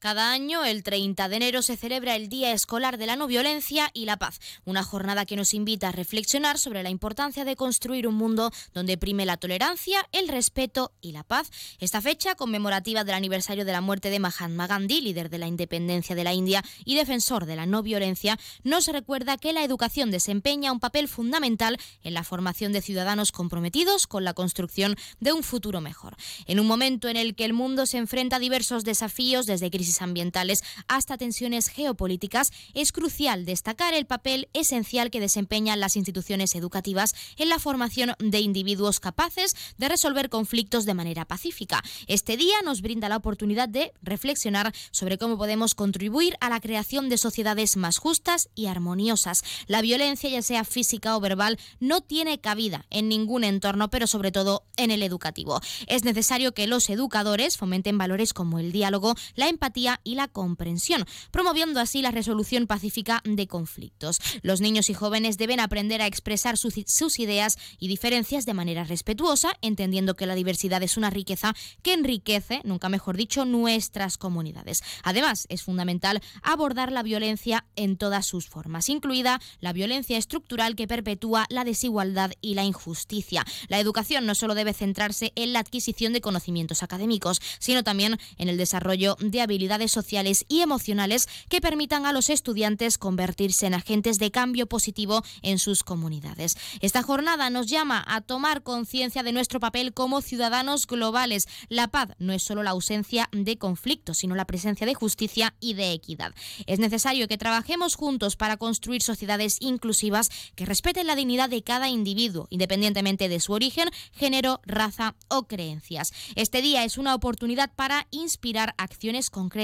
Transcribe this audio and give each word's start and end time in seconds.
Cada 0.00 0.30
año, 0.30 0.64
el 0.64 0.84
30 0.84 1.28
de 1.28 1.34
enero, 1.34 1.60
se 1.60 1.76
celebra 1.76 2.14
el 2.14 2.28
Día 2.28 2.52
Escolar 2.52 2.98
de 2.98 3.06
la 3.06 3.16
No 3.16 3.26
Violencia 3.26 3.90
y 3.92 4.04
la 4.04 4.16
Paz, 4.16 4.38
una 4.64 4.84
jornada 4.84 5.26
que 5.26 5.34
nos 5.34 5.54
invita 5.54 5.88
a 5.88 5.92
reflexionar 5.92 6.56
sobre 6.60 6.84
la 6.84 6.90
importancia 6.90 7.44
de 7.44 7.56
construir 7.56 8.06
un 8.06 8.14
mundo 8.14 8.52
donde 8.72 8.96
prime 8.96 9.26
la 9.26 9.38
tolerancia, 9.38 10.08
el 10.12 10.28
respeto 10.28 10.92
y 11.00 11.10
la 11.10 11.24
paz. 11.24 11.50
Esta 11.80 12.00
fecha, 12.00 12.36
conmemorativa 12.36 13.02
del 13.02 13.16
aniversario 13.16 13.64
de 13.64 13.72
la 13.72 13.80
muerte 13.80 14.08
de 14.08 14.20
Mahatma 14.20 14.68
Gandhi, 14.68 15.00
líder 15.00 15.30
de 15.30 15.38
la 15.38 15.48
independencia 15.48 16.14
de 16.14 16.22
la 16.22 16.32
India 16.32 16.62
y 16.84 16.94
defensor 16.94 17.44
de 17.44 17.56
la 17.56 17.66
no 17.66 17.82
violencia, 17.82 18.38
nos 18.62 18.86
recuerda 18.86 19.36
que 19.36 19.52
la 19.52 19.64
educación 19.64 20.12
desempeña 20.12 20.70
un 20.70 20.78
papel 20.78 21.08
fundamental 21.08 21.76
en 22.04 22.14
la 22.14 22.22
formación 22.22 22.70
de 22.70 22.82
ciudadanos 22.82 23.32
comprometidos 23.32 24.06
con 24.06 24.22
la 24.22 24.34
construcción 24.34 24.94
de 25.18 25.32
un 25.32 25.42
futuro 25.42 25.80
mejor. 25.80 26.14
En 26.46 26.60
un 26.60 26.68
momento 26.68 27.08
en 27.08 27.16
el 27.16 27.34
que 27.34 27.44
el 27.44 27.52
mundo 27.52 27.84
se 27.84 27.98
enfrenta 27.98 28.36
a 28.36 28.38
diversos 28.38 28.84
desafíos 28.84 29.46
desde 29.46 29.72
crisis 29.72 29.87
ambientales 30.02 30.62
hasta 30.86 31.16
tensiones 31.16 31.68
geopolíticas, 31.68 32.52
es 32.74 32.92
crucial 32.92 33.44
destacar 33.44 33.94
el 33.94 34.06
papel 34.06 34.48
esencial 34.52 35.10
que 35.10 35.20
desempeñan 35.20 35.80
las 35.80 35.96
instituciones 35.96 36.54
educativas 36.54 37.14
en 37.36 37.48
la 37.48 37.58
formación 37.58 38.14
de 38.18 38.40
individuos 38.40 39.00
capaces 39.00 39.56
de 39.78 39.88
resolver 39.88 40.28
conflictos 40.28 40.84
de 40.84 40.94
manera 40.94 41.24
pacífica. 41.24 41.82
Este 42.06 42.36
día 42.36 42.56
nos 42.64 42.82
brinda 42.82 43.08
la 43.08 43.16
oportunidad 43.16 43.68
de 43.68 43.92
reflexionar 44.02 44.72
sobre 44.90 45.18
cómo 45.18 45.38
podemos 45.38 45.74
contribuir 45.74 46.36
a 46.40 46.48
la 46.48 46.60
creación 46.60 47.08
de 47.08 47.18
sociedades 47.18 47.76
más 47.76 47.98
justas 47.98 48.50
y 48.54 48.66
armoniosas. 48.66 49.42
La 49.66 49.80
violencia, 49.80 50.28
ya 50.30 50.42
sea 50.42 50.64
física 50.64 51.16
o 51.16 51.20
verbal, 51.20 51.58
no 51.80 52.00
tiene 52.00 52.40
cabida 52.40 52.86
en 52.90 53.08
ningún 53.08 53.44
entorno, 53.44 53.90
pero 53.90 54.06
sobre 54.06 54.32
todo 54.32 54.64
en 54.76 54.90
el 54.90 55.02
educativo. 55.02 55.60
Es 55.86 56.04
necesario 56.04 56.52
que 56.52 56.66
los 56.66 56.90
educadores 56.90 57.56
fomenten 57.56 57.98
valores 57.98 58.32
como 58.32 58.58
el 58.58 58.72
diálogo, 58.72 59.14
la 59.34 59.48
empatía, 59.48 59.77
y 60.04 60.14
la 60.16 60.28
comprensión, 60.28 61.04
promoviendo 61.30 61.80
así 61.80 62.02
la 62.02 62.10
resolución 62.10 62.66
pacífica 62.66 63.22
de 63.24 63.46
conflictos. 63.46 64.18
Los 64.42 64.60
niños 64.60 64.90
y 64.90 64.94
jóvenes 64.94 65.38
deben 65.38 65.60
aprender 65.60 66.02
a 66.02 66.06
expresar 66.06 66.56
sus 66.56 67.18
ideas 67.18 67.56
y 67.78 67.88
diferencias 67.88 68.44
de 68.44 68.54
manera 68.54 68.84
respetuosa, 68.84 69.52
entendiendo 69.62 70.16
que 70.16 70.26
la 70.26 70.34
diversidad 70.34 70.82
es 70.82 70.96
una 70.96 71.10
riqueza 71.10 71.54
que 71.82 71.92
enriquece, 71.92 72.60
nunca 72.64 72.88
mejor 72.88 73.16
dicho, 73.16 73.44
nuestras 73.44 74.18
comunidades. 74.18 74.80
Además, 75.04 75.46
es 75.48 75.62
fundamental 75.62 76.20
abordar 76.42 76.90
la 76.90 77.02
violencia 77.02 77.66
en 77.76 77.96
todas 77.96 78.26
sus 78.26 78.48
formas, 78.48 78.88
incluida 78.88 79.40
la 79.60 79.72
violencia 79.72 80.18
estructural 80.18 80.74
que 80.74 80.88
perpetúa 80.88 81.46
la 81.50 81.64
desigualdad 81.64 82.32
y 82.40 82.54
la 82.54 82.64
injusticia. 82.64 83.44
La 83.68 83.78
educación 83.78 84.26
no 84.26 84.34
solo 84.34 84.54
debe 84.54 84.74
centrarse 84.74 85.32
en 85.36 85.52
la 85.52 85.60
adquisición 85.60 86.12
de 86.12 86.20
conocimientos 86.20 86.82
académicos, 86.82 87.40
sino 87.58 87.84
también 87.84 88.18
en 88.38 88.48
el 88.48 88.56
desarrollo 88.56 89.16
de 89.20 89.40
habilidades 89.40 89.67
sociales 89.90 90.46
y 90.48 90.60
emocionales 90.60 91.28
que 91.48 91.60
permitan 91.60 92.06
a 92.06 92.12
los 92.12 92.30
estudiantes 92.30 92.96
convertirse 92.96 93.66
en 93.66 93.74
agentes 93.74 94.18
de 94.18 94.30
cambio 94.30 94.66
positivo 94.66 95.22
en 95.42 95.58
sus 95.58 95.84
comunidades. 95.84 96.56
Esta 96.80 97.02
jornada 97.02 97.50
nos 97.50 97.66
llama 97.66 98.02
a 98.06 98.22
tomar 98.22 98.62
conciencia 98.62 99.22
de 99.22 99.32
nuestro 99.32 99.60
papel 99.60 99.92
como 99.92 100.22
ciudadanos 100.22 100.86
globales. 100.86 101.46
La 101.68 101.88
paz 101.88 102.08
no 102.18 102.32
es 102.32 102.42
solo 102.42 102.62
la 102.62 102.70
ausencia 102.70 103.28
de 103.32 103.58
conflictos, 103.58 104.18
sino 104.18 104.34
la 104.34 104.46
presencia 104.46 104.86
de 104.86 104.94
justicia 104.94 105.54
y 105.60 105.74
de 105.74 105.92
equidad. 105.92 106.34
Es 106.66 106.78
necesario 106.78 107.28
que 107.28 107.36
trabajemos 107.38 107.94
juntos 107.94 108.36
para 108.36 108.56
construir 108.56 109.02
sociedades 109.02 109.58
inclusivas 109.60 110.30
que 110.54 110.64
respeten 110.64 111.06
la 111.06 111.14
dignidad 111.14 111.50
de 111.50 111.62
cada 111.62 111.88
individuo, 111.88 112.46
independientemente 112.48 113.28
de 113.28 113.40
su 113.40 113.52
origen, 113.52 113.90
género, 114.12 114.60
raza 114.64 115.14
o 115.28 115.46
creencias. 115.46 116.12
Este 116.36 116.62
día 116.62 116.84
es 116.84 116.96
una 116.96 117.14
oportunidad 117.14 117.70
para 117.74 118.06
inspirar 118.10 118.74
acciones 118.78 119.28
concretas 119.28 119.57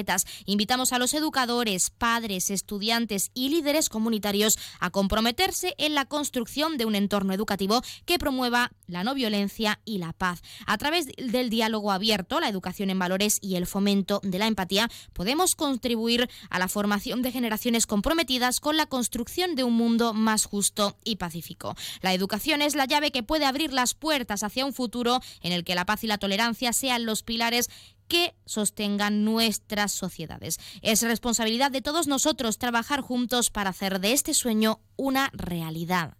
Invitamos 0.47 0.93
a 0.93 0.99
los 0.99 1.15
educadores, 1.15 1.91
padres, 1.91 2.51
estudiantes 2.51 3.31
y 3.35 3.49
líderes 3.49 3.89
comunitarios 3.89 4.59
a 4.81 4.91
comprometerse 4.91 5.75
en 5.79 5.95
la 5.95 6.05
construcción 6.05 6.77
de 6.77 6.85
un 6.85 6.95
entorno 6.95 7.33
educativo 7.33 7.83
que 8.05 8.19
promueva 8.19 8.73
la 8.87 9.05
no 9.05 9.15
violencia 9.15 9.81
y 9.85 9.99
la 9.99 10.13
paz. 10.13 10.43
A 10.67 10.79
través 10.79 11.07
del 11.17 11.51
diálogo 11.51 11.93
abierto, 11.93 12.41
la 12.41 12.49
educación 12.49 12.91
en 12.91 12.99
valores 12.99 13.39
y 13.41 13.57
el 13.57 13.67
fomento 13.67 14.21
de 14.23 14.39
la 14.39 14.47
empatía, 14.47 14.89
podemos 15.13 15.55
contribuir 15.55 16.29
a 16.51 16.59
la 16.59 16.69
formación 16.69 17.23
de 17.23 17.33
generaciones 17.33 17.87
comprometidas 17.87 18.61
con 18.61 18.77
la 18.77 18.87
construcción 18.87 19.55
de 19.55 19.65
un 19.65 19.75
mundo 19.75 20.13
más 20.15 20.45
justo 20.45 20.97
y 21.05 21.17
pacífico. 21.17 21.77
La 22.01 22.13
educación 22.13 22.63
es 22.63 22.75
la 22.75 22.87
llave 22.87 23.13
que 23.13 23.23
puede 23.23 23.45
abrir 23.45 23.73
las 23.73 23.95
puertas 23.95 24.43
hacia 24.43 24.67
un 24.67 24.73
futuro 24.73 25.21
en 25.41 25.53
el 25.53 25.65
que 25.65 25.75
la 25.75 25.87
paz 25.87 26.05
y 26.05 26.07
la 26.07 26.19
tolerancia 26.19 26.73
sean 26.73 27.07
los 27.07 27.23
pilares 27.23 27.71
que 28.09 28.35
sostengan 28.45 29.25
nuestras 29.25 29.93
sociedades. 29.93 30.59
Es 30.83 31.03
responsabilidad 31.03 31.71
de 31.71 31.83
todos 31.83 32.07
nosotros 32.07 32.59
trabajar 32.59 33.01
juntos 33.01 33.51
para 33.51 33.71
hacer 33.71 34.01
de 34.01 34.13
este 34.13 34.35
sueño 34.35 34.81
una 34.97 35.31
realidad. 35.33 36.17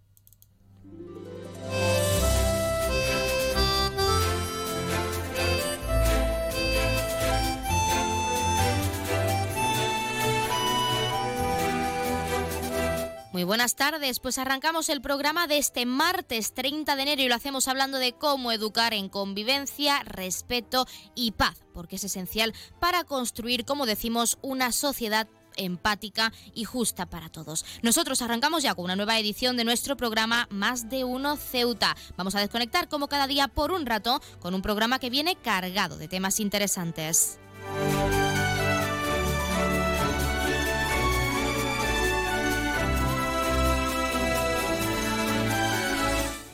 Muy 13.35 13.43
buenas 13.43 13.75
tardes, 13.75 14.21
pues 14.21 14.37
arrancamos 14.37 14.87
el 14.87 15.01
programa 15.01 15.45
de 15.45 15.57
este 15.57 15.85
martes 15.85 16.53
30 16.53 16.95
de 16.95 17.01
enero 17.01 17.21
y 17.21 17.27
lo 17.27 17.35
hacemos 17.35 17.67
hablando 17.67 17.97
de 17.97 18.13
cómo 18.13 18.53
educar 18.53 18.93
en 18.93 19.09
convivencia, 19.09 20.01
respeto 20.05 20.87
y 21.15 21.31
paz, 21.31 21.57
porque 21.73 21.97
es 21.97 22.05
esencial 22.05 22.53
para 22.79 23.03
construir, 23.03 23.65
como 23.65 23.85
decimos, 23.85 24.37
una 24.41 24.71
sociedad 24.71 25.27
empática 25.57 26.31
y 26.53 26.63
justa 26.63 27.07
para 27.07 27.27
todos. 27.27 27.65
Nosotros 27.81 28.21
arrancamos 28.21 28.63
ya 28.63 28.73
con 28.73 28.85
una 28.85 28.95
nueva 28.95 29.19
edición 29.19 29.57
de 29.57 29.65
nuestro 29.65 29.97
programa 29.97 30.47
Más 30.49 30.87
de 30.87 31.03
Uno 31.03 31.35
Ceuta. 31.35 31.97
Vamos 32.15 32.35
a 32.35 32.39
desconectar 32.39 32.87
como 32.87 33.09
cada 33.09 33.27
día 33.27 33.49
por 33.49 33.73
un 33.73 33.85
rato 33.85 34.21
con 34.39 34.55
un 34.55 34.61
programa 34.61 34.97
que 34.97 35.09
viene 35.09 35.35
cargado 35.35 35.97
de 35.97 36.07
temas 36.07 36.39
interesantes. 36.39 37.37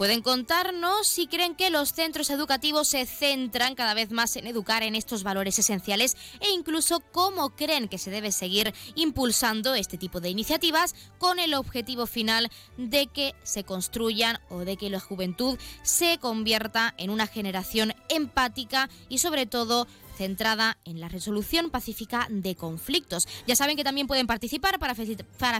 Pueden 0.00 0.22
contarnos 0.22 1.06
si 1.06 1.26
creen 1.26 1.54
que 1.54 1.68
los 1.68 1.92
centros 1.92 2.30
educativos 2.30 2.88
se 2.88 3.04
centran 3.04 3.74
cada 3.74 3.92
vez 3.92 4.12
más 4.12 4.34
en 4.36 4.46
educar 4.46 4.82
en 4.82 4.94
estos 4.94 5.22
valores 5.24 5.58
esenciales 5.58 6.16
e 6.40 6.48
incluso 6.52 7.00
cómo 7.12 7.50
creen 7.50 7.86
que 7.86 7.98
se 7.98 8.10
debe 8.10 8.32
seguir 8.32 8.72
impulsando 8.94 9.74
este 9.74 9.98
tipo 9.98 10.22
de 10.22 10.30
iniciativas 10.30 10.94
con 11.18 11.38
el 11.38 11.52
objetivo 11.52 12.06
final 12.06 12.48
de 12.78 13.08
que 13.08 13.34
se 13.42 13.62
construyan 13.64 14.40
o 14.48 14.60
de 14.60 14.78
que 14.78 14.88
la 14.88 15.00
juventud 15.00 15.58
se 15.82 16.16
convierta 16.16 16.94
en 16.96 17.10
una 17.10 17.26
generación 17.26 17.92
empática 18.08 18.88
y 19.10 19.18
sobre 19.18 19.44
todo 19.44 19.86
centrada 20.20 20.76
en 20.84 21.00
la 21.00 21.08
resolución 21.08 21.70
pacífica 21.70 22.26
de 22.28 22.54
conflictos. 22.54 23.26
Ya 23.46 23.56
saben 23.56 23.74
que 23.74 23.84
también 23.84 24.06
pueden 24.06 24.26
participar 24.26 24.78
para, 24.78 24.94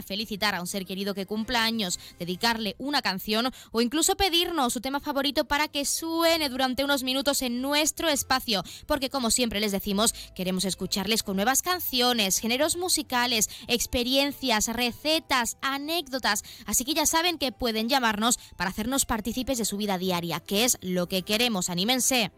felicitar 0.03 0.53
a 0.53 0.61
un 0.61 0.67
ser 0.67 0.85
querido 0.85 1.15
que 1.15 1.25
cumpla 1.25 1.63
años, 1.63 1.99
dedicarle 2.19 2.75
una 2.77 3.01
canción 3.01 3.49
o 3.71 3.81
incluso 3.81 4.15
pedirnos 4.15 4.73
su 4.73 4.79
tema 4.79 4.99
favorito 4.99 5.45
para 5.45 5.67
que 5.67 5.83
suene 5.83 6.47
durante 6.47 6.83
unos 6.83 7.01
minutos 7.01 7.41
en 7.41 7.59
nuestro 7.59 8.07
espacio, 8.07 8.63
porque 8.85 9.09
como 9.09 9.31
siempre 9.31 9.59
les 9.59 9.71
decimos, 9.71 10.13
queremos 10.35 10.63
escucharles 10.65 11.23
con 11.23 11.37
nuevas 11.37 11.63
canciones, 11.63 12.37
géneros 12.37 12.77
musicales, 12.77 13.49
experiencias, 13.67 14.67
recetas, 14.67 15.57
anécdotas, 15.63 16.43
así 16.67 16.85
que 16.85 16.93
ya 16.93 17.07
saben 17.07 17.39
que 17.39 17.51
pueden 17.51 17.89
llamarnos 17.89 18.37
para 18.57 18.69
hacernos 18.69 19.05
partícipes 19.05 19.57
de 19.57 19.65
su 19.65 19.77
vida 19.77 19.97
diaria, 19.97 20.39
que 20.39 20.65
es 20.65 20.77
lo 20.81 21.07
que 21.07 21.23
queremos. 21.23 21.71
Anímense. 21.71 22.31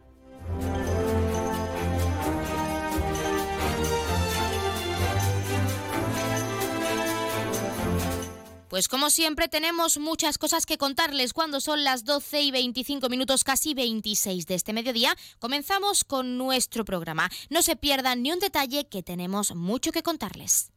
Pues 8.74 8.88
como 8.88 9.12
siempre 9.12 9.48
tenemos 9.48 10.00
muchas 10.00 10.40
cosas 10.40 10.66
que 10.66 10.80
contarles 10.80 11.34
cuando 11.34 11.62
son 11.62 11.84
las 11.84 12.06
12 12.06 12.42
y 12.42 12.50
25 12.50 13.08
minutos, 13.08 13.44
casi 13.44 13.75
26 13.75 14.48
de 14.48 14.56
este 14.56 14.74
mediodía. 14.74 15.16
Comenzamos 15.38 16.04
con 16.04 16.40
nuestro 16.40 16.84
programa. 16.84 17.30
No 17.52 17.62
se 17.62 17.75
pierdan 17.75 18.24
ni 18.24 18.31
un 18.31 18.40
detalle 18.40 18.86
que 18.86 19.04
tenemos 19.04 19.54
mucho 19.54 19.92
que 19.92 20.02
contarles. 20.02 20.73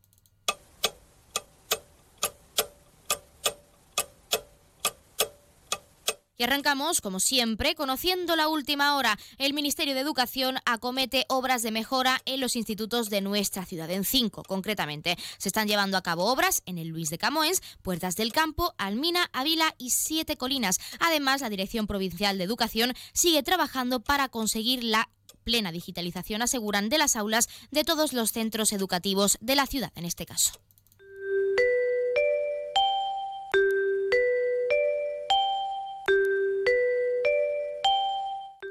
Y 6.38 6.44
arrancamos, 6.44 7.00
como 7.00 7.18
siempre, 7.18 7.74
conociendo 7.74 8.36
la 8.36 8.48
última 8.48 8.96
hora. 8.96 9.18
El 9.38 9.54
Ministerio 9.54 9.94
de 9.94 10.00
Educación 10.00 10.58
acomete 10.66 11.24
obras 11.28 11.62
de 11.62 11.70
mejora 11.70 12.20
en 12.26 12.40
los 12.40 12.56
institutos 12.56 13.08
de 13.08 13.22
nuestra 13.22 13.64
ciudad, 13.64 13.90
en 13.90 14.04
cinco 14.04 14.42
concretamente. 14.42 15.16
Se 15.38 15.48
están 15.48 15.66
llevando 15.66 15.96
a 15.96 16.02
cabo 16.02 16.26
obras 16.26 16.62
en 16.66 16.78
el 16.78 16.88
Luis 16.88 17.08
de 17.08 17.18
Camoens, 17.18 17.62
Puertas 17.82 18.16
del 18.16 18.32
Campo, 18.32 18.74
Almina, 18.76 19.30
Ávila 19.32 19.74
y 19.78 19.90
Siete 19.90 20.36
Colinas. 20.36 20.78
Además, 21.00 21.40
la 21.40 21.48
Dirección 21.48 21.86
Provincial 21.86 22.36
de 22.36 22.44
Educación 22.44 22.92
sigue 23.14 23.42
trabajando 23.42 24.00
para 24.00 24.28
conseguir 24.28 24.84
la 24.84 25.08
plena 25.42 25.72
digitalización, 25.72 26.42
aseguran, 26.42 26.88
de 26.88 26.98
las 26.98 27.16
aulas 27.16 27.48
de 27.70 27.84
todos 27.84 28.12
los 28.12 28.32
centros 28.32 28.72
educativos 28.72 29.38
de 29.40 29.54
la 29.54 29.66
ciudad, 29.66 29.92
en 29.94 30.04
este 30.04 30.26
caso. 30.26 30.52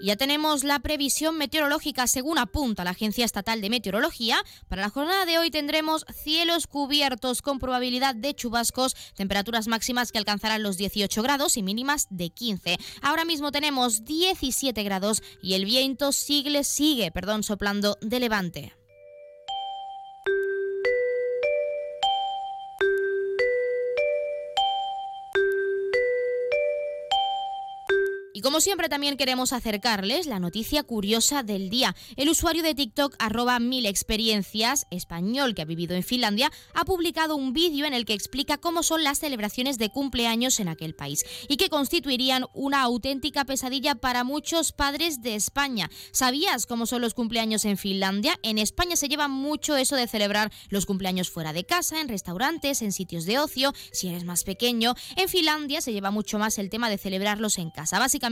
Ya 0.05 0.15
tenemos 0.15 0.63
la 0.63 0.77
previsión 0.81 1.35
meteorológica 1.35 2.05
según 2.05 2.37
apunta 2.37 2.83
la 2.83 2.91
Agencia 2.91 3.25
Estatal 3.25 3.59
de 3.59 3.71
Meteorología. 3.71 4.37
Para 4.67 4.83
la 4.83 4.91
jornada 4.91 5.25
de 5.25 5.39
hoy 5.39 5.49
tendremos 5.49 6.05
cielos 6.13 6.67
cubiertos 6.67 7.41
con 7.41 7.57
probabilidad 7.57 8.13
de 8.13 8.35
chubascos, 8.35 8.95
temperaturas 9.15 9.67
máximas 9.67 10.11
que 10.11 10.19
alcanzarán 10.19 10.61
los 10.61 10.77
18 10.77 11.23
grados 11.23 11.57
y 11.57 11.63
mínimas 11.63 12.05
de 12.11 12.29
15. 12.29 12.77
Ahora 13.01 13.25
mismo 13.25 13.51
tenemos 13.51 14.05
17 14.05 14.83
grados 14.83 15.23
y 15.41 15.55
el 15.55 15.65
viento 15.65 16.11
sigue, 16.11 16.63
sigue 16.63 17.09
perdón, 17.11 17.41
soplando 17.41 17.97
de 17.99 18.19
levante. 18.19 18.84
Y 28.35 28.41
como 28.41 28.59
siempre 28.59 28.89
también 28.89 29.15
queremos 29.15 29.53
acercarles 29.53 30.25
la 30.25 30.39
noticia 30.39 30.83
curiosa 30.83 31.41
del 31.41 31.69
día. 31.69 31.95
El 32.17 32.27
usuario 32.27 32.63
de 32.63 32.75
TikTok 32.75 33.15
arroba 33.17 33.59
mil 33.59 33.85
experiencias 33.85 34.87
español 34.91 35.55
que 35.55 35.61
ha 35.61 35.65
vivido 35.65 35.95
en 35.95 36.03
Finlandia 36.03 36.51
ha 36.73 36.83
publicado 36.83 37.37
un 37.37 37.53
vídeo 37.53 37.85
en 37.85 37.93
el 37.93 38.03
que 38.03 38.13
explica 38.13 38.57
cómo 38.57 38.83
son 38.83 39.05
las 39.05 39.19
celebraciones 39.19 39.77
de 39.77 39.89
cumpleaños 39.89 40.59
en 40.59 40.67
aquel 40.67 40.95
país 40.95 41.23
y 41.47 41.55
que 41.55 41.69
constituirían 41.69 42.45
una 42.53 42.81
auténtica 42.81 43.45
pesadilla 43.45 43.95
para 43.95 44.25
muchos 44.25 44.73
padres 44.73 45.21
de 45.21 45.35
España. 45.35 45.89
¿Sabías 46.11 46.65
cómo 46.65 46.87
son 46.87 47.01
los 47.01 47.13
cumpleaños 47.13 47.63
en 47.63 47.77
Finlandia? 47.77 48.37
En 48.43 48.57
España 48.57 48.97
se 48.97 49.07
lleva 49.07 49.29
mucho 49.29 49.77
eso 49.77 49.95
de 49.95 50.09
celebrar 50.09 50.51
los 50.67 50.85
cumpleaños 50.85 51.29
fuera 51.29 51.53
de 51.53 51.63
casa, 51.63 52.01
en 52.01 52.09
restaurantes, 52.09 52.81
en 52.81 52.91
sitios 52.91 53.23
de 53.23 53.39
ocio, 53.39 53.71
si 53.93 54.09
eres 54.09 54.25
más 54.25 54.43
pequeño. 54.43 54.93
En 55.15 55.29
Finlandia 55.29 55.79
se 55.79 55.93
lleva 55.93 56.11
mucho 56.11 56.37
más 56.37 56.57
el 56.57 56.69
tema 56.69 56.89
de 56.89 56.97
celebrarlos 56.97 57.59
en 57.59 57.69
casa. 57.69 57.97
Básicamente 57.97 58.25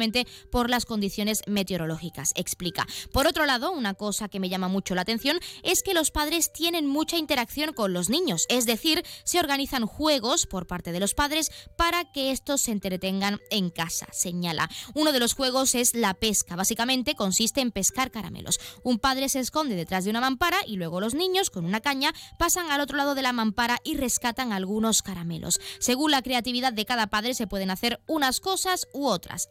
por 0.51 0.69
las 0.69 0.85
condiciones 0.85 1.41
meteorológicas, 1.47 2.31
explica. 2.35 2.85
Por 3.11 3.27
otro 3.27 3.45
lado, 3.45 3.71
una 3.71 3.94
cosa 3.94 4.29
que 4.29 4.39
me 4.39 4.50
llama 4.50 4.67
mucho 4.67 4.95
la 4.95 5.01
atención 5.01 5.39
es 5.63 5.83
que 5.83 5.94
los 5.94 6.11
padres 6.11 6.51
tienen 6.51 6.88
mucha 6.88 7.17
interacción 7.17 7.73
con 7.73 7.94
los 7.94 8.09
niños, 8.09 8.45
es 8.50 8.65
decir, 8.65 9.03
se 9.23 9.39
organizan 9.39 9.85
juegos 9.85 10.45
por 10.45 10.67
parte 10.67 10.91
de 10.91 11.00
los 11.00 11.13
padres 11.13 11.51
para 11.77 12.11
que 12.11 12.31
estos 12.31 12.61
se 12.61 12.71
entretengan 12.71 13.39
en 13.50 13.69
casa, 13.69 14.07
señala. 14.11 14.69
Uno 14.94 15.11
de 15.11 15.19
los 15.19 15.33
juegos 15.33 15.75
es 15.75 15.94
la 15.94 16.13
pesca, 16.13 16.56
básicamente 16.56 17.15
consiste 17.15 17.61
en 17.61 17.71
pescar 17.71 18.11
caramelos. 18.11 18.59
Un 18.83 18.99
padre 18.99 19.29
se 19.29 19.39
esconde 19.39 19.75
detrás 19.75 20.03
de 20.03 20.09
una 20.09 20.21
mampara 20.21 20.57
y 20.65 20.77
luego 20.77 20.99
los 20.99 21.13
niños, 21.13 21.49
con 21.49 21.65
una 21.65 21.81
caña, 21.81 22.13
pasan 22.38 22.71
al 22.71 22.81
otro 22.81 22.97
lado 22.97 23.15
de 23.15 23.21
la 23.21 23.33
mampara 23.33 23.79
y 23.83 23.95
rescatan 23.95 24.51
algunos 24.51 25.01
caramelos. 25.01 25.59
Según 25.79 26.11
la 26.11 26.21
creatividad 26.21 26.73
de 26.73 26.85
cada 26.85 27.07
padre 27.07 27.33
se 27.33 27.47
pueden 27.47 27.69
hacer 27.69 28.01
unas 28.07 28.39
cosas 28.39 28.88
u 28.94 29.07
otras, 29.07 29.47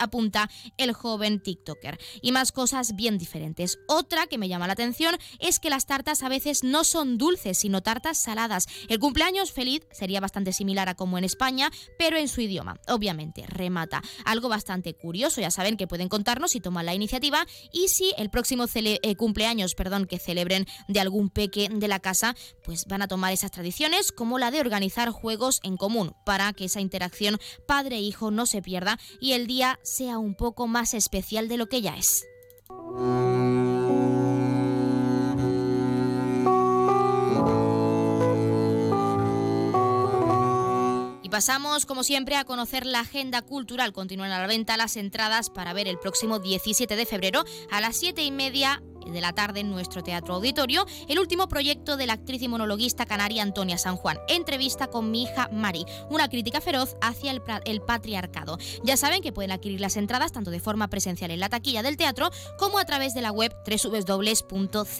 el 0.76 0.92
joven 0.92 1.42
TikToker. 1.42 1.98
Y 2.20 2.32
más 2.32 2.52
cosas 2.52 2.94
bien 2.94 3.18
diferentes. 3.18 3.78
Otra 3.88 4.26
que 4.26 4.38
me 4.38 4.48
llama 4.48 4.66
la 4.66 4.72
atención 4.74 5.16
es 5.38 5.58
que 5.58 5.70
las 5.70 5.86
tartas 5.86 6.22
a 6.22 6.28
veces 6.28 6.64
no 6.64 6.84
son 6.84 7.18
dulces, 7.18 7.58
sino 7.58 7.82
tartas 7.82 8.22
saladas. 8.22 8.66
El 8.88 8.98
cumpleaños 8.98 9.52
feliz 9.52 9.82
sería 9.92 10.20
bastante 10.20 10.52
similar 10.52 10.88
a 10.88 10.94
como 10.94 11.18
en 11.18 11.24
España, 11.24 11.70
pero 11.98 12.16
en 12.16 12.28
su 12.28 12.40
idioma. 12.40 12.80
Obviamente, 12.88 13.44
remata. 13.46 14.02
Algo 14.24 14.48
bastante 14.48 14.94
curioso, 14.94 15.40
ya 15.40 15.50
saben 15.50 15.76
que 15.76 15.86
pueden 15.86 16.08
contarnos 16.08 16.52
si 16.52 16.60
toman 16.60 16.86
la 16.86 16.94
iniciativa 16.94 17.46
y 17.72 17.88
si 17.88 18.12
el 18.16 18.30
próximo 18.30 18.66
eh, 18.74 19.16
cumpleaños, 19.16 19.74
perdón, 19.74 20.06
que 20.06 20.18
celebren 20.18 20.66
de 20.88 21.00
algún 21.00 21.30
peque 21.30 21.68
de 21.70 21.88
la 21.88 22.00
casa, 22.00 22.34
pues 22.64 22.86
van 22.86 23.02
a 23.02 23.08
tomar 23.08 23.32
esas 23.32 23.50
tradiciones 23.50 24.12
como 24.12 24.38
la 24.38 24.50
de 24.50 24.60
organizar 24.60 25.10
juegos 25.10 25.60
en 25.62 25.76
común 25.76 26.14
para 26.24 26.52
que 26.52 26.66
esa 26.66 26.80
interacción 26.80 27.38
padre-hijo 27.66 28.30
no 28.30 28.46
se 28.46 28.62
pierda 28.62 28.98
y 29.20 29.32
el 29.32 29.46
día 29.46 29.78
sea 29.82 30.18
un 30.18 30.21
poco 30.34 30.66
más 30.66 30.94
especial 30.94 31.48
de 31.48 31.56
lo 31.56 31.68
que 31.68 31.82
ya 31.82 31.96
es. 31.96 32.24
Y 41.22 41.28
Pasamos, 41.28 41.86
como 41.86 42.04
siempre, 42.04 42.36
a 42.36 42.44
conocer 42.44 42.86
la 42.86 43.00
agenda 43.00 43.42
cultural. 43.42 43.92
Continúan 43.92 44.32
a 44.32 44.40
la 44.40 44.46
venta 44.46 44.76
las 44.76 44.96
entradas 44.96 45.50
para 45.50 45.72
ver 45.72 45.88
el 45.88 45.98
próximo 45.98 46.38
17 46.38 46.96
de 46.96 47.06
febrero 47.06 47.44
a 47.70 47.80
las 47.80 47.96
7 47.96 48.22
y 48.22 48.30
media 48.30 48.82
de 49.04 49.20
la 49.20 49.32
tarde 49.32 49.60
en 49.60 49.70
nuestro 49.70 50.02
teatro 50.02 50.34
auditorio, 50.34 50.86
el 51.08 51.18
último 51.18 51.48
proyecto 51.48 51.96
de 51.96 52.06
la 52.06 52.14
actriz 52.14 52.42
y 52.42 52.48
monologuista 52.48 53.06
canaria 53.06 53.42
Antonia 53.42 53.78
San 53.78 53.96
Juan. 53.96 54.18
Entrevista 54.28 54.88
con 54.88 55.10
mi 55.10 55.24
hija 55.24 55.48
Mari, 55.52 55.84
una 56.10 56.28
crítica 56.28 56.60
feroz 56.60 56.96
hacia 57.00 57.30
el, 57.30 57.42
el 57.64 57.80
patriarcado. 57.80 58.58
Ya 58.84 58.96
saben 58.96 59.22
que 59.22 59.32
pueden 59.32 59.52
adquirir 59.52 59.80
las 59.80 59.96
entradas 59.96 60.32
tanto 60.32 60.50
de 60.50 60.60
forma 60.60 60.88
presencial 60.88 61.30
en 61.30 61.40
la 61.40 61.48
taquilla 61.48 61.82
del 61.82 61.96
teatro 61.96 62.30
como 62.58 62.78
a 62.78 62.84
través 62.84 63.14
de 63.14 63.22
la 63.22 63.32
web 63.32 63.54
www.ceuta.es. 63.66 64.98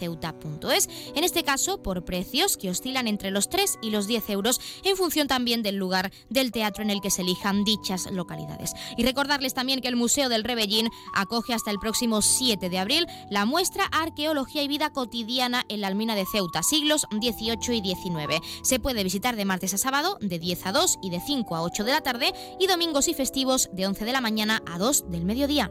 En 1.14 1.24
este 1.24 1.44
caso, 1.44 1.82
por 1.82 2.04
precios 2.04 2.56
que 2.56 2.70
oscilan 2.70 3.08
entre 3.08 3.30
los 3.30 3.48
3 3.48 3.78
y 3.82 3.90
los 3.90 4.06
10 4.06 4.30
euros 4.30 4.60
en 4.84 4.96
función 4.96 5.28
también 5.28 5.62
del 5.62 5.76
lugar 5.76 6.12
del 6.28 6.52
teatro 6.52 6.82
en 6.82 6.90
el 6.90 7.00
que 7.00 7.10
se 7.10 7.22
elijan 7.22 7.64
dichas 7.64 8.10
localidades. 8.10 8.72
Y 8.96 9.04
recordarles 9.04 9.54
también 9.54 9.80
que 9.80 9.88
el 9.88 9.96
Museo 9.96 10.28
del 10.28 10.44
Rebellín 10.44 10.88
acoge 11.14 11.54
hasta 11.54 11.70
el 11.70 11.78
próximo 11.78 12.22
7 12.22 12.68
de 12.68 12.78
abril 12.78 13.06
la 13.30 13.44
muestra 13.44 13.84
Arqueología 13.92 14.62
y 14.62 14.68
Vida 14.68 14.90
Cotidiana 14.90 15.64
en 15.68 15.80
la 15.80 15.86
Almina 15.86 16.14
de 16.14 16.26
Ceuta, 16.26 16.62
siglos 16.62 17.06
XVIII 17.10 17.76
y 17.76 17.94
XIX. 17.94 18.40
Se 18.62 18.80
puede 18.80 19.04
visitar 19.04 19.36
de 19.36 19.44
martes 19.44 19.74
a 19.74 19.78
sábado, 19.78 20.18
de 20.20 20.38
10 20.38 20.66
a 20.66 20.72
2 20.72 20.98
y 21.02 21.10
de 21.10 21.20
5 21.20 21.56
a 21.56 21.62
8 21.62 21.84
de 21.84 21.92
la 21.92 22.00
tarde, 22.00 22.32
y 22.58 22.66
domingos 22.66 23.08
y 23.08 23.14
festivos 23.14 23.70
de 23.72 23.86
11 23.86 24.04
de 24.04 24.12
la 24.12 24.20
mañana 24.20 24.62
a 24.66 24.78
2 24.78 25.10
del 25.10 25.24
mediodía. 25.24 25.70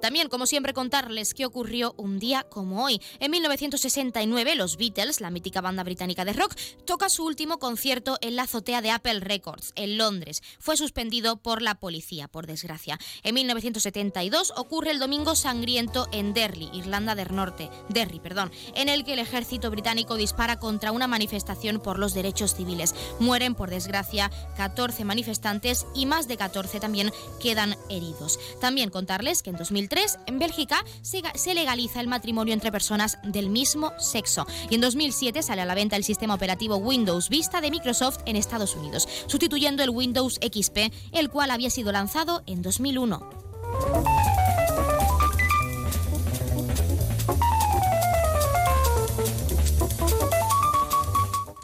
También, 0.00 0.28
como 0.28 0.46
siempre, 0.46 0.72
contarles 0.72 1.34
qué 1.34 1.44
ocurrió 1.44 1.94
un 1.96 2.18
día 2.18 2.44
como 2.44 2.84
hoy. 2.84 3.00
En 3.18 3.30
1969, 3.30 4.54
los 4.54 4.76
Beatles, 4.76 5.20
la 5.20 5.30
mítica 5.30 5.60
banda 5.60 5.82
británica 5.82 6.24
de 6.24 6.32
rock, 6.32 6.54
toca 6.84 7.08
su 7.08 7.24
último 7.24 7.58
concierto 7.58 8.16
en 8.20 8.36
la 8.36 8.42
azotea 8.42 8.80
de 8.80 8.90
Apple 8.90 9.20
Records, 9.20 9.72
en 9.74 9.98
Londres. 9.98 10.42
Fue 10.58 10.76
suspendido 10.76 11.36
por 11.36 11.62
la 11.62 11.74
policía, 11.76 12.28
por 12.28 12.46
desgracia. 12.46 12.98
En 13.22 13.34
1972 13.34 14.52
ocurre 14.56 14.92
el 14.92 14.98
Domingo 14.98 15.34
Sangriento 15.34 16.06
en 16.12 16.32
Derry, 16.32 16.70
Irlanda 16.72 17.14
del 17.14 17.34
Norte, 17.34 17.70
Derry, 17.88 18.20
perdón, 18.20 18.52
en 18.74 18.88
el 18.88 19.04
que 19.04 19.14
el 19.14 19.18
ejército 19.18 19.70
británico 19.70 20.16
dispara 20.16 20.58
contra 20.58 20.92
una 20.92 21.06
manifestación 21.06 21.80
por 21.80 21.98
los 21.98 22.14
derechos 22.14 22.54
civiles. 22.54 22.94
Mueren, 23.18 23.54
por 23.54 23.70
desgracia, 23.70 24.30
14 24.56 25.04
manifestantes 25.04 25.86
y 25.94 26.06
más 26.06 26.28
de 26.28 26.36
14 26.36 26.80
también 26.80 27.12
quedan 27.40 27.76
heridos. 27.90 28.38
También 28.60 28.90
contarles 28.90 29.42
que 29.42 29.50
en 29.50 29.56
2003 29.88 30.18
en 30.26 30.38
Bélgica 30.38 30.84
se 31.02 31.54
legaliza 31.54 32.00
el 32.00 32.08
matrimonio 32.08 32.52
entre 32.52 32.70
personas 32.70 33.18
del 33.22 33.48
mismo 33.48 33.92
sexo 33.98 34.46
y 34.68 34.74
en 34.74 34.80
2007 34.80 35.42
sale 35.42 35.62
a 35.62 35.66
la 35.66 35.74
venta 35.74 35.96
el 35.96 36.04
sistema 36.04 36.34
operativo 36.34 36.76
Windows 36.76 37.28
Vista 37.28 37.60
de 37.60 37.70
Microsoft 37.70 38.18
en 38.26 38.36
Estados 38.36 38.76
Unidos, 38.76 39.08
sustituyendo 39.26 39.82
el 39.82 39.90
Windows 39.90 40.38
XP, 40.42 40.92
el 41.12 41.30
cual 41.30 41.50
había 41.50 41.70
sido 41.70 41.92
lanzado 41.92 42.42
en 42.46 42.62
2001. 42.62 44.47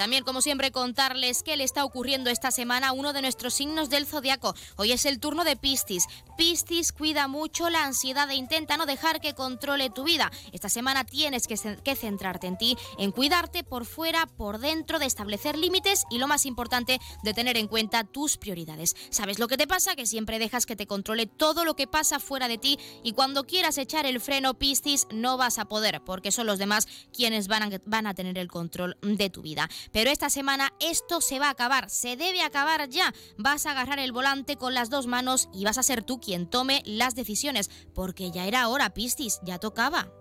También, 0.05 0.23
como 0.23 0.43
siempre, 0.43 0.71
contarles 0.71 1.43
qué 1.43 1.57
le 1.57 1.65
está 1.65 1.83
ocurriendo 1.83 2.29
esta 2.29 2.51
semana 2.51 2.89
a 2.89 2.93
uno 2.93 3.15
de 3.15 3.23
nuestros 3.23 3.55
signos 3.55 3.89
del 3.89 4.05
zodiaco. 4.05 4.55
Hoy 4.77 4.93
es 4.93 5.07
el 5.07 5.19
turno 5.19 5.45
de 5.45 5.57
Piscis. 5.57 6.05
Piscis 6.37 6.93
cuida 6.93 7.27
mucho 7.27 7.71
la 7.71 7.87
ansiedad 7.87 8.29
e 8.31 8.35
intenta 8.35 8.77
no 8.77 8.85
dejar 8.85 9.23
que 9.23 9.33
controle 9.33 9.89
tu 9.89 10.05
vida. 10.05 10.31
Esta 10.53 10.69
semana 10.69 11.05
tienes 11.05 11.47
que, 11.47 11.97
centrarte 11.97 12.49
en 12.49 12.59
ti, 12.59 12.77
en 12.99 13.13
cuidarte 13.13 13.65
por 13.65 13.87
fuera, 13.87 14.27
por 14.27 14.59
dentro, 14.59 14.99
de 14.99 15.07
establecer 15.07 15.57
límites 15.57 16.05
y 16.11 16.19
lo 16.19 16.29
más 16.29 16.45
importante, 16.45 17.01
de 17.23 17.33
tener 17.33 17.57
en 17.57 17.67
cuenta 17.67 18.05
tus 18.05 18.37
prioridades. 18.37 18.95
¿Sabes 19.09 19.39
lo 19.39 19.49
que 19.49 19.57
te 19.57 19.67
pasa? 19.67 19.97
Que 19.97 20.05
siempre 20.05 20.39
dejas 20.39 20.67
que 20.67 20.77
te 20.77 20.87
controle 20.87 21.25
todo 21.25 21.65
lo 21.65 21.77
que 21.77 21.87
pasa 21.87 22.21
fuera 22.21 22.47
de 22.47 22.59
ti 22.59 22.79
y 23.03 23.13
cuando 23.13 23.45
quieras 23.45 23.79
echar 23.79 24.05
el 24.05 24.21
freno 24.21 24.53
Piscis 24.53 25.07
no 25.11 25.39
vas 25.39 25.59
a 25.59 25.65
poder 25.65 26.03
porque 26.05 26.31
son 26.31 26.47
los 26.47 26.59
demás 26.59 26.89
quienes 27.11 27.49
van 27.49 28.07
a 28.07 28.13
tener 28.13 28.37
el 28.37 28.49
control 28.49 28.99
de 29.01 29.31
tu 29.31 29.41
vida. 29.41 29.71
Pero 29.95 30.11
esta 30.11 30.29
semana 30.29 30.75
esto 30.81 31.21
se 31.21 31.39
va 31.39 31.47
a 31.47 31.51
acabar, 31.51 31.89
se 31.89 32.17
debe 32.17 32.43
acabar 32.43 32.89
ya. 32.89 33.15
Vas 33.39 33.65
a 33.65 33.71
agarrar 33.71 34.01
el 34.01 34.11
volante 34.11 34.57
con 34.57 34.75
las 34.75 34.91
dos 34.91 35.07
manos 35.07 35.49
y 35.55 35.65
vas 35.65 35.79
a 35.79 35.85
ser 35.85 36.03
tú 36.03 36.21
quien 36.21 36.51
tome 36.51 36.83
las 36.85 37.15
decisiones, 37.15 37.71
porque 37.95 38.33
ya 38.33 38.45
era 38.45 38.69
hora, 38.69 38.93
Pistis, 38.93 39.39
ya 39.45 39.61
tocaba. 39.61 40.13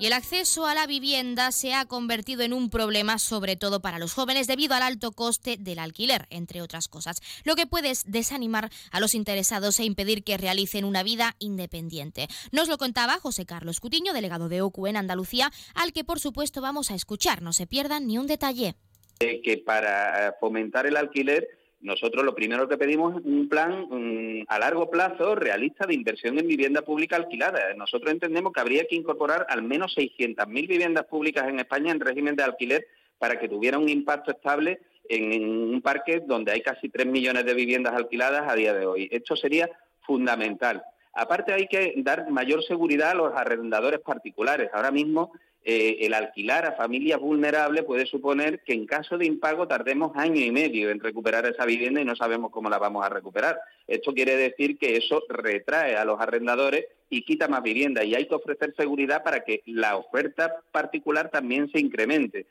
Y 0.00 0.06
el 0.06 0.12
acceso 0.12 0.64
a 0.64 0.76
la 0.76 0.86
vivienda 0.86 1.50
se 1.50 1.74
ha 1.74 1.84
convertido 1.84 2.42
en 2.42 2.52
un 2.52 2.70
problema 2.70 3.18
sobre 3.18 3.56
todo 3.56 3.80
para 3.80 3.98
los 3.98 4.12
jóvenes 4.12 4.46
debido 4.46 4.76
al 4.76 4.82
alto 4.82 5.10
coste 5.10 5.56
del 5.58 5.80
alquiler, 5.80 6.28
entre 6.30 6.62
otras 6.62 6.86
cosas, 6.86 7.20
lo 7.42 7.56
que 7.56 7.66
puede 7.66 7.92
desanimar 8.06 8.70
a 8.92 9.00
los 9.00 9.16
interesados 9.16 9.80
e 9.80 9.84
impedir 9.84 10.22
que 10.22 10.36
realicen 10.36 10.84
una 10.84 11.02
vida 11.02 11.34
independiente. 11.40 12.28
Nos 12.52 12.68
lo 12.68 12.78
contaba 12.78 13.18
José 13.18 13.44
Carlos 13.44 13.80
Cutiño, 13.80 14.12
delegado 14.12 14.48
de 14.48 14.62
OCU 14.62 14.86
en 14.86 14.96
Andalucía, 14.96 15.50
al 15.74 15.92
que 15.92 16.04
por 16.04 16.20
supuesto 16.20 16.60
vamos 16.60 16.92
a 16.92 16.94
escuchar, 16.94 17.42
no 17.42 17.52
se 17.52 17.66
pierdan 17.66 18.06
ni 18.06 18.18
un 18.18 18.28
detalle. 18.28 18.76
Que 19.18 19.60
para 19.66 20.36
fomentar 20.38 20.86
el 20.86 20.96
alquiler 20.96 21.57
nosotros 21.80 22.24
lo 22.24 22.34
primero 22.34 22.68
que 22.68 22.76
pedimos 22.76 23.16
es 23.16 23.24
un 23.24 23.48
plan 23.48 23.86
mm, 23.88 24.46
a 24.48 24.58
largo 24.58 24.90
plazo 24.90 25.34
realista 25.36 25.86
de 25.86 25.94
inversión 25.94 26.38
en 26.38 26.48
vivienda 26.48 26.82
pública 26.82 27.16
alquilada. 27.16 27.72
Nosotros 27.76 28.12
entendemos 28.12 28.52
que 28.52 28.60
habría 28.60 28.84
que 28.86 28.96
incorporar 28.96 29.46
al 29.48 29.62
menos 29.62 29.96
600.000 29.96 30.46
viviendas 30.68 31.04
públicas 31.06 31.48
en 31.48 31.60
España 31.60 31.92
en 31.92 32.00
régimen 32.00 32.34
de 32.34 32.42
alquiler 32.42 32.86
para 33.18 33.38
que 33.38 33.48
tuviera 33.48 33.78
un 33.78 33.88
impacto 33.88 34.32
estable 34.32 34.80
en, 35.08 35.72
un 35.72 35.80
parque 35.80 36.20
donde 36.26 36.52
hay 36.52 36.62
casi 36.62 36.88
3 36.88 37.06
millones 37.06 37.44
de 37.44 37.54
viviendas 37.54 37.94
alquiladas 37.94 38.50
a 38.50 38.54
día 38.54 38.74
de 38.74 38.86
hoy. 38.86 39.08
Esto 39.12 39.36
sería 39.36 39.70
fundamental. 40.00 40.82
Aparte 41.12 41.52
hay 41.52 41.66
que 41.68 41.94
dar 41.96 42.30
mayor 42.30 42.62
seguridad 42.64 43.10
a 43.10 43.14
los 43.14 43.34
arrendadores 43.34 44.00
particulares. 44.00 44.70
Ahora 44.72 44.90
mismo 44.90 45.32
eh, 45.64 45.98
el 46.06 46.14
alquilar 46.14 46.64
a 46.64 46.72
familias 46.72 47.20
vulnerables 47.20 47.84
puede 47.84 48.06
suponer 48.06 48.60
que 48.60 48.72
en 48.72 48.86
caso 48.86 49.18
de 49.18 49.26
impago 49.26 49.68
tardemos 49.68 50.16
año 50.16 50.40
y 50.40 50.50
medio 50.50 50.90
en 50.90 51.00
recuperar 51.00 51.44
esa 51.46 51.66
vivienda 51.66 52.00
y 52.00 52.04
no 52.04 52.16
sabemos 52.16 52.50
cómo 52.50 52.70
la 52.70 52.78
vamos 52.78 53.04
a 53.04 53.08
recuperar. 53.08 53.60
Esto 53.86 54.14
quiere 54.14 54.36
decir 54.36 54.78
que 54.78 54.96
eso 54.96 55.22
retrae 55.28 55.96
a 55.96 56.04
los 56.04 56.20
arrendadores 56.20 56.86
y 57.10 57.22
quita 57.22 57.48
más 57.48 57.62
vivienda 57.62 58.04
y 58.04 58.14
hay 58.14 58.26
que 58.26 58.34
ofrecer 58.34 58.74
seguridad 58.76 59.22
para 59.22 59.44
que 59.44 59.62
la 59.66 59.96
oferta 59.96 60.56
particular 60.72 61.30
también 61.30 61.70
se 61.70 61.80
incremente. 61.80 62.46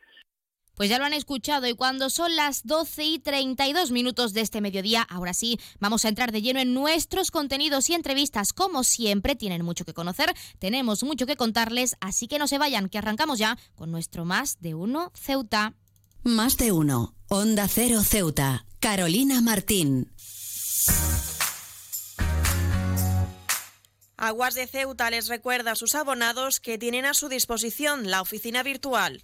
Pues 0.78 0.92
ya 0.92 1.00
lo 1.00 1.06
han 1.06 1.14
escuchado 1.14 1.66
y 1.66 1.74
cuando 1.74 2.12
son 2.12 2.36
las 2.36 2.68
12 2.68 3.04
y 3.04 3.20
32 3.20 3.90
minutos 3.90 4.34
de 4.34 4.42
este 4.42 4.62
mediodía, 4.62 5.02
ahora 5.02 5.34
sí, 5.34 5.60
vamos 5.80 6.06
a 6.06 6.10
entrar 6.10 6.32
de 6.32 6.44
lleno 6.44 6.60
en 6.60 6.76
nuestros 6.76 7.32
contenidos 7.32 7.90
y 7.90 7.96
entrevistas. 7.96 8.54
Como 8.54 8.84
siempre, 8.84 9.36
tienen 9.36 9.66
mucho 9.66 9.86
que 9.86 9.96
conocer, 9.96 10.36
tenemos 10.60 11.04
mucho 11.04 11.26
que 11.26 11.36
contarles, 11.36 11.98
así 12.00 12.28
que 12.28 12.38
no 12.38 12.48
se 12.48 12.60
vayan, 12.60 12.90
que 12.90 13.00
arrancamos 13.00 13.40
ya 13.40 13.58
con 13.74 13.90
nuestro 13.90 14.24
Más 14.24 14.62
de 14.62 14.76
Uno 14.76 15.12
Ceuta. 15.16 15.74
Más 16.22 16.58
de 16.58 16.72
Uno, 16.72 17.16
Onda 17.28 17.68
Cero 17.68 18.04
Ceuta, 18.04 18.68
Carolina 18.80 19.42
Martín. 19.42 20.12
Aguas 24.16 24.54
de 24.54 24.68
Ceuta 24.68 25.10
les 25.10 25.28
recuerda 25.28 25.72
a 25.72 25.76
sus 25.76 25.96
abonados 25.96 26.60
que 26.60 26.78
tienen 26.78 27.06
a 27.06 27.16
su 27.16 27.30
disposición 27.30 28.12
la 28.12 28.22
oficina 28.22 28.62
virtual 28.62 29.24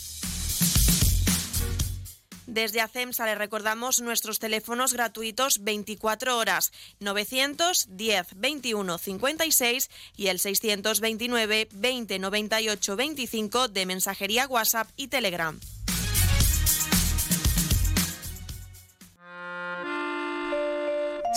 Desde 2.51 2.81
ACEMSA 2.81 3.27
le 3.27 3.35
recordamos 3.35 4.01
nuestros 4.01 4.37
teléfonos 4.37 4.91
gratuitos 4.91 5.63
24 5.63 6.37
horas 6.37 6.73
910 6.99 8.27
21 8.35 8.97
56 8.97 9.89
y 10.17 10.27
el 10.27 10.37
629 10.37 11.69
20 11.71 12.19
98 12.19 12.95
25 12.97 13.67
de 13.69 13.85
mensajería 13.85 14.47
WhatsApp 14.47 14.89
y 14.97 15.07
Telegram. 15.07 15.57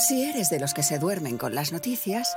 Si 0.09 0.25
eres 0.25 0.51
de 0.51 0.59
los 0.59 0.75
que 0.75 0.83
se 0.83 0.99
duermen 0.99 1.39
con 1.39 1.55
las 1.55 1.71
noticias, 1.71 2.37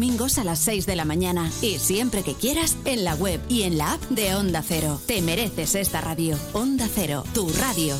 a 0.00 0.44
las 0.44 0.60
6 0.60 0.86
de 0.86 0.96
la 0.96 1.04
mañana. 1.04 1.50
Y 1.60 1.78
siempre 1.78 2.22
que 2.22 2.34
quieras, 2.34 2.76
en 2.86 3.04
la 3.04 3.14
web 3.16 3.38
y 3.50 3.64
en 3.64 3.76
la 3.76 3.92
app 3.92 4.02
de 4.08 4.34
Onda 4.34 4.62
Cero. 4.66 4.98
Te 5.06 5.20
mereces 5.20 5.74
esta 5.74 6.00
radio. 6.00 6.38
Onda 6.54 6.88
Cero, 6.94 7.22
tu 7.34 7.50
radio. 7.50 7.94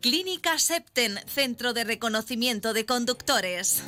Clínica 0.00 0.58
Septen, 0.58 1.20
Centro 1.28 1.72
de 1.72 1.84
Reconocimiento 1.84 2.72
de 2.72 2.84
Conductores. 2.84 3.84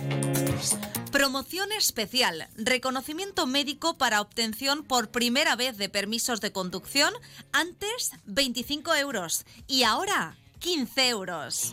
Promoción 1.11 1.72
especial, 1.72 2.49
reconocimiento 2.54 3.49
médico 3.49 3.99
para 3.99 4.20
obtención 4.20 4.84
por 4.84 5.11
primera 5.11 5.56
vez 5.56 5.76
de 5.78 5.88
permisos 5.88 6.40
de 6.40 6.52
conducción, 6.52 7.12
antes 7.50 8.12
25 8.26 8.94
euros 8.94 9.44
y 9.66 9.82
ahora 9.82 10.37
15 10.61 11.08
euros. 11.08 11.72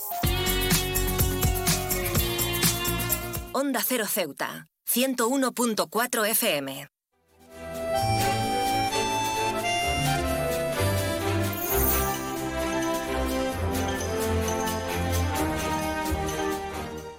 Onda 3.53 3.81
Cero 3.83 4.05
Ceuta, 4.07 4.69
101.4 4.87 6.25
FM. 6.25 6.87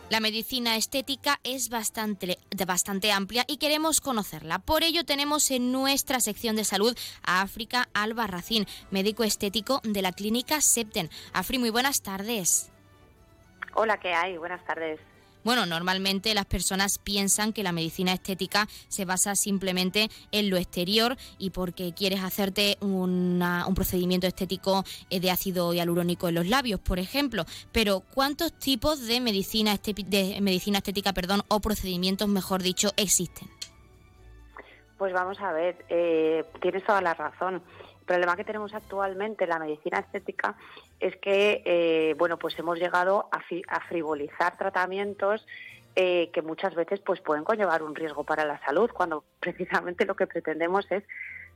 La 0.09 0.21
medicina 0.21 0.77
estética 0.77 1.39
es 1.45 1.69
bastante, 1.69 2.39
bastante 2.67 3.13
amplia 3.13 3.45
y 3.47 3.59
queremos 3.59 4.01
conocerla. 4.01 4.59
Por 4.59 4.85
ello 4.85 5.05
tenemos 5.05 5.51
en 5.51 5.71
nuestra 5.71 6.21
sección 6.21 6.57
de 6.57 6.65
salud 6.65 6.97
a 7.23 7.43
África 7.43 7.91
Albarracín, 7.93 8.67
médico 8.91 9.23
estético 9.23 9.83
de 9.85 10.01
la 10.01 10.13
clínica 10.13 10.63
Septen. 10.63 11.11
Afri, 11.35 11.59
muy 11.59 11.69
buenas 11.69 12.01
tardes. 12.01 12.73
Hola, 13.75 13.99
¿qué 13.99 14.15
hay? 14.15 14.39
Buenas 14.39 14.65
tardes. 14.65 14.99
Bueno, 15.45 15.67
normalmente 15.67 16.35
las 16.35 16.47
personas 16.47 16.99
piensan 16.99 17.53
que 17.53 17.63
la 17.63 17.73
medicina 17.73 18.13
estética 18.13 18.69
se 18.89 19.05
basa 19.05 19.35
simplemente 19.35 20.09
en 20.31 20.51
lo 20.51 20.57
exterior 20.57 21.17
y 21.39 21.51
porque 21.51 21.93
quieres 21.93 22.23
hacerte 22.23 22.77
un 22.81 23.43
procedimiento 23.75 24.27
estético 24.27 24.85
eh, 25.11 25.21
de 25.21 25.31
ácido 25.31 25.75
hialurónico 25.75 26.29
en 26.29 26.37
los 26.37 26.47
labios, 26.47 26.81
por 26.81 26.99
ejemplo. 26.99 27.45
Pero 27.73 28.01
¿cuántos 28.01 28.53
tipos 28.53 29.07
de 29.07 29.21
medicina, 29.21 29.77
de 29.77 30.39
medicina 30.41 30.79
estética 30.79 31.13
perdón, 31.13 31.43
o 31.49 31.61
procedimientos, 31.61 32.29
mejor 32.29 32.63
dicho, 32.63 32.91
existen? 32.97 33.49
Pues 34.99 35.13
vamos 35.13 35.39
a 35.41 35.53
ver, 35.53 35.85
eh, 35.89 36.45
tienes 36.61 36.85
toda 36.85 37.01
la 37.01 37.15
razón. 37.15 37.63
El 38.13 38.19
problema 38.19 38.37
que 38.37 38.45
tenemos 38.45 38.75
actualmente 38.75 39.45
en 39.45 39.51
la 39.51 39.59
medicina 39.59 39.99
estética 40.01 40.55
es 41.01 41.17
que, 41.17 41.63
eh, 41.65 42.15
bueno, 42.19 42.39
pues 42.39 42.59
hemos 42.59 42.79
llegado 42.79 43.31
a, 43.33 43.81
frivolizar 43.89 44.59
tratamientos 44.59 45.47
eh, 45.97 46.29
que 46.31 46.43
muchas 46.43 46.75
veces 46.75 47.01
pues 47.01 47.23
pueden 47.23 47.43
conllevar 47.43 47.83
un 47.83 47.95
riesgo 47.95 48.23
para 48.25 48.45
la 48.45 48.61
salud, 48.67 48.91
cuando 48.93 49.25
precisamente 49.41 50.05
lo 50.05 50.15
que 50.15 50.27
pretendemos 50.27 50.85
es 50.93 51.05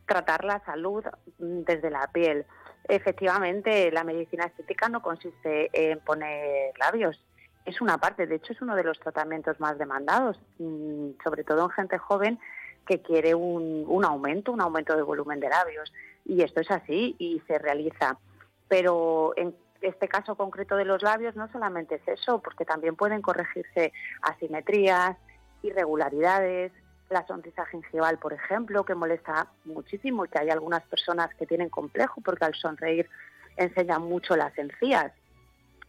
tratar 0.06 0.46
la 0.46 0.64
salud 0.64 1.04
mm, 1.38 1.64
desde 1.64 1.90
la 1.90 2.06
piel. 2.10 2.46
Efectivamente, 2.88 3.90
la 3.92 4.02
medicina 4.02 4.46
estética 4.46 4.88
no 4.88 5.02
consiste 5.02 5.68
en 5.75 6.00
poner 6.00 6.72
labios, 6.78 7.22
es 7.66 7.82
una 7.82 7.98
parte, 7.98 8.26
de 8.26 8.36
hecho 8.36 8.54
es 8.54 8.62
uno 8.62 8.74
de 8.76 8.85
los 8.85 8.98
tratamientos 8.98 9.61
más 9.61 9.76
demandados, 9.76 10.40
mm, 10.59 11.11
sobre 11.22 11.44
todo 11.44 11.64
en 11.64 11.70
gente 11.70 11.98
joven 11.98 12.38
que 12.87 13.02
quiere 13.02 13.35
un 13.35 14.04
aumento, 14.04 14.52
un 14.52 14.61
aumento 14.61 14.96
de 14.96 15.02
volumen 15.02 15.40
de 15.40 15.48
labios. 15.48 15.92
Y 16.26 16.42
esto 16.42 16.60
es 16.60 16.70
así 16.70 17.14
y 17.18 17.40
se 17.46 17.58
realiza. 17.58 18.18
Pero 18.68 19.32
en 19.36 19.54
este 19.80 20.08
caso 20.08 20.34
concreto 20.34 20.76
de 20.76 20.84
los 20.84 21.02
labios 21.02 21.36
no 21.36 21.50
solamente 21.52 21.96
es 21.96 22.08
eso, 22.08 22.40
porque 22.40 22.64
también 22.64 22.96
pueden 22.96 23.22
corregirse 23.22 23.92
asimetrías, 24.22 25.16
irregularidades, 25.62 26.72
la 27.08 27.26
sonrisa 27.26 27.64
gingival, 27.66 28.18
por 28.18 28.32
ejemplo, 28.32 28.84
que 28.84 28.94
molesta 28.94 29.48
muchísimo 29.64 30.24
y 30.24 30.28
que 30.28 30.40
hay 30.40 30.50
algunas 30.50 30.82
personas 30.84 31.32
que 31.36 31.46
tienen 31.46 31.68
complejo 31.68 32.20
porque 32.20 32.44
al 32.44 32.54
sonreír 32.54 33.08
enseñan 33.56 34.02
mucho 34.02 34.36
las 34.36 34.56
encías. 34.58 35.12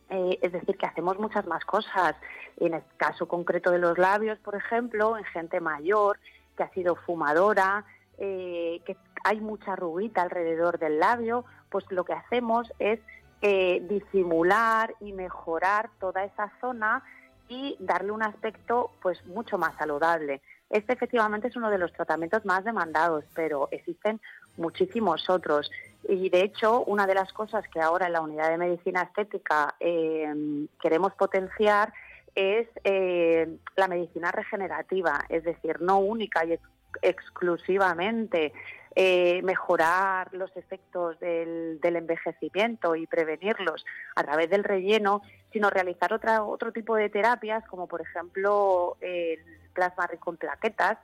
Eh, 0.09 0.39
es 0.41 0.51
decir, 0.51 0.77
que 0.77 0.85
hacemos 0.85 1.17
muchas 1.19 1.45
más 1.47 1.65
cosas. 1.65 2.15
En 2.57 2.75
el 2.75 2.83
caso 2.97 3.27
concreto 3.27 3.71
de 3.71 3.79
los 3.79 3.97
labios, 3.97 4.39
por 4.39 4.55
ejemplo, 4.55 5.17
en 5.17 5.25
gente 5.25 5.59
mayor 5.59 6.19
que 6.55 6.63
ha 6.63 6.69
sido 6.69 6.95
fumadora, 6.95 7.85
eh, 8.17 8.81
que 8.85 8.97
hay 9.23 9.39
mucha 9.39 9.75
ruguita 9.75 10.21
alrededor 10.21 10.79
del 10.79 10.99
labio, 10.99 11.45
pues 11.69 11.85
lo 11.89 12.03
que 12.05 12.13
hacemos 12.13 12.71
es 12.79 12.99
eh, 13.41 13.85
disimular 13.87 14.95
y 14.99 15.13
mejorar 15.13 15.89
toda 15.99 16.23
esa 16.23 16.51
zona 16.59 17.03
y 17.49 17.75
darle 17.79 18.11
un 18.11 18.23
aspecto 18.23 18.91
pues 19.01 19.25
mucho 19.25 19.57
más 19.57 19.75
saludable. 19.77 20.41
Este 20.69 20.93
efectivamente 20.93 21.47
es 21.47 21.55
uno 21.55 21.69
de 21.69 21.77
los 21.77 21.93
tratamientos 21.93 22.45
más 22.45 22.63
demandados, 22.63 23.23
pero 23.33 23.69
existen 23.71 24.19
muchísimos 24.57 25.29
otros. 25.29 25.71
Y 26.09 26.29
de 26.29 26.41
hecho, 26.41 26.83
una 26.83 27.07
de 27.07 27.15
las 27.15 27.31
cosas 27.31 27.65
que 27.69 27.79
ahora 27.79 28.07
en 28.07 28.13
la 28.13 28.21
unidad 28.21 28.49
de 28.49 28.57
medicina 28.57 29.03
estética 29.03 29.75
eh, 29.79 30.67
queremos 30.81 31.13
potenciar 31.13 31.93
es 32.35 32.67
eh, 32.83 33.57
la 33.75 33.87
medicina 33.87 34.31
regenerativa, 34.31 35.25
es 35.29 35.43
decir, 35.43 35.81
no 35.81 35.99
única 35.99 36.45
y 36.45 36.59
exclusivamente 37.01 38.53
eh, 38.95 39.41
mejorar 39.43 40.33
los 40.33 40.55
efectos 40.57 41.19
del, 41.19 41.79
envejecimiento 41.83 42.95
y 42.95 43.05
prevenirlos 43.05 43.85
a 44.15 44.23
través 44.23 44.49
del 44.49 44.63
relleno, 44.63 45.21
sino 45.53 45.69
realizar 45.69 46.13
otra, 46.13 46.43
otro 46.43 46.71
tipo 46.71 46.95
de 46.95 47.09
terapias, 47.09 47.63
como 47.67 47.87
por 47.87 48.01
ejemplo 48.01 48.97
el 49.01 49.39
plasma 49.73 50.07
rico 50.07 50.31
en 50.31 50.37
plaquetas, 50.37 50.97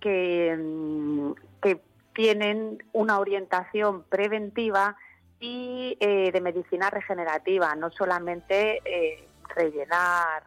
que, 0.00 0.56
mm, 0.58 1.32
que 1.62 1.80
tienen 2.14 2.82
una 2.92 3.20
orientación 3.20 4.02
preventiva 4.04 4.96
y 5.38 5.96
eh, 6.00 6.30
de 6.32 6.40
medicina 6.40 6.90
regenerativa, 6.90 7.74
no 7.74 7.90
solamente 7.90 8.80
eh, 8.84 9.26
rellenar 9.54 10.42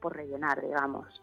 por 0.00 0.14
rellenar, 0.14 0.62
digamos. 0.62 1.22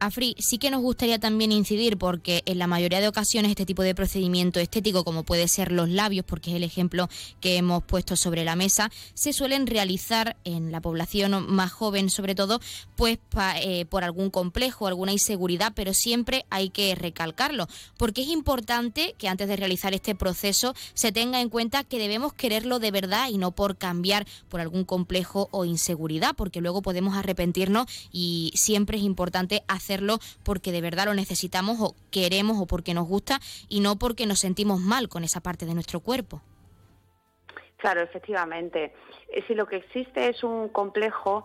Afri, 0.00 0.36
sí 0.38 0.58
que 0.58 0.70
nos 0.70 0.80
gustaría 0.80 1.18
también 1.18 1.50
incidir 1.50 1.98
porque 1.98 2.42
en 2.46 2.58
la 2.58 2.66
mayoría 2.66 3.00
de 3.00 3.08
ocasiones 3.08 3.50
este 3.50 3.66
tipo 3.66 3.82
de 3.82 3.94
procedimiento 3.94 4.60
estético, 4.60 5.04
como 5.04 5.24
puede 5.24 5.48
ser 5.48 5.72
los 5.72 5.88
labios, 5.88 6.24
porque 6.24 6.50
es 6.50 6.56
el 6.56 6.64
ejemplo 6.64 7.08
que 7.40 7.56
hemos 7.56 7.82
puesto 7.82 8.14
sobre 8.16 8.44
la 8.44 8.56
mesa, 8.56 8.90
se 9.14 9.32
suelen 9.32 9.66
realizar 9.66 10.36
en 10.44 10.70
la 10.70 10.80
población 10.80 11.52
más 11.52 11.72
joven, 11.72 12.10
sobre 12.10 12.34
todo, 12.34 12.60
pues 12.96 13.18
eh, 13.60 13.86
por 13.86 14.04
algún 14.04 14.30
complejo, 14.30 14.86
alguna 14.86 15.12
inseguridad, 15.12 15.72
pero 15.74 15.94
siempre 15.94 16.46
hay 16.50 16.70
que 16.70 16.94
recalcarlo, 16.94 17.66
porque 17.96 18.22
es 18.22 18.28
importante 18.28 19.14
que 19.18 19.28
antes 19.28 19.48
de 19.48 19.56
realizar 19.56 19.94
este 19.94 20.14
proceso 20.14 20.74
se 20.94 21.12
tenga 21.12 21.40
en 21.40 21.48
cuenta 21.48 21.84
que 21.84 21.98
debemos 21.98 22.32
quererlo 22.32 22.78
de 22.78 22.90
verdad 22.90 23.28
y 23.30 23.38
no 23.38 23.52
por 23.52 23.76
cambiar 23.76 24.26
por 24.48 24.60
algún 24.60 24.84
complejo 24.84 25.48
o 25.50 25.64
inseguridad, 25.64 26.34
porque 26.36 26.60
luego 26.60 26.82
podemos 26.82 27.16
arrepentirnos 27.16 27.86
y 28.12 28.52
siempre 28.54 28.98
es 28.98 29.04
importante 29.04 29.62
hacerlo 29.68 30.18
porque 30.42 30.72
de 30.72 30.80
verdad 30.80 31.06
lo 31.06 31.14
necesitamos 31.14 31.78
o 31.80 31.94
queremos 32.10 32.58
o 32.60 32.66
porque 32.66 32.94
nos 32.94 33.06
gusta 33.06 33.40
y 33.68 33.80
no 33.80 33.98
porque 33.98 34.26
nos 34.26 34.40
sentimos 34.40 34.80
mal 34.80 35.08
con 35.08 35.24
esa 35.24 35.40
parte 35.40 35.66
de 35.66 35.74
nuestro 35.74 36.00
cuerpo. 36.00 36.42
Claro, 37.76 38.02
efectivamente. 38.02 38.92
Eh, 39.28 39.44
si 39.46 39.54
lo 39.54 39.66
que 39.66 39.76
existe 39.76 40.28
es 40.28 40.42
un 40.42 40.68
complejo 40.68 41.44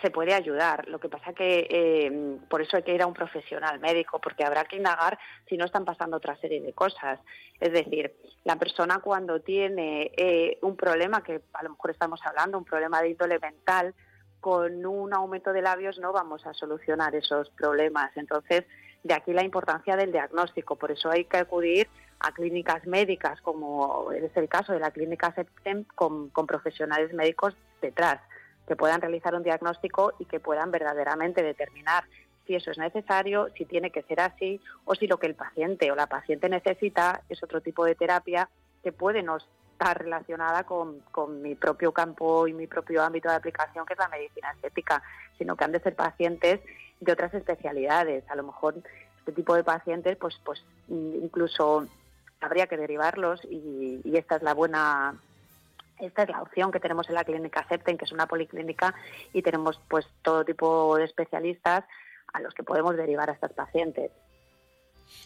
se 0.00 0.10
puede 0.10 0.34
ayudar. 0.34 0.88
Lo 0.88 0.98
que 0.98 1.08
pasa 1.08 1.32
que 1.32 1.66
eh, 1.68 2.38
por 2.48 2.62
eso 2.62 2.76
hay 2.76 2.82
que 2.82 2.94
ir 2.94 3.02
a 3.02 3.06
un 3.06 3.14
profesional 3.14 3.80
médico, 3.80 4.18
porque 4.18 4.44
habrá 4.44 4.64
que 4.64 4.76
indagar 4.76 5.18
si 5.48 5.56
no 5.56 5.64
están 5.64 5.84
pasando 5.84 6.16
otra 6.16 6.36
serie 6.36 6.60
de 6.60 6.72
cosas. 6.72 7.18
Es 7.58 7.72
decir, 7.72 8.14
la 8.44 8.56
persona 8.56 9.00
cuando 9.00 9.40
tiene 9.40 10.10
eh, 10.16 10.58
un 10.62 10.76
problema, 10.76 11.22
que 11.22 11.42
a 11.52 11.62
lo 11.62 11.70
mejor 11.70 11.90
estamos 11.90 12.20
hablando, 12.24 12.58
un 12.58 12.64
problema 12.64 13.02
de 13.02 13.10
índole 13.10 13.38
mental, 13.38 13.94
con 14.40 14.86
un 14.86 15.12
aumento 15.14 15.52
de 15.52 15.62
labios 15.62 15.98
no 15.98 16.12
vamos 16.12 16.46
a 16.46 16.54
solucionar 16.54 17.14
esos 17.14 17.50
problemas. 17.50 18.10
Entonces, 18.16 18.64
de 19.02 19.14
aquí 19.14 19.32
la 19.32 19.44
importancia 19.44 19.96
del 19.96 20.12
diagnóstico. 20.12 20.76
Por 20.76 20.90
eso 20.90 21.10
hay 21.10 21.24
que 21.24 21.38
acudir 21.38 21.88
a 22.18 22.32
clínicas 22.32 22.86
médicas, 22.86 23.40
como 23.40 24.12
es 24.12 24.36
el 24.36 24.48
caso 24.48 24.72
de 24.72 24.80
la 24.80 24.90
clínica 24.90 25.32
Septem, 25.34 25.84
con 25.84 26.46
profesionales 26.46 27.12
médicos 27.14 27.56
detrás 27.80 28.20
que 28.70 28.76
puedan 28.76 29.00
realizar 29.00 29.34
un 29.34 29.42
diagnóstico 29.42 30.12
y 30.20 30.26
que 30.26 30.38
puedan 30.38 30.70
verdaderamente 30.70 31.42
determinar 31.42 32.04
si 32.46 32.54
eso 32.54 32.70
es 32.70 32.78
necesario, 32.78 33.48
si 33.56 33.64
tiene 33.64 33.90
que 33.90 34.02
ser 34.02 34.20
así 34.20 34.60
o 34.84 34.94
si 34.94 35.08
lo 35.08 35.18
que 35.18 35.26
el 35.26 35.34
paciente 35.34 35.90
o 35.90 35.96
la 35.96 36.06
paciente 36.06 36.48
necesita 36.48 37.22
es 37.28 37.42
otro 37.42 37.60
tipo 37.60 37.84
de 37.84 37.96
terapia 37.96 38.48
que 38.84 38.92
puede 38.92 39.24
no 39.24 39.38
estar 39.80 39.98
relacionada 39.98 40.64
con, 40.64 41.02
mi 41.40 41.54
propio 41.54 41.92
campo 41.92 42.46
y 42.46 42.52
mi 42.52 42.66
propio 42.66 43.02
ámbito 43.02 43.30
de 43.30 43.36
aplicación, 43.36 43.86
que 43.86 43.94
es 43.94 43.98
la 43.98 44.08
medicina 44.08 44.50
estética, 44.52 45.02
sino 45.38 45.56
que 45.56 45.64
han 45.64 45.72
de 45.72 45.80
ser 45.80 45.96
pacientes 45.96 46.60
de 47.00 47.12
otras 47.12 47.32
especialidades. 47.32 48.28
A 48.28 48.34
lo 48.34 48.42
mejor 48.42 48.74
este 49.20 49.32
tipo 49.32 49.54
de 49.54 49.64
pacientes, 49.64 50.18
pues, 50.18 50.38
pues 50.44 50.62
incluso 50.88 51.86
habría 52.42 52.66
que 52.66 52.76
derivarlos 52.76 53.42
y, 53.44 54.02
y 54.04 54.16
esta 54.18 54.36
es 54.36 54.42
la 54.42 54.52
buena 54.52 55.14
esta 55.98 56.22
es 56.22 56.30
la 56.30 56.40
opción 56.40 56.72
que 56.72 56.80
tenemos 56.80 57.08
en 57.08 57.14
la 57.14 57.24
clínica 57.24 57.66
Septen, 57.68 57.98
que 57.98 58.06
es 58.06 58.12
una 58.12 58.26
policlínica, 58.26 58.94
y 59.34 59.42
tenemos 59.42 59.78
pues 59.86 60.06
todo 60.22 60.46
tipo 60.46 60.96
de 60.96 61.04
especialistas 61.04 61.84
a 62.32 62.40
los 62.40 62.54
que 62.54 62.62
podemos 62.62 62.96
derivar 62.96 63.28
a 63.28 63.34
estas 63.34 63.52
pacientes. 63.52 64.10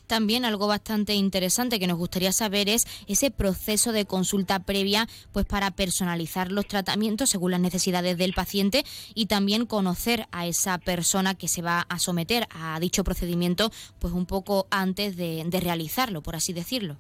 También 0.07 0.45
algo 0.45 0.67
bastante 0.67 1.15
interesante 1.15 1.79
que 1.79 1.87
nos 1.87 1.99
gustaría 1.99 2.33
saber 2.33 2.69
es 2.69 2.87
ese 3.07 3.31
proceso 3.31 3.93
de 3.93 4.05
consulta 4.05 4.61
previa 4.61 5.07
pues 5.33 5.47
para 5.47 5.71
personalizar 5.71 6.53
los 6.53 6.67
tratamientos 6.67 7.31
según 7.31 7.53
las 7.53 7.61
necesidades 7.61 8.17
del 8.19 8.35
paciente 8.35 8.85
y 9.15 9.27
también 9.27 9.67
conocer 9.67 10.27
a 10.33 10.47
esa 10.47 10.79
persona 10.79 11.35
que 11.35 11.49
se 11.49 11.63
va 11.63 11.87
a 11.89 11.99
someter 11.99 12.47
a 12.51 12.79
dicho 12.81 13.05
procedimiento 13.05 13.71
pues 13.99 14.13
un 14.13 14.27
poco 14.27 14.67
antes 14.71 15.17
de 15.17 15.61
realizarlo, 15.61 16.23
por 16.23 16.37
así 16.37 16.53
decirlo. 16.53 16.97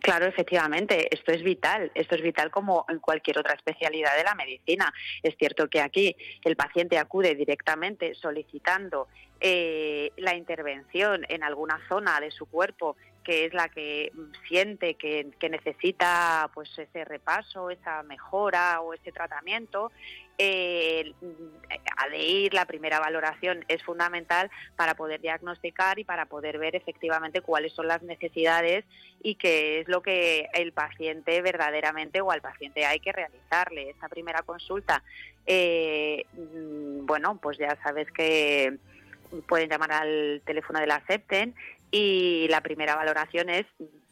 Claro, 0.00 0.26
efectivamente, 0.26 1.08
esto 1.14 1.32
es 1.32 1.42
vital, 1.42 1.90
esto 1.94 2.14
es 2.14 2.22
vital 2.22 2.50
como 2.50 2.84
en 2.88 2.98
cualquier 2.98 3.38
otra 3.38 3.54
especialidad 3.54 4.16
de 4.16 4.24
la 4.24 4.34
medicina. 4.34 4.92
Es 5.22 5.36
cierto 5.36 5.68
que 5.68 5.80
aquí 5.80 6.14
el 6.44 6.56
paciente 6.56 6.98
acude 6.98 7.34
directamente 7.34 8.14
solicitando 8.14 9.08
eh, 9.40 10.12
la 10.16 10.34
intervención 10.34 11.24
en 11.28 11.42
alguna 11.42 11.80
zona 11.88 12.20
de 12.20 12.30
su 12.30 12.46
cuerpo 12.46 12.96
que 13.28 13.44
es 13.44 13.52
la 13.52 13.68
que 13.68 14.10
siente 14.48 14.94
que, 14.94 15.30
necesita 15.50 16.50
pues 16.54 16.70
ese 16.78 17.04
repaso, 17.04 17.68
esa 17.68 18.02
mejora 18.02 18.80
o 18.80 18.94
ese 18.94 19.12
tratamiento, 19.12 19.92
eh, 20.38 21.12
a 21.98 22.08
de 22.08 22.18
ir 22.18 22.54
la 22.54 22.64
primera 22.64 23.00
valoración 23.00 23.66
es 23.68 23.82
fundamental 23.82 24.50
para 24.76 24.94
poder 24.94 25.20
diagnosticar 25.20 25.98
y 25.98 26.04
para 26.04 26.24
poder 26.24 26.56
ver 26.56 26.74
efectivamente 26.74 27.42
cuáles 27.42 27.74
son 27.74 27.86
las 27.86 28.02
necesidades 28.02 28.86
y 29.22 29.34
qué 29.34 29.80
es 29.80 29.88
lo 29.88 30.00
que 30.00 30.48
el 30.54 30.72
paciente 30.72 31.42
verdaderamente 31.42 32.22
o 32.22 32.30
al 32.30 32.40
paciente 32.40 32.86
hay 32.86 33.00
que 33.00 33.12
realizarle. 33.12 33.90
Esta 33.90 34.08
primera 34.08 34.40
consulta, 34.40 35.02
eh, 35.44 36.24
mm, 36.32 37.04
bueno, 37.04 37.38
pues 37.42 37.58
ya 37.58 37.76
sabes 37.82 38.10
que 38.10 38.78
pueden 39.46 39.68
llamar 39.68 39.92
al 39.92 40.42
teléfono 40.44 40.80
de 40.80 40.86
la 40.86 41.04
SEPTEN 41.06 41.54
y 41.90 42.46
la 42.48 42.60
primera 42.60 42.96
valoración 42.96 43.48
es 43.48 43.66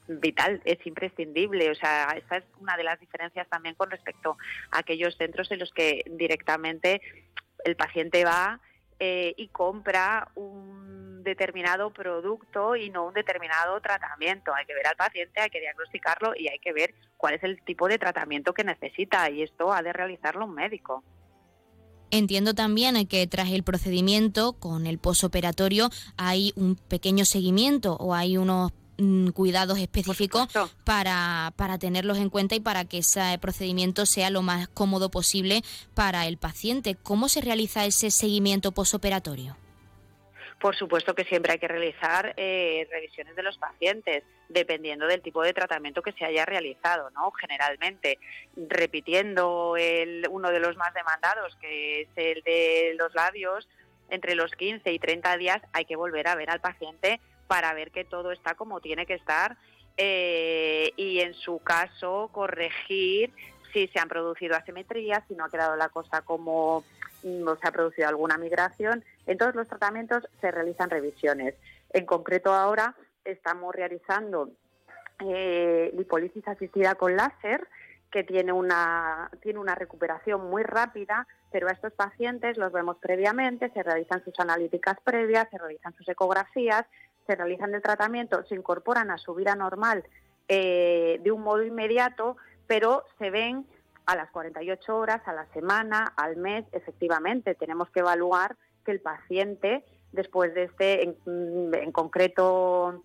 vital, 0.08 0.60
es 0.64 0.84
imprescindible. 0.86 1.70
O 1.70 1.74
sea, 1.74 2.14
esta 2.16 2.38
es 2.38 2.44
una 2.60 2.76
de 2.76 2.84
las 2.84 3.00
diferencias 3.00 3.48
también 3.48 3.74
con 3.74 3.90
respecto 3.90 4.36
a 4.70 4.78
aquellos 4.78 5.16
centros 5.16 5.50
en 5.50 5.58
los 5.58 5.72
que 5.72 6.02
directamente 6.06 7.00
el 7.64 7.76
paciente 7.76 8.24
va 8.24 8.60
eh, 8.98 9.34
y 9.36 9.48
compra 9.48 10.28
un 10.36 11.22
determinado 11.22 11.90
producto 11.90 12.76
y 12.76 12.88
no 12.88 13.06
un 13.06 13.14
determinado 13.14 13.80
tratamiento. 13.80 14.54
Hay 14.54 14.64
que 14.64 14.74
ver 14.74 14.86
al 14.86 14.96
paciente, 14.96 15.40
hay 15.40 15.50
que 15.50 15.60
diagnosticarlo 15.60 16.34
y 16.36 16.48
hay 16.48 16.58
que 16.60 16.72
ver 16.72 16.94
cuál 17.16 17.34
es 17.34 17.42
el 17.42 17.60
tipo 17.62 17.88
de 17.88 17.98
tratamiento 17.98 18.54
que 18.54 18.64
necesita 18.64 19.28
y 19.28 19.42
esto 19.42 19.72
ha 19.72 19.82
de 19.82 19.92
realizarlo 19.92 20.44
un 20.44 20.54
médico. 20.54 21.02
Entiendo 22.16 22.54
también 22.54 23.06
que 23.06 23.26
tras 23.26 23.50
el 23.50 23.62
procedimiento 23.62 24.54
con 24.54 24.86
el 24.86 24.98
posoperatorio 24.98 25.90
hay 26.16 26.52
un 26.56 26.76
pequeño 26.76 27.26
seguimiento 27.26 27.96
o 27.96 28.14
hay 28.14 28.38
unos 28.38 28.72
mm, 28.96 29.28
cuidados 29.28 29.78
específicos 29.78 30.48
para, 30.84 31.52
para 31.56 31.78
tenerlos 31.78 32.16
en 32.18 32.30
cuenta 32.30 32.54
y 32.54 32.60
para 32.60 32.86
que 32.86 32.98
ese 32.98 33.38
procedimiento 33.40 34.06
sea 34.06 34.30
lo 34.30 34.40
más 34.40 34.66
cómodo 34.68 35.10
posible 35.10 35.62
para 35.92 36.26
el 36.26 36.38
paciente. 36.38 36.94
¿Cómo 36.94 37.28
se 37.28 37.42
realiza 37.42 37.84
ese 37.84 38.10
seguimiento 38.10 38.72
posoperatorio? 38.72 39.56
Por 40.60 40.74
supuesto 40.74 41.14
que 41.14 41.24
siempre 41.24 41.52
hay 41.52 41.58
que 41.58 41.68
realizar 41.68 42.32
eh, 42.36 42.88
revisiones 42.90 43.36
de 43.36 43.42
los 43.42 43.58
pacientes, 43.58 44.24
dependiendo 44.48 45.06
del 45.06 45.20
tipo 45.20 45.42
de 45.42 45.52
tratamiento 45.52 46.00
que 46.00 46.12
se 46.12 46.24
haya 46.24 46.46
realizado, 46.46 47.10
¿no? 47.10 47.30
Generalmente, 47.32 48.18
repitiendo 48.56 49.76
el, 49.76 50.26
uno 50.30 50.50
de 50.50 50.60
los 50.60 50.76
más 50.76 50.94
demandados, 50.94 51.54
que 51.60 52.02
es 52.02 52.08
el 52.16 52.42
de 52.42 52.94
los 52.98 53.14
labios, 53.14 53.68
entre 54.08 54.34
los 54.34 54.52
15 54.52 54.92
y 54.92 54.98
30 54.98 55.36
días 55.36 55.60
hay 55.72 55.84
que 55.84 55.96
volver 55.96 56.28
a 56.28 56.36
ver 56.36 56.50
al 56.50 56.60
paciente 56.60 57.20
para 57.46 57.74
ver 57.74 57.90
que 57.90 58.04
todo 58.04 58.32
está 58.32 58.54
como 58.54 58.80
tiene 58.80 59.06
que 59.06 59.14
estar 59.14 59.56
eh, 59.96 60.92
y 60.96 61.20
en 61.20 61.34
su 61.34 61.58
caso 61.58 62.30
corregir 62.32 63.32
si 63.72 63.88
se 63.88 63.98
han 63.98 64.08
producido 64.08 64.56
asimetrías, 64.56 65.22
si 65.28 65.34
no 65.34 65.44
ha 65.44 65.50
quedado 65.50 65.76
la 65.76 65.88
cosa 65.88 66.22
como 66.22 66.84
no 67.22 67.56
se 67.56 67.66
ha 67.66 67.72
producido 67.72 68.08
alguna 68.08 68.38
migración. 68.38 69.04
En 69.26 69.38
todos 69.38 69.54
los 69.54 69.68
tratamientos 69.68 70.28
se 70.40 70.50
realizan 70.50 70.90
revisiones. 70.90 71.54
En 71.90 72.06
concreto 72.06 72.52
ahora 72.52 72.94
estamos 73.24 73.74
realizando 73.74 74.50
eh, 75.20 75.92
lipólisis 75.96 76.46
asistida 76.46 76.94
con 76.94 77.16
láser, 77.16 77.66
que 78.10 78.22
tiene 78.22 78.52
una, 78.52 79.30
tiene 79.42 79.58
una 79.58 79.74
recuperación 79.74 80.48
muy 80.48 80.62
rápida, 80.62 81.26
pero 81.50 81.68
a 81.68 81.72
estos 81.72 81.92
pacientes 81.92 82.56
los 82.56 82.72
vemos 82.72 82.96
previamente, 82.98 83.70
se 83.70 83.82
realizan 83.82 84.22
sus 84.24 84.38
analíticas 84.38 84.96
previas, 85.02 85.48
se 85.50 85.58
realizan 85.58 85.94
sus 85.94 86.08
ecografías, 86.08 86.86
se 87.26 87.34
realizan 87.34 87.74
el 87.74 87.82
tratamiento, 87.82 88.44
se 88.44 88.54
incorporan 88.54 89.10
a 89.10 89.18
su 89.18 89.34
vida 89.34 89.56
normal 89.56 90.04
eh, 90.48 91.18
de 91.22 91.32
un 91.32 91.42
modo 91.42 91.64
inmediato, 91.64 92.36
pero 92.66 93.04
se 93.18 93.30
ven 93.30 93.66
a 94.06 94.16
las 94.16 94.30
48 94.30 94.96
horas, 94.96 95.20
a 95.26 95.32
la 95.32 95.46
semana, 95.52 96.12
al 96.16 96.36
mes, 96.36 96.64
efectivamente, 96.72 97.54
tenemos 97.54 97.90
que 97.90 98.00
evaluar 98.00 98.56
que 98.84 98.92
el 98.92 99.00
paciente, 99.00 99.84
después 100.12 100.54
de 100.54 100.64
este, 100.64 101.02
en, 101.26 101.92
concreto, 101.92 103.02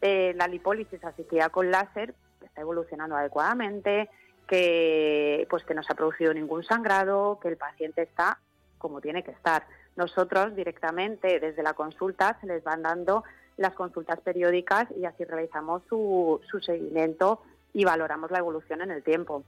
eh, 0.00 0.32
la 0.36 0.46
lipólisis 0.46 1.02
asistida 1.04 1.48
con 1.48 1.70
láser, 1.70 2.14
está 2.44 2.60
evolucionando 2.60 3.16
adecuadamente, 3.16 4.08
que 4.46 5.46
pues 5.50 5.64
que 5.64 5.74
no 5.74 5.82
se 5.82 5.92
ha 5.92 5.96
producido 5.96 6.32
ningún 6.34 6.62
sangrado, 6.64 7.40
que 7.40 7.48
el 7.48 7.56
paciente 7.56 8.02
está 8.02 8.38
como 8.84 9.00
tiene 9.00 9.22
que 9.22 9.30
estar. 9.30 9.66
Nosotros 9.96 10.54
directamente 10.54 11.40
desde 11.40 11.62
la 11.62 11.72
consulta 11.72 12.36
se 12.42 12.46
les 12.46 12.62
van 12.62 12.82
dando 12.82 13.24
las 13.56 13.72
consultas 13.72 14.20
periódicas 14.20 14.88
y 14.94 15.06
así 15.06 15.24
realizamos 15.24 15.82
su, 15.88 16.38
su 16.50 16.60
seguimiento 16.60 17.40
y 17.74 17.84
valoramos 17.84 18.30
la 18.30 18.38
evolución 18.38 18.80
en 18.80 18.90
el 18.90 19.02
tiempo. 19.02 19.44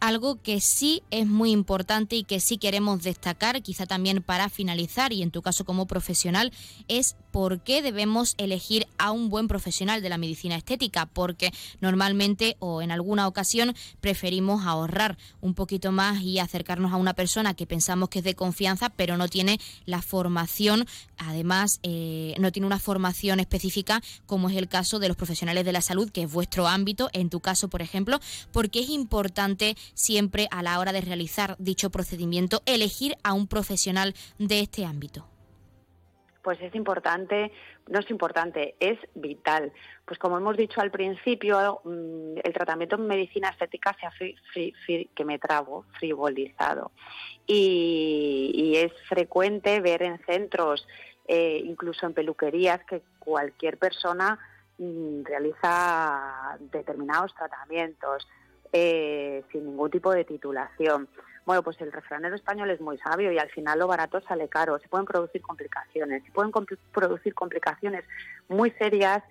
Algo 0.00 0.40
que 0.42 0.60
sí 0.60 1.02
es 1.10 1.26
muy 1.26 1.50
importante 1.50 2.16
y 2.16 2.24
que 2.24 2.40
sí 2.40 2.58
queremos 2.58 3.02
destacar, 3.02 3.62
quizá 3.62 3.86
también 3.86 4.22
para 4.22 4.48
finalizar 4.48 5.12
y 5.12 5.22
en 5.22 5.30
tu 5.30 5.42
caso 5.42 5.64
como 5.64 5.86
profesional, 5.86 6.52
es 6.88 7.16
por 7.30 7.62
qué 7.62 7.82
debemos 7.82 8.34
elegir 8.38 8.86
a 8.98 9.10
un 9.10 9.28
buen 9.28 9.48
profesional 9.48 10.02
de 10.02 10.08
la 10.08 10.18
medicina 10.18 10.56
estética, 10.56 11.06
porque 11.06 11.52
normalmente 11.80 12.56
o 12.60 12.82
en 12.82 12.92
alguna 12.92 13.26
ocasión 13.26 13.74
preferimos 14.00 14.66
ahorrar 14.66 15.18
un 15.40 15.54
poquito 15.54 15.90
más 15.90 16.22
y 16.22 16.38
acercarnos 16.38 16.92
a 16.92 16.96
una 16.96 17.14
persona 17.14 17.54
que 17.54 17.66
pensamos 17.66 18.08
que 18.08 18.20
es 18.20 18.24
de 18.24 18.34
confianza, 18.34 18.90
pero 18.90 19.16
no 19.16 19.28
tiene 19.28 19.58
la 19.84 20.00
formación, 20.02 20.86
además 21.16 21.80
eh, 21.82 22.34
no 22.38 22.52
tiene 22.52 22.66
una 22.66 22.78
formación 22.78 23.40
específica 23.40 24.02
como 24.26 24.48
es 24.48 24.56
el 24.56 24.68
caso 24.68 24.98
de 24.98 25.08
los 25.08 25.16
profesionales 25.16 25.64
de 25.64 25.72
la 25.72 25.80
salud, 25.80 26.10
que 26.10 26.22
es 26.22 26.32
vuestro 26.32 26.68
ámbito, 26.68 27.10
en 27.12 27.30
tu 27.30 27.40
caso, 27.40 27.68
por 27.68 27.82
ejemplo, 27.82 28.20
porque 28.52 28.80
es 28.80 28.90
importante 28.90 29.76
siempre 29.94 30.48
a 30.50 30.62
la 30.62 30.78
hora 30.78 30.92
de 30.92 31.00
realizar 31.00 31.56
dicho 31.58 31.90
procedimiento 31.90 32.62
elegir 32.66 33.16
a 33.22 33.32
un 33.34 33.46
profesional 33.46 34.14
de 34.38 34.60
este 34.60 34.84
ámbito. 34.84 35.26
pues 36.44 36.60
es 36.60 36.74
importante, 36.74 37.50
no 37.88 38.00
es 38.00 38.10
importante, 38.10 38.74
es 38.78 38.98
vital. 39.14 39.72
Pues 40.04 40.18
como 40.18 40.36
hemos 40.36 40.58
dicho 40.58 40.78
al 40.82 40.90
principio, 40.90 41.80
mm, 41.84 42.36
el 42.44 42.52
tratamiento 42.52 42.96
en 42.96 43.06
medicina 43.06 43.48
estética 43.48 43.96
se 43.98 44.06
ha 44.06 44.12
que 45.14 45.24
me 45.24 45.38
trabo, 45.38 45.86
frivolizado. 45.98 46.92
Y, 47.46 48.74
es 48.76 48.92
frecuente 49.08 49.80
ver 49.80 50.02
en 50.02 50.18
centros, 50.26 50.86
eh, 51.26 51.62
incluso 51.64 52.06
en 52.06 52.12
peluquerías, 52.12 52.84
que 52.84 53.02
cualquier 53.18 53.78
persona 53.78 54.38
mm, 54.76 55.22
realiza 55.24 56.58
determinados 56.72 57.34
tratamientos 57.34 58.26
eh, 58.76 59.44
sin 59.52 59.66
ningún 59.66 59.88
tipo 59.88 60.12
de 60.12 60.24
titulación. 60.24 61.08
Bueno, 61.46 61.62
pues 61.62 61.80
el 61.80 61.92
refranero 61.92 62.34
español 62.34 62.70
es 62.70 62.80
muy 62.80 62.98
sabio 62.98 63.30
y 63.30 63.38
al 63.38 63.48
final 63.50 63.78
lo 63.78 63.86
barato 63.86 64.20
sale 64.22 64.48
caro. 64.48 64.80
Se 64.80 64.88
pueden 64.88 65.06
producir 65.06 65.42
complicaciones, 65.42 66.24
se 66.24 66.32
pueden 66.32 66.50
producir 66.90 67.34
complicaciones 67.34 68.04
muy 68.48 68.72
serias 68.72 69.22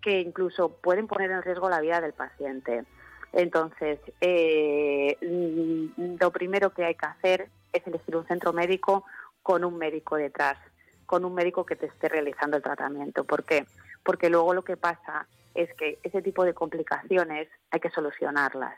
que 0.00 0.20
incluso 0.20 0.68
pueden 0.68 1.08
poner 1.08 1.32
en 1.32 1.42
riesgo 1.42 1.68
la 1.68 1.80
vida 1.80 2.00
del 2.00 2.12
paciente. 2.12 2.84
Entonces, 3.32 3.98
eh, 4.20 5.18
mm, 5.20 6.18
lo 6.20 6.30
primero 6.30 6.70
que 6.70 6.84
hay 6.84 6.94
que 6.94 7.06
hacer 7.06 7.48
es 7.72 7.84
elegir 7.88 8.14
un 8.14 8.26
centro 8.28 8.52
médico 8.52 9.04
con 9.42 9.64
un 9.64 9.76
médico 9.78 10.14
detrás, 10.14 10.58
con 11.06 11.24
un 11.24 11.34
médico 11.34 11.66
que 11.66 11.74
te 11.74 11.86
esté 11.86 12.08
realizando 12.08 12.56
el 12.56 12.62
tratamiento. 12.62 13.24
¿Por 13.24 13.42
qué? 13.42 13.66
Porque 14.04 14.30
luego 14.30 14.54
lo 14.54 14.62
que 14.62 14.76
pasa 14.76 15.26
es 15.56 15.72
que 15.74 15.98
ese 16.02 16.22
tipo 16.22 16.44
de 16.44 16.54
complicaciones 16.54 17.48
hay 17.70 17.80
que 17.80 17.90
solucionarlas 17.90 18.74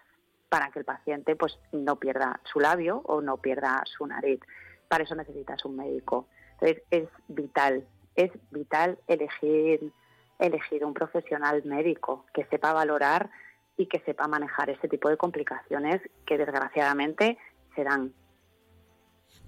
para 0.48 0.70
que 0.70 0.78
el 0.78 0.84
paciente 0.84 1.36
pues 1.36 1.58
no 1.72 1.96
pierda 1.96 2.40
su 2.44 2.60
labio 2.60 3.02
o 3.04 3.20
no 3.20 3.36
pierda 3.36 3.82
su 3.84 4.06
nariz. 4.06 4.40
Para 4.88 5.04
eso 5.04 5.14
necesitas 5.14 5.64
un 5.64 5.76
médico. 5.76 6.28
Entonces 6.54 6.82
es 6.90 7.08
vital, 7.28 7.86
es 8.16 8.30
vital 8.50 8.98
elegir 9.06 9.92
elegir 10.38 10.84
un 10.84 10.94
profesional 10.94 11.62
médico 11.64 12.24
que 12.32 12.44
sepa 12.46 12.72
valorar 12.72 13.30
y 13.76 13.86
que 13.86 14.00
sepa 14.00 14.28
manejar 14.28 14.70
ese 14.70 14.88
tipo 14.88 15.08
de 15.08 15.16
complicaciones 15.16 16.00
que 16.26 16.38
desgraciadamente 16.38 17.38
se 17.74 17.84
dan 17.84 18.12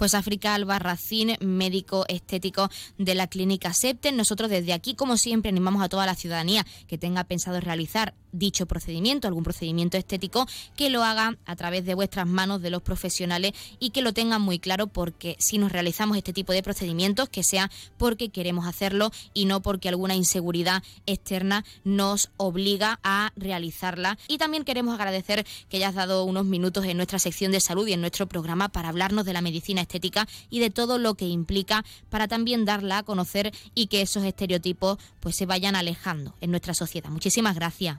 pues 0.00 0.14
África 0.14 0.54
Albarracín, 0.54 1.36
médico 1.42 2.06
estético 2.08 2.70
de 2.96 3.14
la 3.14 3.26
clínica 3.26 3.74
Septen. 3.74 4.16
Nosotros 4.16 4.48
desde 4.48 4.72
aquí, 4.72 4.94
como 4.94 5.18
siempre, 5.18 5.50
animamos 5.50 5.82
a 5.82 5.90
toda 5.90 6.06
la 6.06 6.14
ciudadanía 6.14 6.64
que 6.86 6.96
tenga 6.96 7.24
pensado 7.24 7.60
realizar 7.60 8.14
dicho 8.32 8.64
procedimiento, 8.64 9.28
algún 9.28 9.42
procedimiento 9.42 9.98
estético, 9.98 10.46
que 10.76 10.88
lo 10.88 11.04
haga 11.04 11.36
a 11.44 11.56
través 11.56 11.84
de 11.84 11.94
vuestras 11.94 12.26
manos 12.26 12.62
de 12.62 12.70
los 12.70 12.80
profesionales 12.80 13.52
y 13.78 13.90
que 13.90 14.00
lo 14.00 14.14
tengan 14.14 14.40
muy 14.40 14.58
claro 14.58 14.86
porque 14.86 15.36
si 15.38 15.58
nos 15.58 15.70
realizamos 15.70 16.16
este 16.16 16.32
tipo 16.32 16.52
de 16.52 16.62
procedimientos, 16.62 17.28
que 17.28 17.42
sea 17.42 17.70
porque 17.98 18.30
queremos 18.30 18.66
hacerlo 18.66 19.10
y 19.34 19.44
no 19.44 19.60
porque 19.60 19.90
alguna 19.90 20.14
inseguridad 20.14 20.82
externa 21.04 21.64
nos 21.84 22.30
obliga 22.38 23.00
a 23.02 23.32
realizarla. 23.36 24.16
Y 24.28 24.38
también 24.38 24.64
queremos 24.64 24.94
agradecer 24.94 25.44
que 25.68 25.76
hayas 25.76 25.94
dado 25.94 26.24
unos 26.24 26.46
minutos 26.46 26.86
en 26.86 26.96
nuestra 26.96 27.18
sección 27.18 27.52
de 27.52 27.60
salud 27.60 27.86
y 27.86 27.92
en 27.92 28.00
nuestro 28.00 28.28
programa 28.28 28.70
para 28.70 28.88
hablarnos 28.88 29.26
de 29.26 29.34
la 29.34 29.42
medicina 29.42 29.82
estética 29.82 29.89
estética 29.90 30.26
y 30.48 30.60
de 30.60 30.70
todo 30.70 30.98
lo 30.98 31.14
que 31.14 31.26
implica 31.26 31.84
para 32.08 32.28
también 32.28 32.64
darla 32.64 32.98
a 32.98 33.02
conocer 33.02 33.50
y 33.74 33.88
que 33.88 34.02
esos 34.02 34.22
estereotipos 34.24 34.98
pues 35.20 35.34
se 35.36 35.46
vayan 35.46 35.74
alejando 35.74 36.34
en 36.40 36.50
nuestra 36.50 36.74
sociedad. 36.74 37.10
Muchísimas 37.10 37.56
gracias. 37.56 37.98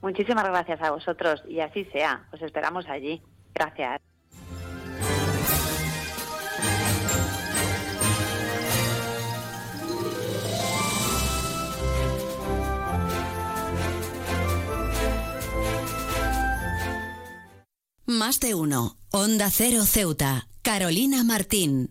Muchísimas 0.00 0.44
gracias 0.44 0.80
a 0.80 0.90
vosotros 0.90 1.42
y 1.46 1.60
así 1.60 1.84
sea. 1.92 2.26
Os 2.32 2.40
esperamos 2.40 2.86
allí. 2.88 3.20
Gracias. 3.54 4.00
Más 18.06 18.40
de 18.40 18.54
uno. 18.54 18.96
Onda 19.12 19.50
Cero 19.50 19.84
Ceuta. 19.84 20.49
Carolina 20.62 21.24
Martín. 21.24 21.90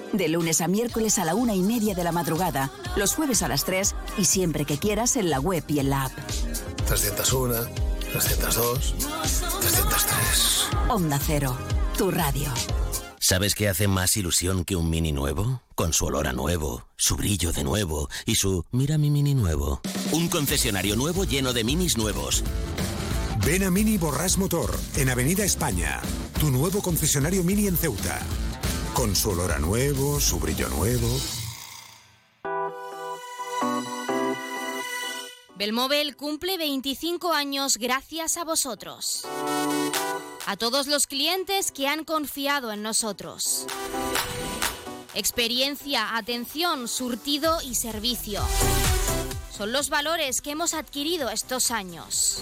De 0.13 0.27
lunes 0.27 0.61
a 0.61 0.67
miércoles 0.67 1.19
a 1.19 1.25
la 1.25 1.35
una 1.35 1.55
y 1.55 1.61
media 1.61 1.95
de 1.95 2.03
la 2.03 2.11
madrugada, 2.11 2.71
los 2.95 3.15
jueves 3.15 3.43
a 3.43 3.47
las 3.47 3.63
tres 3.63 3.95
y 4.17 4.25
siempre 4.25 4.65
que 4.65 4.77
quieras 4.77 5.15
en 5.15 5.29
la 5.29 5.39
web 5.39 5.63
y 5.67 5.79
en 5.79 5.89
la 5.89 6.05
app. 6.05 6.11
301, 6.87 7.55
302, 8.11 8.95
303. 9.61 10.67
Onda 10.89 11.19
Cero, 11.25 11.57
tu 11.97 12.11
radio. 12.11 12.49
¿Sabes 13.19 13.55
qué 13.55 13.69
hace 13.69 13.87
más 13.87 14.17
ilusión 14.17 14.65
que 14.65 14.75
un 14.75 14.89
mini 14.89 15.11
nuevo? 15.11 15.61
Con 15.75 15.93
su 15.93 16.05
olor 16.05 16.27
a 16.27 16.33
nuevo, 16.33 16.87
su 16.97 17.15
brillo 17.15 17.53
de 17.53 17.63
nuevo 17.63 18.09
y 18.25 18.35
su 18.35 18.65
mira 18.71 18.97
mi 18.97 19.09
mini 19.09 19.33
nuevo. 19.35 19.79
Un 20.11 20.27
concesionario 20.27 20.95
nuevo 20.95 21.23
lleno 21.23 21.53
de 21.53 21.63
minis 21.63 21.97
nuevos 21.97 22.43
Ven 23.45 23.63
a 23.63 23.71
Mini 23.71 23.97
Borras 23.97 24.37
Motor, 24.37 24.77
en 24.97 25.09
Avenida 25.09 25.43
España, 25.43 25.99
tu 26.39 26.51
nuevo 26.51 26.79
concesionario 26.81 27.43
Mini 27.43 27.65
en 27.65 27.75
Ceuta. 27.75 28.19
Con 28.93 29.15
su 29.15 29.29
olor 29.29 29.51
a 29.53 29.59
nuevo, 29.59 30.19
su 30.19 30.39
brillo 30.39 30.67
nuevo. 30.69 31.07
Belmóvil 35.55 36.15
cumple 36.17 36.57
25 36.57 37.31
años 37.31 37.77
gracias 37.77 38.37
a 38.37 38.43
vosotros. 38.43 39.25
A 40.45 40.57
todos 40.57 40.87
los 40.87 41.07
clientes 41.07 41.71
que 41.71 41.87
han 41.87 42.03
confiado 42.03 42.71
en 42.71 42.83
nosotros. 42.83 43.65
Experiencia, 45.13 46.17
atención, 46.17 46.87
surtido 46.87 47.61
y 47.61 47.75
servicio. 47.75 48.41
Son 49.55 49.71
los 49.71 49.89
valores 49.89 50.41
que 50.41 50.51
hemos 50.51 50.73
adquirido 50.73 51.29
estos 51.29 51.71
años. 51.71 52.41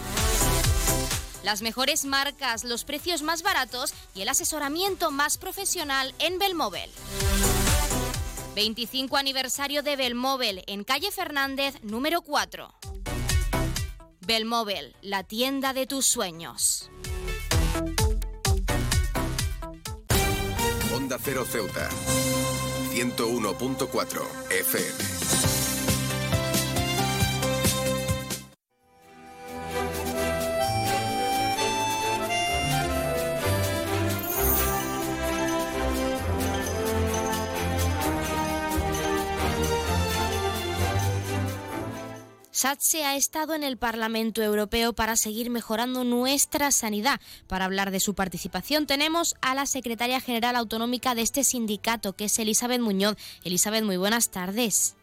Las 1.43 1.61
mejores 1.61 2.05
marcas, 2.05 2.63
los 2.63 2.83
precios 2.83 3.21
más 3.21 3.43
baratos 3.43 3.93
y 4.13 4.21
el 4.21 4.29
asesoramiento 4.29 5.09
más 5.11 5.37
profesional 5.37 6.13
en 6.19 6.37
Belmóvil. 6.37 6.89
25 8.55 9.15
aniversario 9.15 9.83
de 9.83 9.95
Belmóvil 9.95 10.63
en 10.67 10.83
calle 10.83 11.11
Fernández 11.11 11.75
número 11.81 12.21
4. 12.21 12.73
Belmóvil, 14.21 14.95
la 15.01 15.23
tienda 15.23 15.73
de 15.73 15.87
tus 15.87 16.05
sueños. 16.05 16.91
Onda 20.93 21.17
Cero 21.23 21.45
Ceuta. 21.49 21.89
101.4 22.91 24.21
FM. 24.51 25.28
SATSE 42.59 43.05
ha 43.05 43.15
estado 43.15 43.53
en 43.53 43.63
el 43.63 43.77
Parlamento 43.77 44.43
Europeo 44.43 44.91
para 44.91 45.15
seguir 45.15 45.49
mejorando 45.49 46.03
nuestra 46.03 46.71
sanidad. 46.71 47.21
Para 47.47 47.63
hablar 47.63 47.89
de 47.89 48.01
su 48.01 48.15
participación 48.15 48.85
tenemos 48.85 49.35
a 49.41 49.55
la 49.55 49.65
secretaria 49.65 50.19
general 50.19 50.57
autonómica 50.57 51.15
de 51.15 51.21
este 51.21 51.45
sindicato, 51.45 52.17
que 52.17 52.25
es 52.25 52.37
Elizabeth 52.37 52.81
Muñoz. 52.81 53.15
Elizabeth, 53.45 53.85
muy 53.85 53.95
buenas 53.95 54.29
tardes. 54.29 54.97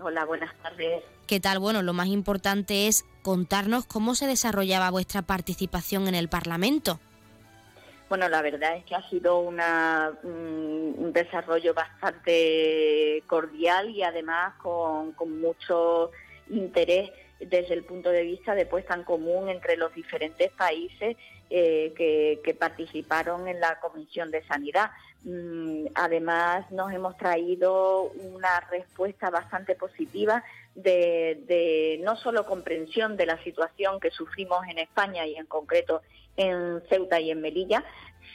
Hola, 0.00 0.24
buenas 0.24 0.54
tardes. 0.62 1.02
¿Qué 1.26 1.40
tal? 1.40 1.58
Bueno, 1.58 1.82
lo 1.82 1.94
más 1.94 2.06
importante 2.06 2.86
es 2.86 3.04
contarnos 3.22 3.86
cómo 3.86 4.14
se 4.14 4.28
desarrollaba 4.28 4.88
vuestra 4.90 5.22
participación 5.22 6.06
en 6.06 6.14
el 6.14 6.28
Parlamento. 6.28 7.00
Bueno, 8.08 8.28
la 8.28 8.40
verdad 8.40 8.76
es 8.76 8.84
que 8.84 8.94
ha 8.94 9.10
sido 9.10 9.40
una, 9.40 10.12
un 10.22 11.12
desarrollo 11.12 11.74
bastante 11.74 13.24
cordial 13.26 13.90
y 13.90 14.04
además 14.04 14.54
con, 14.62 15.12
mucho 15.40 16.12
interés 16.50 17.10
desde 17.40 17.74
el 17.74 17.84
punto 17.84 18.10
de 18.10 18.22
vista 18.22 18.54
de 18.54 18.66
puesta 18.66 18.94
en 18.94 19.04
común 19.04 19.48
entre 19.48 19.76
los 19.76 19.94
diferentes 19.94 20.50
países 20.52 21.16
eh, 21.48 21.92
que, 21.96 22.54
participaron 22.54 23.48
en 23.48 23.60
la 23.60 23.80
Comisión 23.80 24.30
de 24.30 24.44
Sanidad. 24.44 24.90
Mm, 25.24 25.86
además, 25.94 26.70
nos 26.70 26.92
hemos 26.92 27.16
traído 27.16 28.02
una 28.02 28.60
respuesta 28.70 29.30
bastante 29.30 29.74
positiva 29.74 30.44
de, 30.74 31.42
de, 31.46 32.00
no 32.04 32.16
solo 32.16 32.44
comprensión 32.44 33.16
de 33.16 33.26
la 33.26 33.42
situación 33.42 33.98
que 34.00 34.10
sufrimos 34.10 34.66
en 34.68 34.78
España 34.78 35.26
y 35.26 35.36
en 35.36 35.46
concreto 35.46 36.02
en 36.36 36.82
Ceuta 36.88 37.20
y 37.20 37.30
en 37.30 37.40
Melilla, 37.40 37.84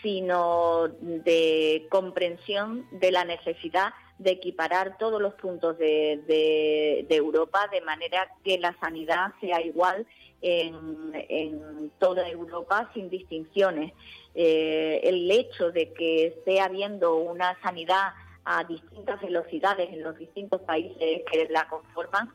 sino 0.02 0.88
de 1.00 1.88
comprensión 1.90 2.88
de 2.92 3.12
la 3.12 3.26
necesidad 3.26 3.94
de 4.18 4.32
equiparar 4.32 4.98
todos 4.98 5.22
los 5.22 5.34
puntos 5.36 5.78
de, 5.78 7.06
Europa 7.10 7.68
de 7.72 7.82
manera 7.82 8.28
que 8.44 8.58
la 8.58 8.76
sanidad 8.80 9.34
sea 9.42 9.62
igual 9.62 10.06
en, 10.42 11.92
toda 12.00 12.28
Europa 12.30 12.90
sin 12.94 13.10
distinciones. 13.10 13.94
Eh, 14.34 15.02
el 15.04 15.30
hecho 15.32 15.72
de 15.72 15.94
que 15.94 16.28
esté 16.28 16.60
habiendo 16.60 17.16
una 17.16 17.58
sanidad 17.62 18.14
a 18.44 18.64
distintas 18.64 19.22
velocidades 19.22 19.90
en 19.92 20.04
los 20.04 20.18
distintos 20.18 20.62
países 20.62 21.24
que 21.32 21.48
la 21.50 21.68
conforman 21.68 22.32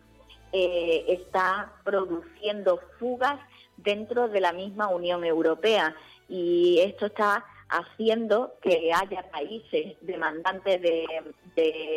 eh, 0.52 1.04
está 1.08 1.72
produciendo 1.84 2.80
fugas 2.98 3.38
dentro 3.76 4.28
de 4.28 4.40
la 4.40 4.52
misma 4.52 4.88
Unión 4.88 5.24
Europea 5.24 5.94
y 6.28 6.80
esto 6.80 7.06
está 7.06 7.44
haciendo 7.70 8.54
que 8.61 8.92
haya 8.92 9.22
países 9.30 9.96
demandantes 10.00 10.83
de, 10.83 11.06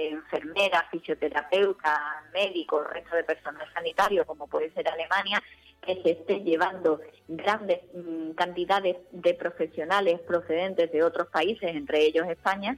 enfermeras, 0.10 0.84
fisioterapeutas, 0.92 2.00
médicos, 2.34 2.86
resto 2.90 3.16
de 3.16 3.24
personal 3.24 3.66
sanitario, 3.74 4.26
como 4.26 4.48
puede 4.48 4.72
ser 4.74 4.88
Alemania, 4.90 5.42
que 5.82 6.02
se 6.02 6.12
esté 6.12 6.42
llevando 6.42 7.00
grandes 7.28 7.80
mm, 7.94 8.32
cantidades 8.32 8.98
de 9.12 9.34
profesionales 9.34 10.20
procedentes 10.22 10.92
de 10.92 11.04
otros 11.04 11.28
países, 11.28 11.76
entre 11.76 12.06
ellos 12.06 12.28
España, 12.28 12.78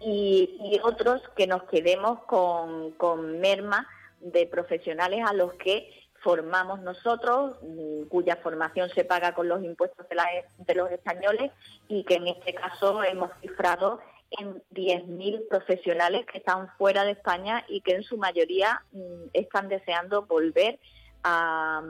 y, 0.00 0.80
otros 0.82 1.20
que 1.36 1.46
nos 1.46 1.64
quedemos 1.64 2.20
con, 2.24 2.92
con 2.92 3.38
merma 3.40 3.86
de 4.20 4.46
profesionales 4.46 5.24
a 5.26 5.34
los 5.34 5.52
que 5.54 5.99
formamos 6.20 6.80
nosotros, 6.80 7.56
mm, 7.62 8.04
cuya 8.08 8.36
formación 8.36 8.90
se 8.90 9.04
paga 9.04 9.34
con 9.34 9.48
los 9.48 9.62
impuestos 9.62 10.06
de, 10.08 10.74
los 10.74 10.90
españoles 10.90 11.50
y 11.88 12.04
que 12.04 12.14
en 12.14 12.28
este 12.28 12.54
caso 12.54 13.02
hemos 13.02 13.30
cifrado 13.40 14.00
en 14.38 14.62
10.000 14.70 15.48
profesionales 15.48 16.24
que 16.26 16.38
están 16.38 16.68
fuera 16.78 17.04
de 17.04 17.12
España 17.12 17.64
y 17.68 17.80
que 17.80 17.94
en 17.94 18.02
su 18.02 18.16
mayoría 18.16 18.82
mm, 18.92 19.28
están 19.32 19.68
deseando 19.68 20.22
volver 20.22 20.78
a 21.22 21.82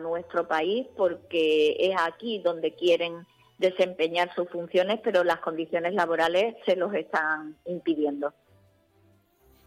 nuestro 0.00 0.48
país 0.48 0.88
porque 0.96 1.76
es 1.78 1.94
aquí 2.00 2.40
donde 2.42 2.74
quieren 2.74 3.24
desempeñar 3.58 4.34
sus 4.34 4.48
funciones, 4.48 5.00
pero 5.02 5.24
las 5.24 5.38
condiciones 5.38 5.94
laborales 5.94 6.56
se 6.64 6.76
los 6.76 6.92
están 6.94 7.56
impidiendo. 7.64 8.34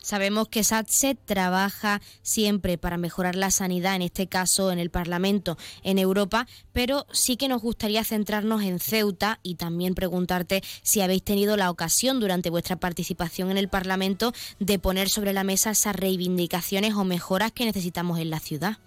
Sabemos 0.01 0.47
que 0.47 0.63
SATSE 0.63 1.15
trabaja 1.15 1.99
siempre 2.21 2.77
para 2.77 2.97
mejorar 2.97 3.35
la 3.35 3.51
sanidad, 3.51 3.95
en 3.95 4.01
este 4.01 4.27
caso 4.27 4.71
en 4.71 4.79
el 4.79 4.89
Parlamento 4.89 5.57
en 5.83 5.99
Europa, 5.99 6.47
pero 6.73 7.05
sí 7.11 7.35
que 7.35 7.49
nos 7.49 7.61
gustaría 7.61 8.03
centrarnos 8.03 8.63
en 8.63 8.79
Ceuta 8.79 9.39
y 9.43 9.55
también 9.55 9.95
preguntarte 9.95 10.61
si 10.81 11.01
habéis 11.01 11.23
tenido 11.23 11.57
la 11.57 11.69
ocasión 11.69 12.19
durante 12.19 12.49
vuestra 12.49 12.77
participación 12.77 13.51
en 13.51 13.57
el 13.57 13.67
Parlamento 13.67 14.31
de 14.59 14.79
poner 14.79 15.09
sobre 15.09 15.33
la 15.33 15.43
mesa 15.43 15.71
esas 15.71 15.95
reivindicaciones 15.95 16.95
o 16.95 17.03
mejoras 17.03 17.51
que 17.51 17.65
necesitamos 17.65 18.19
en 18.19 18.29
la 18.29 18.39
ciudad. 18.39 18.77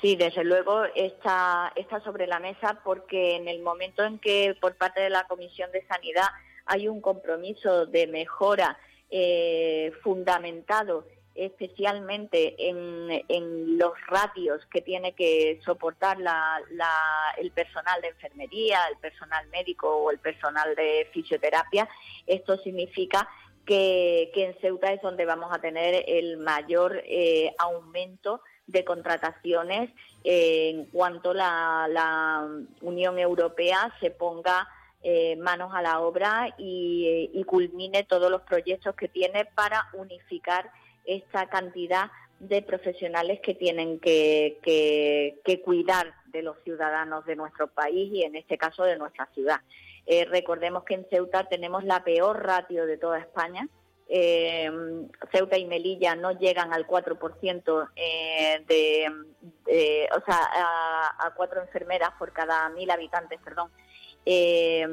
Sí, 0.00 0.14
desde 0.14 0.44
luego 0.44 0.84
está, 0.94 1.72
está 1.74 2.00
sobre 2.04 2.26
la 2.26 2.38
mesa 2.38 2.80
porque 2.84 3.36
en 3.36 3.48
el 3.48 3.62
momento 3.62 4.04
en 4.04 4.18
que 4.18 4.54
por 4.60 4.76
parte 4.76 5.00
de 5.00 5.10
la 5.10 5.26
Comisión 5.26 5.72
de 5.72 5.84
Sanidad 5.88 6.28
hay 6.66 6.86
un 6.86 7.00
compromiso 7.00 7.86
de 7.86 8.06
mejora 8.06 8.78
eh, 9.10 9.92
fundamentado 10.02 11.04
especialmente 11.38 12.56
en, 12.68 13.78
los 13.78 13.92
ratios 14.08 14.66
que 14.72 14.82
tiene 14.82 15.12
que 15.12 15.60
soportar 15.64 16.18
el 16.18 17.50
personal 17.52 18.02
de 18.02 18.08
enfermería, 18.08 18.80
el 18.90 18.98
personal 18.98 19.46
médico 19.48 19.88
o 19.88 20.10
el 20.10 20.18
personal 20.18 20.74
de 20.74 21.08
fisioterapia. 21.12 21.88
Esto 22.26 22.56
significa 22.58 23.28
que, 23.64 24.32
en 24.34 24.58
Ceuta 24.60 24.92
es 24.92 25.00
donde 25.00 25.26
vamos 25.26 25.52
a 25.52 25.60
tener 25.60 26.04
el 26.08 26.38
mayor 26.38 27.00
eh, 27.04 27.54
aumento 27.58 28.40
de 28.66 28.84
contrataciones 28.84 29.90
eh, 30.24 30.70
en 30.70 30.86
cuanto 30.86 31.34
la, 31.34 31.86
la 31.88 32.48
Unión 32.80 33.16
Europea 33.16 33.94
se 34.00 34.10
ponga 34.10 34.68
eh, 35.00 35.36
manos 35.36 35.72
a 35.74 35.80
la 35.80 36.00
obra 36.00 36.54
y, 36.58 37.44
culmine 37.46 38.02
todos 38.02 38.30
los 38.30 38.42
proyectos 38.42 38.94
que 38.96 39.08
tiene 39.08 39.46
para 39.46 39.86
unificar 39.94 40.70
esta 41.04 41.48
cantidad 41.48 42.10
de 42.40 42.62
profesionales 42.62 43.40
que 43.40 43.54
tienen 43.54 44.00
que, 44.00 44.58
que, 44.62 45.62
cuidar 45.62 46.12
de 46.26 46.42
los 46.42 46.56
ciudadanos 46.64 47.24
de 47.24 47.36
nuestro 47.36 47.68
país 47.68 48.12
y 48.12 48.22
en 48.22 48.36
este 48.36 48.58
caso 48.58 48.82
de 48.84 48.98
nuestra 48.98 49.26
ciudad. 49.34 49.60
Eh, 50.04 50.26
recordemos 50.26 50.84
que 50.84 50.94
en 50.94 51.06
Ceuta 51.08 51.44
tenemos 51.44 51.84
la 51.84 52.02
peor 52.02 52.44
ratio 52.44 52.84
de 52.84 52.98
toda 52.98 53.20
España. 53.20 53.68
Eh, 54.08 54.70
Ceuta 55.32 55.56
y 55.56 55.64
Melilla 55.64 56.16
no 56.16 56.32
llegan 56.32 56.72
al 56.72 56.86
4% 56.86 57.88
de, 58.66 60.08
o 60.14 60.24
sea, 60.26 60.40
a, 61.18 61.32
cuatro 61.36 61.62
enfermeras 61.62 62.10
por 62.18 62.32
cada 62.32 62.68
mil 62.70 62.90
habitantes, 62.90 63.40
perdón, 63.42 63.70
eh, 64.26 64.86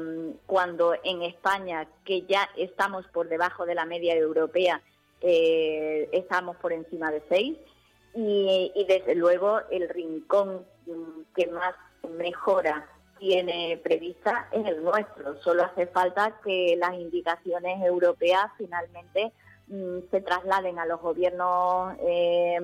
cuando 0.46 0.94
en 1.04 1.22
España, 1.22 1.86
que 2.04 2.22
ya 2.22 2.48
estamos 2.56 3.06
por 3.08 3.28
debajo 3.28 3.66
de 3.66 3.74
la 3.74 3.84
media 3.84 4.14
europea, 4.14 4.80
eh, 5.20 6.08
estamos 6.12 6.56
por 6.56 6.72
encima 6.72 7.10
de 7.10 7.22
seis. 7.28 7.58
Y, 8.14 8.86
desde 8.88 9.14
luego 9.14 9.60
el 9.70 9.90
rincón 9.90 10.64
que 11.34 11.46
más 11.48 11.74
mejora 12.16 12.88
tiene 13.18 13.78
prevista 13.82 14.48
es 14.52 14.66
el 14.66 14.82
nuestro. 14.82 15.38
Solo 15.42 15.64
hace 15.64 15.86
falta 15.86 16.40
que 16.42 16.76
las 16.78 16.94
indicaciones 16.94 17.84
europeas 17.84 18.46
finalmente 18.56 19.32
mm, 19.68 19.98
se 20.10 20.22
trasladen 20.22 20.78
a 20.78 20.86
los 20.86 21.00
gobiernos, 21.02 21.94
eh, 22.00 22.58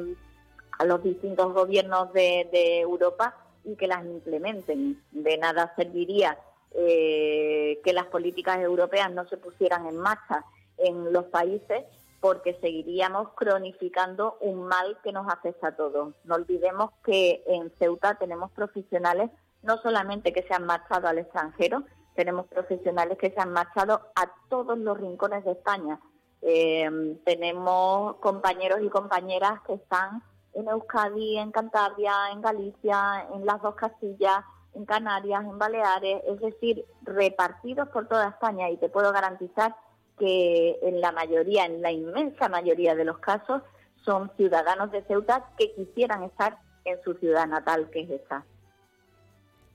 a 0.78 0.84
los 0.86 1.02
distintos 1.02 1.52
gobiernos 1.52 2.14
de 2.14 2.80
Europa 2.80 3.36
y 3.64 3.76
que 3.76 3.86
las 3.86 4.06
implementen. 4.06 5.02
De 5.10 5.36
nada 5.36 5.74
serviría 5.76 6.38
eh, 6.74 7.80
que 7.84 7.92
las 7.92 8.06
políticas 8.06 8.58
europeas 8.60 9.10
no 9.12 9.26
se 9.28 9.36
pusieran 9.36 9.86
en 9.86 9.98
marcha 9.98 10.44
en 10.78 11.12
los 11.12 11.24
países 11.26 11.84
porque 12.20 12.56
seguiríamos 12.60 13.30
cronificando 13.34 14.36
un 14.40 14.64
mal 14.66 14.98
que 15.02 15.12
nos 15.12 15.26
afecta 15.28 15.68
a 15.68 15.76
todos. 15.76 16.14
No 16.24 16.36
olvidemos 16.36 16.90
que 17.04 17.42
en 17.46 17.70
Ceuta 17.78 18.14
tenemos 18.14 18.50
profesionales 18.52 19.30
no 19.62 19.78
solamente 19.78 20.32
que 20.32 20.42
se 20.42 20.54
han 20.54 20.64
marchado 20.64 21.08
al 21.08 21.18
extranjero, 21.18 21.84
tenemos 22.14 22.46
profesionales 22.46 23.16
que 23.18 23.30
se 23.30 23.40
han 23.40 23.52
marchado 23.52 24.00
a 24.14 24.30
todos 24.48 24.78
los 24.78 24.98
rincones 24.98 25.44
de 25.44 25.52
España. 25.52 26.00
Eh, 26.42 27.18
tenemos 27.24 28.16
compañeros 28.16 28.80
y 28.82 28.88
compañeras 28.88 29.60
que 29.66 29.74
están 29.74 30.22
en 30.54 30.68
Euskadi, 30.68 31.38
en 31.38 31.50
Cantabria, 31.52 32.12
en 32.32 32.42
Galicia, 32.42 33.26
en 33.32 33.46
las 33.46 33.62
dos 33.62 33.74
Castillas, 33.74 34.44
en 34.74 34.84
Canarias, 34.84 35.44
en 35.44 35.58
Baleares, 35.58 36.22
es 36.26 36.40
decir, 36.40 36.84
repartidos 37.02 37.88
por 37.88 38.08
toda 38.08 38.28
España 38.28 38.70
y 38.70 38.76
te 38.76 38.88
puedo 38.88 39.12
garantizar 39.12 39.76
que 40.18 40.78
en 40.82 41.00
la 41.00 41.12
mayoría, 41.12 41.64
en 41.64 41.82
la 41.82 41.90
inmensa 41.90 42.48
mayoría 42.48 42.94
de 42.94 43.04
los 43.04 43.18
casos, 43.18 43.62
son 44.04 44.30
ciudadanos 44.36 44.90
de 44.90 45.02
Ceuta 45.04 45.50
que 45.58 45.72
quisieran 45.74 46.22
estar 46.24 46.58
en 46.84 47.02
su 47.04 47.14
ciudad 47.14 47.46
natal, 47.46 47.88
que 47.90 48.00
es 48.00 48.10
esta. 48.10 48.44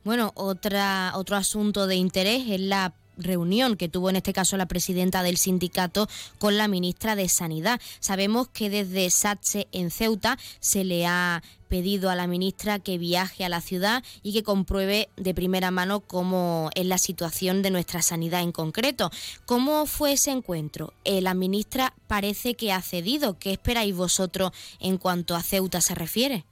Bueno, 0.03 0.31
otra, 0.35 1.11
otro 1.15 1.35
asunto 1.35 1.87
de 1.87 1.95
interés 1.95 2.43
es 2.49 2.61
la 2.61 2.93
reunión 3.17 3.75
que 3.75 3.89
tuvo 3.89 4.09
en 4.09 4.17
este 4.17 4.33
caso 4.33 4.57
la 4.57 4.67
presidenta 4.67 5.23
del 5.23 5.37
sindicato 5.37 6.07
con 6.39 6.57
la 6.57 6.67
ministra 6.67 7.15
de 7.15 7.29
Sanidad. 7.29 7.79
Sabemos 7.99 8.47
que 8.47 8.69
desde 8.69 9.09
SATSE 9.09 9.67
en 9.71 9.91
Ceuta 9.91 10.37
se 10.59 10.83
le 10.83 11.05
ha 11.05 11.41
pedido 11.67 12.09
a 12.09 12.15
la 12.15 12.27
ministra 12.27 12.79
que 12.79 12.97
viaje 12.97 13.43
a 13.43 13.49
la 13.49 13.61
ciudad 13.61 14.03
y 14.23 14.33
que 14.33 14.43
compruebe 14.43 15.09
de 15.17 15.33
primera 15.33 15.71
mano 15.71 15.99
cómo 15.99 16.69
es 16.75 16.85
la 16.85 16.97
situación 16.97 17.61
de 17.61 17.71
nuestra 17.71 18.01
sanidad 18.01 18.41
en 18.41 18.51
concreto. 18.51 19.11
¿Cómo 19.45 19.85
fue 19.85 20.13
ese 20.13 20.31
encuentro? 20.31 20.93
Eh, 21.03 21.21
la 21.21 21.33
ministra 21.33 21.93
parece 22.07 22.55
que 22.55 22.71
ha 22.71 22.81
cedido. 22.81 23.37
¿Qué 23.37 23.51
esperáis 23.51 23.95
vosotros 23.95 24.51
en 24.79 24.97
cuanto 24.97 25.35
a 25.35 25.43
Ceuta 25.43 25.81
se 25.81 25.95
refiere? 25.95 26.45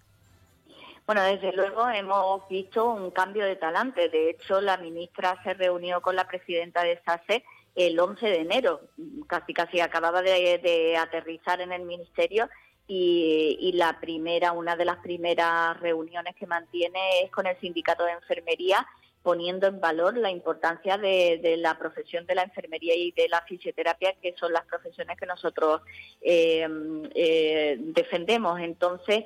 Bueno, 1.06 1.22
desde 1.22 1.54
luego 1.54 1.88
hemos 1.88 2.48
visto 2.50 2.90
un 2.90 3.12
cambio 3.12 3.46
de 3.46 3.56
talante. 3.56 4.10
De 4.10 4.32
hecho, 4.32 4.60
la 4.60 4.78
ministra 4.78 5.40
se 5.44 5.54
reunió 5.54 6.02
con 6.02 6.16
la 6.16 6.28
presidenta 6.28 6.84
de 6.84 7.00
SASE 7.06 7.44
el 7.76 8.00
11 8.00 8.26
de 8.26 8.40
enero. 8.40 8.82
Casi 9.28 9.54
casi 9.54 9.80
acababa 9.80 10.24
de, 10.24 10.98
aterrizar 10.98 11.62
en 11.62 11.72
el 11.72 11.84
ministerio 11.84 12.50
y, 12.88 13.72
la 13.76 14.00
primera, 14.00 14.52
una 14.52 14.76
de 14.76 14.86
las 14.86 14.98
primeras 14.98 15.80
reuniones 15.80 16.36
que 16.38 16.48
mantiene 16.48 17.22
es 17.24 17.30
con 17.30 17.46
el 17.46 17.60
sindicato 17.60 18.04
de 18.06 18.14
enfermería 18.14 18.86
poniendo 19.22 19.66
en 19.66 19.82
valor 19.82 20.16
la 20.18 20.30
importancia 20.30 21.00
de, 21.00 21.56
la 21.58 21.80
profesión 21.80 22.28
de 22.28 22.36
la 22.36 22.44
enfermería 22.44 22.96
y 22.96 23.12
de 23.12 23.28
la 23.28 23.42
fisioterapia, 23.42 24.14
que 24.22 24.36
son 24.38 24.54
las 24.54 24.66
profesiones 24.66 25.18
que 25.18 25.26
nosotros 25.26 25.82
eh, 26.22 26.68
eh, 27.16 27.76
defendemos. 27.80 28.60
Entonces, 28.60 29.26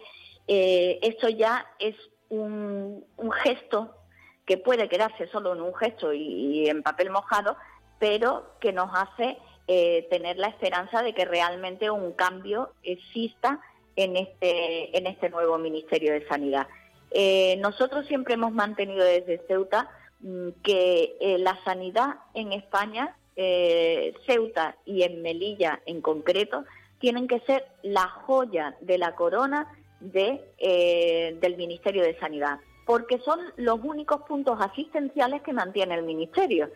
eh, 0.52 0.98
esto 1.04 1.30
ya 1.30 1.64
es 1.78 1.96
un, 2.30 3.06
gesto 3.44 3.94
que 4.48 4.58
puede 4.58 4.90
quedarse 4.90 5.28
solo 5.28 5.54
en 5.54 5.62
un 5.62 5.76
gesto 5.76 6.12
y, 6.12 6.68
en 6.68 6.82
papel 6.82 7.12
mojado, 7.12 7.56
pero 8.00 8.56
que 8.60 8.74
nos 8.74 8.90
hace 8.92 9.38
eh, 9.68 10.08
tener 10.10 10.38
la 10.38 10.48
esperanza 10.48 11.04
de 11.04 11.14
que 11.14 11.26
realmente 11.26 11.92
un 11.92 12.14
cambio 12.14 12.74
exista 12.82 13.62
en 13.96 14.18
este, 14.18 14.98
en 14.98 15.06
este 15.06 15.30
nuevo 15.30 15.60
Ministerio 15.60 16.14
de 16.14 16.28
Sanidad. 16.28 16.66
Eh, 17.12 17.58
nosotros 17.58 18.08
siempre 18.08 18.34
hemos 18.34 18.52
mantenido 18.52 19.06
desde 19.06 19.46
Ceuta 19.48 19.92
mm, 20.22 20.50
que 20.64 21.38
la 21.38 21.64
sanidad 21.64 22.16
en 22.34 22.54
España, 22.54 23.16
Ceuta 24.26 24.78
y 24.84 25.04
en 25.04 25.22
Melilla 25.22 25.80
en 25.86 26.02
concreto, 26.02 26.66
tienen 26.98 27.28
que 27.28 27.40
ser 27.42 27.68
la 27.84 28.08
joya 28.08 28.76
de 28.82 28.98
la 28.98 29.14
corona 29.14 29.68
de, 30.00 30.42
eh, 30.58 31.38
del 31.42 31.58
Ministerio 31.58 32.04
de 32.04 32.18
Sanidad, 32.20 32.60
porque 32.86 33.20
son 33.20 33.40
los 33.58 33.80
únicos 33.84 34.22
puntos 34.22 34.60
asistenciales 34.62 35.42
que 35.42 35.54
mantiene 35.54 35.96
el 35.96 36.04
Ministerio. 36.04 36.70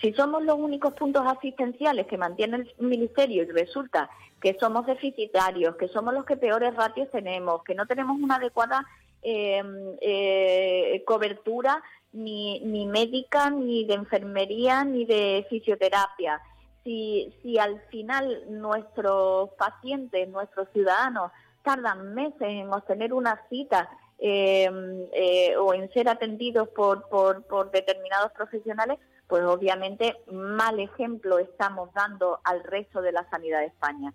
Si 0.00 0.12
somos 0.12 0.42
los 0.42 0.58
únicos 0.58 0.94
puntos 0.94 1.24
asistenciales 1.26 2.06
que 2.06 2.18
mantiene 2.18 2.56
el 2.56 2.74
Ministerio 2.78 3.44
y 3.44 3.46
resulta 3.46 4.10
que 4.40 4.56
somos 4.58 4.86
deficitarios, 4.86 5.76
que 5.76 5.88
somos 5.88 6.12
los 6.12 6.24
que 6.24 6.36
peores 6.36 6.74
ratios 6.74 7.10
tenemos, 7.10 7.62
que 7.64 7.74
no 7.74 7.86
tenemos 7.86 8.20
una 8.20 8.36
adecuada 8.36 8.84
em, 9.22 9.96
eh, 10.02 11.02
cobertura 11.06 11.82
ni, 12.12 12.60
ni 12.60 12.86
médica, 12.86 13.50
ni 13.50 13.84
de 13.86 13.94
enfermería, 13.94 14.84
ni 14.84 15.04
de 15.04 15.46
fisioterapia, 15.48 16.40
si, 16.84 17.34
si 17.42 17.58
al 17.58 17.80
final 17.90 18.44
nuestros 18.50 19.50
pacientes, 19.54 20.28
nuestros 20.28 20.68
ciudadanos, 20.72 21.32
tardan 21.64 22.14
meses 22.14 22.42
en 22.42 22.72
obtener 22.72 23.12
una 23.12 23.42
cita 23.48 23.88
em, 24.18 25.06
eh, 25.12 25.56
o 25.56 25.74
en 25.74 25.90
ser 25.92 26.08
atendidos 26.08 26.68
por, 26.68 27.08
por, 27.08 27.70
determinados 27.72 28.30
profesionales, 28.32 28.98
pues 29.26 29.42
obviamente 29.42 30.16
mal 30.30 30.78
ejemplo 30.78 31.38
estamos 31.38 31.92
dando 31.94 32.38
al 32.44 32.62
resto 32.62 33.02
de 33.02 33.12
la 33.12 33.28
sanidad 33.30 33.60
de 33.60 33.66
España. 33.66 34.14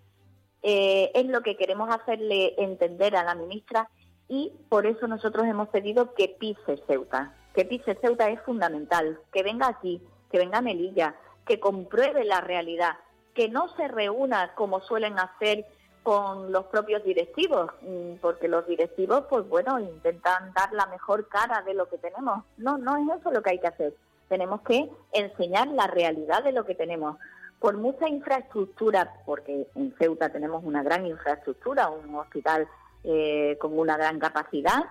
Eh, 0.62 1.10
es 1.14 1.26
lo 1.26 1.42
que 1.42 1.56
queremos 1.56 1.94
hacerle 1.94 2.54
entender 2.58 3.16
a 3.16 3.24
la 3.24 3.34
ministra 3.34 3.90
y 4.28 4.52
por 4.68 4.86
eso 4.86 5.08
nosotros 5.08 5.46
hemos 5.46 5.68
pedido 5.68 6.14
que 6.14 6.28
pise 6.28 6.82
Ceuta. 6.86 7.34
Que 7.54 7.64
pise 7.64 7.96
Ceuta 8.00 8.30
es 8.30 8.40
fundamental, 8.42 9.18
que 9.32 9.42
venga 9.42 9.66
aquí, 9.66 10.00
que 10.30 10.38
venga 10.38 10.58
a 10.58 10.62
Melilla, 10.62 11.16
que 11.44 11.58
compruebe 11.58 12.24
la 12.24 12.40
realidad, 12.40 12.96
que 13.34 13.48
no 13.48 13.74
se 13.76 13.88
reúna 13.88 14.54
como 14.54 14.80
suelen 14.80 15.18
hacer 15.18 15.66
con 16.02 16.50
los 16.50 16.66
propios 16.66 17.04
directivos, 17.04 17.70
mm, 17.82 18.14
porque 18.20 18.48
los 18.48 18.66
directivos, 18.66 19.24
pues 19.28 19.46
bueno, 19.48 19.78
intentan 19.78 20.52
dar 20.54 20.72
la 20.72 20.86
mejor 20.86 21.28
cara 21.28 21.62
de 21.62 21.74
lo 21.74 21.88
que 21.88 21.98
tenemos. 21.98 22.44
No, 22.56 22.78
no 22.78 22.96
es 22.96 23.20
eso 23.20 23.30
lo 23.30 23.42
que 23.42 23.50
hay 23.50 23.58
que 23.58 23.66
hacer. 23.66 23.94
Tenemos 24.28 24.62
que 24.62 24.90
enseñar 25.12 25.68
la 25.68 25.86
realidad 25.86 26.42
de 26.42 26.52
lo 26.52 26.64
que 26.64 26.74
tenemos. 26.74 27.16
Por 27.58 27.76
mucha 27.76 28.08
infraestructura, 28.08 29.12
porque 29.26 29.66
en 29.74 29.94
Ceuta 29.98 30.30
tenemos 30.30 30.64
una 30.64 30.82
gran 30.82 31.04
infraestructura, 31.04 31.90
un 31.90 32.14
hospital 32.14 32.66
eh, 33.04 33.58
con 33.60 33.78
una 33.78 33.96
gran 33.96 34.18
capacidad, 34.18 34.84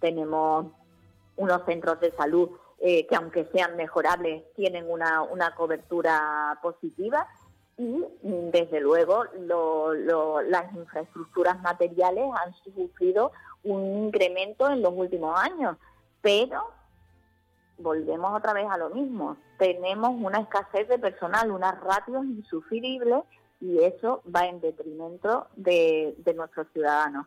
tenemos 0.00 0.66
unos 1.36 1.64
centros 1.66 2.00
de 2.00 2.12
salud 2.12 2.50
eh, 2.78 3.06
que 3.06 3.16
aunque 3.16 3.46
sean 3.46 3.76
mejorables, 3.76 4.42
tienen 4.54 4.88
una, 4.88 5.22
una 5.22 5.54
cobertura 5.54 6.58
positiva 6.62 7.26
y 7.78 8.04
desde 8.22 8.80
luego 8.80 9.24
las 10.44 10.74
infraestructuras 10.74 11.60
materiales 11.60 12.24
han 12.42 12.54
sufrido 12.54 13.32
un 13.64 14.06
incremento 14.06 14.70
en 14.70 14.80
los 14.80 14.92
últimos 14.94 15.38
años, 15.38 15.76
pero 16.22 16.70
volvemos 17.78 18.34
otra 18.34 18.54
vez 18.54 18.66
a 18.70 18.78
lo 18.78 18.90
mismo. 18.90 19.36
Tenemos 19.58 20.10
una 20.18 20.40
escasez 20.40 20.88
de 20.88 20.98
personal, 20.98 21.50
unas 21.50 21.78
ratios 21.80 22.24
insufribles 22.24 23.24
y 23.60 23.82
eso 23.82 24.22
va 24.34 24.46
en 24.46 24.60
detrimento 24.60 25.48
de, 25.56 26.14
nuestros 26.34 26.68
ciudadanos. 26.72 27.26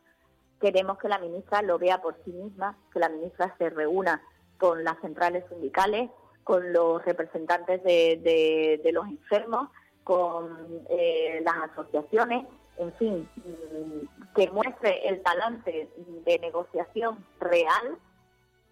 Queremos 0.60 0.98
que 0.98 1.10
la 1.10 1.20
ministra 1.20 1.62
lo 1.62 1.78
vea 1.78 2.02
por 2.02 2.16
sí 2.26 2.32
misma, 2.32 2.76
que 2.92 3.00
la 3.00 3.10
ministra 3.10 3.54
se 3.58 3.70
reúna 3.70 4.22
con 4.58 4.84
las 4.84 5.00
centrales 5.00 5.46
sindicales, 5.50 6.10
con 6.44 6.74
los 6.74 7.06
representantes 7.06 7.84
de 7.84 8.90
los 8.92 9.08
enfermos, 9.08 9.70
con 10.10 10.58
eh, 10.90 11.40
las 11.46 11.70
asociaciones, 11.70 12.44
en 12.78 12.92
fin, 12.94 13.30
mm, 13.36 14.34
que 14.34 14.50
muestre 14.50 15.08
el 15.08 15.22
talante 15.22 15.88
de 16.26 16.40
negociación 16.40 17.24
real, 17.40 17.96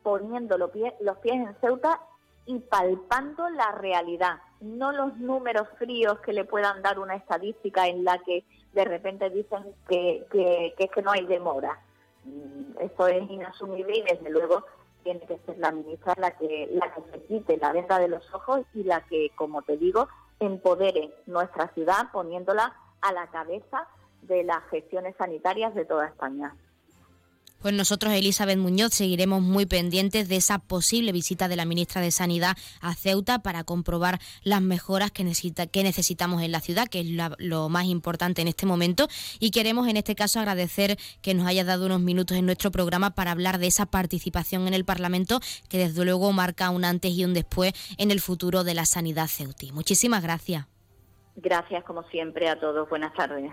poniendo 0.01 0.57
los 0.57 0.71
pies, 0.71 0.95
en 1.25 1.55
Ceuta 1.61 2.01
y 2.47 2.57
palpando 2.57 3.47
la 3.49 3.71
realidad, 3.71 4.39
no 4.61 4.91
los 4.91 5.15
números 5.17 5.67
fríos 5.77 6.19
que 6.21 6.33
le 6.33 6.43
puedan 6.43 6.81
dar 6.81 6.97
una 6.97 7.13
estadística 7.13 7.87
en 7.87 8.03
la 8.03 8.17
que 8.17 8.43
de 8.73 8.85
repente 8.85 9.29
dicen 9.29 9.63
que, 9.87 10.25
que, 10.31 10.73
que 10.75 10.85
es 10.85 10.89
que 10.89 11.03
no 11.03 11.11
hay 11.11 11.27
demora. 11.27 11.79
Mm, 12.23 12.79
eso 12.79 13.07
es 13.07 13.29
inasumible 13.29 13.95
y 13.95 14.01
desde 14.01 14.31
luego 14.31 14.65
tiene 15.03 15.19
que 15.19 15.37
ser 15.45 15.59
la 15.59 15.71
ministra 15.71 16.15
la 16.17 16.31
que, 16.31 16.67
la 16.71 16.91
que 16.95 17.01
se 17.11 17.23
quite 17.27 17.57
la 17.57 17.73
venda 17.73 17.99
de 17.99 18.07
los 18.07 18.33
ojos 18.33 18.61
y 18.73 18.83
la 18.83 19.01
que, 19.01 19.29
como 19.35 19.61
te 19.61 19.77
digo, 19.77 20.07
empodere 20.39 21.13
nuestra 21.25 21.67
ciudad 21.73 22.11
poniéndola 22.11 22.75
a 23.01 23.11
la 23.13 23.27
cabeza 23.27 23.87
de 24.21 24.43
las 24.43 24.63
gestiones 24.69 25.15
sanitarias 25.17 25.73
de 25.75 25.85
toda 25.85 26.07
España. 26.07 26.55
Pues 27.59 27.73
nosotros, 27.73 28.13
Elizabeth 28.13 28.57
Muñoz, 28.57 28.93
seguiremos 28.93 29.41
muy 29.41 29.65
pendientes 29.65 30.29
de 30.29 30.35
esa 30.35 30.59
posible 30.59 31.11
visita 31.11 31.47
de 31.47 31.55
la 31.55 31.65
ministra 31.65 32.01
de 32.01 32.11
Sanidad 32.11 32.55
a 32.81 32.93
Ceuta 32.93 33.39
para 33.39 33.63
comprobar 33.63 34.19
las 34.43 34.61
mejoras 34.61 35.11
que, 35.11 35.23
necesita, 35.23 35.67
que 35.67 35.83
necesitamos 35.83 36.43
en 36.43 36.51
la 36.51 36.61
ciudad, 36.61 36.87
que 36.87 37.01
es 37.01 37.07
lo 37.39 37.69
más 37.69 37.85
importante 37.85 38.41
en 38.41 38.47
este 38.47 38.65
momento. 38.65 39.07
Y 39.39 39.51
queremos, 39.51 39.87
en 39.87 39.97
este 39.97 40.15
caso, 40.15 40.39
agradecer 40.39 40.97
que 41.21 41.33
nos 41.33 41.47
haya 41.47 41.63
dado 41.63 41.85
unos 41.87 42.01
minutos 42.01 42.37
en 42.37 42.45
nuestro 42.45 42.71
programa 42.71 43.11
para 43.11 43.31
hablar 43.31 43.57
de 43.57 43.67
esa 43.67 43.85
participación 43.85 44.67
en 44.67 44.73
el 44.73 44.85
Parlamento, 44.85 45.39
que 45.69 45.77
desde 45.77 46.05
luego 46.05 46.31
marca 46.33 46.69
un 46.69 46.85
antes 46.85 47.11
y 47.11 47.25
un 47.25 47.33
después 47.33 47.73
en 47.97 48.11
el 48.11 48.21
futuro 48.21 48.63
de 48.63 48.75
la 48.75 48.85
sanidad 48.85 49.27
ceutí. 49.27 49.71
Muchísimas 49.71 50.21
gracias. 50.21 50.65
Gracias, 51.35 51.83
como 51.83 52.03
siempre, 52.09 52.49
a 52.49 52.59
todos. 52.59 52.89
Buenas 52.89 53.13
tardes. 53.13 53.51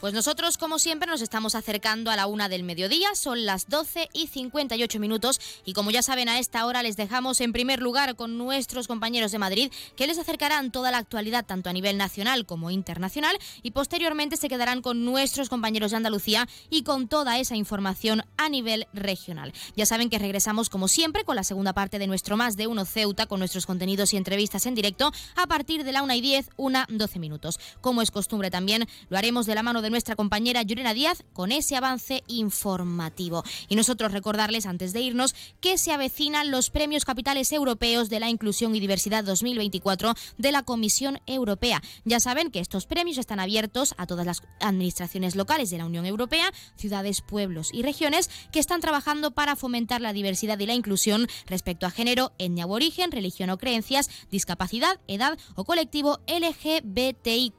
Pues 0.00 0.14
nosotros, 0.14 0.58
como 0.58 0.78
siempre, 0.78 1.10
nos 1.10 1.22
estamos 1.22 1.56
acercando 1.56 2.12
a 2.12 2.16
la 2.16 2.28
una 2.28 2.48
del 2.48 2.62
mediodía, 2.62 3.16
son 3.16 3.44
las 3.44 3.68
12 3.68 4.08
y 4.12 4.28
58 4.28 5.00
minutos 5.00 5.40
y 5.64 5.72
como 5.72 5.90
ya 5.90 6.02
saben, 6.02 6.28
a 6.28 6.38
esta 6.38 6.64
hora 6.66 6.84
les 6.84 6.96
dejamos 6.96 7.40
en 7.40 7.52
primer 7.52 7.82
lugar 7.82 8.14
con 8.14 8.38
nuestros 8.38 8.86
compañeros 8.86 9.32
de 9.32 9.38
Madrid 9.38 9.72
que 9.96 10.06
les 10.06 10.16
acercarán 10.16 10.70
toda 10.70 10.92
la 10.92 10.98
actualidad 10.98 11.44
tanto 11.44 11.68
a 11.68 11.72
nivel 11.72 11.96
nacional 11.96 12.46
como 12.46 12.70
internacional 12.70 13.36
y 13.64 13.72
posteriormente 13.72 14.36
se 14.36 14.48
quedarán 14.48 14.82
con 14.82 15.04
nuestros 15.04 15.48
compañeros 15.48 15.90
de 15.90 15.96
Andalucía 15.96 16.48
y 16.70 16.84
con 16.84 17.08
toda 17.08 17.40
esa 17.40 17.56
información 17.56 18.22
a 18.36 18.48
nivel 18.48 18.86
regional. 18.92 19.52
Ya 19.74 19.84
saben 19.84 20.10
que 20.10 20.20
regresamos 20.20 20.70
como 20.70 20.86
siempre 20.86 21.24
con 21.24 21.34
la 21.34 21.42
segunda 21.42 21.72
parte 21.72 21.98
de 21.98 22.06
nuestro 22.06 22.36
Más 22.36 22.56
de 22.56 22.68
Uno 22.68 22.84
Ceuta 22.84 23.26
con 23.26 23.40
nuestros 23.40 23.66
contenidos 23.66 24.14
y 24.14 24.16
entrevistas 24.16 24.64
en 24.66 24.76
directo 24.76 25.10
a 25.34 25.48
partir 25.48 25.82
de 25.82 25.90
la 25.90 26.04
una 26.04 26.14
y 26.14 26.20
10, 26.20 26.50
una 26.56 26.86
12 26.88 27.18
minutos. 27.18 27.58
Como 27.80 28.00
es 28.00 28.12
costumbre 28.12 28.52
también, 28.52 28.86
lo 29.08 29.18
haremos 29.18 29.46
de 29.46 29.56
la 29.56 29.64
mano 29.64 29.82
de 29.82 29.87
nuestra 29.90 30.16
compañera 30.16 30.62
Yurena 30.62 30.94
Díaz 30.94 31.24
con 31.32 31.52
ese 31.52 31.76
avance 31.76 32.22
informativo. 32.26 33.44
Y 33.68 33.76
nosotros 33.76 34.12
recordarles 34.12 34.66
antes 34.66 34.92
de 34.92 35.00
irnos 35.00 35.34
que 35.60 35.78
se 35.78 35.92
avecinan 35.92 36.50
los 36.50 36.70
premios 36.70 37.04
capitales 37.04 37.52
europeos 37.52 38.08
de 38.08 38.20
la 38.20 38.28
inclusión 38.28 38.74
y 38.74 38.80
diversidad 38.80 39.24
2024 39.24 40.14
de 40.36 40.52
la 40.52 40.62
Comisión 40.62 41.20
Europea. 41.26 41.82
Ya 42.04 42.20
saben 42.20 42.50
que 42.50 42.60
estos 42.60 42.86
premios 42.86 43.18
están 43.18 43.40
abiertos 43.40 43.94
a 43.96 44.06
todas 44.06 44.26
las 44.26 44.42
administraciones 44.60 45.36
locales 45.36 45.70
de 45.70 45.78
la 45.78 45.86
Unión 45.86 46.06
Europea, 46.06 46.52
ciudades, 46.76 47.20
pueblos 47.20 47.70
y 47.72 47.82
regiones 47.82 48.30
que 48.52 48.60
están 48.60 48.80
trabajando 48.80 49.30
para 49.30 49.56
fomentar 49.56 50.00
la 50.00 50.12
diversidad 50.12 50.58
y 50.58 50.66
la 50.66 50.74
inclusión 50.74 51.26
respecto 51.46 51.86
a 51.86 51.90
género, 51.90 52.32
etnia 52.38 52.66
o 52.66 52.72
origen, 52.72 53.12
religión 53.12 53.50
o 53.50 53.58
creencias, 53.58 54.10
discapacidad, 54.30 55.00
edad 55.06 55.38
o 55.54 55.64
colectivo 55.64 56.18
LGBTIQ, 56.26 57.58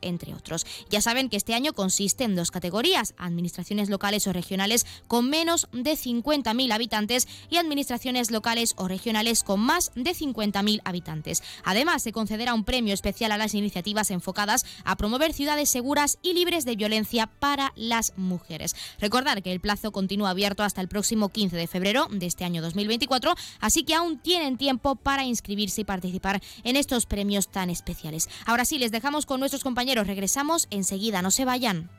entre 0.00 0.34
otros. 0.34 0.66
Ya 0.90 1.00
saben 1.00 1.28
que 1.28 1.36
este 1.36 1.54
año 1.54 1.61
consiste 1.70 2.24
en 2.24 2.34
dos 2.34 2.50
categorías, 2.50 3.14
administraciones 3.16 3.88
locales 3.88 4.26
o 4.26 4.32
regionales 4.32 4.86
con 5.06 5.30
menos 5.30 5.68
de 5.72 5.92
50.000 5.92 6.72
habitantes 6.72 7.28
y 7.48 7.58
administraciones 7.58 8.32
locales 8.32 8.74
o 8.76 8.88
regionales 8.88 9.44
con 9.44 9.60
más 9.60 9.92
de 9.94 10.10
50.000 10.10 10.80
habitantes. 10.84 11.44
Además, 11.64 12.02
se 12.02 12.10
concederá 12.10 12.54
un 12.54 12.64
premio 12.64 12.94
especial 12.94 13.30
a 13.30 13.38
las 13.38 13.54
iniciativas 13.54 14.10
enfocadas 14.10 14.66
a 14.84 14.96
promover 14.96 15.32
ciudades 15.32 15.70
seguras 15.70 16.18
y 16.22 16.32
libres 16.34 16.64
de 16.64 16.74
violencia 16.74 17.26
para 17.26 17.72
las 17.76 18.12
mujeres. 18.16 18.74
Recordar 18.98 19.42
que 19.42 19.52
el 19.52 19.60
plazo 19.60 19.92
continúa 19.92 20.30
abierto 20.30 20.64
hasta 20.64 20.80
el 20.80 20.88
próximo 20.88 21.28
15 21.28 21.56
de 21.56 21.66
febrero 21.66 22.08
de 22.10 22.26
este 22.26 22.44
año 22.44 22.62
2024, 22.62 23.34
así 23.60 23.84
que 23.84 23.94
aún 23.94 24.18
tienen 24.18 24.56
tiempo 24.56 24.96
para 24.96 25.24
inscribirse 25.24 25.82
y 25.82 25.84
participar 25.84 26.42
en 26.64 26.76
estos 26.76 27.06
premios 27.06 27.48
tan 27.48 27.70
especiales. 27.70 28.28
Ahora 28.46 28.64
sí, 28.64 28.78
les 28.78 28.90
dejamos 28.90 29.26
con 29.26 29.40
nuestros 29.40 29.62
compañeros. 29.62 30.06
Regresamos 30.06 30.66
enseguida, 30.70 31.22
no 31.22 31.30
se 31.30 31.44
vayan. 31.52 31.90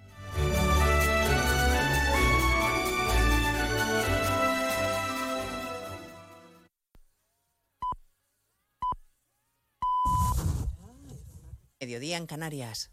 Mediodía 11.79 12.17
en 12.17 12.25
Canarias. 12.25 12.89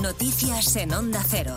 Noticias 0.00 0.76
en 0.76 0.92
Onda 0.92 1.24
Cero. 1.26 1.56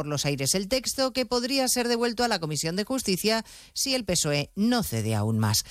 por 0.00 0.06
los 0.06 0.24
aires 0.24 0.54
el 0.54 0.66
texto 0.66 1.12
que 1.12 1.26
podría 1.26 1.68
ser 1.68 1.86
devuelto 1.86 2.24
a 2.24 2.28
la 2.28 2.38
Comisión 2.38 2.74
de 2.74 2.84
Justicia 2.84 3.44
si 3.74 3.94
el 3.94 4.06
PSOE 4.06 4.50
no 4.56 4.82
cede 4.82 5.14
aún 5.14 5.38
más. 5.38 5.62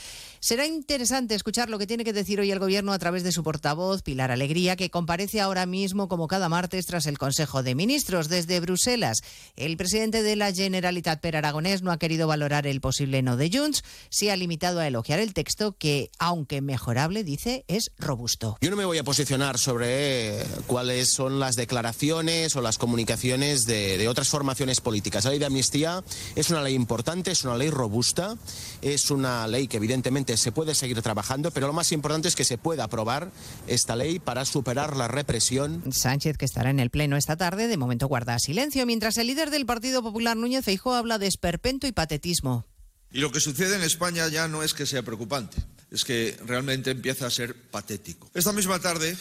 Será 0.42 0.66
interesante 0.66 1.36
escuchar 1.36 1.70
lo 1.70 1.78
que 1.78 1.86
tiene 1.86 2.06
que 2.06 2.14
decir 2.14 2.40
hoy 2.40 2.50
el 2.50 2.60
Gobierno 2.60 2.94
a 2.94 3.00
través 3.00 3.24
de 3.24 3.34
su 3.34 3.44
portavoz, 3.44 4.04
Pilar 4.04 4.32
Alegría, 4.32 4.78
que 4.78 4.90
comparece 4.90 5.42
ahora 5.42 5.66
mismo 5.66 6.08
como 6.08 6.28
cada 6.28 6.48
martes 6.48 6.86
tras 6.86 7.08
el 7.08 7.18
Consejo 7.18 7.62
de 7.62 7.76
Ministros 7.76 8.30
desde 8.30 8.62
Bruselas. 8.62 9.18
El 9.58 9.76
presidente 9.76 10.24
de 10.24 10.38
la 10.38 10.54
Generalitat 10.54 11.20
Per 11.20 11.36
Aragonés 11.36 11.82
no 11.82 11.92
ha 11.92 12.00
querido 12.00 12.26
valorar 12.26 12.68
el 12.68 12.80
posible 12.80 13.22
no 13.22 13.36
de 13.36 13.52
Junts, 13.52 13.84
se 14.10 14.32
ha 14.32 14.38
limitado 14.38 14.80
a 14.80 14.88
elogiar 14.88 15.20
el 15.20 15.34
texto 15.34 15.76
que, 15.78 16.10
aunque 16.20 16.62
mejorable, 16.62 17.26
dice, 17.26 17.66
es 17.68 17.92
robusto. 17.98 18.58
Yo 18.62 18.70
no 18.70 18.78
me 18.78 18.86
voy 18.86 18.98
a 18.98 19.04
posicionar 19.04 19.58
sobre 19.58 20.42
cuáles 20.68 21.12
son 21.12 21.42
las 21.42 21.58
declaraciones 21.58 22.56
o 22.56 22.62
las 22.62 22.78
comunicaciones 22.78 23.66
de 23.66 24.08
otras 24.08 24.30
formaciones 24.30 24.80
políticas. 24.80 25.26
La 25.26 25.32
ley 25.32 25.40
de 25.40 25.48
amnistía 25.48 26.02
es 26.36 26.50
una 26.50 26.62
ley 26.62 26.76
importante, 26.76 27.32
es 27.32 27.44
una 27.44 27.58
ley 27.58 27.70
robusta, 27.70 28.38
es 28.82 29.12
una 29.12 29.48
ley 29.48 29.68
que 29.68 29.78
evidentemente 29.78 30.38
se 30.38 30.52
puede 30.52 30.76
seguir 30.76 31.02
trabajando, 31.02 31.52
pero 31.52 31.68
lo 31.68 31.74
más 31.74 31.92
importante 31.92 32.28
es 32.28 32.36
que 32.36 32.44
se 32.44 32.58
pueda 32.58 32.86
aprobar 32.86 33.32
esta 33.68 33.96
ley 33.96 34.20
para 34.20 34.46
superar 34.46 34.96
la 34.96 35.08
represión. 35.08 35.84
Sánchez, 35.92 36.38
que 36.38 36.46
estará 36.46 36.70
en 36.70 36.80
el 36.80 36.90
Pleno 36.90 37.18
esta 37.18 37.38
tarde, 37.38 37.68
de 37.68 37.78
momento 37.78 38.08
guarda 38.08 38.40
silencio, 38.40 38.86
mientras 38.86 39.18
el 39.18 39.28
líder 39.28 39.50
del 39.50 39.66
Partido 39.66 40.02
Popular, 40.02 40.38
Núñez 40.38 40.66
Feijóo, 40.66 40.94
habla 40.94 41.18
de 41.18 41.28
esperpento 41.28 41.88
y 41.88 41.92
patetismo. 41.92 42.66
Y 43.12 43.20
lo 43.20 43.32
que 43.32 43.40
sucede 43.40 43.76
en 43.76 43.82
España 43.82 44.28
ya 44.28 44.48
no 44.48 44.62
es 44.62 44.74
que 44.74 44.86
sea 44.86 45.02
preocupante, 45.02 45.58
es 45.90 46.06
que 46.06 46.38
realmente 46.46 46.92
empieza 46.92 47.26
a 47.26 47.32
ser 47.32 47.56
patético. 47.56 48.30
Esta 48.36 48.54
misma 48.54 48.80
tarde 48.80 49.18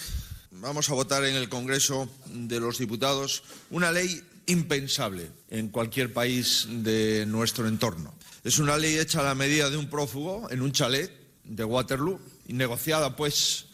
vamos 0.51 0.91
a 0.91 0.95
votar 0.95 1.25
en 1.25 1.35
el 1.35 1.49
Congreso 1.49 2.09
de 2.27 2.61
los 2.61 2.79
Diputados 2.79 3.43
una 3.71 3.91
ley 3.91 4.23
impensable 4.47 5.31
en 5.51 5.69
cualquier 5.69 6.13
país 6.13 6.67
de 6.69 7.25
nuestro 7.27 7.69
entorno. 7.69 8.15
Es 8.49 8.59
una 8.59 8.79
ley 8.79 8.97
hecha 8.97 9.21
a 9.21 9.25
la 9.25 9.35
medida 9.35 9.69
de 9.69 9.77
un 9.77 9.91
prófugo 9.91 10.51
en 10.51 10.63
un 10.63 10.73
chalet 10.73 11.13
de 11.45 11.65
Waterloo 11.65 12.19
y 12.47 12.55
negociada 12.55 13.15
pues 13.15 13.67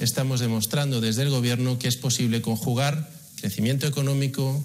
Estamos 0.00 0.40
demostrando 0.40 1.00
desde 1.00 1.22
el 1.22 1.30
Gobierno 1.30 1.78
que 1.78 1.88
es 1.88 1.96
posible 1.96 2.42
conjugar 2.42 3.10
crecimiento 3.36 3.86
económico, 3.86 4.64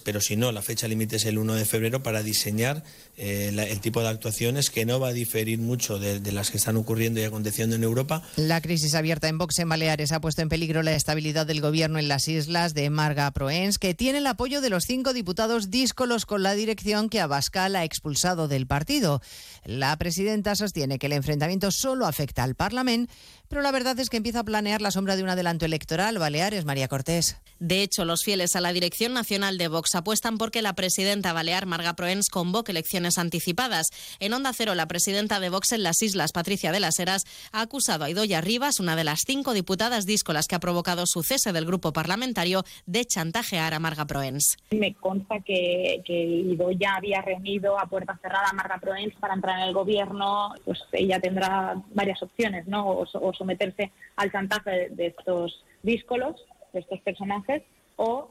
pero 0.00 0.20
si 0.20 0.36
no, 0.36 0.52
la 0.52 0.62
fecha 0.62 0.88
límite 0.88 1.16
es 1.16 1.24
el 1.24 1.38
1 1.38 1.54
de 1.54 1.64
febrero 1.64 2.02
para 2.02 2.22
diseñar 2.22 2.82
eh, 3.16 3.50
la, 3.52 3.64
el 3.64 3.80
tipo 3.80 4.02
de 4.02 4.08
actuaciones 4.08 4.70
que 4.70 4.84
no 4.86 5.00
va 5.00 5.08
a 5.08 5.12
diferir 5.12 5.58
mucho 5.58 5.98
de, 5.98 6.20
de, 6.20 6.32
las 6.32 6.50
que 6.50 6.56
están 6.56 6.76
ocurriendo 6.76 7.20
y 7.20 7.24
aconteciendo 7.24 7.76
en 7.76 7.84
Europa. 7.84 8.22
La 8.36 8.60
crisis 8.60 8.94
abierta 8.94 9.28
en 9.28 9.38
Vox 9.38 9.58
en 9.58 9.68
Baleares 9.68 10.12
ha 10.12 10.20
puesto 10.20 10.42
en 10.42 10.48
peligro 10.48 10.82
la 10.82 10.94
estabilidad 10.94 11.46
del 11.46 11.60
gobierno 11.60 11.98
en 11.98 12.08
las 12.08 12.28
islas 12.28 12.74
de 12.74 12.90
Marga 12.90 13.30
Proens, 13.30 13.78
que 13.78 13.94
tiene 13.94 14.18
el 14.18 14.26
apoyo 14.26 14.60
de 14.60 14.70
los 14.70 14.84
cinco 14.84 15.12
diputados 15.12 15.70
díscolos 15.70 16.26
con 16.26 16.42
la 16.42 16.54
dirección 16.54 17.08
que 17.08 17.20
Abascal 17.20 17.76
ha 17.76 17.84
expulsado 17.84 18.48
del 18.48 18.66
partido. 18.66 19.20
La 19.64 19.96
presidenta 19.96 20.54
sostiene 20.56 20.98
que 20.98 21.06
el 21.06 21.12
enfrentamiento 21.12 21.70
solo 21.70 22.06
afecta 22.06 22.42
al 22.42 22.54
Parlamento, 22.54 23.12
pero 23.48 23.62
la 23.62 23.72
verdad 23.72 23.98
es 23.98 24.10
que 24.10 24.16
empieza 24.16 24.40
a 24.40 24.44
planear 24.44 24.80
la 24.80 24.92
sombra 24.92 25.16
de 25.16 25.24
un 25.24 25.28
adelanto 25.28 25.64
electoral. 25.64 26.18
Baleares, 26.18 26.64
María 26.64 26.88
Cortés. 26.88 27.36
De 27.58 27.82
hecho, 27.82 28.04
los 28.04 28.22
fieles 28.22 28.56
a 28.56 28.60
la 28.60 28.72
dirección 28.72 29.12
nacional 29.12 29.58
de 29.58 29.68
Vox 29.68 29.89
apuestan 29.94 30.38
porque 30.38 30.62
la 30.62 30.74
presidenta 30.74 31.32
balear 31.32 31.66
Marga 31.66 31.94
Proens 31.94 32.28
convoque 32.28 32.72
elecciones 32.72 33.18
anticipadas. 33.18 33.90
En 34.18 34.32
Onda 34.32 34.52
Cero, 34.52 34.74
la 34.74 34.86
presidenta 34.86 35.40
de 35.40 35.50
Vox 35.50 35.72
en 35.72 35.82
las 35.82 36.02
islas, 36.02 36.32
Patricia 36.32 36.72
de 36.72 36.80
las 36.80 36.98
Heras, 36.98 37.24
ha 37.52 37.60
acusado 37.60 38.04
a 38.04 38.10
Idoya 38.10 38.40
Rivas, 38.40 38.80
una 38.80 38.96
de 38.96 39.04
las 39.04 39.20
cinco 39.26 39.52
diputadas 39.52 40.06
díscolas 40.06 40.46
que 40.46 40.54
ha 40.54 40.60
provocado 40.60 41.06
su 41.06 41.22
cese 41.22 41.52
del 41.52 41.66
grupo 41.66 41.92
parlamentario, 41.92 42.64
de 42.86 43.04
chantajear 43.04 43.74
a 43.74 43.78
Marga 43.78 44.06
Proens. 44.06 44.56
Me 44.70 44.94
consta 44.94 45.40
que, 45.40 46.02
que 46.04 46.14
Idoya 46.14 46.94
había 46.96 47.22
reunido 47.22 47.78
a 47.78 47.86
puerta 47.86 48.18
cerrada 48.22 48.48
a 48.50 48.54
Marga 48.54 48.78
Proens 48.78 49.14
para 49.16 49.34
entrar 49.34 49.58
en 49.58 49.68
el 49.68 49.74
gobierno. 49.74 50.54
Pues 50.64 50.78
ella 50.92 51.20
tendrá 51.20 51.80
varias 51.94 52.22
opciones, 52.22 52.66
¿no? 52.66 52.88
O, 52.88 53.06
o 53.12 53.34
someterse 53.34 53.90
al 54.16 54.30
chantaje 54.30 54.88
de, 54.90 55.06
estos 55.06 55.64
díscolos 55.82 56.36
de 56.72 56.80
estos 56.80 57.00
personajes 57.00 57.62
o 57.96 58.30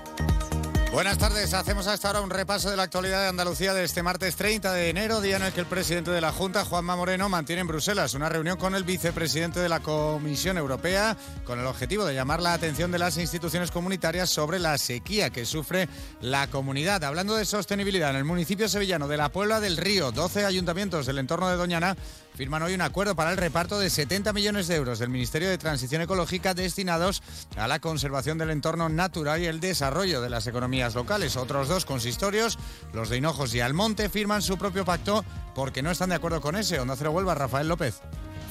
Buenas 0.91 1.17
tardes, 1.17 1.53
hacemos 1.53 1.87
hasta 1.87 2.09
ahora 2.09 2.19
un 2.19 2.29
repaso 2.29 2.69
de 2.69 2.75
la 2.75 2.83
actualidad 2.83 3.21
de 3.21 3.29
Andalucía 3.29 3.73
de 3.73 3.85
este 3.85 4.03
martes 4.03 4.35
30 4.35 4.73
de 4.73 4.89
enero, 4.89 5.21
día 5.21 5.37
en 5.37 5.43
el 5.43 5.53
que 5.53 5.61
el 5.61 5.65
presidente 5.65 6.11
de 6.11 6.19
la 6.19 6.33
Junta, 6.33 6.65
Juanma 6.65 6.97
Moreno, 6.97 7.29
mantiene 7.29 7.61
en 7.61 7.67
Bruselas 7.67 8.13
una 8.13 8.27
reunión 8.27 8.57
con 8.57 8.75
el 8.75 8.83
vicepresidente 8.83 9.61
de 9.61 9.69
la 9.69 9.79
Comisión 9.79 10.57
Europea 10.57 11.15
con 11.45 11.61
el 11.61 11.65
objetivo 11.65 12.03
de 12.03 12.13
llamar 12.13 12.41
la 12.41 12.53
atención 12.53 12.91
de 12.91 12.99
las 12.99 13.17
instituciones 13.17 13.71
comunitarias 13.71 14.29
sobre 14.29 14.59
la 14.59 14.77
sequía 14.77 15.29
que 15.29 15.45
sufre 15.45 15.87
la 16.19 16.47
comunidad. 16.47 17.05
Hablando 17.05 17.37
de 17.37 17.45
sostenibilidad, 17.45 18.09
en 18.09 18.17
el 18.17 18.25
municipio 18.25 18.67
sevillano 18.67 19.07
de 19.07 19.15
la 19.15 19.29
Puebla 19.29 19.61
del 19.61 19.77
Río, 19.77 20.11
12 20.11 20.43
ayuntamientos 20.43 21.05
del 21.05 21.19
entorno 21.19 21.47
de 21.49 21.55
Doñana 21.55 21.95
firman 22.35 22.63
hoy 22.63 22.73
un 22.73 22.81
acuerdo 22.81 23.15
para 23.15 23.31
el 23.31 23.37
reparto 23.37 23.79
de 23.79 23.89
70 23.89 24.33
millones 24.33 24.67
de 24.67 24.75
euros 24.75 24.99
del 24.99 25.09
Ministerio 25.09 25.49
de 25.49 25.57
Transición 25.57 26.01
Ecológica 26.01 26.53
destinados 26.53 27.21
a 27.55 27.67
la 27.67 27.79
conservación 27.79 28.37
del 28.37 28.49
entorno 28.49 28.89
natural 28.89 29.41
y 29.41 29.45
el 29.45 29.59
desarrollo 29.59 30.21
de 30.21 30.29
las 30.29 30.47
economías 30.47 30.95
locales. 30.95 31.37
Otros 31.37 31.67
dos 31.67 31.85
consistorios, 31.85 32.57
los 32.93 33.09
de 33.09 33.17
Hinojos 33.17 33.53
y 33.53 33.59
Almonte, 33.59 34.09
firman 34.09 34.41
su 34.41 34.57
propio 34.57 34.85
pacto 34.85 35.23
porque 35.55 35.81
no 35.81 35.91
están 35.91 36.09
de 36.09 36.15
acuerdo 36.15 36.41
con 36.41 36.55
ese. 36.55 36.79
Onda 36.79 36.95
Cero 36.95 37.11
Huelva, 37.11 37.35
Rafael 37.35 37.67
López. 37.67 38.01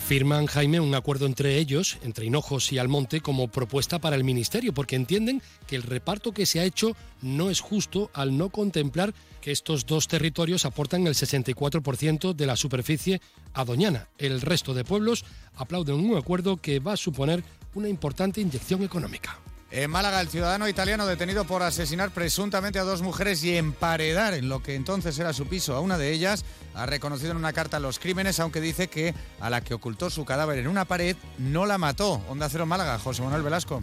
Firman, 0.07 0.47
Jaime, 0.47 0.81
un 0.81 0.95
acuerdo 0.97 1.27
entre 1.27 1.57
ellos, 1.59 1.99
entre 2.03 2.27
Hinojos 2.27 2.73
y 2.73 2.79
Almonte, 2.79 3.21
como 3.21 3.47
propuesta 3.47 4.01
para 4.01 4.17
el 4.17 4.25
Ministerio, 4.25 4.75
porque 4.75 4.97
entienden 4.97 5.41
que 5.69 5.77
el 5.77 5.85
reparto 5.85 6.33
que 6.33 6.47
se 6.47 6.59
ha 6.59 6.65
hecho 6.65 6.97
no 7.23 7.49
es 7.49 7.61
justo 7.61 8.11
al 8.13 8.37
no 8.37 8.49
contemplar 8.49 9.15
que 9.41 9.53
estos 9.53 9.87
dos 9.87 10.09
territorios 10.09 10.65
aportan 10.65 11.07
el 11.07 11.15
64% 11.15 12.35
de 12.35 12.47
la 12.47 12.57
superficie 12.57 13.21
a 13.55 13.65
Doñana. 13.65 14.09
El 14.19 14.41
resto 14.41 14.75
de 14.75 14.85
pueblos 14.85 15.25
aplauden 15.57 15.97
un 15.97 16.17
acuerdo 16.17 16.57
que 16.57 16.79
va 16.81 16.93
a 16.93 16.97
suponer 16.97 17.43
una 17.75 17.89
importante 17.89 18.41
inyección 18.41 18.83
económica. 18.83 19.39
En 19.73 19.89
Málaga, 19.89 20.21
el 20.21 20.29
ciudadano 20.29 20.69
italiano 20.69 21.07
detenido 21.07 21.45
por 21.45 21.63
asesinar 21.63 22.11
presuntamente 22.11 22.81
a 22.81 22.85
dos 22.85 23.03
mujeres 23.03 23.45
y 23.45 23.57
emparedar 23.57 24.35
en 24.35 24.49
lo 24.49 24.65
que 24.65 24.75
entonces 24.75 25.17
era 25.17 25.33
su 25.33 25.47
piso 25.47 25.77
a 25.77 25.81
una 25.81 25.97
de 25.97 26.13
ellas, 26.13 26.45
ha 26.75 26.87
reconocido 26.87 27.31
en 27.31 27.37
una 27.37 27.53
carta 27.53 27.79
los 27.79 28.01
crímenes, 28.01 28.41
aunque 28.41 28.61
dice 28.61 28.89
que 28.89 29.15
a 29.39 29.49
la 29.49 29.61
que 29.61 29.75
ocultó 29.75 30.11
su 30.11 30.25
cadáver 30.25 30.59
en 30.59 30.67
una 30.67 30.87
pared 30.87 31.17
no 31.39 31.67
la 31.67 31.79
mató. 31.79 32.21
Onda 32.29 32.49
Cero 32.49 32.67
Málaga, 32.67 32.99
José 32.99 33.23
Manuel 33.23 33.43
Velasco. 33.43 33.81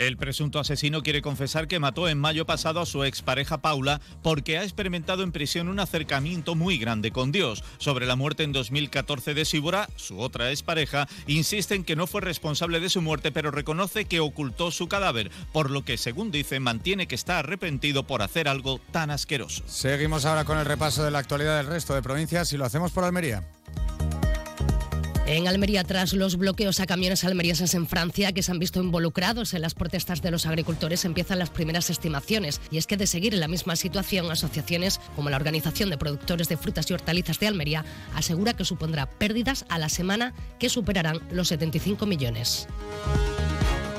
El 0.00 0.16
presunto 0.16 0.58
asesino 0.58 1.02
quiere 1.02 1.20
confesar 1.20 1.68
que 1.68 1.78
mató 1.78 2.08
en 2.08 2.18
mayo 2.18 2.46
pasado 2.46 2.80
a 2.80 2.86
su 2.86 3.04
expareja 3.04 3.58
Paula 3.58 4.00
porque 4.22 4.56
ha 4.56 4.62
experimentado 4.62 5.22
en 5.22 5.30
prisión 5.30 5.68
un 5.68 5.78
acercamiento 5.78 6.54
muy 6.54 6.78
grande 6.78 7.10
con 7.10 7.32
Dios. 7.32 7.62
Sobre 7.76 8.06
la 8.06 8.16
muerte 8.16 8.42
en 8.42 8.52
2014 8.52 9.34
de 9.34 9.44
Síbora, 9.44 9.90
su 9.96 10.18
otra 10.18 10.48
expareja, 10.48 11.06
insiste 11.26 11.74
en 11.74 11.84
que 11.84 11.96
no 11.96 12.06
fue 12.06 12.22
responsable 12.22 12.80
de 12.80 12.88
su 12.88 13.02
muerte, 13.02 13.30
pero 13.30 13.50
reconoce 13.50 14.06
que 14.06 14.20
ocultó 14.20 14.70
su 14.70 14.88
cadáver, 14.88 15.30
por 15.52 15.70
lo 15.70 15.84
que, 15.84 15.98
según 15.98 16.30
dice, 16.30 16.60
mantiene 16.60 17.06
que 17.06 17.14
está 17.14 17.38
arrepentido 17.38 18.06
por 18.06 18.22
hacer 18.22 18.48
algo 18.48 18.80
tan 18.92 19.10
asqueroso. 19.10 19.64
Seguimos 19.66 20.24
ahora 20.24 20.46
con 20.46 20.56
el 20.56 20.64
repaso 20.64 21.04
de 21.04 21.10
la 21.10 21.18
actualidad 21.18 21.58
del 21.58 21.66
resto 21.66 21.94
de 21.94 22.00
provincias 22.00 22.50
y 22.54 22.56
lo 22.56 22.64
hacemos 22.64 22.90
por 22.90 23.04
Almería. 23.04 23.44
En 25.26 25.46
Almería, 25.46 25.84
tras 25.84 26.12
los 26.12 26.36
bloqueos 26.36 26.80
a 26.80 26.86
camiones 26.86 27.24
almerienses 27.24 27.74
en 27.74 27.86
Francia 27.86 28.32
que 28.32 28.42
se 28.42 28.50
han 28.50 28.58
visto 28.58 28.82
involucrados 28.82 29.54
en 29.54 29.62
las 29.62 29.74
protestas 29.74 30.22
de 30.22 30.30
los 30.30 30.46
agricultores, 30.46 31.04
empiezan 31.04 31.38
las 31.38 31.50
primeras 31.50 31.88
estimaciones. 31.88 32.60
Y 32.70 32.78
es 32.78 32.86
que 32.86 32.96
de 32.96 33.06
seguir 33.06 33.34
en 33.34 33.40
la 33.40 33.48
misma 33.48 33.76
situación, 33.76 34.30
asociaciones 34.30 35.00
como 35.14 35.30
la 35.30 35.36
Organización 35.36 35.90
de 35.90 35.98
Productores 35.98 36.48
de 36.48 36.56
Frutas 36.56 36.90
y 36.90 36.94
Hortalizas 36.94 37.38
de 37.38 37.46
Almería 37.46 37.84
asegura 38.14 38.54
que 38.54 38.64
supondrá 38.64 39.06
pérdidas 39.06 39.66
a 39.68 39.78
la 39.78 39.88
semana 39.88 40.34
que 40.58 40.68
superarán 40.68 41.20
los 41.30 41.48
75 41.48 42.06
millones. 42.06 42.66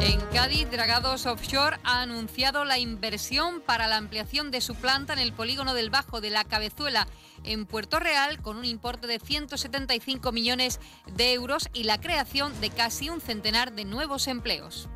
En 0.03 0.19
Cádiz, 0.33 0.67
Dragados 0.71 1.27
Offshore 1.27 1.77
ha 1.83 2.01
anunciado 2.01 2.65
la 2.65 2.79
inversión 2.79 3.61
para 3.61 3.87
la 3.87 3.97
ampliación 3.97 4.49
de 4.49 4.59
su 4.59 4.73
planta 4.73 5.13
en 5.13 5.19
el 5.19 5.31
polígono 5.31 5.75
del 5.75 5.91
Bajo 5.91 6.21
de 6.21 6.31
la 6.31 6.43
Cabezuela 6.43 7.07
en 7.43 7.65
Puerto 7.65 7.99
Real 7.99 8.41
con 8.41 8.57
un 8.57 8.65
importe 8.65 9.07
de 9.07 9.19
175 9.19 10.31
millones 10.31 10.79
de 11.15 11.33
euros 11.33 11.69
y 11.73 11.83
la 11.83 11.99
creación 11.99 12.59
de 12.61 12.69
casi 12.69 13.09
un 13.09 13.21
centenar 13.21 13.73
de 13.73 13.85
nuevos 13.85 14.27
empleos. 14.27 14.89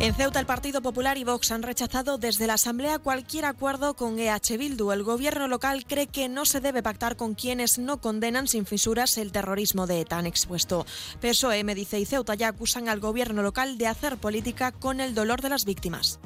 En 0.00 0.14
Ceuta, 0.14 0.40
el 0.40 0.46
Partido 0.46 0.80
Popular 0.80 1.18
y 1.18 1.24
Vox 1.24 1.50
han 1.50 1.62
rechazado 1.62 2.16
desde 2.16 2.46
la 2.46 2.54
Asamblea 2.54 2.98
cualquier 2.98 3.44
acuerdo 3.44 3.92
con 3.92 4.18
EH 4.18 4.56
Bildu. 4.56 4.92
El 4.92 5.02
gobierno 5.02 5.46
local 5.46 5.84
cree 5.86 6.06
que 6.06 6.26
no 6.30 6.46
se 6.46 6.60
debe 6.60 6.82
pactar 6.82 7.16
con 7.16 7.34
quienes 7.34 7.78
no 7.78 8.00
condenan 8.00 8.48
sin 8.48 8.64
fisuras 8.64 9.18
el 9.18 9.30
terrorismo 9.30 9.86
de 9.86 10.00
ETA 10.00 10.20
expuesto. 10.20 10.86
PSOE, 11.20 11.62
dice, 11.74 12.00
y 12.00 12.06
Ceuta 12.06 12.34
ya 12.34 12.48
acusan 12.48 12.88
al 12.88 12.98
gobierno 12.98 13.42
local 13.42 13.76
de 13.76 13.88
hacer 13.88 14.16
política 14.16 14.72
con 14.72 15.02
el 15.02 15.14
dolor 15.14 15.42
de 15.42 15.50
las 15.50 15.66
víctimas. 15.66 16.18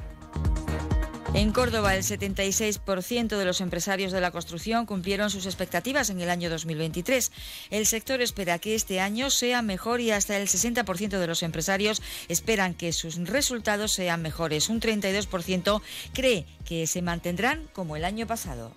En 1.35 1.51
Córdoba, 1.51 1.93
el 1.97 2.03
76% 2.03 3.37
de 3.37 3.43
los 3.43 3.59
empresarios 3.59 4.13
de 4.13 4.21
la 4.21 4.31
construcción 4.31 4.85
cumplieron 4.85 5.29
sus 5.29 5.45
expectativas 5.45 6.09
en 6.09 6.21
el 6.21 6.29
año 6.29 6.49
2023. 6.49 7.29
El 7.71 7.85
sector 7.85 8.21
espera 8.21 8.57
que 8.57 8.73
este 8.73 9.01
año 9.01 9.29
sea 9.29 9.61
mejor 9.61 9.99
y 9.99 10.11
hasta 10.11 10.37
el 10.37 10.47
60% 10.47 11.19
de 11.19 11.27
los 11.27 11.43
empresarios 11.43 12.01
esperan 12.29 12.73
que 12.73 12.93
sus 12.93 13.17
resultados 13.27 13.91
sean 13.91 14.21
mejores. 14.21 14.69
Un 14.69 14.79
32% 14.79 15.81
cree 16.13 16.45
que 16.63 16.87
se 16.87 17.01
mantendrán 17.01 17.67
como 17.73 17.97
el 17.97 18.05
año 18.05 18.25
pasado. 18.27 18.71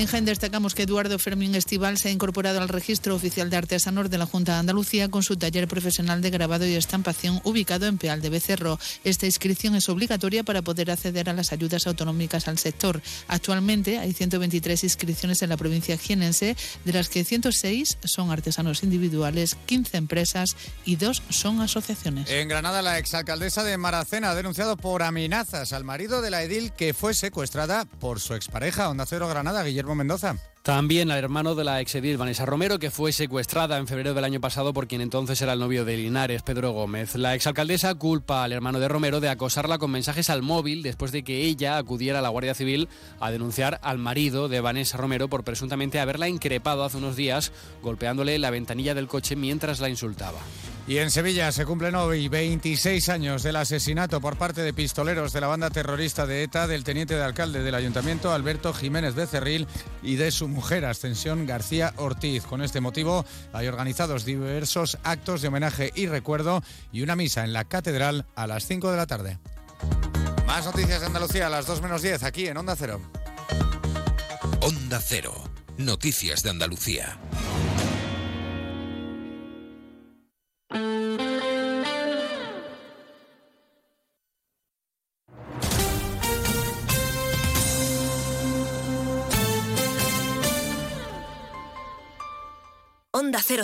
En 0.00 0.06
Jaén 0.06 0.24
destacamos 0.24 0.74
que 0.74 0.84
Eduardo 0.84 1.18
Fermín 1.18 1.54
Estival 1.54 1.98
se 1.98 2.08
ha 2.08 2.10
incorporado 2.10 2.58
al 2.58 2.70
registro 2.70 3.14
oficial 3.14 3.50
de 3.50 3.58
artesanos 3.58 4.08
de 4.08 4.16
la 4.16 4.24
Junta 4.24 4.54
de 4.54 4.60
Andalucía 4.60 5.10
con 5.10 5.22
su 5.22 5.36
taller 5.36 5.68
profesional 5.68 6.22
de 6.22 6.30
grabado 6.30 6.64
y 6.64 6.74
estampación 6.74 7.42
ubicado 7.44 7.84
en 7.84 7.98
Peal 7.98 8.22
de 8.22 8.30
Becerro. 8.30 8.78
Esta 9.04 9.26
inscripción 9.26 9.74
es 9.74 9.90
obligatoria 9.90 10.42
para 10.42 10.62
poder 10.62 10.90
acceder 10.90 11.28
a 11.28 11.34
las 11.34 11.52
ayudas 11.52 11.86
autonómicas 11.86 12.48
al 12.48 12.56
sector. 12.56 13.02
Actualmente 13.28 13.98
hay 13.98 14.14
123 14.14 14.84
inscripciones 14.84 15.42
en 15.42 15.50
la 15.50 15.58
provincia 15.58 15.98
jienense, 15.98 16.56
de 16.86 16.92
las 16.94 17.10
que 17.10 17.22
106 17.22 17.98
son 18.02 18.30
artesanos 18.30 18.82
individuales, 18.82 19.54
15 19.66 19.98
empresas 19.98 20.56
y 20.86 20.96
2 20.96 21.24
son 21.28 21.60
asociaciones. 21.60 22.30
En 22.30 22.48
Granada, 22.48 22.80
la 22.80 22.96
exalcaldesa 22.96 23.64
de 23.64 23.76
Maracena 23.76 24.30
ha 24.30 24.34
denunciado 24.34 24.78
por 24.78 25.02
amenazas 25.02 25.74
al 25.74 25.84
marido 25.84 26.22
de 26.22 26.30
la 26.30 26.42
edil 26.42 26.72
que 26.72 26.94
fue 26.94 27.12
secuestrada 27.12 27.84
por 27.84 28.18
su 28.18 28.32
expareja, 28.32 28.88
Onda 28.88 29.04
Cero 29.04 29.28
Granada, 29.28 29.62
Guillermo 29.62 29.89
Mendoza. 29.94 30.36
También 30.62 31.10
al 31.10 31.16
hermano 31.16 31.54
de 31.54 31.64
la 31.64 31.80
exedil 31.80 32.18
Vanessa 32.18 32.44
Romero, 32.44 32.78
que 32.78 32.90
fue 32.90 33.12
secuestrada 33.12 33.78
en 33.78 33.86
febrero 33.86 34.12
del 34.12 34.24
año 34.24 34.42
pasado 34.42 34.74
por 34.74 34.86
quien 34.86 35.00
entonces 35.00 35.40
era 35.40 35.54
el 35.54 35.58
novio 35.58 35.86
de 35.86 35.96
Linares, 35.96 36.42
Pedro 36.42 36.72
Gómez. 36.72 37.14
La 37.14 37.34
exalcaldesa 37.34 37.94
culpa 37.94 38.44
al 38.44 38.52
hermano 38.52 38.78
de 38.78 38.86
Romero 38.86 39.20
de 39.20 39.30
acosarla 39.30 39.78
con 39.78 39.90
mensajes 39.90 40.28
al 40.28 40.42
móvil 40.42 40.82
después 40.82 41.12
de 41.12 41.22
que 41.22 41.44
ella 41.44 41.78
acudiera 41.78 42.18
a 42.18 42.22
la 42.22 42.28
Guardia 42.28 42.54
Civil 42.54 42.90
a 43.20 43.30
denunciar 43.30 43.80
al 43.82 43.96
marido 43.96 44.50
de 44.50 44.60
Vanessa 44.60 44.98
Romero 44.98 45.28
por 45.28 45.44
presuntamente 45.44 45.98
haberla 45.98 46.28
increpado 46.28 46.84
hace 46.84 46.98
unos 46.98 47.16
días 47.16 47.52
golpeándole 47.82 48.38
la 48.38 48.50
ventanilla 48.50 48.94
del 48.94 49.08
coche 49.08 49.36
mientras 49.36 49.80
la 49.80 49.88
insultaba. 49.88 50.40
Y 50.86 50.98
en 50.98 51.10
Sevilla 51.10 51.52
se 51.52 51.66
cumplen 51.66 51.94
hoy 51.94 52.28
26 52.28 53.08
años 53.10 53.42
del 53.44 53.56
asesinato 53.56 54.20
por 54.20 54.36
parte 54.36 54.62
de 54.62 54.74
pistoleros 54.74 55.32
de 55.32 55.40
la 55.40 55.46
banda 55.46 55.70
terrorista 55.70 56.26
de 56.26 56.42
ETA 56.42 56.66
del 56.66 56.84
teniente 56.84 57.14
de 57.14 57.22
alcalde 57.22 57.62
del 57.62 57.76
ayuntamiento 57.76 58.32
Alberto 58.32 58.72
Jiménez 58.72 59.14
Becerril 59.14 59.68
y 60.02 60.16
de 60.16 60.32
su 60.32 60.48
mujer 60.48 60.59
Ascensión 60.60 61.46
García 61.46 61.92
Ortiz. 61.96 62.44
Con 62.44 62.62
este 62.62 62.80
motivo 62.80 63.24
hay 63.52 63.66
organizados 63.66 64.24
diversos 64.24 64.98
actos 65.02 65.42
de 65.42 65.48
homenaje 65.48 65.90
y 65.94 66.06
recuerdo 66.06 66.62
y 66.92 67.02
una 67.02 67.16
misa 67.16 67.44
en 67.44 67.52
la 67.52 67.64
catedral 67.64 68.26
a 68.36 68.46
las 68.46 68.66
5 68.66 68.90
de 68.90 68.96
la 68.96 69.06
tarde. 69.06 69.38
Más 70.46 70.64
noticias 70.64 71.00
de 71.00 71.06
Andalucía 71.06 71.46
a 71.46 71.50
las 71.50 71.66
2 71.66 71.82
menos 71.82 72.02
10 72.02 72.22
aquí 72.22 72.46
en 72.46 72.56
Onda 72.56 72.76
Cero. 72.76 73.00
Onda 74.60 75.00
Cero. 75.00 75.34
Noticias 75.78 76.42
de 76.42 76.50
Andalucía. 76.50 77.18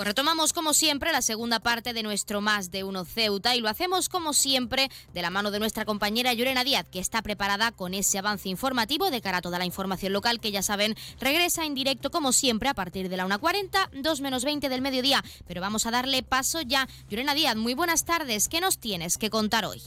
Pues 0.00 0.08
retomamos 0.08 0.54
como 0.54 0.72
siempre 0.72 1.12
la 1.12 1.20
segunda 1.20 1.60
parte 1.60 1.92
de 1.92 2.02
nuestro 2.02 2.40
Más 2.40 2.70
de 2.70 2.84
Uno 2.84 3.04
Ceuta 3.04 3.54
y 3.54 3.60
lo 3.60 3.68
hacemos 3.68 4.08
como 4.08 4.32
siempre 4.32 4.90
de 5.12 5.20
la 5.20 5.28
mano 5.28 5.50
de 5.50 5.58
nuestra 5.58 5.84
compañera 5.84 6.32
Llorena 6.32 6.64
Díaz, 6.64 6.86
que 6.90 7.00
está 7.00 7.20
preparada 7.20 7.70
con 7.70 7.92
ese 7.92 8.16
avance 8.16 8.48
informativo 8.48 9.10
de 9.10 9.20
cara 9.20 9.36
a 9.36 9.42
toda 9.42 9.58
la 9.58 9.66
información 9.66 10.14
local 10.14 10.40
que 10.40 10.52
ya 10.52 10.62
saben 10.62 10.96
regresa 11.20 11.66
en 11.66 11.74
directo 11.74 12.10
como 12.10 12.32
siempre 12.32 12.70
a 12.70 12.74
partir 12.74 13.10
de 13.10 13.18
la 13.18 13.26
1.40, 13.26 13.90
2 13.92 14.20
menos 14.22 14.42
20 14.42 14.70
del 14.70 14.80
mediodía. 14.80 15.22
Pero 15.46 15.60
vamos 15.60 15.84
a 15.84 15.90
darle 15.90 16.22
paso 16.22 16.62
ya. 16.62 16.88
Llorena 17.10 17.34
Díaz, 17.34 17.56
muy 17.56 17.74
buenas 17.74 18.06
tardes. 18.06 18.48
¿Qué 18.48 18.62
nos 18.62 18.78
tienes 18.78 19.18
que 19.18 19.28
contar 19.28 19.66
hoy? 19.66 19.82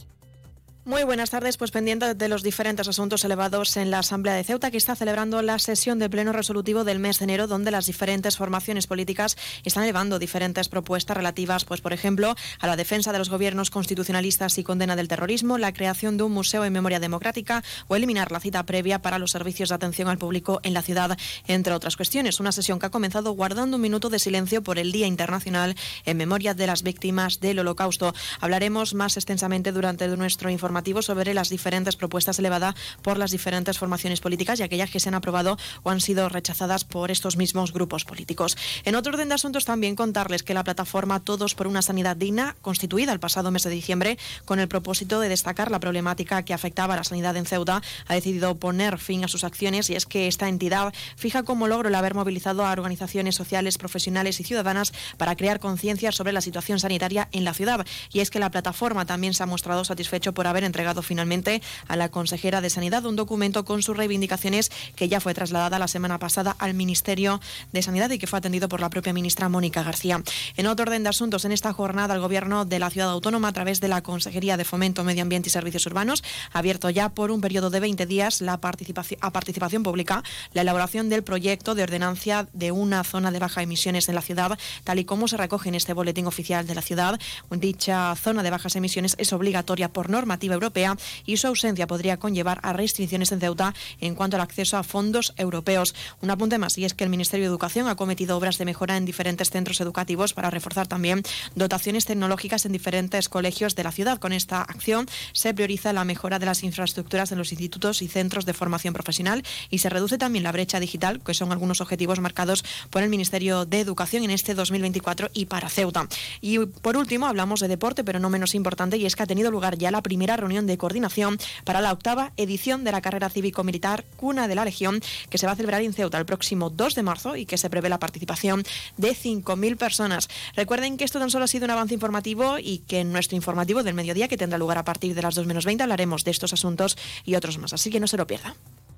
Muy 0.86 1.02
buenas 1.04 1.30
tardes, 1.30 1.56
pues 1.56 1.70
pendiente 1.70 2.14
de 2.14 2.28
los 2.28 2.42
diferentes 2.42 2.86
asuntos 2.86 3.24
elevados 3.24 3.78
en 3.78 3.90
la 3.90 4.00
Asamblea 4.00 4.34
de 4.34 4.44
Ceuta, 4.44 4.70
que 4.70 4.76
está 4.76 4.94
celebrando 4.94 5.40
la 5.40 5.58
sesión 5.58 5.98
de 5.98 6.10
pleno 6.10 6.30
resolutivo 6.30 6.84
del 6.84 6.98
mes 6.98 7.18
de 7.18 7.24
enero, 7.24 7.46
donde 7.46 7.70
las 7.70 7.86
diferentes 7.86 8.36
formaciones 8.36 8.86
políticas 8.86 9.38
están 9.64 9.84
elevando 9.84 10.18
diferentes 10.18 10.68
propuestas 10.68 11.16
relativas, 11.16 11.64
pues 11.64 11.80
por 11.80 11.94
ejemplo, 11.94 12.34
a 12.60 12.66
la 12.66 12.76
defensa 12.76 13.12
de 13.12 13.18
los 13.18 13.30
gobiernos 13.30 13.70
constitucionalistas 13.70 14.58
y 14.58 14.62
condena 14.62 14.94
del 14.94 15.08
terrorismo, 15.08 15.56
la 15.56 15.72
creación 15.72 16.18
de 16.18 16.24
un 16.24 16.32
museo 16.32 16.66
en 16.66 16.74
memoria 16.74 17.00
democrática 17.00 17.64
o 17.88 17.96
eliminar 17.96 18.30
la 18.30 18.40
cita 18.40 18.66
previa 18.66 19.00
para 19.00 19.18
los 19.18 19.30
servicios 19.30 19.70
de 19.70 19.76
atención 19.76 20.08
al 20.08 20.18
público 20.18 20.60
en 20.64 20.74
la 20.74 20.82
ciudad, 20.82 21.16
entre 21.46 21.72
otras 21.72 21.96
cuestiones. 21.96 22.40
Una 22.40 22.52
sesión 22.52 22.78
que 22.78 22.84
ha 22.84 22.90
comenzado 22.90 23.32
guardando 23.32 23.78
un 23.78 23.82
minuto 23.82 24.10
de 24.10 24.18
silencio 24.18 24.62
por 24.62 24.78
el 24.78 24.92
Día 24.92 25.06
Internacional 25.06 25.76
en 26.04 26.18
memoria 26.18 26.52
de 26.52 26.66
las 26.66 26.82
víctimas 26.82 27.40
del 27.40 27.60
Holocausto. 27.60 28.14
Hablaremos 28.38 28.92
más 28.92 29.16
extensamente 29.16 29.72
durante 29.72 30.06
nuestro 30.08 30.50
informe 30.50 30.73
sobre 31.02 31.34
las 31.34 31.50
diferentes 31.50 31.96
propuestas 31.96 32.38
elevadas 32.38 32.74
por 33.02 33.16
las 33.16 33.30
diferentes 33.30 33.78
formaciones 33.78 34.20
políticas 34.20 34.58
y 34.58 34.62
aquellas 34.62 34.90
que 34.90 35.00
se 35.00 35.08
han 35.08 35.14
aprobado 35.14 35.56
o 35.82 35.90
han 35.90 36.00
sido 36.00 36.28
rechazadas 36.28 36.84
por 36.84 37.10
estos 37.10 37.36
mismos 37.36 37.72
grupos 37.72 38.04
políticos. 38.04 38.56
En 38.84 38.94
otro 38.94 39.12
orden 39.12 39.28
de 39.28 39.34
asuntos 39.34 39.64
también 39.64 39.96
contarles 39.96 40.42
que 40.42 40.54
la 40.54 40.64
plataforma 40.64 41.20
Todos 41.20 41.54
por 41.54 41.66
una 41.66 41.80
Sanidad 41.80 42.16
Digna, 42.16 42.56
constituida 42.60 43.12
el 43.12 43.20
pasado 43.20 43.50
mes 43.50 43.62
de 43.62 43.70
diciembre 43.70 44.18
con 44.44 44.58
el 44.58 44.68
propósito 44.68 45.20
de 45.20 45.28
destacar 45.28 45.70
la 45.70 45.80
problemática 45.80 46.42
que 46.42 46.54
afectaba 46.54 46.94
a 46.94 46.96
la 46.96 47.04
sanidad 47.04 47.36
en 47.36 47.46
Ceuta, 47.46 47.82
ha 48.06 48.14
decidido 48.14 48.56
poner 48.56 48.98
fin 48.98 49.24
a 49.24 49.28
sus 49.28 49.44
acciones 49.44 49.90
y 49.90 49.94
es 49.94 50.06
que 50.06 50.26
esta 50.26 50.48
entidad 50.48 50.92
fija 51.16 51.44
como 51.44 51.68
logro 51.68 51.88
el 51.88 51.94
haber 51.94 52.14
movilizado 52.14 52.66
a 52.66 52.72
organizaciones 52.72 53.36
sociales, 53.36 53.78
profesionales 53.78 54.40
y 54.40 54.44
ciudadanas 54.44 54.92
para 55.16 55.36
crear 55.36 55.60
conciencia 55.60 56.12
sobre 56.12 56.32
la 56.32 56.40
situación 56.40 56.80
sanitaria 56.80 57.28
en 57.32 57.44
la 57.44 57.54
ciudad. 57.54 57.86
Y 58.12 58.20
es 58.20 58.30
que 58.30 58.38
la 58.38 58.50
plataforma 58.50 59.06
también 59.06 59.34
se 59.34 59.42
ha 59.42 59.46
mostrado 59.46 59.84
satisfecho 59.84 60.34
por 60.34 60.46
haber 60.46 60.63
entregado 60.64 61.02
finalmente 61.02 61.62
a 61.88 61.96
la 61.96 62.10
consejera 62.10 62.60
de 62.60 62.70
Sanidad 62.70 63.06
un 63.06 63.16
documento 63.16 63.64
con 63.64 63.82
sus 63.82 63.96
reivindicaciones 63.96 64.70
que 64.96 65.08
ya 65.08 65.20
fue 65.20 65.34
trasladada 65.34 65.78
la 65.78 65.88
semana 65.88 66.18
pasada 66.18 66.56
al 66.58 66.74
Ministerio 66.74 67.40
de 67.72 67.82
Sanidad 67.82 68.10
y 68.10 68.18
que 68.18 68.26
fue 68.26 68.38
atendido 68.38 68.68
por 68.68 68.80
la 68.80 68.90
propia 68.90 69.12
ministra 69.12 69.48
Mónica 69.48 69.82
García. 69.82 70.22
En 70.56 70.66
otro 70.66 70.84
orden 70.84 71.02
de 71.02 71.08
asuntos, 71.08 71.44
en 71.44 71.52
esta 71.52 71.72
jornada 71.72 72.14
el 72.14 72.20
Gobierno 72.20 72.64
de 72.64 72.78
la 72.78 72.90
Ciudad 72.90 73.10
Autónoma, 73.10 73.48
a 73.48 73.52
través 73.52 73.80
de 73.80 73.88
la 73.88 74.02
Consejería 74.02 74.56
de 74.56 74.64
Fomento, 74.64 75.04
Medio 75.04 75.22
Ambiente 75.22 75.48
y 75.48 75.52
Servicios 75.52 75.86
Urbanos, 75.86 76.22
ha 76.52 76.58
abierto 76.58 76.90
ya 76.90 77.08
por 77.08 77.30
un 77.30 77.40
periodo 77.40 77.70
de 77.70 77.80
20 77.80 78.06
días 78.06 78.40
la 78.40 78.58
participación, 78.58 79.18
a 79.22 79.30
participación 79.30 79.82
pública 79.82 80.22
la 80.52 80.62
elaboración 80.62 81.08
del 81.08 81.22
proyecto 81.22 81.74
de 81.74 81.82
ordenancia 81.82 82.48
de 82.52 82.72
una 82.72 83.04
zona 83.04 83.30
de 83.30 83.38
baja 83.38 83.62
emisiones 83.62 84.08
en 84.08 84.14
la 84.14 84.22
ciudad, 84.22 84.58
tal 84.84 84.98
y 84.98 85.04
como 85.04 85.28
se 85.28 85.36
recoge 85.36 85.68
en 85.68 85.74
este 85.74 85.92
boletín 85.92 86.26
oficial 86.26 86.66
de 86.66 86.74
la 86.74 86.82
ciudad. 86.82 87.18
Dicha 87.50 88.14
zona 88.16 88.42
de 88.42 88.50
bajas 88.50 88.76
emisiones 88.76 89.14
es 89.18 89.32
obligatoria 89.32 89.88
por 89.88 90.10
normativa 90.10 90.53
europea 90.54 90.96
y 91.26 91.36
su 91.36 91.46
ausencia 91.46 91.86
podría 91.86 92.18
conllevar 92.18 92.60
a 92.62 92.72
restricciones 92.72 93.32
en 93.32 93.40
Ceuta 93.40 93.74
en 94.00 94.14
cuanto 94.14 94.36
al 94.36 94.42
acceso 94.42 94.76
a 94.76 94.82
fondos 94.82 95.34
europeos. 95.36 95.94
Un 96.22 96.30
apunte 96.30 96.58
más 96.58 96.78
y 96.78 96.84
es 96.84 96.94
que 96.94 97.04
el 97.04 97.10
Ministerio 97.10 97.44
de 97.44 97.50
Educación 97.50 97.88
ha 97.88 97.96
cometido 97.96 98.36
obras 98.36 98.58
de 98.58 98.64
mejora 98.64 98.96
en 98.96 99.04
diferentes 99.04 99.50
centros 99.50 99.80
educativos 99.80 100.32
para 100.32 100.50
reforzar 100.50 100.86
también 100.86 101.22
dotaciones 101.54 102.06
tecnológicas 102.06 102.66
en 102.66 102.72
diferentes 102.72 103.28
colegios 103.28 103.74
de 103.74 103.84
la 103.84 103.92
ciudad. 103.92 104.18
Con 104.18 104.32
esta 104.32 104.62
acción 104.62 105.06
se 105.32 105.54
prioriza 105.54 105.92
la 105.92 106.04
mejora 106.04 106.38
de 106.38 106.46
las 106.46 106.62
infraestructuras 106.62 107.32
en 107.32 107.38
los 107.38 107.52
institutos 107.52 108.02
y 108.02 108.08
centros 108.08 108.46
de 108.46 108.54
formación 108.54 108.94
profesional 108.94 109.42
y 109.70 109.78
se 109.78 109.88
reduce 109.88 110.18
también 110.18 110.44
la 110.44 110.52
brecha 110.52 110.80
digital, 110.80 111.20
que 111.20 111.34
son 111.34 111.52
algunos 111.52 111.80
objetivos 111.80 112.20
marcados 112.20 112.64
por 112.90 113.02
el 113.02 113.08
Ministerio 113.08 113.66
de 113.66 113.80
Educación 113.80 114.24
en 114.24 114.30
este 114.30 114.54
2024 114.54 115.30
y 115.32 115.46
para 115.46 115.68
Ceuta. 115.68 116.08
Y 116.40 116.58
por 116.58 116.96
último, 116.96 117.26
hablamos 117.26 117.60
de 117.60 117.68
deporte, 117.68 118.04
pero 118.04 118.18
no 118.18 118.30
menos 118.30 118.54
importante, 118.54 118.96
y 118.96 119.06
es 119.06 119.16
que 119.16 119.22
ha 119.22 119.26
tenido 119.26 119.50
lugar 119.50 119.78
ya 119.78 119.90
la 119.90 120.02
primera 120.02 120.36
reunión 120.44 120.66
de 120.66 120.76
coordinación 120.78 121.38
para 121.64 121.80
la 121.80 121.92
octava 121.92 122.32
edición 122.36 122.84
de 122.84 122.92
la 122.92 123.00
carrera 123.00 123.30
cívico-militar 123.30 124.04
Cuna 124.16 124.46
de 124.46 124.54
la 124.54 124.64
Legión, 124.64 125.00
que 125.30 125.38
se 125.38 125.46
va 125.46 125.52
a 125.52 125.56
celebrar 125.56 125.80
en 125.80 125.94
Ceuta 125.94 126.18
el 126.18 126.26
próximo 126.26 126.68
2 126.68 126.94
de 126.94 127.02
marzo 127.02 127.36
y 127.36 127.46
que 127.46 127.56
se 127.56 127.70
prevé 127.70 127.88
la 127.88 127.98
participación 127.98 128.62
de 128.98 129.16
5.000 129.16 129.76
personas. 129.76 130.28
Recuerden 130.54 130.96
que 130.96 131.04
esto 131.04 131.18
tan 131.18 131.30
solo 131.30 131.46
ha 131.46 131.48
sido 131.48 131.64
un 131.64 131.70
avance 131.70 131.94
informativo 131.94 132.58
y 132.58 132.78
que 132.86 133.00
en 133.00 133.12
nuestro 133.12 133.36
informativo 133.36 133.82
del 133.82 133.94
mediodía, 133.94 134.28
que 134.28 134.36
tendrá 134.36 134.58
lugar 134.58 134.78
a 134.78 134.84
partir 134.84 135.14
de 135.14 135.22
las 135.22 135.34
2 135.34 135.46
menos 135.46 135.64
20, 135.64 135.82
hablaremos 135.82 136.24
de 136.24 136.30
estos 136.30 136.52
asuntos 136.52 136.98
y 137.24 137.34
otros 137.34 137.58
más. 137.58 137.72
Así 137.72 137.90
que 137.90 138.00
no 138.00 138.06
se 138.06 138.18
lo 138.18 138.26
pierda. 138.26 138.54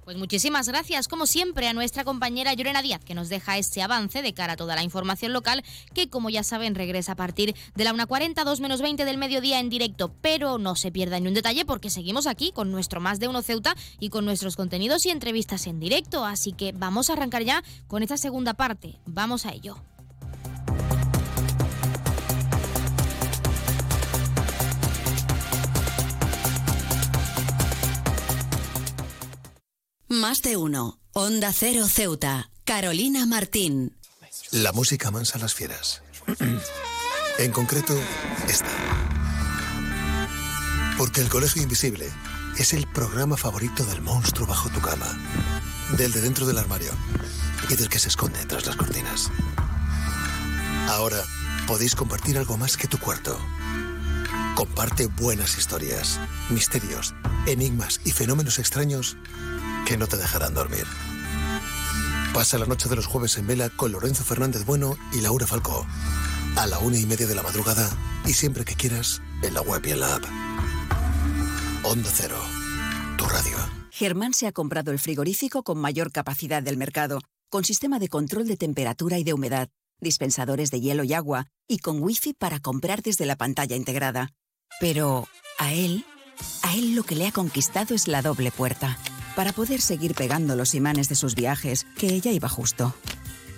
Pues 0.07 0.19
muchísimas 0.19 0.69
gracias, 0.69 1.09
como 1.09 1.27
siempre, 1.27 1.67
a 1.67 1.73
nuestra 1.73 2.05
compañera 2.05 2.55
Llorena 2.55 2.81
Díaz, 2.81 3.05
que 3.05 3.17
nos 3.17 3.29
deja 3.29 3.59
este 3.59 3.83
avance 3.83 4.23
de 4.23 4.35
cara 4.35 4.53
a 4.53 4.57
toda 4.57 4.77
la 4.77 4.85
información 4.85 5.33
local, 5.33 5.65
que 5.95 6.09
como 6.09 6.31
ya 6.31 6.45
saben 6.45 6.77
regresa 6.77 7.11
a 7.11 7.17
partir 7.17 7.57
de 7.75 7.83
la 7.83 7.93
1.40, 7.93 8.45
2 8.45 8.61
menos 8.61 8.81
20 8.83 9.05
del 9.05 9.19
mediodía 9.19 9.59
en 9.59 9.69
directo. 9.69 10.13
Pero 10.21 10.59
no 10.59 10.77
se 10.77 10.93
pierda 10.93 11.19
ni 11.19 11.27
un 11.27 11.35
detalle 11.35 11.65
porque 11.65 11.91
seguimos 11.91 12.29
aquí 12.29 12.53
con 12.53 12.71
nuestro 12.71 13.01
Más 13.01 13.19
de 13.19 13.27
Uno 13.27 13.43
Ceuta 13.43 13.75
y 13.99 14.11
con 14.11 14.25
nuestros 14.25 14.55
contenidos 14.55 15.05
y 15.07 15.11
entrevistas 15.11 15.67
en 15.67 15.81
directo. 15.81 16.25
Así 16.25 16.53
que 16.53 16.71
vamos 16.71 17.11
a 17.11 17.15
arrancar 17.15 17.43
ya 17.43 17.65
con 17.89 18.05
esta 18.05 18.17
segunda 18.17 18.55
parte. 18.55 19.01
Vamos 19.07 19.45
a 19.45 19.55
ello. 19.55 19.77
Más 30.09 30.41
de 30.43 30.57
uno. 30.57 31.01
Onda 31.15 31.53
Cero 31.53 31.89
Ceuta. 31.89 32.49
Carolina 32.65 33.27
Martín. 33.27 33.97
La 34.53 34.71
música 34.71 35.11
mansa 35.11 35.37
las 35.39 35.53
fieras. 35.53 36.01
en 37.39 37.51
concreto, 37.51 37.93
esta. 38.49 38.71
Porque 40.97 41.21
el 41.21 41.29
Colegio 41.29 41.61
Invisible 41.61 42.09
es 42.57 42.73
el 42.73 42.87
programa 42.87 43.37
favorito 43.37 43.85
del 43.85 44.01
monstruo 44.01 44.47
bajo 44.47 44.69
tu 44.69 44.81
cama. 44.81 45.07
Del 45.99 46.13
de 46.13 46.21
dentro 46.21 46.47
del 46.47 46.59
armario. 46.59 46.93
Y 47.69 47.75
del 47.75 47.89
que 47.89 47.99
se 47.99 48.07
esconde 48.07 48.47
tras 48.47 48.65
las 48.65 48.77
cortinas. 48.77 49.33
Ahora 50.89 51.21
podéis 51.67 51.97
compartir 51.97 52.39
algo 52.39 52.57
más 52.57 52.77
que 52.77 52.87
tu 52.87 52.99
cuarto. 52.99 53.37
Comparte 54.55 55.07
buenas 55.07 55.59
historias, 55.59 56.21
misterios, 56.49 57.13
enigmas 57.47 58.01
y 58.05 58.13
fenómenos 58.13 58.61
extraños 58.61 59.17
que 59.87 59.97
no 59.97 60.09
te 60.09 60.17
dejarán 60.17 60.53
dormir. 60.53 60.85
Pasa 62.35 62.59
la 62.59 62.67
noche 62.67 62.89
de 62.89 62.97
los 62.97 63.07
jueves 63.07 63.39
en 63.39 63.47
vela 63.47 63.71
con 63.71 63.93
Lorenzo 63.93 64.25
Fernández 64.25 64.67
Bueno 64.67 64.99
y 65.13 65.21
Laura 65.21 65.47
Falcó. 65.47 65.87
A 66.57 66.67
la 66.67 66.79
una 66.81 66.99
y 66.99 67.07
media 67.07 67.27
de 67.27 67.35
la 67.35 67.43
madrugada 67.43 67.89
y 68.27 68.33
siempre 68.33 68.65
que 68.65 68.75
quieras 68.75 69.23
en 69.43 69.55
la 69.55 69.63
web 69.63 69.81
y 69.87 69.93
en 69.93 70.01
la 70.01 70.17
app. 70.17 70.25
Onda 71.85 72.11
Cero, 72.13 72.37
tu 73.17 73.27
radio. 73.27 73.57
Germán 73.91 74.35
se 74.35 74.49
ha 74.49 74.53
comprado 74.53 74.91
el 74.91 74.99
frigorífico 74.99 75.63
con 75.63 75.79
mayor 75.79 76.11
capacidad 76.11 76.63
del 76.63 76.77
mercado, 76.77 77.21
con 77.49 77.65
sistema 77.65 78.01
de 78.01 78.09
control 78.09 78.49
de 78.49 78.57
temperatura 78.57 79.19
y 79.19 79.25
de 79.25 79.35
humedad, 79.35 79.69
dispensadores 80.01 80.73
de 80.73 80.81
hielo 80.81 81.05
y 81.05 81.15
agua 81.15 81.47
y 81.69 81.79
con 81.79 82.03
wifi 82.03 82.35
para 82.35 82.59
comprar 82.59 83.03
desde 83.03 83.25
la 83.25 83.37
pantalla 83.37 83.77
integrada. 83.77 84.33
Pero 84.81 85.29
a 85.59 85.73
él, 85.73 86.05
a 86.63 86.75
él 86.75 86.97
lo 86.97 87.05
que 87.05 87.15
le 87.15 87.29
ha 87.29 87.33
conquistado 87.33 87.95
es 87.95 88.09
la 88.09 88.21
doble 88.21 88.51
puerta 88.51 88.99
para 89.37 89.53
poder 89.53 89.81
seguir 89.81 90.15
pegando 90.15 90.57
los 90.57 90.75
imanes 90.75 91.09
de 91.09 91.15
sus 91.15 91.37
viajes, 91.37 91.87
que 91.97 92.09
ella 92.09 92.33
iba 92.33 92.49
justo. 92.49 92.95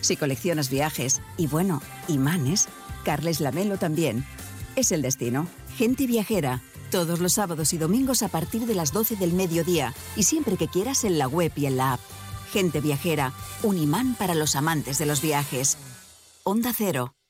Si 0.03 0.17
coleccionas 0.17 0.69
viajes 0.69 1.23
y 1.39 1.47
bueno, 1.47 1.81
imanes, 2.09 2.69
Carles 3.05 3.41
Lamelo 3.41 3.79
también. 3.79 4.27
Es 4.77 4.93
el 4.93 5.03
destino. 5.03 5.49
Gente 5.77 6.07
viajera. 6.07 6.61
Todos 6.91 7.21
los 7.21 7.35
sábados 7.35 7.73
y 7.73 7.79
domingos 7.79 8.23
a 8.23 8.29
partir 8.29 8.67
de 8.67 8.75
las 8.75 8.93
12 8.93 9.17
del 9.17 9.33
mediodía 9.33 9.95
y 10.17 10.25
siempre 10.25 10.57
que 10.57 10.69
quieras 10.69 11.05
en 11.05 11.19
la 11.19 11.29
web 11.29 11.53
y 11.57 11.67
en 11.67 11.77
la 11.77 11.95
app. 11.95 12.01
Gente 12.53 12.81
viajera. 12.81 13.33
Un 13.63 13.79
imán 13.79 14.15
para 14.15 14.35
los 14.35 14.57
amantes 14.57 14.99
de 14.99 15.07
los 15.07 15.23
viajes. 15.23 15.79
Onda 16.45 16.73
Cero 16.77 17.18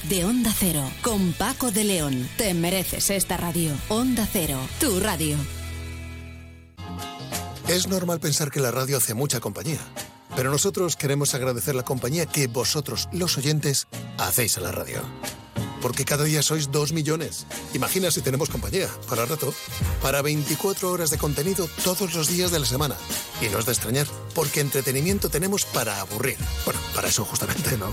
de 0.00 0.24
Onda 0.24 0.52
Cero 0.56 0.82
con 1.02 1.32
Paco 1.34 1.70
de 1.70 1.84
León. 1.84 2.28
Te 2.38 2.54
mereces 2.54 3.10
esta 3.10 3.36
radio. 3.36 3.72
Onda 3.88 4.26
Cero, 4.30 4.58
tu 4.80 4.98
radio. 5.00 5.36
Es 7.68 7.88
normal 7.88 8.18
pensar 8.18 8.50
que 8.50 8.60
la 8.60 8.70
radio 8.70 8.96
hace 8.96 9.12
mucha 9.14 9.40
compañía, 9.40 9.78
pero 10.34 10.50
nosotros 10.50 10.96
queremos 10.96 11.34
agradecer 11.34 11.74
la 11.74 11.84
compañía 11.84 12.26
que 12.26 12.46
vosotros, 12.46 13.08
los 13.12 13.36
oyentes, 13.36 13.86
hacéis 14.18 14.56
a 14.56 14.62
la 14.62 14.72
radio. 14.72 15.02
Porque 15.82 16.04
cada 16.04 16.24
día 16.24 16.42
sois 16.42 16.70
dos 16.70 16.92
millones. 16.92 17.44
Imagina 17.74 18.10
si 18.10 18.22
tenemos 18.22 18.48
compañía, 18.48 18.88
para 19.08 19.26
rato, 19.26 19.52
para 20.00 20.22
24 20.22 20.90
horas 20.90 21.10
de 21.10 21.18
contenido 21.18 21.68
todos 21.84 22.14
los 22.14 22.28
días 22.28 22.50
de 22.50 22.60
la 22.60 22.66
semana. 22.66 22.96
Y 23.40 23.48
no 23.48 23.58
es 23.58 23.66
de 23.66 23.72
extrañar, 23.72 24.06
porque 24.34 24.60
entretenimiento 24.60 25.28
tenemos 25.28 25.64
para 25.66 26.00
aburrir. 26.00 26.38
Bueno, 26.64 26.80
para 26.94 27.08
eso 27.08 27.24
justamente, 27.24 27.76
¿no? 27.76 27.92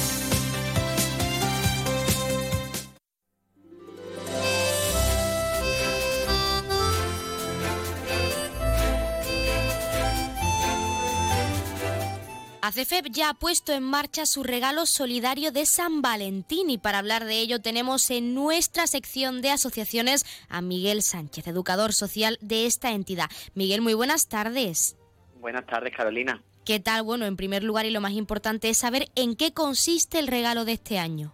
ACEFEP 12.71 13.07
ya 13.11 13.31
ha 13.31 13.33
puesto 13.33 13.73
en 13.73 13.83
marcha 13.83 14.25
su 14.25 14.43
regalo 14.43 14.85
solidario 14.85 15.51
de 15.51 15.65
San 15.65 16.01
Valentín 16.01 16.69
y 16.69 16.77
para 16.77 16.99
hablar 16.99 17.25
de 17.25 17.41
ello 17.41 17.59
tenemos 17.61 18.09
en 18.11 18.33
nuestra 18.33 18.87
sección 18.87 19.41
de 19.41 19.49
asociaciones 19.49 20.25
a 20.47 20.61
Miguel 20.61 21.01
Sánchez, 21.01 21.47
educador 21.47 21.91
social 21.91 22.37
de 22.39 22.65
esta 22.65 22.91
entidad. 22.91 23.25
Miguel, 23.55 23.81
muy 23.81 23.93
buenas 23.93 24.29
tardes. 24.29 24.95
Buenas 25.41 25.65
tardes, 25.65 25.93
Carolina. 25.93 26.41
¿Qué 26.63 26.79
tal? 26.79 27.03
Bueno, 27.03 27.25
en 27.25 27.35
primer 27.35 27.61
lugar 27.61 27.85
y 27.85 27.91
lo 27.91 27.99
más 27.99 28.13
importante 28.13 28.69
es 28.69 28.77
saber 28.77 29.09
en 29.15 29.35
qué 29.35 29.51
consiste 29.51 30.17
el 30.19 30.27
regalo 30.27 30.63
de 30.63 30.71
este 30.71 30.97
año. 30.97 31.33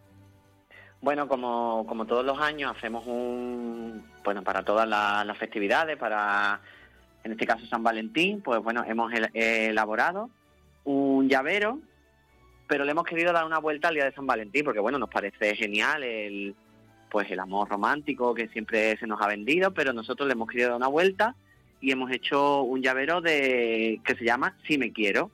Bueno, 1.02 1.28
como, 1.28 1.86
como 1.88 2.08
todos 2.08 2.26
los 2.26 2.40
años 2.40 2.74
hacemos 2.76 3.06
un, 3.06 4.04
bueno, 4.24 4.42
para 4.42 4.64
todas 4.64 4.90
las, 4.90 5.38
festividades, 5.38 5.98
para, 5.98 6.62
en 7.24 7.34
este 7.34 7.46
caso 7.46 7.64
San 7.68 7.84
Valentín, 7.84 8.42
pues 8.42 8.60
bueno, 8.64 8.84
hemos 8.88 9.14
elaborado 9.36 10.32
un 10.88 11.28
llavero, 11.28 11.80
pero 12.66 12.86
le 12.86 12.92
hemos 12.92 13.04
querido 13.04 13.34
dar 13.34 13.46
una 13.46 13.60
vuelta 13.60 13.90
al 13.90 13.96
día 13.96 14.06
de 14.06 14.14
San 14.14 14.26
Valentín, 14.26 14.64
porque 14.64 14.80
bueno, 14.80 14.98
nos 14.98 15.10
parece 15.10 15.54
genial 15.56 16.02
el, 16.04 16.56
pues 17.12 17.30
el 17.30 17.40
amor 17.40 17.70
romántico 17.70 18.34
que 18.34 18.48
siempre 18.48 18.98
se 18.98 19.06
nos 19.06 19.22
ha 19.22 19.28
vendido, 19.28 19.74
pero 19.74 19.92
nosotros 19.92 20.28
le 20.28 20.34
hemos 20.34 20.48
querido 20.48 20.70
dar 20.70 20.78
una 20.78 20.88
vuelta 20.88 21.36
y 21.82 21.92
hemos 21.92 22.10
hecho 22.12 22.62
un 22.62 22.82
llavero 22.82 23.20
de 23.20 24.00
que 24.06 24.16
se 24.16 24.24
llama 24.24 24.56
Si 24.66 24.78
me 24.78 24.94
quiero. 24.94 25.30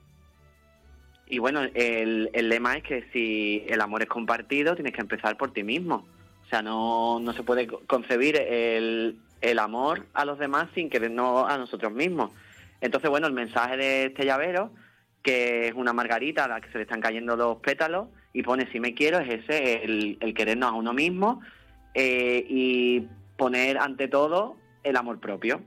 Y 1.28 1.38
bueno, 1.38 1.62
el, 1.62 2.32
el 2.34 2.50
lema 2.50 2.76
es 2.78 2.84
que 2.84 3.06
si 3.14 3.64
el 3.68 3.80
amor 3.80 4.02
es 4.02 4.10
compartido, 4.10 4.76
tienes 4.76 4.94
que 4.94 5.02
empezar 5.02 5.38
por 5.38 5.54
ti 5.54 5.64
mismo. 5.64 6.06
O 6.46 6.50
sea, 6.50 6.64
no, 6.64 7.20
no 7.20 7.32
se 7.34 7.44
puede 7.44 7.68
concebir 7.68 8.38
el, 8.38 9.18
el 9.42 9.60
amor 9.60 10.08
a 10.14 10.26
los 10.26 10.40
demás 10.40 10.68
sin 10.74 10.90
querernos 10.90 11.48
a 11.48 11.60
nosotros 11.60 11.92
mismos. 11.94 12.32
Entonces, 12.82 13.10
bueno, 13.10 13.28
el 13.28 13.34
mensaje 13.34 13.78
de 13.78 14.06
este 14.06 14.26
llavero, 14.26 14.72
que 15.24 15.70
es 15.70 15.74
una 15.74 15.94
margarita 15.94 16.46
a 16.46 16.48
la 16.48 16.62
que 16.62 16.70
se 16.70 16.78
le 16.78 16.84
están 16.84 17.02
cayendo 17.02 17.36
los 17.36 17.58
pétalos, 17.58 18.10
y 18.34 18.44
pone 18.44 18.70
si 18.72 18.80
me 18.80 18.94
quiero, 18.94 19.20
es 19.20 19.44
ese, 19.44 19.84
el, 19.84 20.34
querernos 20.36 20.72
a 20.72 20.74
uno 20.74 20.94
mismo 20.94 21.42
eh, 21.94 22.46
y 22.48 23.08
poner 23.38 23.78
ante 23.78 24.08
todo 24.08 24.58
el 24.84 24.98
amor 24.98 25.20
propio. 25.20 25.62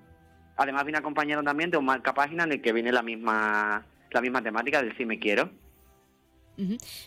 Además 0.57 0.85
viene 0.85 0.99
acompañado 0.99 1.43
también 1.43 1.71
de 1.71 1.79
un 1.79 1.85
marca 1.85 2.15
página 2.15 2.45
en 2.45 2.53
el 2.53 2.63
que 2.63 2.73
viene 2.73 2.93
la 2.93 3.03
misma, 3.03 3.87
la 4.11 4.21
misma 4.21 4.43
temática 4.43 4.83
del 4.83 4.97
si 4.97 5.07
me 5.07 5.19
quiero. 5.19 5.51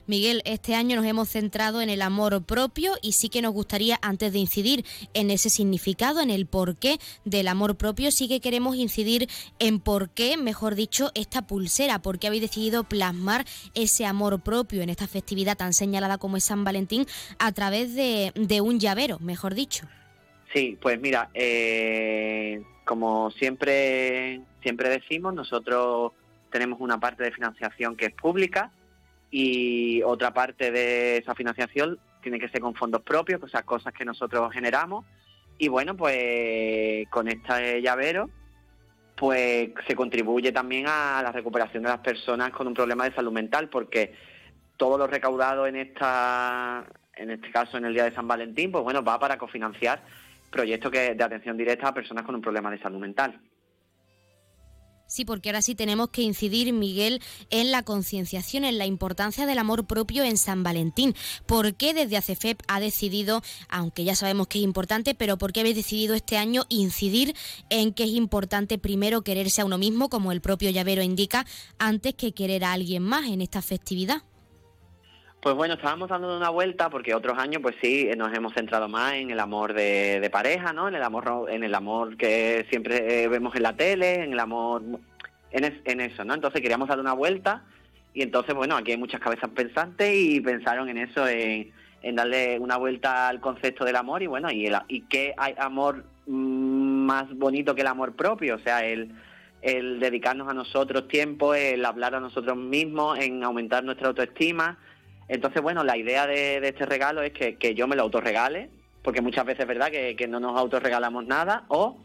Miguel, 0.06 0.42
este 0.46 0.76
año 0.76 0.96
nos 0.96 1.06
hemos 1.06 1.30
centrado 1.30 1.82
en 1.82 1.90
el 1.90 2.02
amor 2.02 2.44
propio 2.44 2.94
y 3.02 3.14
sí 3.14 3.30
que 3.30 3.42
nos 3.42 3.54
gustaría, 3.54 3.98
antes 4.02 4.32
de 4.32 4.40
incidir 4.40 4.86
en 5.14 5.32
ese 5.32 5.50
significado, 5.50 6.22
en 6.22 6.30
el 6.30 6.46
porqué 6.46 7.00
del 7.26 7.48
amor 7.48 7.76
propio, 7.78 8.12
sí 8.12 8.28
que 8.28 8.42
queremos 8.42 8.76
incidir 8.76 9.28
en 9.60 9.80
por 9.80 10.10
qué, 10.10 10.38
mejor 10.38 10.76
dicho, 10.76 11.12
esta 11.16 11.48
pulsera, 11.48 12.02
por 12.02 12.20
qué 12.20 12.28
habéis 12.28 12.44
decidido 12.44 12.84
plasmar 12.84 13.46
ese 13.74 14.06
amor 14.06 14.42
propio 14.42 14.82
en 14.82 14.90
esta 14.90 15.08
festividad 15.08 15.58
tan 15.58 15.74
señalada 15.74 16.18
como 16.18 16.38
es 16.38 16.44
San 16.44 16.64
Valentín 16.64 17.06
a 17.40 17.52
través 17.52 17.96
de, 17.96 18.32
de 18.36 18.62
un 18.62 18.80
llavero, 18.80 19.20
mejor 19.20 19.56
dicho. 19.56 19.88
Sí, 20.54 20.78
pues 20.82 21.00
mira, 21.00 21.30
eh, 21.34 22.64
como 22.86 23.30
siempre, 23.32 24.42
siempre 24.64 24.90
decimos, 24.90 25.34
nosotros 25.34 26.14
tenemos 26.52 26.80
una 26.82 27.00
parte 27.00 27.24
de 27.24 27.32
financiación 27.32 27.96
que 27.96 28.08
es 28.08 28.14
pública 28.14 28.72
y 29.32 30.02
otra 30.04 30.34
parte 30.34 30.72
de 30.72 31.18
esa 31.18 31.36
financiación 31.36 32.00
tiene 32.22 32.40
que 32.40 32.50
ser 32.50 32.62
con 32.62 32.76
fondos 32.76 33.02
propios, 33.02 33.42
o 33.44 33.48
sea, 33.48 33.64
cosas 33.64 33.94
que 33.94 34.06
nosotros 34.06 34.52
generamos. 34.52 35.06
Y 35.58 35.68
bueno, 35.68 35.96
pues 35.96 37.08
con 37.10 37.28
este 37.28 37.82
llavero, 37.82 38.30
pues 39.16 39.72
se 39.88 39.96
contribuye 39.96 40.52
también 40.52 40.86
a 40.88 41.22
la 41.22 41.32
recuperación 41.32 41.84
de 41.84 41.90
las 41.90 42.00
personas 42.00 42.52
con 42.52 42.68
un 42.68 42.74
problema 42.74 43.04
de 43.04 43.14
salud 43.14 43.32
mental, 43.32 43.70
porque 43.70 44.16
todo 44.78 44.98
lo 44.98 45.08
recaudado 45.08 45.68
en 45.68 45.76
esta, 45.76 46.86
en 47.16 47.32
este 47.32 47.52
caso 47.52 47.78
en 47.78 47.86
el 47.86 47.94
día 47.94 48.06
de 48.06 48.16
San 48.16 48.28
Valentín, 48.28 48.72
pues 48.72 48.84
bueno, 48.84 49.04
va 49.04 49.20
para 49.20 49.38
cofinanciar 49.38 50.02
proyectos 50.50 50.92
que, 50.92 51.16
de 51.16 51.24
atención 51.24 51.58
directa 51.58 51.90
a 51.90 51.94
personas 51.94 52.24
con 52.24 52.36
un 52.36 52.42
problema 52.42 52.72
de 52.72 52.80
salud 52.80 53.00
mental. 53.00 53.40
Sí, 55.10 55.26
porque 55.26 55.50
ahora 55.50 55.64
sí 55.64 55.74
tenemos 55.74 56.10
que 56.10 56.22
incidir, 56.22 56.72
Miguel, 56.72 57.20
en 57.50 57.72
la 57.72 57.82
concienciación, 57.82 58.64
en 58.64 58.78
la 58.78 58.86
importancia 58.86 59.48
del 59.48 59.58
amor 59.58 59.88
propio 59.88 60.24
en 60.24 60.38
San 60.38 60.62
Valentín. 60.62 61.16
¿Por 61.48 61.74
qué 61.74 61.96
desde 61.96 62.16
ACFEP 62.16 62.62
ha 62.68 62.80
decidido, 62.80 63.42
aunque 63.70 64.04
ya 64.04 64.14
sabemos 64.14 64.46
que 64.46 64.60
es 64.60 64.64
importante, 64.64 65.16
pero 65.16 65.40
por 65.40 65.52
qué 65.52 65.62
habéis 65.62 65.78
decidido 65.78 66.14
este 66.14 66.38
año 66.38 66.66
incidir 66.70 67.36
en 67.72 67.92
que 67.92 68.04
es 68.04 68.12
importante 68.12 68.78
primero 68.78 69.24
quererse 69.24 69.62
a 69.62 69.66
uno 69.66 69.80
mismo, 69.80 70.10
como 70.10 70.32
el 70.32 70.42
propio 70.42 70.70
llavero 70.70 71.02
indica, 71.02 71.44
antes 71.80 72.14
que 72.14 72.34
querer 72.34 72.64
a 72.64 72.74
alguien 72.74 73.02
más 73.02 73.26
en 73.26 73.42
esta 73.42 73.64
festividad? 73.64 74.22
Pues 75.42 75.56
bueno, 75.56 75.76
estábamos 75.76 76.10
dando 76.10 76.36
una 76.36 76.50
vuelta 76.50 76.90
porque 76.90 77.16
otros 77.16 77.38
años, 77.38 77.62
pues 77.62 77.74
sí, 77.82 78.10
nos 78.18 78.36
hemos 78.36 78.54
centrado 78.54 78.90
más 78.90 79.14
en 79.14 79.32
el 79.32 79.40
amor 79.40 79.74
de, 79.74 80.28
pareja, 80.34 80.74
¿no? 80.74 80.90
En 80.90 80.96
el 80.96 81.04
amor, 81.04 81.48
en 81.50 81.64
el 81.64 81.74
amor 81.76 82.18
que 82.18 82.66
siempre 82.70 83.24
eh, 83.24 83.28
vemos 83.30 83.56
en 83.56 83.64
la 83.64 83.74
tele, 83.74 84.24
en 84.24 84.34
el 84.34 84.40
amor, 84.40 84.82
en, 85.52 85.80
en 85.86 86.02
eso, 86.02 86.26
¿no? 86.26 86.34
Entonces 86.34 86.62
queríamos 86.62 86.90
dar 86.90 87.00
una 87.00 87.14
vuelta 87.14 87.64
y 88.14 88.22
entonces, 88.22 88.54
bueno, 88.54 88.76
aquí 88.76 88.92
hay 88.92 88.98
muchas 88.98 89.22
cabezas 89.22 89.50
pensantes 89.52 90.14
y 90.14 90.42
pensaron 90.42 90.90
en 90.90 90.98
eso, 90.98 91.26
en, 91.26 91.72
darle 92.16 92.60
una 92.60 92.76
vuelta 92.76 93.30
al 93.30 93.40
concepto 93.40 93.86
del 93.86 93.96
amor 93.96 94.22
y 94.22 94.28
bueno, 94.28 94.52
y, 94.52 94.66
el, 94.66 94.76
y 94.90 95.02
qué 95.04 95.34
hay 95.38 95.54
amor 95.58 96.04
mm, 96.28 97.06
más 97.06 97.34
bonito 97.34 97.76
que 97.76 97.82
el 97.82 97.88
amor 97.88 98.14
propio, 98.14 98.56
o 98.56 98.60
sea, 98.60 98.86
el 98.86 99.14
el 99.62 100.00
dedicarnos 100.00 100.48
a 100.48 100.54
nosotros 100.54 101.10
tiempo, 101.10 101.54
el 101.54 101.84
hablar 101.84 102.16
a 102.16 102.22
nosotros 102.22 102.56
mismos, 102.56 103.20
en 103.20 103.44
aumentar 103.44 103.84
nuestra 103.84 104.08
autoestima 104.08 104.78
entonces, 105.30 105.62
bueno, 105.62 105.84
la 105.84 105.96
idea 105.96 106.26
de, 106.26 106.58
este 106.58 106.88
regalo 106.88 107.22
es 107.22 107.32
que, 107.32 107.76
yo 107.76 107.88
me 107.88 107.96
lo 107.96 108.02
autorregale, 108.02 108.72
porque 109.04 109.22
muchas 109.22 109.46
veces 109.46 109.62
es 109.62 109.68
verdad 109.68 109.92
que, 109.92 110.28
no 110.28 110.40
nos 110.40 110.58
autorregalamos 110.58 111.26
nada, 111.26 111.66
o 111.68 112.02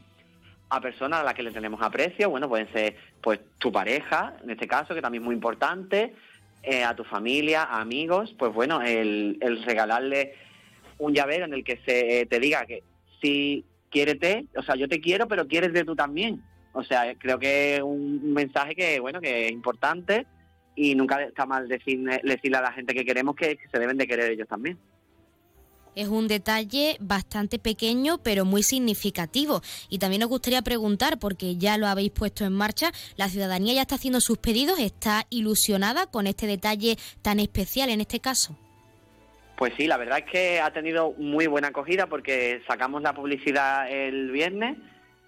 a 0.68 0.80
personas 0.80 1.20
a 1.20 1.24
las 1.24 1.34
que 1.34 1.42
le 1.42 1.50
tenemos 1.50 1.80
aprecio, 1.80 2.28
bueno, 2.28 2.48
pueden 2.48 2.70
ser 2.72 2.96
pues 3.22 3.40
tu 3.58 3.72
pareja, 3.72 4.36
en 4.42 4.50
este 4.50 4.68
caso, 4.68 4.94
que 4.94 5.00
también 5.00 5.22
es 5.22 5.26
muy 5.26 5.34
importante, 5.34 6.14
eh, 6.62 6.84
a 6.84 6.94
tu 6.94 7.04
familia, 7.04 7.62
a 7.62 7.80
amigos, 7.80 8.34
pues 8.38 8.52
bueno, 8.52 8.82
el, 8.82 9.38
regalarle 9.64 10.34
un 10.98 11.14
llavero 11.14 11.46
en 11.46 11.54
el 11.54 11.64
que 11.64 11.78
se 11.86 12.26
te 12.26 12.38
diga 12.38 12.66
que 12.66 12.82
si 13.22 13.64
quiérete, 13.90 14.46
o 14.54 14.62
sea, 14.62 14.74
yo 14.74 14.86
te 14.86 15.00
quiero, 15.00 15.28
pero 15.28 15.48
quieres 15.48 15.72
de 15.72 15.84
tú 15.84 15.96
también. 15.96 16.42
O 16.72 16.82
sea, 16.82 17.14
creo 17.14 17.38
que 17.38 17.76
es 17.76 17.82
un 17.82 18.34
mensaje 18.34 18.74
que, 18.74 19.00
bueno, 19.00 19.20
que 19.20 19.46
es 19.46 19.52
importante 19.52 20.26
y 20.76 20.94
nunca 20.94 21.22
está 21.22 21.46
mal 21.46 21.68
decirle, 21.68 22.20
decirle 22.24 22.58
a 22.58 22.62
la 22.62 22.72
gente 22.72 22.94
que 22.94 23.04
queremos 23.04 23.36
que, 23.36 23.58
se 23.70 23.78
deben 23.78 23.96
de 23.96 24.06
querer 24.06 24.30
ellos 24.30 24.48
también. 24.48 24.78
Es 25.94 26.08
un 26.08 26.26
detalle 26.26 26.96
bastante 26.98 27.60
pequeño 27.60 28.18
pero 28.18 28.44
muy 28.44 28.64
significativo. 28.64 29.62
Y 29.88 29.98
también 29.98 30.20
nos 30.20 30.28
gustaría 30.28 30.60
preguntar, 30.62 31.18
porque 31.20 31.56
ya 31.56 31.78
lo 31.78 31.86
habéis 31.86 32.10
puesto 32.10 32.44
en 32.44 32.52
marcha, 32.52 32.90
¿la 33.16 33.28
ciudadanía 33.28 33.74
ya 33.74 33.82
está 33.82 33.94
haciendo 33.94 34.20
sus 34.20 34.38
pedidos? 34.38 34.80
¿Está 34.80 35.26
ilusionada 35.30 36.06
con 36.06 36.26
este 36.26 36.48
detalle 36.48 36.96
tan 37.22 37.38
especial 37.38 37.90
en 37.90 38.00
este 38.00 38.18
caso? 38.18 38.56
Pues 39.56 39.72
sí, 39.76 39.86
la 39.86 39.96
verdad 39.96 40.18
es 40.18 40.24
que 40.24 40.60
ha 40.60 40.72
tenido 40.72 41.12
muy 41.12 41.46
buena 41.46 41.68
acogida 41.68 42.08
porque 42.08 42.60
sacamos 42.66 43.02
la 43.02 43.14
publicidad 43.14 43.88
el 43.88 44.32
viernes 44.32 44.78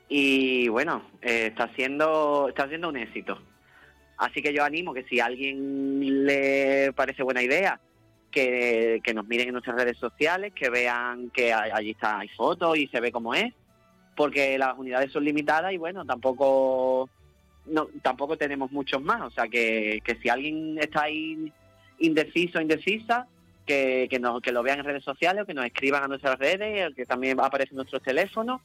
y 0.08 0.66
bueno, 0.68 1.02
eh, 1.22 1.46
está 1.46 1.72
siendo 1.74 2.48
está 2.48 2.68
siendo 2.68 2.88
un 2.88 2.96
éxito. 2.96 3.38
Así 4.18 4.42
que 4.42 4.52
yo 4.52 4.64
animo 4.64 4.94
que 4.94 5.04
si 5.04 5.20
a 5.20 5.26
alguien 5.26 6.24
le 6.26 6.92
parece 6.94 7.22
buena 7.22 7.42
idea, 7.42 7.80
que, 8.30 9.12
nos 9.14 9.26
miren 9.26 9.48
en 9.48 9.52
nuestras 9.54 9.76
redes 9.76 9.96
sociales, 9.98 10.52
que 10.54 10.68
vean 10.68 11.30
que 11.30 11.52
allí 11.52 11.92
está, 11.92 12.18
hay 12.18 12.28
fotos 12.28 12.76
y 12.76 12.86
se 12.88 13.00
ve 13.00 13.10
cómo 13.10 13.34
es, 13.34 13.52
porque 14.14 14.58
las 14.58 14.76
unidades 14.76 15.12
son 15.12 15.24
limitadas 15.24 15.72
y 15.72 15.78
bueno, 15.78 16.04
tampoco 16.04 17.08
no, 17.66 17.88
tampoco 18.02 18.36
tenemos 18.36 18.70
muchos 18.72 19.02
más. 19.02 19.22
O 19.22 19.30
sea 19.30 19.48
que, 19.48 20.02
que 20.04 20.16
si 20.16 20.28
alguien 20.28 20.78
está 20.78 21.04
ahí 21.04 21.52
indeciso, 21.98 22.60
indecisa, 22.60 23.26
que, 23.64 24.06
que, 24.10 24.20
que 24.42 24.52
lo 24.52 24.62
vean 24.62 24.80
en 24.80 24.84
redes 24.84 25.04
sociales 25.04 25.42
o 25.42 25.46
que 25.46 25.54
nos 25.54 25.64
escriban 25.64 26.04
a 26.04 26.08
nuestras 26.08 26.38
redes, 26.38 26.94
que 26.94 27.06
también 27.06 27.40
aparecen 27.40 27.76
nuestros 27.76 28.02
teléfonos 28.02 28.60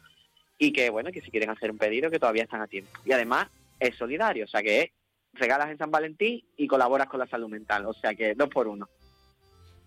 y 0.57 0.71
que 0.71 0.89
bueno, 0.89 1.11
que 1.11 1.21
si 1.21 1.31
quieren 1.31 1.49
hacer 1.49 1.71
un 1.71 1.77
pedido 1.77 2.11
que 2.11 2.19
todavía 2.19 2.43
están 2.43 2.61
a 2.61 2.67
tiempo. 2.67 2.91
Y 3.05 3.11
además 3.13 3.47
es 3.79 3.95
solidario, 3.95 4.45
o 4.45 4.47
sea 4.47 4.61
que 4.61 4.81
es 4.81 4.91
regalas 5.33 5.69
en 5.69 5.77
San 5.77 5.91
Valentín 5.91 6.43
y 6.57 6.67
colaboras 6.67 7.07
con 7.07 7.19
la 7.19 7.27
salud 7.27 7.49
mental. 7.49 7.85
O 7.85 7.93
sea 7.93 8.13
que 8.13 8.35
dos 8.35 8.49
por 8.49 8.67
uno. 8.67 8.89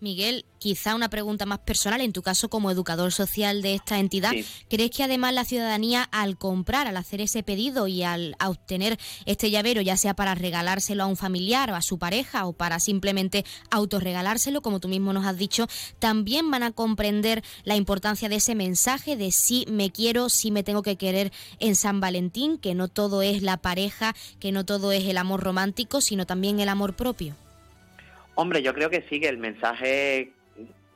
Miguel, 0.04 0.44
quizá 0.58 0.94
una 0.94 1.08
pregunta 1.08 1.46
más 1.46 1.60
personal, 1.60 2.02
en 2.02 2.12
tu 2.12 2.20
caso 2.20 2.50
como 2.50 2.70
educador 2.70 3.10
social 3.10 3.62
de 3.62 3.74
esta 3.74 3.98
entidad, 3.98 4.32
¿crees 4.68 4.90
que 4.90 5.02
además 5.02 5.32
la 5.32 5.46
ciudadanía 5.46 6.02
al 6.12 6.36
comprar, 6.36 6.86
al 6.86 6.98
hacer 6.98 7.22
ese 7.22 7.42
pedido 7.42 7.88
y 7.88 8.02
al 8.02 8.36
obtener 8.46 8.98
este 9.24 9.50
llavero, 9.50 9.80
ya 9.80 9.96
sea 9.96 10.14
para 10.14 10.34
regalárselo 10.34 11.04
a 11.04 11.06
un 11.06 11.16
familiar 11.16 11.70
o 11.70 11.74
a 11.74 11.80
su 11.80 11.98
pareja 11.98 12.46
o 12.46 12.52
para 12.52 12.80
simplemente 12.80 13.46
autorregalárselo, 13.70 14.60
como 14.60 14.78
tú 14.78 14.88
mismo 14.88 15.14
nos 15.14 15.24
has 15.24 15.38
dicho, 15.38 15.66
también 16.00 16.50
van 16.50 16.64
a 16.64 16.72
comprender 16.72 17.42
la 17.64 17.74
importancia 17.74 18.28
de 18.28 18.36
ese 18.36 18.54
mensaje 18.54 19.16
de 19.16 19.32
si 19.32 19.64
me 19.70 19.90
quiero, 19.90 20.28
si 20.28 20.50
me 20.50 20.62
tengo 20.62 20.82
que 20.82 20.96
querer 20.96 21.32
en 21.60 21.76
San 21.76 22.00
Valentín, 22.00 22.58
que 22.58 22.74
no 22.74 22.88
todo 22.88 23.22
es 23.22 23.42
la 23.42 23.56
pareja, 23.56 24.14
que 24.38 24.52
no 24.52 24.66
todo 24.66 24.92
es 24.92 25.04
el 25.04 25.16
amor 25.16 25.42
romántico, 25.42 26.02
sino 26.02 26.26
también 26.26 26.60
el 26.60 26.68
amor 26.68 26.94
propio? 26.94 27.36
Hombre, 28.34 28.62
yo 28.62 28.74
creo 28.74 28.90
que 28.90 29.04
sí, 29.08 29.20
que 29.20 29.28
el 29.28 29.38
mensaje 29.38 30.32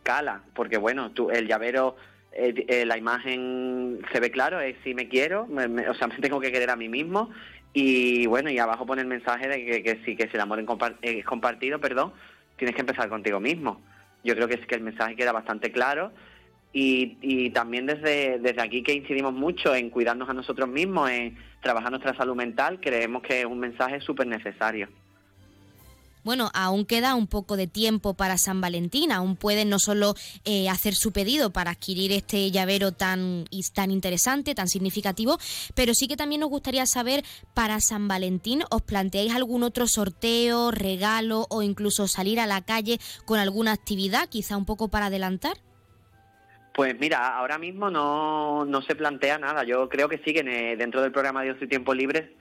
cala, 0.03 0.43
porque 0.55 0.79
bueno, 0.79 1.13
tú, 1.13 1.31
el 1.31 1.47
llavero, 1.47 1.97
eh, 2.33 2.55
eh, 2.69 2.85
la 2.85 2.97
imagen 2.97 4.01
se 4.13 4.21
ve 4.21 4.31
claro, 4.31 4.61
es 4.61 4.77
si 4.83 4.95
me 4.95 5.09
quiero, 5.09 5.43
o 5.43 5.95
sea, 5.95 6.09
me 6.09 6.17
tengo 6.17 6.41
que 6.41 6.51
querer 6.51 6.71
a 6.71 6.77
mí 6.77 6.89
mismo 6.89 7.31
Y 7.75 8.27
bueno, 8.27 8.51
y 8.51 8.59
abajo 8.59 8.87
pone 8.87 9.03
el 9.03 9.09
mensaje 9.09 9.49
de 9.49 9.65
que, 9.65 9.83
que 9.83 10.01
sí, 10.05 10.17
que 10.17 10.29
si 10.29 10.35
el 10.35 10.41
amor 10.41 10.65
es 11.03 11.25
compartido, 11.25 11.79
perdón, 11.79 12.13
tienes 12.57 12.75
que 12.75 12.81
empezar 12.81 13.09
contigo 13.09 13.39
mismo. 13.41 13.81
Yo 14.25 14.35
creo 14.35 14.49
que 14.49 14.55
es 14.55 14.67
que 14.67 14.75
el 14.75 14.83
mensaje 14.83 15.15
queda 15.15 15.33
bastante 15.33 15.71
claro 15.71 16.11
y, 16.73 17.19
y, 17.23 17.51
también 17.51 17.87
desde, 17.87 18.39
desde 18.39 18.61
aquí 18.61 18.83
que 18.83 18.93
incidimos 18.93 19.33
mucho 19.33 19.75
en 19.75 19.91
cuidarnos 19.91 20.29
a 20.29 20.35
nosotros 20.35 20.69
mismos, 20.69 21.11
en 21.11 21.37
trabajar 21.63 21.91
nuestra 21.91 22.17
salud 22.17 22.37
mental, 22.37 22.81
creemos 22.81 23.23
que 23.23 23.41
es 23.41 23.47
un 23.47 23.59
mensaje 23.59 24.01
súper 24.01 24.27
necesario. 24.27 24.89
Bueno, 26.25 26.51
aún 26.55 26.85
queda 26.85 27.15
un 27.15 27.27
poco 27.27 27.57
de 27.57 27.67
tiempo 27.67 28.15
para 28.15 28.39
San 28.39 28.61
Valentín, 28.61 29.13
aún 29.13 29.37
pueden 29.37 29.69
no 29.69 29.79
solo 29.79 30.15
eh, 30.45 30.69
hacer 30.69 30.95
su 30.95 31.13
pedido 31.13 31.51
para 31.51 31.73
adquirir 31.73 32.13
este 32.13 32.51
llavero 32.51 32.93
tan, 32.93 33.45
tan 33.75 33.91
interesante, 33.91 34.55
tan 34.55 34.69
significativo, 34.69 35.39
pero 35.75 35.95
sí 35.95 36.09
que 36.09 36.17
también 36.17 36.41
nos 36.41 36.51
gustaría 36.51 36.87
saber 36.87 37.25
para 37.55 37.81
San 37.81 38.09
Valentín, 38.09 38.63
¿os 38.71 38.83
planteáis 38.83 39.35
algún 39.35 39.63
otro 39.63 39.87
sorteo, 39.87 40.71
regalo 40.71 41.47
o 41.51 41.63
incluso 41.63 42.09
salir 42.09 42.41
a 42.41 42.47
la 42.47 42.63
calle 42.63 42.99
con 43.25 43.39
alguna 43.39 43.73
actividad, 43.73 44.29
quizá 44.29 44.57
un 44.57 44.65
poco 44.65 44.89
para 44.89 45.07
adelantar? 45.07 45.57
Pues 46.75 46.97
mira, 47.01 47.37
ahora 47.37 47.59
mismo 47.59 47.91
no, 47.91 48.65
no 48.65 48.83
se 48.83 48.95
plantea 48.95 49.37
nada. 49.37 49.65
Yo 49.65 49.89
creo 49.89 50.09
que 50.09 50.19
sí 50.19 50.33
que 50.33 50.41
eh, 50.41 50.77
dentro 50.77 51.03
del 51.03 51.11
programa 51.11 51.43
de 51.43 51.51
Ocio 51.51 51.65
y 51.65 51.69
Tiempo 51.69 51.93
Libre 51.93 52.37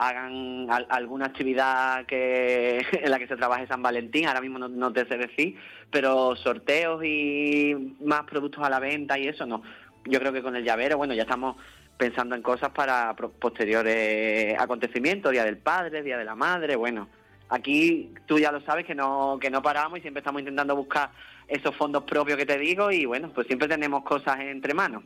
hagan 0.00 0.66
alguna 0.88 1.26
actividad 1.26 2.06
que 2.06 2.78
en 2.92 3.10
la 3.10 3.18
que 3.18 3.28
se 3.28 3.36
trabaje 3.36 3.66
San 3.66 3.82
Valentín, 3.82 4.26
ahora 4.26 4.40
mismo 4.40 4.58
no, 4.58 4.92
te 4.94 5.06
sé 5.06 5.18
decir, 5.18 5.56
pero 5.90 6.34
sorteos 6.36 7.04
y 7.04 7.94
más 8.00 8.22
productos 8.22 8.64
a 8.64 8.70
la 8.70 8.80
venta 8.80 9.18
y 9.18 9.28
eso 9.28 9.44
no. 9.44 9.62
Yo 10.06 10.18
creo 10.18 10.32
que 10.32 10.42
con 10.42 10.56
el 10.56 10.64
llavero, 10.64 10.96
bueno, 10.96 11.12
ya 11.12 11.24
estamos 11.24 11.56
pensando 11.98 12.34
en 12.34 12.40
cosas 12.40 12.70
para 12.70 13.14
posteriores 13.14 14.58
acontecimientos, 14.58 15.32
Día 15.32 15.44
del 15.44 15.58
Padre, 15.58 16.02
Día 16.02 16.16
de 16.16 16.24
la 16.24 16.34
Madre, 16.34 16.76
bueno, 16.76 17.10
aquí 17.50 18.14
tú 18.24 18.38
ya 18.38 18.50
lo 18.52 18.62
sabes 18.62 18.86
que 18.86 18.94
no, 18.94 19.38
que 19.38 19.50
no 19.50 19.60
paramos 19.60 19.98
y 19.98 20.00
siempre 20.00 20.20
estamos 20.20 20.40
intentando 20.40 20.74
buscar 20.74 21.10
esos 21.46 21.76
fondos 21.76 22.04
propios 22.04 22.38
que 22.38 22.46
te 22.46 22.56
digo 22.56 22.90
y 22.90 23.04
bueno, 23.04 23.30
pues 23.34 23.46
siempre 23.46 23.68
tenemos 23.68 24.02
cosas 24.02 24.40
entre 24.40 24.72
manos. 24.72 25.02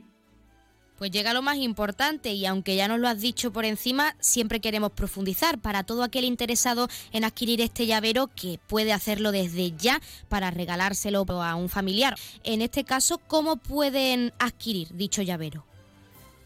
Pues 0.99 1.11
llega 1.11 1.35
lo 1.35 1.43
más 1.43 1.57
importante 1.57 2.33
y 2.33 2.47
aunque 2.47 2.77
ya 2.77 2.87
nos 2.87 3.01
lo 3.01 3.09
has 3.09 3.21
dicho 3.21 3.53
por 3.53 3.65
encima, 3.65 4.15
siempre 4.21 4.61
queremos 4.61 4.93
profundizar 4.93 5.59
para 5.59 5.83
todo 5.83 6.05
aquel 6.05 6.25
interesado 6.25 6.89
en 7.13 7.25
adquirir 7.25 7.61
este 7.61 7.87
llavero 7.87 8.29
que 8.29 8.59
puede 8.69 8.93
hacerlo 8.93 9.33
desde 9.33 9.73
ya 9.73 10.01
para 10.29 10.51
regalárselo 10.51 11.25
a 11.29 11.55
un 11.57 11.69
familiar. 11.69 12.15
En 12.45 12.63
este 12.63 12.85
caso, 12.85 13.19
¿cómo 13.27 13.57
pueden 13.57 14.33
adquirir 14.39 14.89
dicho 14.93 15.23
llavero? 15.23 15.65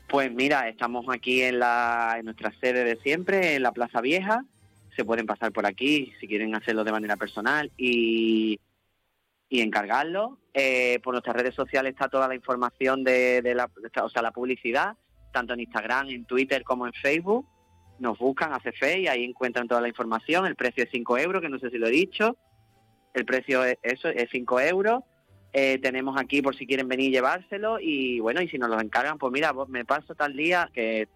Pues 0.09 0.33
mira, 0.33 0.69
estamos 0.69 1.05
aquí 1.11 1.43
en, 1.43 1.59
la, 1.59 2.17
en 2.19 2.25
nuestra 2.25 2.51
sede 2.59 2.85
de 2.85 2.97
siempre, 3.03 3.57
en 3.57 3.63
la 3.63 3.73
Plaza 3.73 4.01
Vieja. 4.01 4.45
Se 4.97 5.05
pueden 5.05 5.27
pasar 5.27 5.53
por 5.53 5.67
aquí 5.67 6.13
si 6.19 6.27
quieren 6.27 6.55
hacerlo 6.55 6.83
de 6.85 6.93
manera 6.93 7.17
personal 7.17 7.71
y 7.77 8.59
y 9.49 9.61
encargarlo. 9.61 10.39
Eh, 10.61 10.99
por 11.05 11.15
nuestras 11.15 11.37
redes 11.37 11.55
sociales 11.55 11.93
está 11.93 12.09
toda 12.09 12.27
la 12.27 12.35
información 12.35 13.05
de, 13.05 13.41
la, 13.55 13.71
o 14.03 14.09
sea, 14.09 14.23
la 14.23 14.33
publicidad, 14.33 14.97
tanto 15.33 15.55
en 15.55 15.61
Instagram, 15.61 16.09
en 16.09 16.25
Twitter 16.25 16.65
como 16.65 16.85
en 16.85 16.93
Facebook. 16.95 17.47
Nos 18.01 18.19
buscan 18.19 18.53
a 18.53 18.59
CFE 18.59 19.03
y 19.03 19.07
ahí 19.07 19.23
encuentran 19.23 19.69
toda 19.69 19.81
la 19.81 19.87
información. 19.87 20.47
El 20.47 20.57
precio 20.57 20.83
es 20.83 20.91
5 20.91 21.17
euros, 21.19 21.43
que 21.43 21.49
no 21.49 21.61
sé 21.61 21.71
si 21.71 21.79
lo 21.79 21.87
he 21.87 21.93
dicho. 21.93 22.37
El 23.15 23.25
precio 23.25 23.63
es 23.63 23.79
eso, 23.85 24.09
es 24.09 24.29
5 24.33 24.61
euros. 24.63 25.05
Eh, 25.53 25.79
tenemos 25.81 26.21
aquí 26.21 26.43
por 26.43 26.57
si 26.57 26.67
quieren 26.67 26.89
venir 26.89 27.11
y 27.11 27.13
llevárselo. 27.13 27.79
Y 27.79 28.19
bueno, 28.19 28.43
y 28.43 28.49
si 28.49 28.59
nos 28.59 28.69
lo 28.69 28.81
encargan, 28.81 29.17
pues 29.17 29.33
mira, 29.33 29.53
me 29.69 29.85
paso 29.85 30.17
tal 30.17 30.35
día 30.35 30.69
que, 30.75 31.07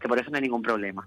que 0.00 0.08
por 0.08 0.18
eso 0.18 0.30
no 0.30 0.36
hay 0.36 0.42
ningún 0.44 0.62
problema. 0.62 1.06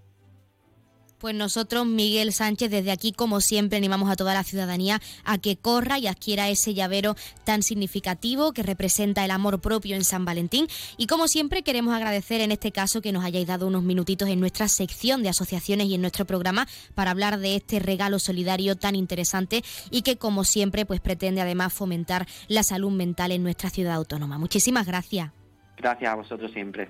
Pues 1.18 1.34
nosotros, 1.34 1.86
Miguel 1.86 2.34
Sánchez, 2.34 2.70
desde 2.70 2.92
aquí, 2.92 3.12
como 3.12 3.40
siempre, 3.40 3.78
animamos 3.78 4.10
a 4.10 4.16
toda 4.16 4.34
la 4.34 4.44
ciudadanía 4.44 5.02
a 5.24 5.38
que 5.38 5.56
corra 5.56 5.98
y 5.98 6.08
adquiera 6.08 6.50
ese 6.50 6.74
llavero 6.74 7.16
tan 7.44 7.64
significativo 7.64 8.52
que 8.52 8.64
representa 8.64 9.24
el 9.24 9.32
amor 9.32 9.62
propio 9.62 9.96
en 9.96 10.04
San 10.04 10.26
Valentín. 10.26 10.68
Y 10.98 11.08
como 11.08 11.28
siempre, 11.28 11.64
queremos 11.64 11.94
agradecer 11.94 12.42
en 12.42 12.52
este 12.52 12.72
caso 12.72 13.02
que 13.02 13.12
nos 13.12 13.24
hayáis 13.24 13.48
dado 13.48 13.68
unos 13.68 13.84
minutitos 13.84 14.28
en 14.30 14.40
nuestra 14.40 14.68
sección 14.68 15.24
de 15.24 15.30
asociaciones 15.30 15.88
y 15.88 15.96
en 15.96 16.02
nuestro 16.02 16.26
programa 16.26 16.68
para 16.94 17.12
hablar 17.12 17.40
de 17.40 17.56
este 17.56 17.80
regalo 17.80 18.20
solidario 18.20 18.76
tan 18.76 18.96
interesante 18.96 19.64
y 19.92 20.02
que, 20.02 20.18
como 20.18 20.44
siempre, 20.44 20.86
pues 20.86 21.00
pretende 21.00 21.42
además 21.42 21.74
fomentar 21.74 22.28
la 22.48 22.64
salud 22.64 22.92
mental 22.92 23.32
en 23.32 23.44
nuestra 23.44 23.70
ciudad 23.70 23.96
autónoma. 23.96 24.38
Muchísimas 24.38 24.86
gracias. 24.86 25.32
Gracias 25.78 26.12
a 26.12 26.16
vosotros 26.16 26.52
siempre. 26.52 26.90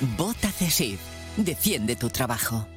Vota 0.00 0.52
CESIF. 0.52 1.00
Defiende 1.36 1.96
tu 1.96 2.08
trabajo. 2.08 2.68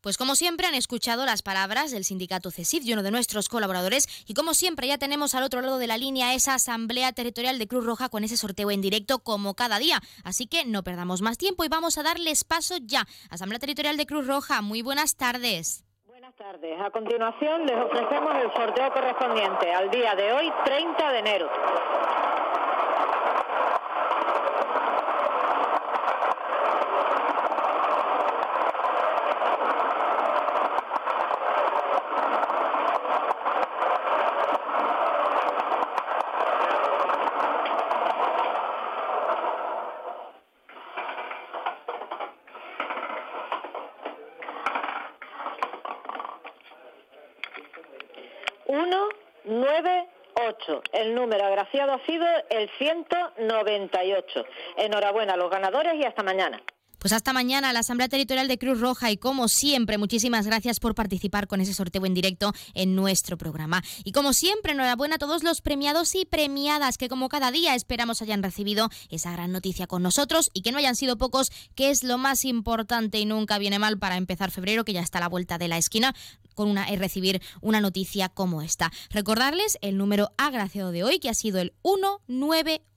Pues 0.00 0.16
como 0.16 0.34
siempre 0.34 0.66
han 0.66 0.74
escuchado 0.74 1.26
las 1.26 1.42
palabras 1.42 1.90
del 1.90 2.04
sindicato 2.04 2.50
CESIF 2.50 2.86
y 2.86 2.94
uno 2.94 3.02
de 3.02 3.10
nuestros 3.10 3.50
colaboradores 3.50 4.24
y 4.26 4.32
como 4.32 4.54
siempre 4.54 4.88
ya 4.88 4.96
tenemos 4.96 5.34
al 5.34 5.44
otro 5.44 5.60
lado 5.60 5.76
de 5.76 5.86
la 5.86 5.98
línea 5.98 6.32
esa 6.32 6.54
asamblea 6.54 7.12
territorial 7.12 7.58
de 7.58 7.68
Cruz 7.68 7.84
Roja 7.84 8.08
con 8.08 8.24
ese 8.24 8.38
sorteo 8.38 8.70
en 8.70 8.80
directo 8.80 9.18
como 9.18 9.54
cada 9.54 9.78
día. 9.78 10.00
Así 10.24 10.46
que 10.46 10.64
no 10.64 10.82
perdamos 10.82 11.20
más 11.20 11.36
tiempo 11.36 11.64
y 11.64 11.68
vamos 11.68 11.98
a 11.98 12.02
darles 12.02 12.44
paso 12.44 12.76
ya. 12.80 13.04
Asamblea 13.28 13.60
Territorial 13.60 13.98
de 13.98 14.06
Cruz 14.06 14.26
Roja, 14.26 14.62
muy 14.62 14.80
buenas 14.80 15.16
tardes. 15.16 15.84
Buenas 16.06 16.34
tardes. 16.34 16.80
A 16.80 16.90
continuación 16.90 17.66
les 17.66 17.76
ofrecemos 17.76 18.32
el 18.42 18.50
sorteo 18.54 18.90
correspondiente 18.90 19.70
al 19.70 19.90
día 19.90 20.14
de 20.14 20.32
hoy, 20.32 20.50
30 20.64 21.12
de 21.12 21.18
enero. 21.18 21.50
Número 51.22 51.46
agraciado 51.46 51.92
ha 51.92 52.04
sido 52.04 52.26
el 52.50 52.68
198. 52.78 54.44
Enhorabuena 54.76 55.34
a 55.34 55.36
los 55.36 55.50
ganadores 55.50 55.94
y 55.94 56.04
hasta 56.04 56.22
mañana. 56.22 56.60
Pues 56.98 57.12
hasta 57.12 57.32
mañana 57.32 57.72
la 57.72 57.80
Asamblea 57.80 58.08
Territorial 58.08 58.46
de 58.46 58.58
Cruz 58.58 58.78
Roja 58.78 59.10
y 59.10 59.16
como 59.16 59.48
siempre, 59.48 59.98
muchísimas 59.98 60.46
gracias 60.46 60.78
por 60.78 60.94
participar 60.94 61.48
con 61.48 61.60
ese 61.60 61.74
sorteo 61.74 62.06
en 62.06 62.14
directo 62.14 62.52
en 62.74 62.94
nuestro 62.94 63.36
programa. 63.36 63.82
Y 64.04 64.12
como 64.12 64.32
siempre, 64.32 64.70
enhorabuena 64.70 65.16
a 65.16 65.18
todos 65.18 65.42
los 65.42 65.62
premiados 65.62 66.14
y 66.14 66.24
premiadas 66.26 66.98
que 66.98 67.08
como 67.08 67.28
cada 67.28 67.50
día 67.50 67.74
esperamos 67.74 68.22
hayan 68.22 68.44
recibido 68.44 68.88
esa 69.10 69.32
gran 69.32 69.50
noticia 69.50 69.88
con 69.88 70.04
nosotros 70.04 70.50
y 70.54 70.62
que 70.62 70.70
no 70.70 70.78
hayan 70.78 70.94
sido 70.94 71.18
pocos, 71.18 71.50
que 71.74 71.90
es 71.90 72.04
lo 72.04 72.18
más 72.18 72.44
importante 72.44 73.18
y 73.18 73.26
nunca 73.26 73.58
viene 73.58 73.80
mal 73.80 73.98
para 73.98 74.16
empezar 74.16 74.52
febrero, 74.52 74.84
que 74.84 74.92
ya 74.92 75.00
está 75.00 75.18
a 75.18 75.22
la 75.22 75.28
vuelta 75.28 75.58
de 75.58 75.66
la 75.66 75.78
esquina 75.78 76.14
con 76.54 76.68
una 76.68 76.90
y 76.90 76.96
recibir 76.96 77.42
una 77.60 77.80
noticia 77.80 78.28
como 78.28 78.62
esta. 78.62 78.92
Recordarles 79.10 79.78
el 79.80 79.96
número 79.96 80.32
agraciado 80.36 80.92
de 80.92 81.04
hoy 81.04 81.18
que 81.18 81.28
ha 81.28 81.34
sido 81.34 81.60
el 81.60 81.74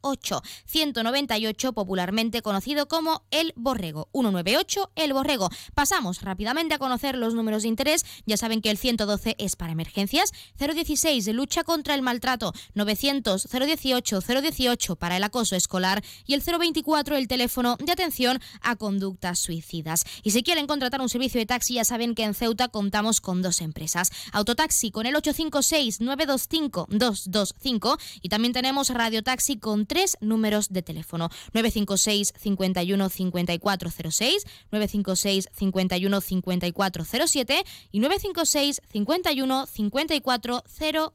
198 0.05 0.41
198 0.65 1.73
popularmente 1.73 2.41
conocido 2.41 2.87
como 2.87 3.23
el 3.31 3.53
borrego 3.55 4.09
198 4.13 4.91
el 4.95 5.13
borrego. 5.13 5.49
Pasamos 5.73 6.21
rápidamente 6.21 6.75
a 6.75 6.79
conocer 6.79 7.17
los 7.17 7.33
números 7.33 7.63
de 7.63 7.69
interés. 7.69 8.05
Ya 8.25 8.37
saben 8.37 8.61
que 8.61 8.69
el 8.69 8.77
112 8.77 9.35
es 9.37 9.55
para 9.55 9.71
emergencias, 9.71 10.31
016 10.57 11.27
lucha 11.27 11.63
contra 11.63 11.95
el 11.95 12.01
maltrato, 12.01 12.51
900 12.73 13.47
018 13.49 14.19
018 14.21 14.95
para 14.95 15.17
el 15.17 15.23
acoso 15.23 15.55
escolar 15.55 16.03
y 16.25 16.33
el 16.33 16.41
024 16.41 17.15
el 17.15 17.27
teléfono 17.27 17.77
de 17.79 17.91
atención 17.91 18.41
a 18.61 18.75
conductas 18.75 19.39
suicidas. 19.39 20.03
Y 20.23 20.31
si 20.31 20.41
quieren 20.43 20.67
contratar 20.67 21.01
un 21.01 21.09
servicio 21.09 21.39
de 21.39 21.45
taxi 21.45 21.75
ya 21.75 21.85
saben 21.85 22.15
que 22.15 22.23
en 22.23 22.33
Ceuta 22.33 22.69
contamos 22.69 23.21
con 23.21 23.41
dos 23.41 23.61
empresas. 23.61 24.11
Autotaxi 24.31 24.91
con 24.91 25.05
el 25.05 25.15
856-925-225 25.15 27.99
y 28.21 28.29
también 28.29 28.53
tenemos 28.53 28.89
Radiotaxi 28.89 29.57
con 29.57 29.85
tres 29.95 30.17
números 30.19 30.67
de 30.73 30.81
teléfono. 30.81 31.29
956 31.53 32.33
51 32.35 33.07
5406, 33.07 34.45
956 34.69 35.47
51 35.53 36.19
5407 36.19 37.63
y 37.93 37.99
956 37.99 38.81
51 38.91 39.65
5408. 39.67 41.13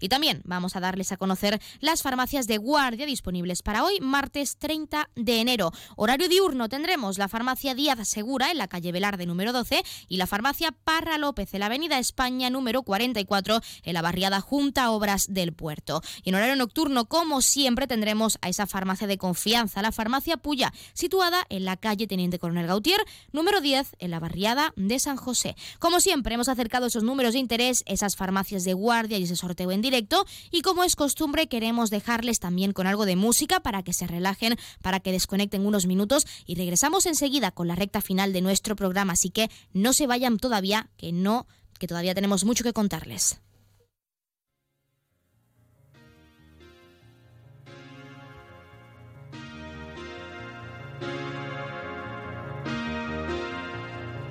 Y 0.00 0.08
también 0.08 0.42
vamos 0.44 0.74
a 0.74 0.80
darles 0.80 1.12
a 1.12 1.16
conocer 1.16 1.60
las 1.80 2.02
farmacias 2.02 2.46
de 2.46 2.58
guardia 2.58 3.06
disponibles 3.06 3.62
para 3.62 3.84
hoy, 3.84 4.00
martes 4.00 4.56
30 4.58 5.10
de 5.14 5.40
enero. 5.40 5.72
Horario 5.96 6.28
diurno 6.28 6.68
tendremos 6.68 7.18
la 7.18 7.28
farmacia 7.28 7.74
Díaz 7.74 8.08
Segura 8.08 8.50
en 8.50 8.58
la 8.58 8.68
calle 8.68 8.90
Velarde 8.90 9.26
número 9.26 9.52
12 9.52 9.82
y 10.08 10.16
la 10.16 10.26
farmacia 10.26 10.72
Parra 10.72 11.18
López 11.18 11.54
en 11.54 11.60
la 11.60 11.66
avenida 11.66 11.98
España 11.98 12.50
número 12.50 12.82
44 12.82 13.60
en 13.84 13.94
la 13.94 14.02
barriada 14.02 14.40
Junta 14.40 14.90
Obras 14.90 15.26
del 15.28 15.52
Puerto. 15.52 16.02
Y 16.24 16.30
en 16.30 16.34
horario 16.34 16.56
nocturno, 16.56 17.06
como 17.06 17.40
siempre, 17.40 17.86
tendremos 17.86 18.38
a 18.42 18.48
esa 18.48 18.66
farmacia 18.66 19.06
de 19.06 19.18
confianza, 19.18 19.82
la 19.82 19.92
farmacia 19.92 20.36
Puya, 20.36 20.72
situada 20.94 21.46
en 21.48 21.64
la 21.64 21.76
calle 21.76 22.06
Teniente 22.06 22.38
Coronel 22.38 22.66
Gautier 22.66 23.00
número 23.32 23.60
10 23.60 23.96
en 23.98 24.10
la 24.10 24.18
barriada 24.18 24.72
de 24.76 24.98
San 24.98 25.16
José. 25.16 25.54
Como 25.78 26.00
siempre, 26.00 26.34
hemos 26.34 26.48
acercado 26.48 26.86
esos 26.86 27.04
números 27.04 27.34
de 27.34 27.38
interés, 27.38 27.84
esas 27.86 28.16
farmacias 28.16 28.64
de 28.64 28.74
guardia 28.74 29.18
y 29.18 29.27
ese 29.28 29.36
sorteo 29.36 29.70
en 29.70 29.82
directo 29.82 30.24
y 30.50 30.62
como 30.62 30.84
es 30.84 30.96
costumbre 30.96 31.46
queremos 31.48 31.90
dejarles 31.90 32.40
también 32.40 32.72
con 32.72 32.86
algo 32.86 33.06
de 33.06 33.16
música 33.16 33.60
para 33.60 33.82
que 33.82 33.92
se 33.92 34.06
relajen, 34.06 34.56
para 34.82 35.00
que 35.00 35.12
desconecten 35.12 35.66
unos 35.66 35.86
minutos 35.86 36.26
y 36.46 36.54
regresamos 36.54 37.06
enseguida 37.06 37.50
con 37.50 37.68
la 37.68 37.74
recta 37.74 38.00
final 38.00 38.32
de 38.32 38.40
nuestro 38.40 38.74
programa, 38.74 39.12
así 39.12 39.30
que 39.30 39.50
no 39.72 39.92
se 39.92 40.06
vayan 40.06 40.38
todavía, 40.38 40.88
que 40.96 41.12
no 41.12 41.46
que 41.78 41.86
todavía 41.86 42.14
tenemos 42.14 42.44
mucho 42.44 42.64
que 42.64 42.72
contarles. 42.72 43.40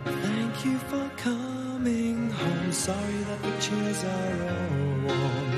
Thank 0.06 0.66
you 0.66 0.78
for 0.90 1.10
coming 1.18 2.32
home. 2.32 2.74
Sorry 2.74 3.24
that 3.30 3.42
the 3.44 3.62
chairs 3.62 4.04
warm. 5.20 5.52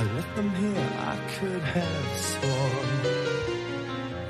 I 0.00 0.02
left 0.16 0.32
them 0.36 0.50
here, 0.54 0.88
I 1.12 1.16
could 1.34 1.62
have 1.62 2.08
sworn. 2.30 2.88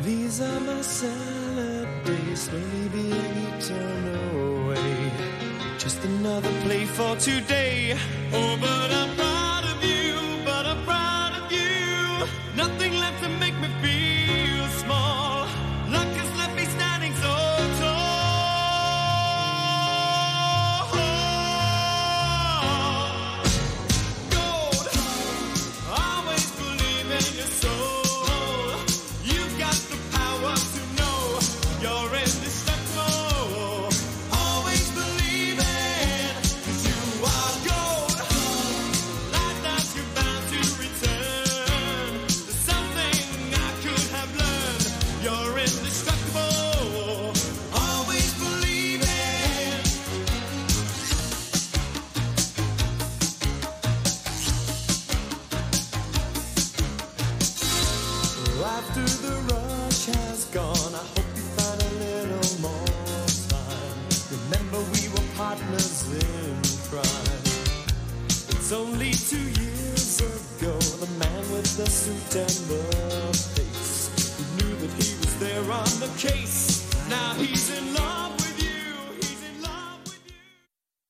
These 0.00 0.40
are 0.40 0.60
my 0.60 0.80
salad 0.82 1.88
days, 2.04 2.40
slowly 2.42 2.88
being 2.92 3.34
eaten 3.46 4.02
away. 4.32 5.12
Just 5.78 6.04
another 6.04 6.52
play 6.64 6.84
for 6.84 7.16
today. 7.16 7.96
Oh, 8.32 8.56
but 8.60 8.90
I'm 9.00 9.14
proud 9.16 9.64
of 9.72 9.84
you, 9.84 10.14
but 10.44 10.64
I'm 10.66 10.82
proud 10.84 11.32
of 11.40 11.52
you. 11.52 12.26
Nothing 12.56 12.95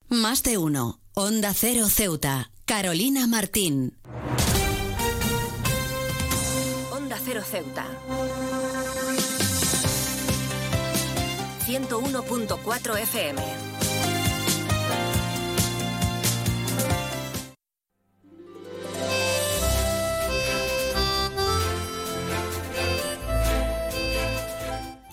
Más 0.09 0.43
de 0.43 0.59
uno. 0.59 1.01
Onda 1.15 1.55
Cero 1.55 1.89
Ceuta. 1.89 2.51
Carolina 2.65 3.27
Martín. 3.27 3.97
Onda 6.93 7.19
Cero 7.25 7.43
Ceuta. 7.49 7.87
101.4 11.67 12.99
FM. 12.99 13.76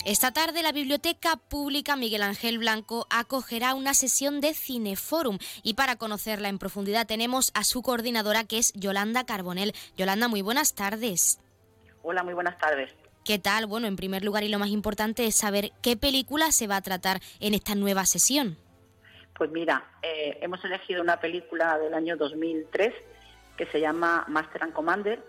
Esta 0.04 0.32
tarde 0.32 0.62
la 0.62 0.72
Biblioteca 0.72 1.36
Pública 1.48 1.96
Miguel 1.96 2.22
Ángel 2.22 2.58
Blanco 2.58 3.06
acogerá 3.08 3.74
una 3.74 3.94
sesión 3.94 4.42
de 4.42 4.52
Cineforum 4.52 5.38
y 5.62 5.74
para 5.74 5.96
conocerla 5.96 6.50
en 6.50 6.58
profundidad 6.58 7.06
tenemos 7.06 7.50
a 7.54 7.64
su 7.64 7.80
coordinadora 7.80 8.44
que 8.44 8.58
es 8.58 8.74
Yolanda 8.74 9.24
Carbonel. 9.24 9.72
Yolanda, 9.96 10.28
muy 10.28 10.42
buenas 10.42 10.74
tardes. 10.74 11.40
Hola, 12.02 12.22
muy 12.22 12.34
buenas 12.34 12.58
tardes. 12.58 12.94
¿Qué 13.24 13.38
tal? 13.38 13.64
Bueno, 13.64 13.86
en 13.86 13.96
primer 13.96 14.22
lugar 14.26 14.44
y 14.44 14.48
lo 14.48 14.58
más 14.58 14.68
importante 14.68 15.26
es 15.26 15.36
saber 15.36 15.72
qué 15.80 15.96
película 15.96 16.52
se 16.52 16.66
va 16.66 16.76
a 16.76 16.82
tratar 16.82 17.20
en 17.40 17.54
esta 17.54 17.74
nueva 17.74 18.04
sesión. 18.04 18.58
Pues 19.38 19.50
mira, 19.52 19.88
eh, 20.02 20.38
hemos 20.42 20.62
elegido 20.66 21.00
una 21.00 21.18
película 21.18 21.78
del 21.78 21.94
año 21.94 22.18
2003 22.18 22.92
que 23.56 23.64
se 23.66 23.80
llama 23.80 24.26
Master 24.28 24.64
and 24.64 24.74
Commander, 24.74 25.24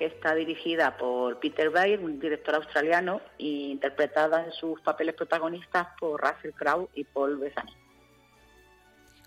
que 0.00 0.06
está 0.06 0.34
dirigida 0.34 0.96
por 0.96 1.38
Peter 1.40 1.68
Bayer, 1.68 2.00
un 2.00 2.18
director 2.18 2.54
australiano, 2.54 3.20
e 3.38 3.68
interpretada 3.68 4.46
en 4.46 4.50
sus 4.52 4.80
papeles 4.80 5.14
protagonistas 5.14 5.88
por 6.00 6.18
Russell 6.18 6.52
Crowe 6.52 6.88
y 6.94 7.04
Paul 7.04 7.36
Bettany. 7.36 7.70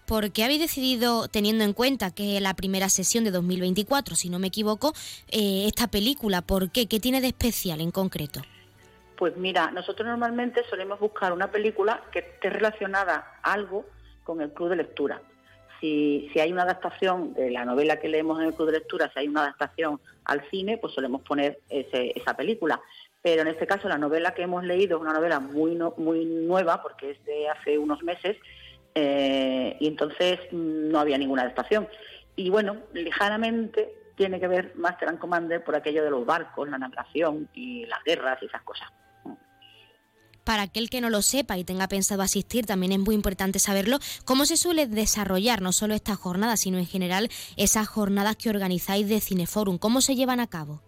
¿Por 0.08 0.32
qué 0.32 0.44
habéis 0.44 0.62
decidido, 0.62 1.28
teniendo 1.28 1.64
en 1.64 1.74
cuenta 1.74 2.10
que 2.10 2.38
es 2.38 2.42
la 2.42 2.56
primera 2.56 2.90
sesión 2.90 3.24
de 3.24 3.30
2024, 3.30 4.16
si 4.16 4.30
no 4.30 4.40
me 4.40 4.48
equivoco, 4.48 4.94
eh, 5.30 5.66
esta 5.68 5.86
película? 5.86 6.42
¿Por 6.42 6.72
qué? 6.72 6.88
¿Qué 6.88 7.00
tiene 7.00 7.22
de 7.22 7.28
especial 7.28 7.80
en 7.80 7.92
concreto? 7.92 8.42
Pues 9.16 9.38
mira, 9.38 9.70
nosotros 9.70 10.08
normalmente 10.08 10.64
solemos 10.72 11.00
buscar 11.00 11.34
una 11.34 11.52
película 11.52 12.02
que 12.12 12.18
esté 12.18 12.50
relacionada 12.50 13.38
algo 13.44 13.86
con 14.24 14.42
el 14.42 14.52
club 14.52 14.70
de 14.70 14.78
lectura. 14.78 15.22
Si, 15.84 16.40
hay 16.40 16.54
una 16.54 16.62
adaptación 16.64 17.34
de 17.34 17.52
la 17.52 17.66
novela 17.66 18.00
que 18.00 18.08
leemos 18.08 18.40
en 18.40 18.46
el 18.48 18.54
club 18.54 18.68
de 18.68 18.80
lectura, 18.80 19.12
si 19.12 19.20
hay 19.20 19.28
una 19.28 19.42
adaptación 19.42 20.00
al 20.24 20.42
cine, 20.50 20.78
pues 20.78 20.94
solemos 20.94 21.24
poner 21.24 21.60
esa 21.70 22.38
película. 22.38 22.80
Pero 23.22 23.42
en 23.42 23.50
este 23.50 23.68
caso 23.68 23.90
la 23.90 23.98
novela 23.98 24.34
que 24.34 24.44
hemos 24.44 24.64
leído 24.64 24.96
es 24.96 25.02
una 25.02 25.12
novela 25.12 25.42
muy, 25.42 25.76
no- 25.76 25.94
muy 25.98 26.24
nueva, 26.24 26.82
porque 26.82 27.12
es 27.12 27.26
de 27.26 27.50
hace 27.50 27.78
unos 27.78 28.02
meses, 28.02 28.38
eh, 28.96 29.76
y 29.78 29.88
entonces 29.90 30.40
mm, 30.52 30.90
no 30.90 31.00
había 31.02 31.18
ninguna 31.18 31.42
adaptación. 31.42 31.90
Y 32.38 32.50
bueno, 32.50 32.78
ligeramente 32.94 33.94
tiene 34.16 34.40
que 34.40 34.48
ver 34.48 34.72
Master 34.76 35.10
and 35.10 35.20
Commander 35.20 35.66
por 35.66 35.76
aquello 35.76 36.02
de 36.06 36.12
los 36.12 36.26
barcos, 36.26 36.70
la 36.70 36.78
navegación 36.78 37.50
y 37.54 37.86
las 37.88 38.02
guerras 38.06 38.42
y 38.42 38.46
esas 38.46 38.62
cosas. 38.62 38.88
Para 40.44 40.64
aquel 40.64 40.90
que 40.90 41.00
no 41.00 41.10
lo 41.10 41.22
sepa 41.22 41.58
y 41.58 41.64
tenga 41.64 41.88
pensado 41.88 42.22
asistir, 42.22 42.66
también 42.66 42.92
es 42.92 43.00
muy 43.00 43.16
importante 43.16 43.60
saberlo, 43.60 44.00
cómo 44.26 44.46
se 44.46 44.58
suele 44.58 44.88
desarrollar 44.88 45.62
no 45.62 45.72
solo 45.72 45.94
esta 45.94 46.16
jornada, 46.16 46.58
sino 46.58 46.78
en 46.78 46.86
general 46.86 47.30
esas 47.56 47.88
jornadas 47.88 48.36
que 48.36 48.50
organizáis 48.50 49.08
de 49.08 49.22
Cineforum, 49.22 49.78
cómo 49.78 50.02
se 50.02 50.16
llevan 50.16 50.40
a 50.42 50.48
cabo. 50.48 50.82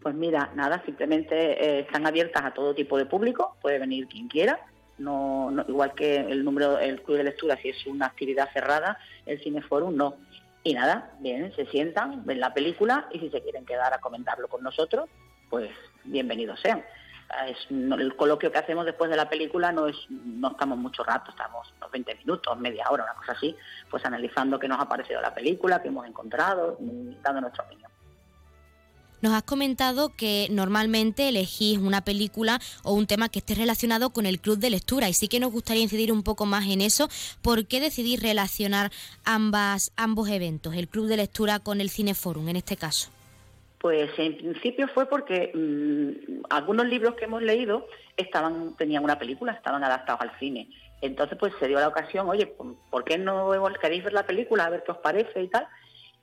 Pues 0.00 0.14
mira, 0.14 0.52
nada, 0.54 0.82
simplemente 0.84 1.34
eh, 1.34 1.80
están 1.80 2.06
abiertas 2.06 2.44
a 2.44 2.54
todo 2.54 2.74
tipo 2.74 2.96
de 2.96 3.06
público, 3.06 3.56
puede 3.60 3.78
venir 3.78 4.06
quien 4.08 4.28
quiera, 4.28 4.60
no, 4.98 5.50
no- 5.50 5.64
igual 5.68 5.94
que 5.94 6.16
el 6.16 6.44
número, 6.44 6.78
el 6.78 7.02
club 7.02 7.16
de 7.18 7.24
lectura, 7.24 7.56
si 7.60 7.70
es 7.70 7.86
una 7.86 8.06
actividad 8.06 8.50
cerrada, 8.52 8.98
el 9.26 9.40
cineforum 9.42 9.96
no. 9.96 10.16
Y 10.64 10.74
nada, 10.74 11.12
vienen, 11.18 11.52
se 11.56 11.66
sientan, 11.66 12.24
ven 12.24 12.38
la 12.38 12.54
película 12.54 13.08
y 13.12 13.18
si 13.18 13.30
se 13.30 13.42
quieren 13.42 13.64
quedar 13.66 13.92
a 13.94 13.98
comentarlo 13.98 14.46
con 14.48 14.62
nosotros, 14.62 15.08
pues 15.50 15.70
bienvenidos 16.04 16.60
sean. 16.60 16.84
El 17.70 18.14
coloquio 18.16 18.52
que 18.52 18.58
hacemos 18.58 18.84
después 18.84 19.10
de 19.10 19.16
la 19.16 19.28
película 19.28 19.72
no 19.72 19.86
es 19.86 19.96
no 20.10 20.50
estamos 20.50 20.76
mucho 20.76 21.02
rato, 21.02 21.30
estamos 21.30 21.72
unos 21.78 21.90
20 21.90 22.14
minutos, 22.16 22.58
media 22.58 22.90
hora, 22.90 23.04
una 23.04 23.14
cosa 23.14 23.32
así, 23.32 23.56
pues 23.90 24.04
analizando 24.04 24.58
qué 24.58 24.68
nos 24.68 24.80
ha 24.80 24.88
parecido 24.88 25.20
la 25.20 25.32
película, 25.32 25.80
qué 25.80 25.88
hemos 25.88 26.06
encontrado, 26.06 26.76
dando 27.22 27.40
nuestra 27.40 27.64
opinión. 27.64 27.90
Nos 29.22 29.34
has 29.34 29.44
comentado 29.44 30.08
que 30.16 30.48
normalmente 30.50 31.28
elegís 31.28 31.78
una 31.78 32.02
película 32.02 32.60
o 32.82 32.92
un 32.92 33.06
tema 33.06 33.28
que 33.28 33.38
esté 33.38 33.54
relacionado 33.54 34.10
con 34.10 34.26
el 34.26 34.40
club 34.40 34.58
de 34.58 34.68
lectura 34.68 35.08
y 35.08 35.14
sí 35.14 35.28
que 35.28 35.38
nos 35.38 35.52
gustaría 35.52 35.84
incidir 35.84 36.12
un 36.12 36.24
poco 36.24 36.44
más 36.44 36.66
en 36.66 36.80
eso. 36.80 37.08
¿Por 37.40 37.66
qué 37.66 37.78
decidís 37.78 38.20
relacionar 38.20 38.90
ambas, 39.24 39.92
ambos 39.96 40.28
eventos, 40.28 40.74
el 40.74 40.88
club 40.88 41.06
de 41.06 41.18
lectura 41.18 41.60
con 41.60 41.80
el 41.80 41.88
Cineforum 41.88 42.48
en 42.48 42.56
este 42.56 42.76
caso? 42.76 43.10
Pues 43.82 44.10
en 44.16 44.36
principio 44.36 44.86
fue 44.86 45.06
porque 45.06 45.50
mm, 45.52 46.44
algunos 46.50 46.86
libros 46.86 47.16
que 47.16 47.24
hemos 47.24 47.42
leído 47.42 47.88
estaban 48.16 48.76
tenían 48.76 49.02
una 49.02 49.18
película, 49.18 49.50
estaban 49.50 49.82
adaptados 49.82 50.20
al 50.20 50.38
cine. 50.38 50.68
Entonces 51.00 51.36
pues 51.36 51.52
se 51.58 51.66
dio 51.66 51.80
la 51.80 51.88
ocasión, 51.88 52.30
oye, 52.30 52.46
¿por 52.46 53.02
qué 53.02 53.18
no 53.18 53.50
queréis 53.80 54.04
ver 54.04 54.12
la 54.12 54.24
película 54.24 54.66
a 54.66 54.70
ver 54.70 54.84
qué 54.84 54.92
os 54.92 54.98
parece 54.98 55.42
y 55.42 55.48
tal? 55.48 55.66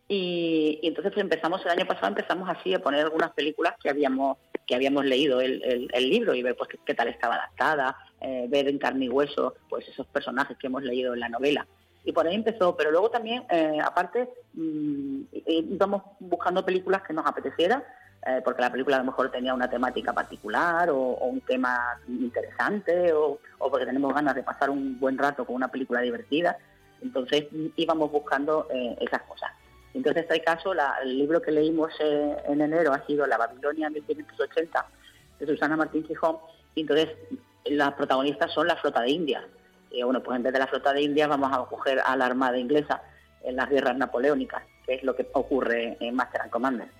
Y, 0.07 0.79
entonces 0.83 1.11
pues, 1.11 1.21
empezamos 1.21 1.63
el 1.65 1.71
año 1.71 1.85
pasado 1.85 2.07
empezamos 2.07 2.47
así 2.49 2.73
a 2.73 2.79
poner 2.79 3.03
algunas 3.03 3.31
películas 3.31 3.75
que 3.83 3.89
habíamos 3.89 4.37
que 4.65 4.75
habíamos 4.75 5.03
leído 5.03 5.41
el, 5.41 5.89
libro 6.09 6.33
y 6.33 6.41
ver 6.41 6.55
pues 6.55 6.69
qué, 6.85 6.93
tal 6.93 7.09
estaba 7.09 7.35
adaptada, 7.35 7.97
eh, 8.21 8.45
ver 8.47 8.69
en 8.69 8.77
carne 8.77 9.05
y 9.05 9.09
hueso 9.09 9.55
pues 9.67 9.85
esos 9.85 10.07
personajes 10.07 10.57
que 10.57 10.67
hemos 10.67 10.83
leído 10.83 11.13
en 11.13 11.19
la 11.19 11.27
novela. 11.27 11.67
Y 12.03 12.11
por 12.11 12.25
ahí 12.25 12.35
empezó, 12.35 12.75
pero 12.75 12.91
luego 12.91 13.09
también, 13.09 13.43
eh, 13.49 13.79
aparte, 13.83 14.29
mm, 14.53 15.21
íbamos 15.45 16.03
buscando 16.19 16.65
películas 16.65 17.01
que 17.03 17.13
nos 17.13 17.25
apetecieran, 17.25 17.83
eh, 18.25 18.41
porque 18.43 18.61
la 18.61 18.71
película 18.71 18.97
a 18.97 18.99
lo 18.99 19.05
mejor 19.05 19.31
tenía 19.31 19.53
una 19.53 19.69
temática 19.69 20.13
particular 20.13 20.89
o, 20.89 20.97
un 20.97 21.41
tema 21.41 21.99
interesante 22.07 23.13
o, 23.13 23.39
o, 23.57 23.69
porque 23.69 23.85
tenemos 23.85 24.13
ganas 24.13 24.35
de 24.35 24.43
pasar 24.43 24.69
un 24.69 24.99
buen 24.99 25.17
rato 25.17 25.45
con 25.45 25.55
una 25.55 25.67
película 25.67 26.01
divertida. 26.01 26.57
Entonces 27.01 27.45
íbamos 27.77 28.11
buscando 28.11 28.67
esas 28.99 29.21
cosas. 29.21 29.51
Entonces, 29.93 30.23
en 30.23 30.31
este 30.31 30.43
caso, 30.43 30.73
el 31.01 31.17
libro 31.17 31.41
que 31.41 31.51
leímos 31.51 31.91
eh, 31.99 32.37
en 32.45 32.61
enero 32.61 32.93
ha 32.93 33.05
sido 33.05 33.25
La 33.25 33.37
Babilonia 33.37 33.89
1580 33.89 34.85
de 35.39 35.47
Susana 35.47 35.75
Martín 35.75 36.05
Gijón, 36.05 36.37
entonces 36.75 37.09
las 37.65 37.93
protagonistas 37.93 38.53
son 38.53 38.67
la 38.67 38.75
flota 38.75 39.01
de 39.01 39.11
India. 39.11 39.45
Y 39.91 40.03
bueno, 40.03 40.21
pues 40.21 40.35
en 40.37 40.43
vez 40.43 40.53
de 40.53 40.59
la 40.59 40.67
flota 40.67 40.93
de 40.93 41.01
India 41.01 41.27
vamos 41.27 41.51
a 41.51 41.65
coger 41.65 42.01
a 42.05 42.15
la 42.15 42.25
Armada 42.25 42.57
inglesa 42.57 43.01
en 43.43 43.55
las 43.55 43.69
guerras 43.69 43.97
napoleónicas, 43.97 44.63
que 44.85 44.95
es 44.95 45.03
lo 45.03 45.15
que 45.15 45.27
ocurre 45.33 45.97
en 45.99 46.15
Master 46.15 46.41
and 46.41 46.51
Commander. 46.51 46.98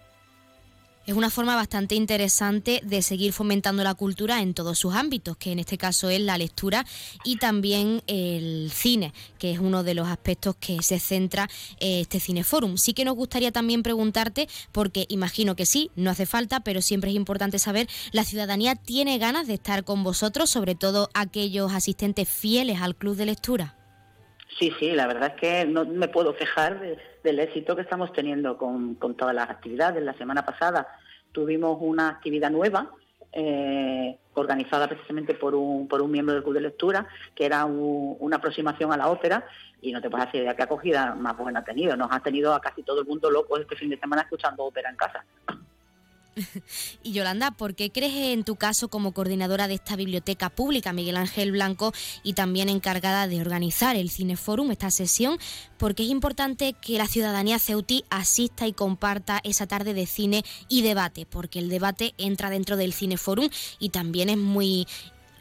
Es 1.10 1.15
una 1.15 1.31
forma 1.31 1.56
bastante 1.56 1.95
interesante 1.95 2.81
de 2.86 3.02
seguir 3.02 3.34
fomentando 3.34 3.84
la 3.84 3.95
cultura 3.95 4.44
en 4.44 4.53
todos 4.53 4.77
sus 4.77 4.94
ámbitos, 4.94 5.38
que 5.38 5.52
en 5.52 5.57
este 5.57 5.76
caso 5.76 6.07
es 6.11 6.22
la 6.22 6.38
lectura 6.38 6.86
y 7.23 7.38
también 7.38 8.03
el 8.06 8.72
cine, 8.72 9.11
que 9.40 9.52
es 9.52 9.57
uno 9.57 9.81
de 9.81 9.95
los 9.95 10.07
aspectos 10.07 10.56
que 10.60 10.84
se 10.84 10.99
centra 10.99 11.49
eh, 11.80 12.02
este 12.02 12.19
Cineforum. 12.19 12.77
Sí 12.77 12.94
que 12.94 13.06
nos 13.06 13.15
gustaría 13.15 13.52
también 13.52 13.81
preguntarte, 13.81 14.48
porque 14.72 15.07
imagino 15.10 15.56
que 15.56 15.65
sí, 15.65 15.90
no 15.95 16.11
hace 16.11 16.27
falta, 16.27 16.60
pero 16.60 16.80
siempre 16.80 17.10
es 17.10 17.15
importante 17.15 17.57
saber, 17.57 17.90
¿la 18.11 18.23
ciudadanía 18.23 18.76
tiene 18.76 19.18
ganas 19.18 19.48
de 19.48 19.56
estar 19.56 19.84
con 19.86 20.03
vosotros, 20.03 20.52
sobre 20.52 20.76
todo 20.76 21.10
aquellos 21.15 21.72
asistentes 21.73 22.30
fieles 22.30 22.81
al 22.81 22.95
club 22.95 23.15
de 23.15 23.26
lectura? 23.26 23.78
Sí, 24.60 24.73
sí, 24.77 24.91
la 24.91 25.07
verdad 25.07 25.34
es 25.34 25.40
que 25.40 25.65
no 25.65 25.86
me 25.86 26.10
puedo 26.10 26.36
quejar 26.36 26.81
del 27.23 27.40
éxito 27.40 27.77
que 27.77 27.81
estamos 27.81 28.11
teniendo 28.11 28.57
con, 28.57 28.98
todas 29.15 29.34
las 29.34 29.49
actividades. 29.49 30.03
La 30.03 30.14
semana 30.15 30.45
pasada 30.45 30.86
tuvimos 31.31 31.77
una 31.80 32.10
actividad 32.10 32.52
nueva 32.52 32.91
eh, 33.31 34.18
organizada 34.34 34.90
precisamente 34.90 35.34
por 35.34 35.56
un, 35.56 35.88
miembro 36.11 36.34
del 36.34 36.44
Club 36.44 36.56
de 36.56 36.61
Lectura, 36.61 37.07
que 37.34 37.45
era 37.45 37.64
una 37.64 38.36
aproximación 38.36 38.91
a 38.91 38.98
la 38.98 39.07
ópera, 39.10 39.45
y 39.81 39.94
no 39.94 40.02
te 40.02 40.10
puedes 40.10 40.27
hacer 40.27 40.41
idea 40.41 40.57
qué 40.57 40.64
acogida 40.64 41.15
más 41.15 41.38
buena 41.38 41.60
ha 41.60 41.64
tenido. 41.64 41.95
Nos 41.95 42.11
ha 42.11 42.19
tenido 42.19 42.53
a 42.53 42.60
casi 42.60 42.84
todo 42.84 42.99
el 42.99 43.07
mundo 43.07 43.31
loco 43.31 43.57
este 43.57 43.77
fin 43.77 43.90
de 43.90 43.98
semana 43.98 44.23
escuchando 44.23 44.65
ópera 44.65 44.90
en 44.90 44.98
casa. 44.98 45.23
y 47.03 47.11
Yolanda, 47.11 47.51
¿por 47.51 47.76
qué 47.76 47.91
crees 47.91 48.34
en 48.34 48.43
tu 48.43 48.56
caso 48.56 48.88
como 48.88 49.14
coordinadora 49.14 49.68
de 49.68 49.76
esta 49.76 49.95
biblioteca 49.95 50.49
pública, 50.49 50.93
Miguel 50.93 51.18
Ángel 51.18 51.51
Blanco, 51.51 51.93
y 52.23 52.34
también 52.34 52.69
encargada 52.69 53.27
de 53.27 53.41
organizar 53.41 53.95
el 53.95 54.10
Cineforum, 54.10 54.72
esta 54.72 54.91
sesión? 54.91 55.38
Porque 55.77 56.03
es 56.03 56.10
importante 56.10 56.73
que 56.73 56.97
la 56.97 57.07
ciudadanía 57.07 57.60
ceutí 57.60 58.03
asista 58.10 58.68
y 58.68 58.73
comparta 58.73 59.41
esa 59.43 59.68
tarde 59.68 59.93
de 59.93 60.06
cine 60.06 60.43
y 60.68 60.81
debate, 60.81 61.26
porque 61.26 61.60
el 61.60 61.69
debate 61.69 62.14
entra 62.18 62.49
dentro 62.49 62.77
del 62.77 62.93
Cineforum 62.93 63.49
y 63.80 63.89
también 63.89 64.30
es 64.30 64.38
muy 64.38 64.88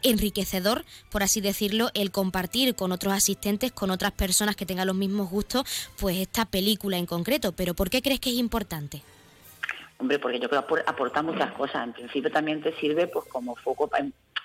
enriquecedor, 0.01 0.85
por 1.11 1.23
así 1.23 1.41
decirlo, 1.41 1.89
el 1.93 2.11
compartir 2.11 2.75
con 2.75 2.91
otros 2.91 3.13
asistentes, 3.13 3.71
con 3.71 3.91
otras 3.91 4.13
personas 4.13 4.55
que 4.55 4.65
tengan 4.65 4.87
los 4.87 4.95
mismos 4.95 5.29
gustos, 5.29 5.65
pues 5.97 6.17
esta 6.17 6.45
película 6.45 6.97
en 6.97 7.05
concreto. 7.05 7.51
Pero 7.51 7.73
¿por 7.73 7.89
qué 7.89 8.01
crees 8.01 8.19
que 8.21 8.29
es 8.29 8.37
importante? 8.37 9.03
Hombre, 9.99 10.17
porque 10.17 10.39
yo 10.39 10.49
creo 10.49 10.65
que 10.65 10.83
aporta 10.85 11.21
muchas 11.21 11.51
cosas. 11.51 11.83
En 11.83 11.93
principio 11.93 12.31
también 12.31 12.61
te 12.61 12.73
sirve 12.79 13.07
pues 13.07 13.25
como 13.25 13.55
foco, 13.57 13.89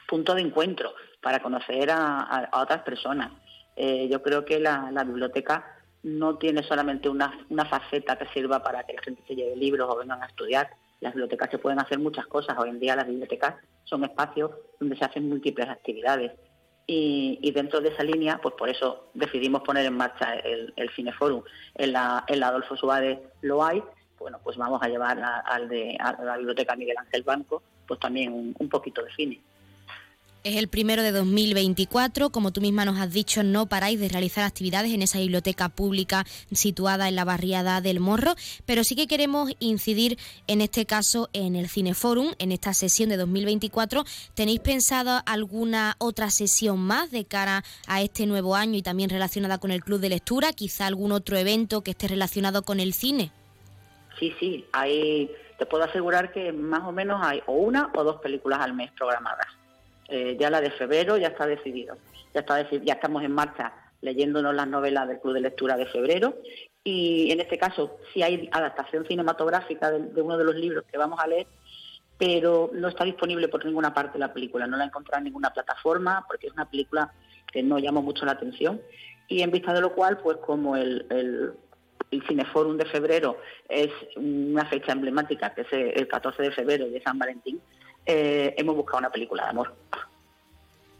punto 0.09 0.35
de 0.35 0.43
encuentro 0.43 0.95
para 1.23 1.41
conocer 1.41 1.91
a, 1.93 2.51
otras 2.53 2.83
personas. 2.83 3.31
Eh, 3.77 4.09
yo 4.11 4.21
creo 4.21 4.45
que 4.45 4.59
la, 4.59 4.91
biblioteca 5.07 5.65
no 6.03 6.39
tiene 6.39 6.65
solamente 6.65 7.09
una, 7.09 7.33
faceta 7.71 8.17
que 8.17 8.27
sirva 8.27 8.65
para 8.65 8.83
que 8.83 8.95
la 8.95 9.03
gente 9.03 9.23
se 9.29 9.37
lleve 9.37 9.55
libros 9.55 9.89
o 9.89 9.97
vengan 9.97 10.23
a 10.25 10.27
estudiar. 10.27 10.71
Las 11.01 11.15
bibliotecas 11.15 11.51
se 11.51 11.59
pueden 11.59 11.79
hacer 11.79 12.01
muchas 12.01 12.27
cosas. 12.27 12.59
Hoy 12.59 12.71
en 12.71 12.81
día 12.81 12.97
las 12.97 13.07
bibliotecas 13.07 13.55
son 13.85 14.03
espacios 14.03 14.51
donde 14.81 14.97
se 14.97 15.05
hacen 15.05 15.29
múltiples 15.29 15.69
actividades. 15.69 16.33
Y, 16.87 17.51
dentro 17.53 17.81
de 17.81 17.91
esa 17.91 18.03
línea, 18.03 18.41
pues 18.43 18.55
por 18.57 18.69
eso 18.69 19.09
decidimos 19.15 19.63
poner 19.63 19.87
en 19.87 19.97
marcha 19.97 20.35
el, 20.35 20.91
Cineforum. 20.97 21.43
En 21.77 21.93
la, 21.93 22.25
en 22.27 22.41
la 22.41 22.49
Adolfo 22.49 22.77
Suárez 22.77 23.21
lo 23.41 23.65
hay 23.65 23.83
bueno, 24.19 24.39
pues 24.43 24.57
vamos 24.57 24.81
a 24.83 24.89
llevar 24.89 25.19
a, 25.21 25.41
al 25.41 25.69
de, 25.69 25.97
la 25.99 26.37
Biblioteca 26.37 26.77
Miguel 26.77 26.97
Ángel 26.99 27.23
Banco, 27.23 27.63
pues 27.87 28.01
también 28.01 28.55
un, 28.59 28.69
poquito 28.69 29.03
de 29.03 29.13
cine. 29.13 29.41
Es 30.45 30.57
el 30.57 30.69
primero 30.69 31.03
de 31.03 31.11
2024. 31.11 32.29
Como 32.29 32.53
tú 32.53 32.61
misma 32.61 32.85
nos 32.85 33.01
has 33.01 33.11
dicho, 33.11 33.43
no 33.43 33.67
paráis 33.67 33.99
de 33.99 34.11
realizar 34.11 34.45
actividades 34.45 34.93
en 34.93 35.01
esa 35.01 35.19
biblioteca 35.19 35.71
pública 35.71 36.27
situada 36.53 37.09
en 37.09 37.17
la 37.17 37.25
barriada 37.25 37.81
del 37.81 37.99
Morro, 37.99 38.35
pero 38.67 38.85
sí 38.85 38.95
que 38.95 39.07
queremos 39.07 39.53
incidir 39.59 40.19
en 40.47 40.61
este 40.61 40.85
caso 40.85 41.31
en 41.33 41.57
el 41.57 41.71
Cineforum, 41.71 42.33
en 42.39 42.53
esta 42.53 42.75
sesión 42.75 43.09
de 43.09 43.17
2024. 43.17 44.05
¿Tenéis 44.35 44.61
pensado 44.61 45.23
alguna 45.25 45.97
otra 45.99 46.31
sesión 46.31 46.79
más 46.79 47.11
de 47.11 47.25
cara 47.25 47.65
a 47.87 48.03
este 48.03 48.27
nuevo 48.27 48.55
año 48.55 48.77
y 48.77 48.83
también 48.83 49.09
relacionada 49.09 49.57
con 49.57 49.71
el 49.71 49.83
Club 49.83 50.01
de 50.01 50.11
Lectura? 50.11 50.53
¿Quizá 50.53 50.87
algún 50.87 51.13
otro 51.13 51.39
evento 51.39 51.83
que 51.83 51.93
esté 51.93 52.07
relacionado 52.07 52.65
con 52.65 52.81
el 52.81 52.93
cine? 52.93 53.33
Sí, 54.19 54.35
sí, 54.39 54.67
hay, 54.73 55.31
te 55.59 55.67
puedo 55.67 55.85
asegurar 55.85 56.33
que 56.33 56.53
más 56.53 56.83
o 56.83 56.93
menos 56.93 57.21
hay 57.23 57.43
o 57.47 57.53
una 57.53 57.91
o 57.95 58.05
dos 58.05 58.21
películas 58.21 58.61
al 58.61 58.75
mes 58.75 58.91
programadas. 58.93 59.47
Eh, 60.09 60.37
ya 60.39 60.51
la 60.51 60.61
de 60.61 60.71
febrero 60.71 61.17
ya 61.17 61.29
está 61.29 61.47
decidido. 61.47 61.97
Ya, 62.33 62.41
está 62.41 62.69
ya 62.71 62.95
estamos 62.95 63.23
en 63.23 63.33
marcha 63.33 63.73
leyéndonos 64.01 64.55
las 64.55 64.69
novelas 64.69 65.09
del 65.09 65.19
Club 65.19 65.35
de 65.35 65.41
Lectura 65.41 65.77
de 65.77 65.87
febrero 65.87 66.37
y 66.83 67.31
en 67.31 67.41
este 67.41 67.57
caso 67.57 67.97
sí 68.13 68.23
hay 68.23 68.49
adaptación 68.53 69.07
cinematográfica 69.07 69.91
de, 69.91 70.21
uno 70.21 70.37
de 70.37 70.45
los 70.45 70.55
libros 70.55 70.85
que 70.91 70.99
vamos 70.99 71.19
a 71.19 71.27
leer, 71.27 71.47
pero 72.19 72.71
no 72.75 72.89
está 72.89 73.05
disponible 73.05 73.49
por 73.49 73.65
ninguna 73.65 73.95
parte 73.95 74.19
la 74.19 74.35
película, 74.35 74.67
no 74.67 74.77
la 74.77 74.85
he 74.85 74.87
encontrado 74.89 75.19
en 75.19 75.25
ninguna 75.25 75.51
plataforma 75.51 76.23
porque 76.29 76.49
es 76.49 76.53
una 76.53 76.69
película 76.69 77.15
que 77.51 77.63
no 77.63 77.79
llamó 77.79 78.03
mucho 78.03 78.27
la 78.27 78.33
atención 78.33 78.81
y 79.27 79.41
en 79.41 79.51
vista 79.51 79.73
de 79.73 79.81
lo 79.81 79.95
cual, 79.95 80.19
pues 80.19 80.37
como 80.39 80.77
el, 80.77 81.07
el 81.09 81.55
Cineforum 82.23 82.77
de 82.77 82.87
febrero 82.87 83.39
es 83.69 83.91
una 84.17 84.65
fecha 84.67 84.93
emblemática, 84.93 85.55
que 85.55 85.63
es 85.63 85.73
el 85.73 86.09
14 86.09 86.43
de 86.43 86.51
febrero 86.53 86.89
de 86.89 87.03
San 87.03 87.19
Valentín, 87.19 87.61
eh, 88.07 88.55
hemos 88.57 88.77
buscado 88.77 88.99
una 88.99 89.11
película 89.11 89.45
de 89.45 89.51
amor. 89.51 89.75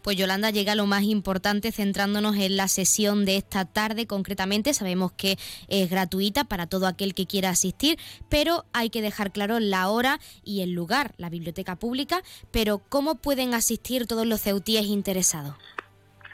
Pues 0.01 0.17
Yolanda 0.17 0.51
llega 0.51 0.75
lo 0.75 0.85
más 0.85 1.01
importante 1.01 1.71
centrándonos 1.71 2.35
en 2.35 2.57
la 2.57 2.67
sesión 2.67 3.25
de 3.25 3.37
esta 3.37 3.65
tarde 3.65 4.05
concretamente. 4.05 4.75
Sabemos 4.75 5.11
que 5.13 5.37
es 5.67 5.89
gratuita 5.89 6.43
para 6.43 6.67
todo 6.67 6.85
aquel 6.85 7.15
que 7.15 7.25
quiera 7.25 7.49
asistir, 7.49 7.97
pero 8.29 8.65
hay 8.71 8.91
que 8.91 9.01
dejar 9.01 9.31
claro 9.31 9.59
la 9.59 9.89
hora 9.89 10.19
y 10.43 10.61
el 10.61 10.73
lugar, 10.73 11.13
la 11.17 11.31
biblioteca 11.31 11.75
pública. 11.75 12.21
Pero 12.51 12.83
¿cómo 12.87 13.15
pueden 13.15 13.55
asistir 13.55 14.05
todos 14.05 14.27
los 14.27 14.41
ceutíes 14.41 14.85
interesados? 14.85 15.55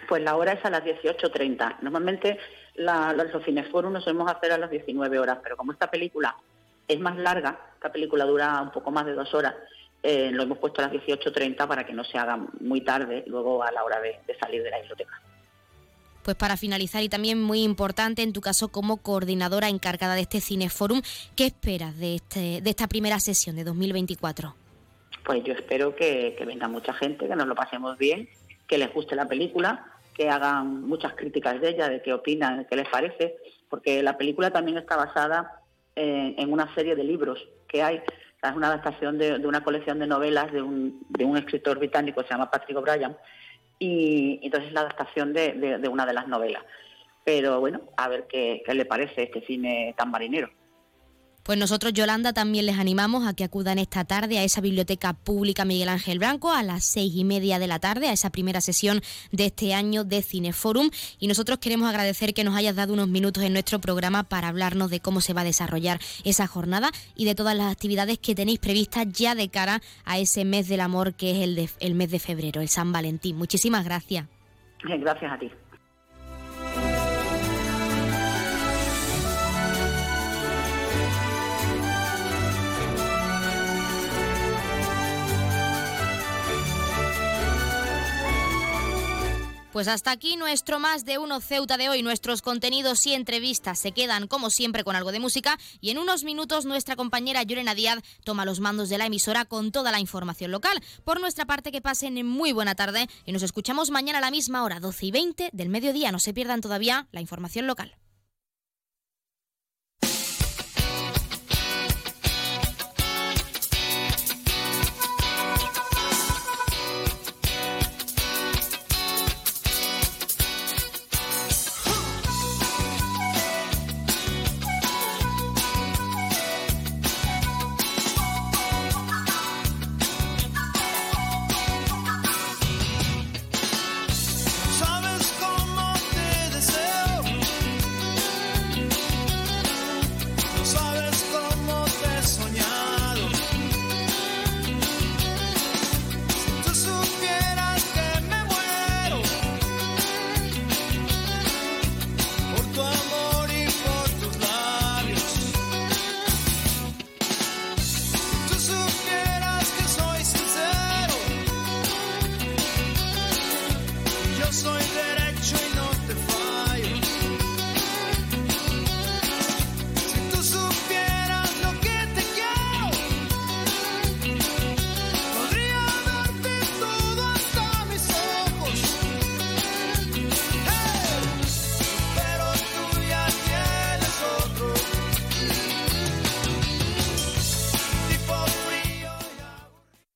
Pues 0.10 0.22
la 0.22 0.36
hora 0.36 0.52
es 0.52 0.66
a 0.66 0.70
las 0.70 0.84
18.30. 0.84 1.78
Normalmente 1.80 2.40
la, 2.82 3.14
los 3.14 3.44
cineforum 3.44 3.94
nos 3.94 4.04
solemos 4.04 4.32
hacer 4.32 4.52
a 4.52 4.58
las 4.58 4.70
19 4.70 5.20
horas, 5.20 5.40
pero 5.44 5.58
como 5.58 5.72
esta 5.72 5.90
película 5.90 6.36
es 6.88 7.00
más 7.00 7.18
larga, 7.18 7.60
esta 7.76 7.92
película 7.92 8.26
dura 8.26 8.62
un 8.62 8.72
poco 8.72 8.92
más 8.92 9.06
de 9.06 9.14
dos 9.14 9.34
horas, 9.34 9.56
eh, 10.04 10.30
lo 10.32 10.44
hemos 10.44 10.58
puesto 10.58 10.82
a 10.82 10.88
las 10.88 10.94
18.30 10.94 11.68
para 11.68 11.86
que 11.86 11.94
no 11.94 12.04
se 12.04 12.18
haga 12.18 12.38
muy 12.60 12.82
tarde 12.82 13.24
luego 13.28 13.64
a 13.64 13.72
la 13.72 13.84
hora 13.84 14.00
de, 14.02 14.20
salir 14.40 14.64
de 14.64 14.72
la 14.72 14.80
biblioteca. 14.80 15.22
Pues 16.24 16.36
para 16.36 16.58
finalizar 16.58 17.02
y 17.02 17.10
también 17.10 17.42
muy 17.42 17.64
importante 17.64 18.22
en 18.22 18.34
tu 18.34 18.42
caso 18.42 18.68
como 18.68 18.98
coordinadora 18.98 19.70
encargada 19.70 20.16
de 20.16 20.22
este 20.22 20.42
Cineforum, 20.42 21.02
¿qué 21.36 21.46
esperas 21.48 21.98
de, 21.98 22.16
este, 22.16 22.62
de 22.62 22.70
esta 22.70 22.88
primera 22.88 23.20
sesión 23.20 23.56
de 23.56 23.64
2024? 23.64 24.56
pues 25.24 25.44
yo 25.44 25.54
espero 25.54 25.96
que, 25.96 26.36
que 26.38 26.46
venga 26.46 26.68
mucha 26.68 26.94
gente, 26.94 27.28
que 27.28 27.36
nos 27.36 27.48
lo 27.48 27.56
pasemos 27.56 27.98
bien, 27.98 28.28
que 28.68 28.78
les 28.78 28.94
guste 28.94 29.16
la 29.16 29.28
película, 29.28 29.91
que 30.22 30.30
hagan 30.30 30.84
muchas 30.88 31.14
críticas 31.16 31.60
de 31.60 31.70
ella, 31.70 31.90
de 31.90 32.02
qué 32.04 32.14
opinan, 32.14 32.60
de 32.60 32.66
qué 32.68 32.76
les 32.76 32.88
parece, 32.88 33.38
porque 33.70 34.04
la 34.04 34.18
película 34.18 34.52
también 34.52 34.78
está 34.78 34.96
basada 34.96 35.62
en, 35.96 36.54
una 36.54 36.72
serie 36.76 36.96
de 36.96 37.04
libros 37.04 37.48
que 37.68 37.82
hay. 37.82 38.02
Es 38.44 38.52
una 38.56 38.68
adaptación 38.68 39.18
de, 39.18 39.36
una 39.48 39.64
colección 39.64 39.98
de 39.98 40.06
novelas 40.06 40.52
de 40.52 40.62
un, 40.62 41.04
de 41.10 41.26
un 41.26 41.38
escritor 41.38 41.80
británico 41.80 42.22
que 42.22 42.28
se 42.28 42.34
llama 42.36 42.52
Patrick 42.52 42.78
O'Brien, 42.78 43.16
y 43.80 44.40
entonces 44.44 44.72
la 44.74 44.82
adaptación 44.82 45.34
de, 45.34 45.54
de- 45.54 45.78
de 45.80 45.90
una 45.90 46.06
de 46.06 46.14
las 46.14 46.28
novelas. 46.28 46.64
Pero 47.24 47.60
bueno, 47.60 47.82
a 47.98 48.08
ver 48.08 48.28
qué, 48.28 48.62
qué 48.64 48.74
le 48.76 48.86
parece 48.86 49.24
este 49.24 49.42
cine 49.42 49.96
tan 49.98 50.12
marinero. 50.12 50.50
Pues 51.44 51.58
nosotros, 51.58 51.94
Yolanda, 51.94 52.34
también 52.34 52.66
les 52.68 52.78
animamos 52.78 53.28
a 53.28 53.34
que 53.34 53.44
acudan 53.44 53.80
esta 53.80 54.06
tarde 54.06 54.38
a 54.38 54.44
esa 54.44 54.62
biblioteca 54.62 55.14
pública 55.14 55.66
Miguel 55.66 55.90
Ángel 55.90 56.20
Blanco 56.20 56.52
a 56.54 56.62
las 56.62 56.86
seis 56.86 57.14
y 57.16 57.24
media 57.24 57.58
de 57.58 57.68
la 57.68 57.80
tarde, 57.80 58.08
a 58.08 58.14
esa 58.14 58.30
primera 58.30 58.62
sesión 58.62 59.02
de 59.32 59.48
este 59.48 59.74
año 59.74 60.04
de 60.04 60.22
Cineforum. 60.22 60.92
Y 61.20 61.28
nosotros 61.28 61.58
queremos 61.58 61.90
agradecer 61.90 62.34
que 62.36 62.44
nos 62.44 62.56
hayas 62.56 62.76
dado 62.76 62.94
unos 62.94 63.08
minutos 63.08 63.44
en 63.44 63.54
nuestro 63.54 63.80
programa 63.82 64.24
para 64.24 64.50
hablarnos 64.50 64.92
de 64.92 65.00
cómo 65.00 65.20
se 65.20 65.34
va 65.34 65.42
a 65.42 65.46
desarrollar 65.46 66.00
esa 66.24 66.46
jornada 66.46 66.92
y 67.16 67.26
de 67.26 67.34
todas 67.36 67.56
las 67.58 67.72
actividades 67.72 68.20
que 68.20 68.36
tenéis 68.36 68.60
previstas 68.60 69.08
ya 69.12 69.34
de 69.34 69.50
cara 69.50 69.82
a 70.06 70.20
ese 70.20 70.46
mes 70.46 70.68
del 70.68 70.82
amor 70.82 71.16
que 71.16 71.32
es 71.32 71.38
el, 71.40 71.56
de- 71.56 71.70
el 71.80 71.96
mes 71.96 72.12
de 72.12 72.20
febrero, 72.20 72.62
el 72.62 72.70
San 72.70 72.92
Valentín. 72.92 73.36
Muchísimas 73.38 73.84
gracias. 73.84 74.28
Gracias 74.84 75.32
a 75.32 75.40
ti. 75.40 75.50
Pues 89.72 89.88
hasta 89.88 90.12
aquí 90.12 90.36
nuestro 90.36 90.80
más 90.80 91.06
de 91.06 91.18
uno 91.18 91.40
Ceuta 91.40 91.78
de 91.78 91.88
hoy. 91.88 92.04
Nuestros 92.04 92.42
contenidos 92.42 93.06
y 93.08 93.14
entrevistas 93.14 93.80
se 93.80 93.94
quedan 93.94 94.28
como 94.28 94.50
siempre 94.50 94.84
con 94.84 94.98
algo 94.98 95.14
de 95.14 95.22
música 95.22 95.58
y 95.80 95.92
en 95.92 95.98
unos 95.98 96.26
minutos 96.26 96.66
nuestra 96.66 96.98
compañera 96.98 97.44
Llorena 97.44 97.74
Díaz 97.74 98.00
toma 98.26 98.44
los 98.44 98.60
mandos 98.60 98.90
de 98.90 98.98
la 98.98 99.06
emisora 99.06 99.46
con 99.46 99.72
toda 99.72 99.94
la 99.94 100.02
información 100.02 100.52
local. 100.52 100.84
Por 101.06 101.22
nuestra 101.22 101.46
parte 101.46 101.72
que 101.72 101.82
pasen 101.82 102.26
muy 102.26 102.52
buena 102.52 102.76
tarde 102.76 103.08
y 103.26 103.32
nos 103.32 103.44
escuchamos 103.44 103.92
mañana 103.92 104.18
a 104.18 104.22
la 104.22 104.32
misma 104.32 104.66
hora, 104.66 104.82
12 104.82 105.06
y 105.06 105.12
20 105.12 105.50
del 105.54 105.70
mediodía. 105.70 106.12
No 106.12 106.20
se 106.20 106.34
pierdan 106.34 106.60
todavía 106.60 107.08
la 107.14 107.22
información 107.22 107.66
local. 107.66 107.96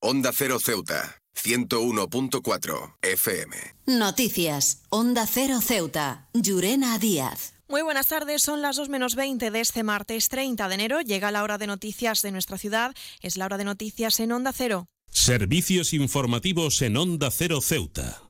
Onda 0.08 0.30
Cero 0.32 0.60
Ceuta, 0.60 1.20
101.4 1.34 2.94
FM. 3.02 3.56
Noticias. 3.86 4.82
Onda 4.88 5.26
Cero 5.26 5.60
Ceuta. 5.60 6.28
Llurena 6.32 6.96
Díaz. 7.00 7.54
Muy 7.66 7.82
buenas 7.82 8.06
tardes, 8.06 8.40
son 8.40 8.62
las 8.62 8.76
2 8.76 8.88
menos 8.88 9.16
20 9.16 9.50
de 9.50 9.60
este 9.60 9.82
martes 9.82 10.28
30 10.28 10.68
de 10.68 10.74
enero. 10.76 11.00
Llega 11.00 11.32
la 11.32 11.42
hora 11.42 11.58
de 11.58 11.66
noticias 11.66 12.22
de 12.22 12.30
nuestra 12.30 12.56
ciudad. 12.56 12.94
Es 13.20 13.36
la 13.36 13.46
hora 13.46 13.58
de 13.58 13.64
noticias 13.64 14.20
en 14.20 14.30
Onda 14.30 14.52
Cero. 14.52 14.86
Servicios 15.10 15.92
informativos 15.92 16.82
en 16.82 16.96
Onda 16.96 17.32
Cero 17.32 17.60
Ceuta. 17.60 18.25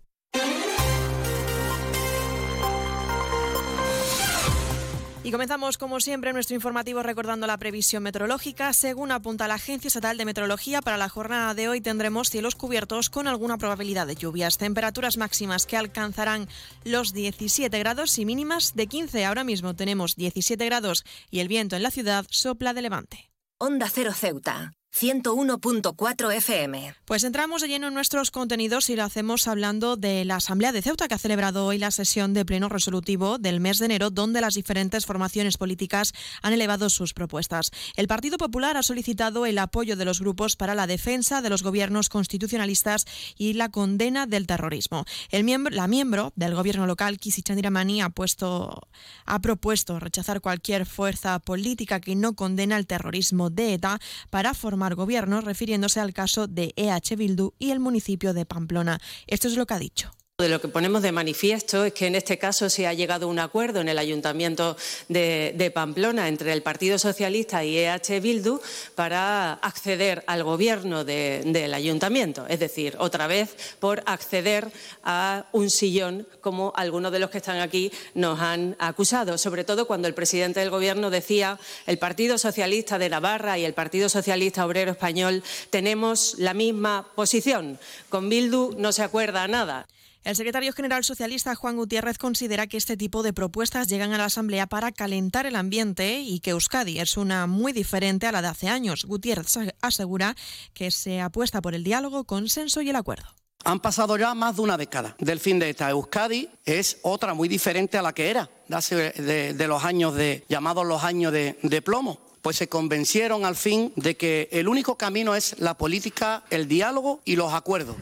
Y 5.26 5.32
comenzamos, 5.32 5.76
como 5.76 5.98
siempre, 5.98 6.32
nuestro 6.32 6.54
informativo 6.54 7.02
recordando 7.02 7.48
la 7.48 7.58
previsión 7.58 8.04
meteorológica. 8.04 8.72
Según 8.72 9.10
apunta 9.10 9.48
la 9.48 9.54
Agencia 9.54 9.88
Estatal 9.88 10.16
de 10.16 10.24
Meteorología, 10.24 10.82
para 10.82 10.96
la 10.98 11.08
jornada 11.08 11.52
de 11.52 11.68
hoy 11.68 11.80
tendremos 11.80 12.30
cielos 12.30 12.54
cubiertos 12.54 13.10
con 13.10 13.26
alguna 13.26 13.58
probabilidad 13.58 14.06
de 14.06 14.14
lluvias. 14.14 14.56
Temperaturas 14.56 15.16
máximas 15.16 15.66
que 15.66 15.76
alcanzarán 15.76 16.46
los 16.84 17.12
17 17.12 17.76
grados 17.76 18.16
y 18.20 18.24
mínimas 18.24 18.76
de 18.76 18.86
15. 18.86 19.24
Ahora 19.24 19.42
mismo 19.42 19.74
tenemos 19.74 20.14
17 20.14 20.64
grados 20.64 21.04
y 21.28 21.40
el 21.40 21.48
viento 21.48 21.74
en 21.74 21.82
la 21.82 21.90
ciudad 21.90 22.24
sopla 22.30 22.72
de 22.72 22.82
levante. 22.82 23.32
Onda 23.58 23.88
Cero 23.92 24.12
Ceuta, 24.14 24.74
101.4 24.98 26.34
FM. 26.36 26.94
Pues 27.04 27.22
entramos 27.22 27.60
de 27.60 27.68
lleno 27.68 27.88
en 27.88 27.92
nuestros 27.92 28.30
contenidos 28.30 28.88
y 28.88 28.96
lo 28.96 29.04
hacemos 29.04 29.46
hablando 29.46 29.96
de 29.96 30.24
la 30.24 30.36
Asamblea 30.36 30.72
de 30.72 30.80
Ceuta 30.80 31.06
que 31.06 31.12
ha 31.12 31.18
celebrado 31.18 31.66
hoy 31.66 31.76
la 31.76 31.90
sesión 31.90 32.32
de 32.32 32.46
pleno 32.46 32.70
resolutivo 32.70 33.36
del 33.36 33.60
mes 33.60 33.78
de 33.78 33.84
enero 33.84 34.08
donde 34.08 34.40
las 34.40 34.54
diferentes 34.54 35.04
formaciones 35.04 35.58
políticas 35.58 36.14
han 36.40 36.54
elevado 36.54 36.88
sus 36.88 37.12
propuestas. 37.12 37.72
El 37.96 38.08
Partido 38.08 38.38
Popular 38.38 38.78
ha 38.78 38.82
solicitado 38.82 39.44
el 39.44 39.58
apoyo 39.58 39.96
de 39.96 40.06
los 40.06 40.20
grupos 40.20 40.56
para 40.56 40.74
la 40.74 40.86
defensa 40.86 41.42
de 41.42 41.50
los 41.50 41.62
gobiernos 41.62 42.08
constitucionalistas 42.08 43.04
y 43.36 43.52
la 43.52 43.68
condena 43.68 44.24
del 44.24 44.46
terrorismo. 44.46 45.04
El 45.30 45.44
miembro, 45.44 45.76
la 45.76 45.88
miembro 45.88 46.32
del 46.36 46.54
gobierno 46.54 46.86
local, 46.86 47.18
Kisi 47.18 47.42
Chandiramani, 47.42 48.00
ha, 48.00 48.08
puesto, 48.08 48.88
ha 49.26 49.40
propuesto 49.40 50.00
rechazar 50.00 50.40
cualquier 50.40 50.86
fuerza 50.86 51.38
política 51.38 52.00
que 52.00 52.16
no 52.16 52.32
condena 52.32 52.78
el 52.78 52.86
terrorismo 52.86 53.50
de 53.50 53.74
ETA 53.74 54.00
para 54.30 54.54
formar 54.54 54.85
gobierno, 54.94 55.40
refiriéndose 55.40 56.00
al 56.00 56.14
caso 56.14 56.46
de 56.46 56.72
EH 56.76 57.16
Bildu 57.16 57.54
y 57.58 57.70
el 57.70 57.80
municipio 57.80 58.34
de 58.34 58.46
Pamplona. 58.46 59.00
Esto 59.26 59.48
es 59.48 59.56
lo 59.56 59.66
que 59.66 59.74
ha 59.74 59.78
dicho. 59.78 60.10
De 60.38 60.50
lo 60.50 60.60
que 60.60 60.68
ponemos 60.68 61.00
de 61.00 61.12
manifiesto 61.12 61.86
es 61.86 61.94
que 61.94 62.06
en 62.08 62.14
este 62.14 62.36
caso 62.36 62.68
se 62.68 62.86
ha 62.86 62.92
llegado 62.92 63.24
a 63.24 63.30
un 63.30 63.38
acuerdo 63.38 63.80
en 63.80 63.88
el 63.88 63.98
Ayuntamiento 63.98 64.76
de, 65.08 65.72
Pamplona 65.74 66.28
entre 66.28 66.52
el 66.52 66.60
Partido 66.62 66.98
Socialista 66.98 67.64
y 67.64 67.78
EH 67.78 68.20
Bildu 68.20 68.60
para 68.94 69.54
acceder 69.54 70.24
al 70.26 70.44
gobierno 70.44 71.04
de- 71.06 71.40
del 71.46 71.72
Ayuntamiento. 71.72 72.44
Es 72.50 72.60
decir, 72.60 72.96
otra 72.98 73.26
vez 73.28 73.56
por 73.80 74.02
acceder 74.04 74.70
a 75.02 75.46
un 75.52 75.70
sillón, 75.70 76.28
como 76.42 76.70
algunos 76.76 77.12
de 77.12 77.18
los 77.18 77.30
que 77.30 77.38
están 77.38 77.60
aquí 77.60 77.90
nos 78.12 78.38
han 78.38 78.76
acusado. 78.78 79.38
Sobre 79.38 79.64
todo 79.64 79.86
cuando 79.86 80.06
el 80.06 80.12
presidente 80.12 80.60
del 80.60 80.68
Gobierno 80.68 81.08
decía 81.08 81.58
el 81.86 81.96
Partido 81.98 82.36
Socialista 82.36 82.98
de 82.98 83.08
Navarra 83.08 83.56
y 83.56 83.64
el 83.64 83.72
Partido 83.72 84.10
Socialista 84.10 84.66
Obrero 84.66 84.90
Español 84.90 85.42
tenemos 85.70 86.34
la 86.36 86.52
misma 86.52 87.08
posición. 87.14 87.78
Con 88.10 88.28
Bildu 88.28 88.74
no 88.76 88.92
se 88.92 89.02
acuerda 89.02 89.48
nada. 89.48 89.86
El 90.26 90.34
secretario 90.34 90.72
general 90.72 91.04
socialista 91.04 91.54
Juan 91.54 91.76
Gutiérrez 91.76 92.18
considera 92.18 92.66
que 92.66 92.76
este 92.76 92.96
tipo 92.96 93.22
de 93.22 93.32
propuestas 93.32 93.86
llegan 93.86 94.12
a 94.12 94.18
la 94.18 94.24
Asamblea 94.24 94.66
para 94.66 94.90
calentar 94.90 95.46
el 95.46 95.54
ambiente 95.54 96.18
y 96.18 96.40
que 96.40 96.50
Euskadi 96.50 96.98
es 96.98 97.16
una 97.16 97.46
muy 97.46 97.72
diferente 97.72 98.26
a 98.26 98.32
la 98.32 98.42
de 98.42 98.48
hace 98.48 98.68
años. 98.68 99.04
Gutiérrez 99.04 99.56
asegura 99.82 100.34
que 100.74 100.90
se 100.90 101.20
apuesta 101.20 101.62
por 101.62 101.76
el 101.76 101.84
diálogo, 101.84 102.24
consenso 102.24 102.82
y 102.82 102.90
el 102.90 102.96
acuerdo. 102.96 103.28
Han 103.62 103.78
pasado 103.78 104.16
ya 104.16 104.34
más 104.34 104.56
de 104.56 104.62
una 104.62 104.76
década 104.76 105.14
del 105.20 105.38
fin 105.38 105.60
de 105.60 105.70
esta. 105.70 105.90
Euskadi 105.90 106.48
es 106.64 106.98
otra 107.02 107.32
muy 107.32 107.46
diferente 107.46 107.96
a 107.96 108.02
la 108.02 108.12
que 108.12 108.28
era 108.28 108.50
de, 108.68 109.66
los 109.68 109.84
años 109.84 110.16
de 110.16 110.44
llamados 110.48 110.84
los 110.84 111.04
años 111.04 111.32
de 111.32 111.82
plomo. 111.84 112.18
pues 112.42 112.56
se 112.56 112.68
convencieron 112.68 113.44
al 113.44 113.54
fin 113.54 113.92
de 113.94 114.16
que 114.16 114.48
el 114.50 114.66
único 114.66 114.96
camino 114.96 115.36
es 115.36 115.56
la 115.60 115.76
política, 115.76 116.42
el 116.50 116.66
diálogo 116.66 117.20
y 117.24 117.36
los 117.36 117.52
acuerdos. 117.52 117.96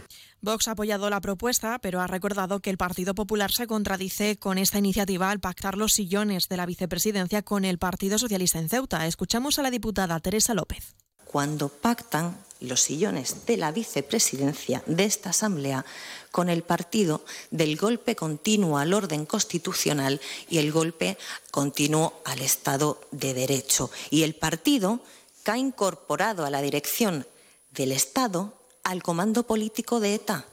Vox 0.44 0.68
ha 0.68 0.72
apoyado 0.72 1.08
la 1.08 1.22
propuesta, 1.22 1.78
pero 1.78 2.02
ha 2.02 2.06
recordado 2.06 2.60
que 2.60 2.68
el 2.68 2.76
Partido 2.76 3.14
Popular 3.14 3.50
se 3.50 3.66
contradice 3.66 4.36
con 4.36 4.58
esta 4.58 4.78
iniciativa 4.78 5.30
al 5.30 5.40
pactar 5.40 5.78
los 5.78 5.94
sillones 5.94 6.50
de 6.50 6.58
la 6.58 6.66
vicepresidencia 6.66 7.40
con 7.40 7.64
el 7.64 7.78
Partido 7.78 8.18
Socialista 8.18 8.58
en 8.58 8.68
Ceuta. 8.68 9.06
Escuchamos 9.06 9.58
a 9.58 9.62
la 9.62 9.70
diputada 9.70 10.20
Teresa 10.20 10.52
López. 10.52 10.94
Cuando 11.24 11.70
pactan 11.70 12.36
los 12.60 12.82
sillones 12.82 13.46
de 13.46 13.56
la 13.56 13.72
vicepresidencia 13.72 14.82
de 14.86 15.04
esta 15.04 15.30
Asamblea 15.30 15.86
con 16.30 16.50
el 16.50 16.62
partido 16.62 17.24
del 17.50 17.76
golpe 17.78 18.14
continuo 18.14 18.76
al 18.76 18.92
orden 18.92 19.24
constitucional 19.24 20.20
y 20.50 20.58
el 20.58 20.72
golpe 20.72 21.16
continuo 21.50 22.20
al 22.26 22.42
Estado 22.42 23.00
de 23.12 23.32
Derecho. 23.32 23.90
Y 24.10 24.24
el 24.24 24.34
partido 24.34 25.00
que 25.42 25.52
ha 25.52 25.58
incorporado 25.58 26.44
a 26.44 26.50
la 26.50 26.60
dirección 26.60 27.26
del 27.70 27.92
Estado 27.92 28.52
al 28.84 29.02
comando 29.02 29.46
político 29.46 29.98
de 29.98 30.14
ETA, 30.14 30.44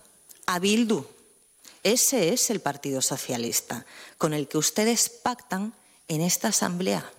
a 0.46 0.60
Bildu. 0.60 1.06
Ese 1.84 2.34
es 2.34 2.50
el 2.50 2.62
Partido 2.62 3.02
Socialista 3.02 3.86
con 4.18 4.34
el 4.34 4.48
que 4.48 4.58
ustedes 4.58 5.10
pactan 5.10 5.74
en 6.08 6.22
esta 6.22 6.50
Asamblea. 6.50 7.12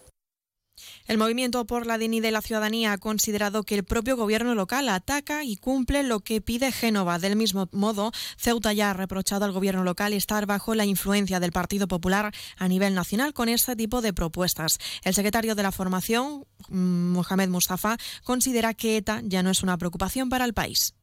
El 1.07 1.19
Movimiento 1.19 1.67
por 1.67 1.87
la 1.87 1.99
Dignidad 1.99 2.29
de 2.29 2.31
la 2.31 2.43
Ciudadanía 2.43 2.93
ha 2.93 2.99
considerado 2.99 3.65
que 3.65 3.75
el 3.75 3.85
propio 3.85 4.17
gobierno 4.17 4.55
local 4.55 4.89
ataca 4.89 5.45
y 5.45 5.57
cumple 5.57 6.03
lo 6.05 6.21
que 6.21 6.41
pide 6.41 6.73
Génova. 6.73 7.19
Del 7.19 7.37
mismo 7.37 7.69
modo, 7.73 8.13
Ceuta 8.39 8.73
ya 8.73 8.91
ha 8.91 8.95
reprochado 8.95 9.45
al 9.45 9.53
gobierno 9.53 9.85
local 9.85 10.13
estar 10.13 10.47
bajo 10.47 10.75
la 10.75 10.85
influencia 10.85 11.41
del 11.41 11.53
Partido 11.53 11.89
Popular 11.89 12.33
a 12.57 12.69
nivel 12.69 12.95
nacional 12.95 13.35
con 13.35 13.49
este 13.49 13.77
tipo 13.77 14.01
de 14.01 14.13
propuestas. 14.13 14.79
El 15.03 15.15
secretario 15.15 15.55
de 15.55 15.63
la 15.65 15.73
formación, 15.73 16.47
mm, 16.69 17.13
Mohamed 17.13 17.49
Mustafa, 17.49 17.97
considera 18.23 18.73
que 18.73 18.97
ETA 18.97 19.23
ya 19.25 19.43
no 19.43 19.51
es 19.51 19.63
una 19.63 19.77
preocupación 19.79 20.29
para 20.29 20.45
el 20.45 20.55
país. 20.55 20.95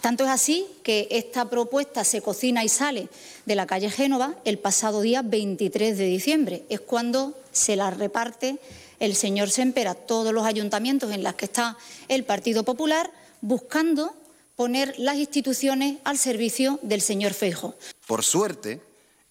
Tanto 0.00 0.24
es 0.24 0.30
así 0.30 0.66
que 0.82 1.08
esta 1.10 1.50
propuesta 1.50 2.04
se 2.04 2.22
cocina 2.22 2.62
y 2.62 2.68
sale 2.68 3.08
de 3.46 3.54
la 3.54 3.66
calle 3.66 3.90
Génova 3.90 4.36
el 4.44 4.58
pasado 4.58 5.00
día 5.00 5.22
23 5.22 5.98
de 5.98 6.04
diciembre. 6.04 6.64
Es 6.68 6.80
cuando 6.80 7.34
se 7.52 7.74
la 7.76 7.90
reparte 7.90 8.58
el 9.00 9.14
señor 9.14 9.50
Semper 9.50 9.88
a 9.88 9.94
todos 9.94 10.32
los 10.32 10.46
ayuntamientos 10.46 11.12
en 11.12 11.22
los 11.22 11.34
que 11.34 11.46
está 11.46 11.76
el 12.08 12.24
Partido 12.24 12.64
Popular, 12.64 13.10
buscando 13.40 14.14
poner 14.56 14.94
las 14.98 15.16
instituciones 15.16 15.98
al 16.04 16.18
servicio 16.18 16.78
del 16.82 17.00
señor 17.00 17.32
Feijo. 17.32 17.74
Por 18.06 18.24
suerte, 18.24 18.80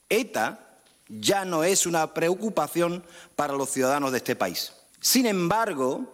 ETA 0.09 0.59
ya 1.09 1.45
no 1.45 1.63
es 1.63 1.85
una 1.85 2.13
preocupación 2.13 3.03
para 3.35 3.53
los 3.53 3.71
ciudadanos 3.71 4.11
de 4.11 4.17
este 4.19 4.35
país. 4.35 4.73
Sin 4.99 5.25
embargo, 5.25 6.13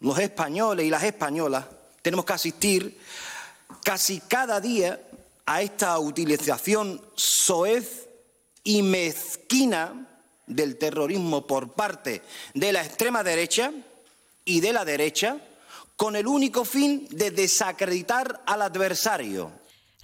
los 0.00 0.18
españoles 0.18 0.86
y 0.86 0.90
las 0.90 1.04
españolas 1.04 1.64
tenemos 2.02 2.24
que 2.24 2.32
asistir 2.32 2.98
casi 3.82 4.20
cada 4.20 4.60
día 4.60 5.00
a 5.46 5.62
esta 5.62 5.98
utilización 5.98 7.00
soez 7.14 8.08
y 8.64 8.82
mezquina 8.82 10.06
del 10.46 10.76
terrorismo 10.76 11.46
por 11.46 11.72
parte 11.72 12.22
de 12.54 12.72
la 12.72 12.84
extrema 12.84 13.22
derecha 13.22 13.72
y 14.44 14.60
de 14.60 14.72
la 14.72 14.84
derecha 14.84 15.38
con 15.96 16.16
el 16.16 16.26
único 16.26 16.64
fin 16.64 17.08
de 17.10 17.30
desacreditar 17.30 18.42
al 18.46 18.62
adversario 18.62 19.50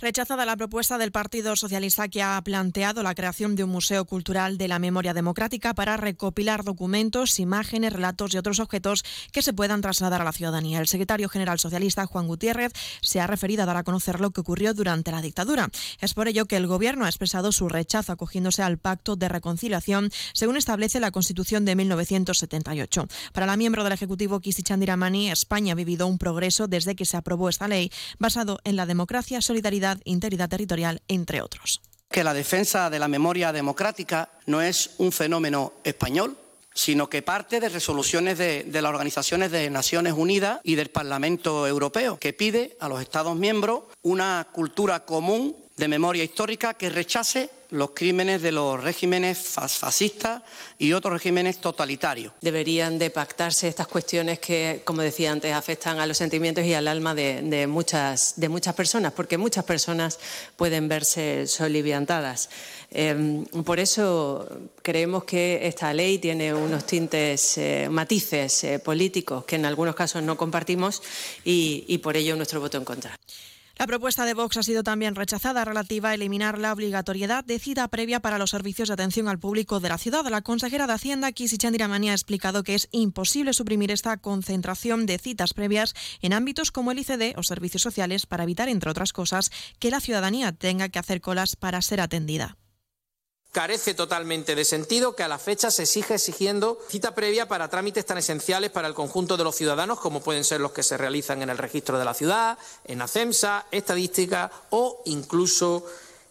Rechazada 0.02 0.44
la 0.44 0.56
propuesta 0.56 0.98
del 0.98 1.12
Partido 1.12 1.54
Socialista 1.54 2.08
que 2.08 2.24
ha 2.24 2.42
planteado 2.42 3.04
la 3.04 3.14
creación 3.14 3.54
de 3.54 3.62
un 3.62 3.70
Museo 3.70 4.04
Cultural 4.04 4.58
de 4.58 4.66
la 4.66 4.80
Memoria 4.80 5.14
Democrática 5.14 5.74
para 5.74 5.96
recopilar 5.96 6.64
documentos, 6.64 7.38
imágenes, 7.38 7.92
relatos 7.92 8.34
y 8.34 8.36
otros 8.36 8.58
objetos 8.58 9.04
que 9.30 9.42
se 9.42 9.52
puedan 9.52 9.80
trasladar 9.80 10.20
a 10.20 10.24
la 10.24 10.32
ciudadanía. 10.32 10.80
El 10.80 10.88
secretario 10.88 11.28
general 11.28 11.60
socialista, 11.60 12.04
Juan 12.06 12.26
Gutiérrez, 12.26 12.72
se 13.00 13.20
ha 13.20 13.28
referido 13.28 13.62
a 13.62 13.66
dar 13.66 13.76
a 13.76 13.84
conocer 13.84 14.18
lo 14.18 14.32
que 14.32 14.40
ocurrió 14.40 14.74
durante 14.74 15.12
la 15.12 15.22
dictadura. 15.22 15.70
Es 16.00 16.14
por 16.14 16.26
ello 16.26 16.46
que 16.46 16.56
el 16.56 16.66
Gobierno 16.66 17.04
ha 17.04 17.08
expresado 17.08 17.52
su 17.52 17.68
rechazo 17.68 18.10
acogiéndose 18.10 18.64
al 18.64 18.78
Pacto 18.78 19.14
de 19.14 19.28
Reconciliación, 19.28 20.10
según 20.32 20.56
establece 20.56 20.98
la 20.98 21.12
Constitución 21.12 21.64
de 21.64 21.76
1978. 21.76 23.06
Para 23.32 23.46
la 23.46 23.56
miembro 23.56 23.84
del 23.84 23.92
Ejecutivo, 23.92 24.40
Kisi 24.40 24.64
Chandiramani, 24.64 25.30
España 25.30 25.74
ha 25.74 25.76
vivido 25.76 26.08
un 26.08 26.18
progreso 26.18 26.66
desde 26.66 26.96
que 26.96 27.04
se 27.04 27.16
aprobó 27.16 27.48
esta 27.48 27.68
ley, 27.68 27.92
basado 28.18 28.58
en 28.64 28.74
la 28.74 28.84
democracia, 28.84 29.40
solidaridad 29.40 29.91
integridad 30.04 30.48
territorial, 30.48 31.02
entre 31.08 31.42
otros. 31.42 31.80
Que 32.10 32.24
la 32.24 32.34
defensa 32.34 32.90
de 32.90 32.98
la 32.98 33.08
memoria 33.08 33.52
democrática 33.52 34.30
no 34.46 34.60
es 34.60 34.90
un 34.98 35.12
fenómeno 35.12 35.72
español, 35.84 36.36
sino 36.74 37.08
que 37.08 37.22
parte 37.22 37.60
de 37.60 37.68
resoluciones 37.68 38.38
de, 38.38 38.66
las 38.72 38.84
organizaciones 38.84 39.50
de 39.50 39.70
Naciones 39.70 40.14
Unidas 40.14 40.60
y 40.62 40.74
del 40.74 40.90
Parlamento 40.90 41.66
Europeo, 41.66 42.18
que 42.18 42.32
pide 42.32 42.76
a 42.80 42.88
los 42.88 43.00
Estados 43.00 43.36
miembros 43.36 43.84
una 44.02 44.48
cultura 44.52 45.04
común 45.04 45.56
de 45.76 45.88
memoria 45.88 46.24
histórica 46.24 46.74
que 46.74 46.90
rechace 46.90 47.50
los 47.72 47.90
crímenes 47.90 48.42
de 48.42 48.52
los 48.52 48.82
regímenes 48.82 49.38
fascistas 49.38 50.42
y 50.78 50.92
otros 50.92 51.14
regímenes 51.14 51.58
totalitarios. 51.58 52.34
Deberían 52.42 52.98
de 52.98 53.08
pactarse 53.08 53.66
estas 53.66 53.88
cuestiones 53.88 54.38
que, 54.38 54.82
como 54.84 55.00
decía 55.00 55.32
antes, 55.32 55.54
afectan 55.54 55.98
a 55.98 56.06
los 56.06 56.18
sentimientos 56.18 56.64
y 56.64 56.74
al 56.74 56.86
alma 56.86 57.14
de, 57.14 57.66
muchas, 57.66 58.34
de 58.36 58.50
muchas 58.50 58.74
personas, 58.74 59.12
porque 59.14 59.38
muchas 59.38 59.64
personas 59.64 60.18
pueden 60.56 60.86
verse 60.86 61.46
soliviantadas. 61.46 62.50
Eh, 62.90 63.44
por 63.64 63.80
eso 63.80 64.46
creemos 64.82 65.24
que 65.24 65.66
esta 65.66 65.94
ley 65.94 66.18
tiene 66.18 66.52
unos 66.52 66.84
tintes, 66.84 67.56
eh, 67.56 67.88
matices 67.90 68.64
eh, 68.64 68.78
políticos 68.80 69.46
que 69.46 69.56
en 69.56 69.64
algunos 69.64 69.94
casos 69.94 70.22
no 70.22 70.36
compartimos 70.36 71.02
y 71.42 71.98
por 71.98 72.18
ello 72.18 72.36
nuestro 72.36 72.60
voto 72.60 72.76
en 72.76 72.84
contra. 72.84 73.16
La 73.76 73.86
propuesta 73.86 74.24
de 74.24 74.34
Vox 74.34 74.56
ha 74.58 74.62
sido 74.62 74.82
también 74.82 75.14
rechazada 75.14 75.64
relativa 75.64 76.10
a 76.10 76.14
eliminar 76.14 76.58
la 76.58 76.72
obligatoriedad 76.72 77.44
de 77.44 77.58
cita 77.58 77.88
previa 77.88 78.20
para 78.20 78.38
los 78.38 78.50
servicios 78.50 78.88
de 78.88 78.94
atención 78.94 79.28
al 79.28 79.38
público 79.38 79.80
de 79.80 79.88
la 79.88 79.98
ciudad. 79.98 80.24
La 80.28 80.42
consejera 80.42 80.86
de 80.86 80.92
Hacienda, 80.92 81.32
Kisi 81.32 81.58
Chandiramani, 81.58 82.10
ha 82.10 82.14
explicado 82.14 82.62
que 82.62 82.74
es 82.74 82.88
imposible 82.92 83.52
suprimir 83.52 83.90
esta 83.90 84.16
concentración 84.18 85.06
de 85.06 85.18
citas 85.18 85.54
previas 85.54 85.94
en 86.20 86.32
ámbitos 86.32 86.70
como 86.70 86.92
el 86.92 86.98
ICD 86.98 87.36
o 87.36 87.42
servicios 87.42 87.82
sociales 87.82 88.26
para 88.26 88.44
evitar, 88.44 88.68
entre 88.68 88.90
otras 88.90 89.12
cosas, 89.12 89.50
que 89.78 89.90
la 89.90 90.00
ciudadanía 90.00 90.52
tenga 90.52 90.88
que 90.88 90.98
hacer 90.98 91.20
colas 91.20 91.56
para 91.56 91.82
ser 91.82 92.00
atendida 92.00 92.56
carece 93.52 93.92
totalmente 93.92 94.54
de 94.54 94.64
sentido 94.64 95.14
que 95.14 95.22
a 95.22 95.28
la 95.28 95.38
fecha 95.38 95.70
se 95.70 95.84
siga 95.84 96.14
exigiendo 96.16 96.78
cita 96.88 97.14
previa 97.14 97.46
para 97.46 97.68
trámites 97.68 98.06
tan 98.06 98.18
esenciales 98.18 98.70
para 98.70 98.88
el 98.88 98.94
conjunto 98.94 99.36
de 99.36 99.44
los 99.44 99.54
ciudadanos 99.54 100.00
como 100.00 100.22
pueden 100.22 100.42
ser 100.42 100.60
los 100.60 100.72
que 100.72 100.82
se 100.82 100.96
realizan 100.96 101.42
en 101.42 101.50
el 101.50 101.58
registro 101.58 101.98
de 101.98 102.04
la 102.06 102.14
ciudad, 102.14 102.58
en 102.84 103.02
ACEMSA, 103.02 103.66
estadística 103.70 104.50
o 104.70 105.02
incluso 105.04 105.84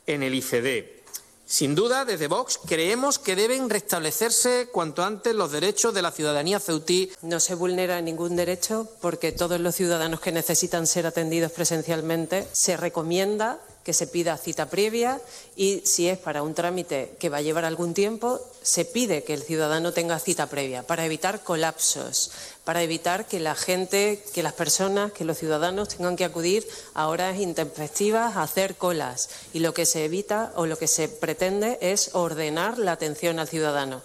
en 0.07 0.23
el 0.23 0.33
ICD. 0.33 1.01
Sin 1.45 1.75
duda, 1.75 2.05
desde 2.05 2.27
Vox 2.27 2.59
creemos 2.65 3.19
que 3.19 3.35
deben 3.35 3.69
restablecerse 3.69 4.69
cuanto 4.71 5.03
antes 5.03 5.35
los 5.35 5.51
derechos 5.51 5.93
de 5.93 6.01
la 6.01 6.11
ciudadanía 6.11 6.61
ceutí. 6.61 7.11
No 7.21 7.41
se 7.41 7.55
vulnera 7.55 7.99
ningún 8.01 8.37
derecho 8.37 8.87
porque 9.01 9.33
todos 9.33 9.59
los 9.59 9.75
ciudadanos 9.75 10.21
que 10.21 10.31
necesitan 10.31 10.87
ser 10.87 11.05
atendidos 11.05 11.51
presencialmente 11.51 12.47
se 12.53 12.77
recomienda 12.77 13.59
que 13.83 13.93
se 13.93 14.07
pida 14.07 14.37
cita 14.37 14.69
previa 14.69 15.19
y 15.55 15.81
si 15.85 16.07
es 16.07 16.17
para 16.17 16.43
un 16.43 16.53
trámite 16.53 17.15
que 17.19 17.29
va 17.29 17.37
a 17.37 17.41
llevar 17.41 17.65
algún 17.65 17.93
tiempo, 17.93 18.39
se 18.61 18.85
pide 18.85 19.23
que 19.23 19.33
el 19.33 19.41
ciudadano 19.41 19.91
tenga 19.91 20.19
cita 20.19 20.47
previa 20.47 20.83
para 20.83 21.05
evitar 21.05 21.43
colapsos, 21.43 22.31
para 22.63 22.83
evitar 22.83 23.25
que 23.25 23.39
la 23.39 23.55
gente, 23.55 24.23
que 24.33 24.43
las 24.43 24.53
personas, 24.53 25.11
que 25.11 25.25
los 25.25 25.37
ciudadanos 25.37 25.89
tengan 25.89 26.15
que 26.15 26.25
acudir 26.25 26.67
a 26.93 27.07
horas 27.07 27.39
intempestivas 27.39 28.35
a 28.35 28.43
hacer 28.43 28.75
colas. 28.75 29.29
Y 29.53 29.59
lo 29.59 29.73
que 29.73 29.85
se 29.85 30.05
evita 30.05 30.53
o 30.55 30.65
lo 30.65 30.77
que 30.77 30.87
se 30.87 31.07
pretende 31.07 31.79
es 31.81 32.11
ordenar 32.13 32.77
la 32.77 32.91
atención 32.91 33.39
al 33.39 33.47
ciudadano 33.47 34.01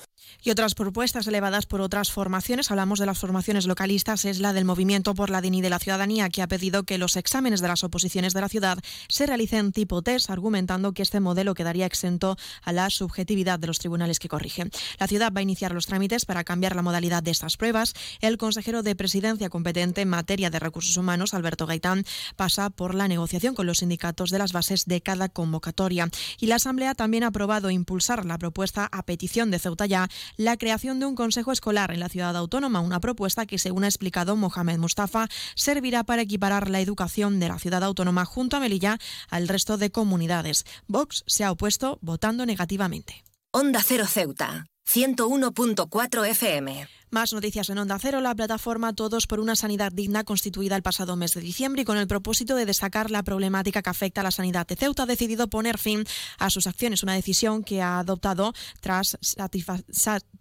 y 0.46 0.50
otras 0.50 0.76
propuestas 0.76 1.26
elevadas 1.26 1.66
por 1.66 1.80
otras 1.80 2.12
formaciones. 2.12 2.70
Hablamos 2.70 3.00
de 3.00 3.06
las 3.06 3.18
formaciones 3.18 3.66
localistas, 3.66 4.24
es 4.24 4.38
la 4.38 4.52
del 4.52 4.64
Movimiento 4.64 5.12
por 5.12 5.28
la 5.28 5.40
Dignidad 5.40 5.64
de 5.64 5.70
la 5.70 5.78
Ciudadanía, 5.80 6.28
que 6.28 6.40
ha 6.40 6.46
pedido 6.46 6.84
que 6.84 6.98
los 6.98 7.16
exámenes 7.16 7.60
de 7.60 7.66
las 7.66 7.82
oposiciones 7.82 8.32
de 8.32 8.40
la 8.40 8.48
ciudad 8.48 8.78
se 9.08 9.26
realicen 9.26 9.72
tipo 9.72 10.02
test, 10.02 10.30
argumentando 10.30 10.92
que 10.92 11.02
este 11.02 11.18
modelo 11.18 11.54
quedaría 11.54 11.86
exento 11.86 12.36
a 12.62 12.72
la 12.72 12.90
subjetividad 12.90 13.58
de 13.58 13.66
los 13.66 13.80
tribunales 13.80 14.20
que 14.20 14.28
corrigen. 14.28 14.70
La 15.00 15.08
ciudad 15.08 15.32
va 15.34 15.40
a 15.40 15.42
iniciar 15.42 15.72
los 15.72 15.86
trámites 15.86 16.26
para 16.26 16.44
cambiar 16.44 16.76
la 16.76 16.82
modalidad 16.82 17.24
de 17.24 17.32
estas 17.32 17.56
pruebas. 17.56 17.94
El 18.20 18.38
consejero 18.38 18.84
de 18.84 18.94
presidencia 18.94 19.48
competente 19.48 20.02
en 20.02 20.08
materia 20.08 20.48
de 20.48 20.60
recursos 20.60 20.96
humanos, 20.96 21.34
Alberto 21.34 21.66
Gaitán, 21.66 22.04
pasa 22.36 22.70
por 22.70 22.94
la 22.94 23.08
negociación 23.08 23.56
con 23.56 23.66
los 23.66 23.78
sindicatos 23.78 24.30
de 24.30 24.38
las 24.38 24.52
bases 24.52 24.84
de 24.84 25.00
cada 25.00 25.28
convocatoria. 25.28 26.08
Y 26.38 26.46
la 26.46 26.54
Asamblea 26.54 26.94
también 26.94 27.24
ha 27.24 27.28
aprobado 27.28 27.68
impulsar 27.70 28.24
la 28.24 28.38
propuesta 28.38 28.88
a 28.92 29.02
petición 29.02 29.50
de 29.50 29.58
Ceuta 29.58 29.86
ya 29.86 30.08
la 30.36 30.56
creación 30.56 31.00
de 31.00 31.06
un 31.06 31.14
consejo 31.14 31.52
escolar 31.52 31.90
en 31.90 32.00
la 32.00 32.08
ciudad 32.08 32.36
autónoma, 32.36 32.80
una 32.80 33.00
propuesta 33.00 33.46
que, 33.46 33.58
según 33.58 33.84
ha 33.84 33.88
explicado 33.88 34.36
Mohamed 34.36 34.78
Mustafa, 34.78 35.28
servirá 35.54 36.04
para 36.04 36.22
equiparar 36.22 36.70
la 36.70 36.80
educación 36.80 37.40
de 37.40 37.48
la 37.48 37.58
ciudad 37.58 37.82
autónoma 37.82 38.24
junto 38.24 38.56
a 38.56 38.60
Melilla 38.60 38.98
al 39.30 39.48
resto 39.48 39.76
de 39.76 39.90
comunidades. 39.90 40.64
Vox 40.86 41.24
se 41.26 41.44
ha 41.44 41.50
opuesto 41.50 41.98
votando 42.02 42.46
negativamente. 42.46 43.24
Onda 43.52 43.82
Cero 43.82 44.06
Ceuta. 44.06 44.66
101.4 44.86 46.28
FM. 46.28 46.95
Más 47.10 47.32
noticias 47.32 47.70
en 47.70 47.78
Onda 47.78 48.00
Cero. 48.00 48.20
La 48.20 48.34
plataforma 48.34 48.92
Todos 48.92 49.28
por 49.28 49.38
una 49.38 49.54
Sanidad 49.54 49.92
Digna, 49.92 50.24
constituida 50.24 50.74
el 50.74 50.82
pasado 50.82 51.14
mes 51.14 51.34
de 51.34 51.40
diciembre 51.40 51.82
y 51.82 51.84
con 51.84 51.98
el 51.98 52.08
propósito 52.08 52.56
de 52.56 52.66
destacar 52.66 53.12
la 53.12 53.22
problemática 53.22 53.80
que 53.80 53.90
afecta 53.90 54.22
a 54.22 54.24
la 54.24 54.32
sanidad 54.32 54.66
de 54.66 54.74
Ceuta, 54.74 55.04
ha 55.04 55.06
decidido 55.06 55.46
poner 55.46 55.78
fin 55.78 56.04
a 56.38 56.50
sus 56.50 56.66
acciones. 56.66 57.04
Una 57.04 57.14
decisión 57.14 57.62
que 57.62 57.80
ha 57.80 58.00
adoptado 58.00 58.52
tras, 58.80 59.16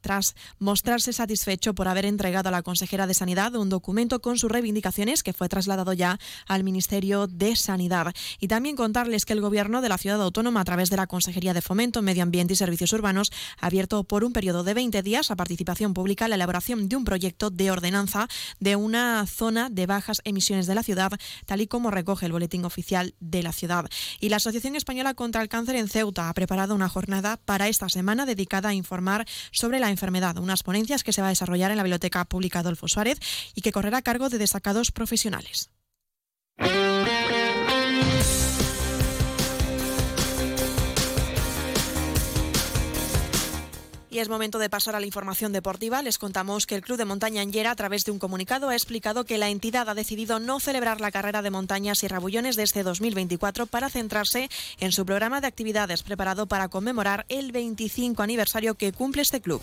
tras 0.01 0.35
mostrarse 0.57 1.13
satisfecho 1.13 1.75
por 1.75 1.87
haber 1.87 2.05
entregado 2.05 2.49
a 2.49 2.51
la 2.51 2.63
consejera 2.63 3.05
de 3.05 3.13
Sanidad 3.13 3.55
un 3.55 3.69
documento 3.69 4.19
con 4.19 4.39
sus 4.39 4.51
reivindicaciones 4.51 5.21
que 5.21 5.33
fue 5.33 5.47
trasladado 5.47 5.93
ya 5.93 6.17
al 6.47 6.63
Ministerio 6.63 7.27
de 7.27 7.55
Sanidad. 7.55 8.11
Y 8.39 8.47
también 8.47 8.75
contarles 8.75 9.25
que 9.25 9.33
el 9.33 9.41
Gobierno 9.41 9.83
de 9.83 9.89
la 9.89 9.99
Ciudad 9.99 10.19
Autónoma, 10.19 10.61
a 10.61 10.65
través 10.65 10.89
de 10.89 10.97
la 10.97 11.05
Consejería 11.05 11.53
de 11.53 11.61
Fomento, 11.61 12.01
Medio 12.01 12.23
Ambiente 12.23 12.53
y 12.53 12.55
Servicios 12.57 12.91
Urbanos, 12.91 13.31
ha 13.61 13.67
abierto 13.67 14.03
por 14.03 14.23
un 14.23 14.33
periodo 14.33 14.63
de 14.63 14.73
20 14.73 15.03
días 15.03 15.29
a 15.29 15.35
participación 15.35 15.93
pública 15.93 16.27
la 16.27 16.35
elaboración 16.35 16.54
de 16.89 16.95
un 16.95 17.03
proyecto 17.03 17.49
de 17.49 17.69
ordenanza 17.69 18.27
de 18.59 18.75
una 18.75 19.25
zona 19.27 19.69
de 19.69 19.85
bajas 19.85 20.21
emisiones 20.23 20.67
de 20.67 20.75
la 20.75 20.83
ciudad, 20.83 21.11
tal 21.45 21.61
y 21.61 21.67
como 21.67 21.91
recoge 21.91 22.25
el 22.25 22.31
boletín 22.31 22.63
oficial 22.63 23.13
de 23.19 23.43
la 23.43 23.51
ciudad. 23.51 23.85
Y 24.21 24.29
la 24.29 24.37
Asociación 24.37 24.75
Española 24.75 25.13
contra 25.13 25.41
el 25.41 25.49
Cáncer 25.49 25.75
en 25.75 25.89
Ceuta 25.89 26.29
ha 26.29 26.33
preparado 26.33 26.73
una 26.73 26.87
jornada 26.87 27.37
para 27.37 27.67
esta 27.67 27.89
semana 27.89 28.25
dedicada 28.25 28.69
a 28.69 28.73
informar 28.73 29.25
sobre 29.51 29.79
la 29.79 29.89
enfermedad, 29.89 30.37
unas 30.37 30.63
ponencias 30.63 31.03
que 31.03 31.11
se 31.11 31.21
va 31.21 31.27
a 31.27 31.31
desarrollar 31.31 31.71
en 31.71 31.77
la 31.77 31.83
Biblioteca 31.83 32.23
Pública 32.25 32.59
Adolfo 32.59 32.87
Suárez 32.87 33.19
y 33.53 33.61
que 33.61 33.71
correrá 33.71 33.97
a 33.97 34.01
cargo 34.01 34.29
de 34.29 34.37
destacados 34.37 34.91
profesionales. 34.91 35.71
Y 44.15 44.19
es 44.19 44.29
momento 44.29 44.59
de 44.59 44.69
pasar 44.69 44.95
a 44.95 45.01
la 45.01 45.05
información 45.05 45.51
deportiva. 45.51 46.01
Les 46.01 46.17
contamos 46.17 46.65
que 46.65 46.75
el 46.75 46.81
Club 46.81 46.97
de 46.97 47.03
Montaña 47.03 47.41
Anguera, 47.41 47.71
a 47.71 47.75
través 47.75 48.05
de 48.05 48.11
un 48.11 48.17
comunicado, 48.17 48.69
ha 48.69 48.73
explicado 48.73 49.25
que 49.25 49.37
la 49.37 49.49
entidad 49.49 49.89
ha 49.89 49.93
decidido 49.93 50.39
no 50.39 50.61
celebrar 50.61 51.01
la 51.01 51.11
carrera 51.11 51.41
de 51.41 51.51
montañas 51.51 52.01
y 52.01 52.07
rabullones 52.07 52.55
de 52.55 52.63
este 52.63 52.83
2024 52.83 53.65
para 53.65 53.89
centrarse 53.89 54.49
en 54.79 54.93
su 54.93 55.05
programa 55.05 55.41
de 55.41 55.47
actividades 55.47 56.01
preparado 56.01 56.45
para 56.45 56.69
conmemorar 56.69 57.25
el 57.27 57.51
25 57.51 58.23
aniversario 58.23 58.75
que 58.75 58.93
cumple 58.93 59.21
este 59.21 59.41
club. 59.41 59.61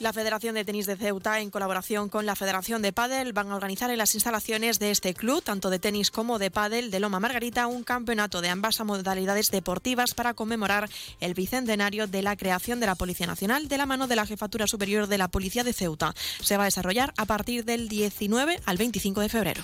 La 0.00 0.14
Federación 0.14 0.54
de 0.54 0.64
Tenis 0.64 0.86
de 0.86 0.96
Ceuta, 0.96 1.40
en 1.40 1.50
colaboración 1.50 2.08
con 2.08 2.24
la 2.24 2.34
Federación 2.34 2.80
de 2.80 2.90
Pádel, 2.90 3.34
van 3.34 3.50
a 3.50 3.54
organizar 3.54 3.90
en 3.90 3.98
las 3.98 4.14
instalaciones 4.14 4.78
de 4.78 4.90
este 4.90 5.12
club, 5.12 5.42
tanto 5.42 5.68
de 5.68 5.78
tenis 5.78 6.10
como 6.10 6.38
de 6.38 6.50
pádel 6.50 6.90
de 6.90 7.00
Loma 7.00 7.20
Margarita, 7.20 7.66
un 7.66 7.84
campeonato 7.84 8.40
de 8.40 8.48
ambas 8.48 8.80
modalidades 8.82 9.50
deportivas 9.50 10.14
para 10.14 10.32
conmemorar 10.32 10.88
el 11.20 11.34
bicentenario 11.34 12.06
de 12.06 12.22
la 12.22 12.34
creación 12.34 12.80
de 12.80 12.86
la 12.86 12.94
Policía 12.94 13.26
Nacional 13.26 13.68
de 13.68 13.76
la 13.76 13.84
mano 13.84 14.06
de 14.06 14.16
la 14.16 14.24
Jefatura 14.24 14.66
Superior 14.66 15.06
de 15.06 15.18
la 15.18 15.28
Policía 15.28 15.64
de 15.64 15.74
Ceuta. 15.74 16.14
Se 16.40 16.56
va 16.56 16.62
a 16.62 16.72
desarrollar 16.72 17.12
a 17.18 17.26
partir 17.26 17.66
del 17.66 17.90
19 17.90 18.58
al 18.64 18.78
25 18.78 19.20
de 19.20 19.28
febrero. 19.28 19.62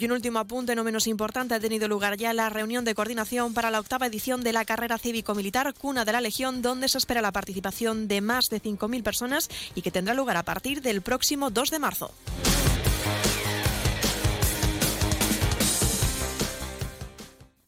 Y 0.00 0.06
un 0.06 0.12
último 0.12 0.38
apunte, 0.38 0.74
no 0.74 0.82
menos 0.82 1.06
importante, 1.06 1.54
ha 1.54 1.60
tenido 1.60 1.86
lugar 1.86 2.16
ya 2.16 2.32
la 2.32 2.48
reunión 2.48 2.86
de 2.86 2.94
coordinación 2.94 3.52
para 3.52 3.70
la 3.70 3.80
octava 3.80 4.06
edición 4.06 4.42
de 4.42 4.54
la 4.54 4.64
carrera 4.64 4.96
cívico-militar 4.96 5.74
Cuna 5.74 6.06
de 6.06 6.12
la 6.12 6.22
Legión, 6.22 6.62
donde 6.62 6.88
se 6.88 6.96
espera 6.96 7.20
la 7.20 7.32
participación 7.32 8.08
de 8.08 8.22
más 8.22 8.48
de 8.48 8.62
5.000 8.62 9.02
personas 9.02 9.50
y 9.74 9.82
que 9.82 9.90
tendrá 9.90 10.14
lugar 10.14 10.38
a 10.38 10.42
partir 10.42 10.80
del 10.80 11.02
próximo 11.02 11.50
2 11.50 11.70
de 11.70 11.78
marzo. 11.78 12.14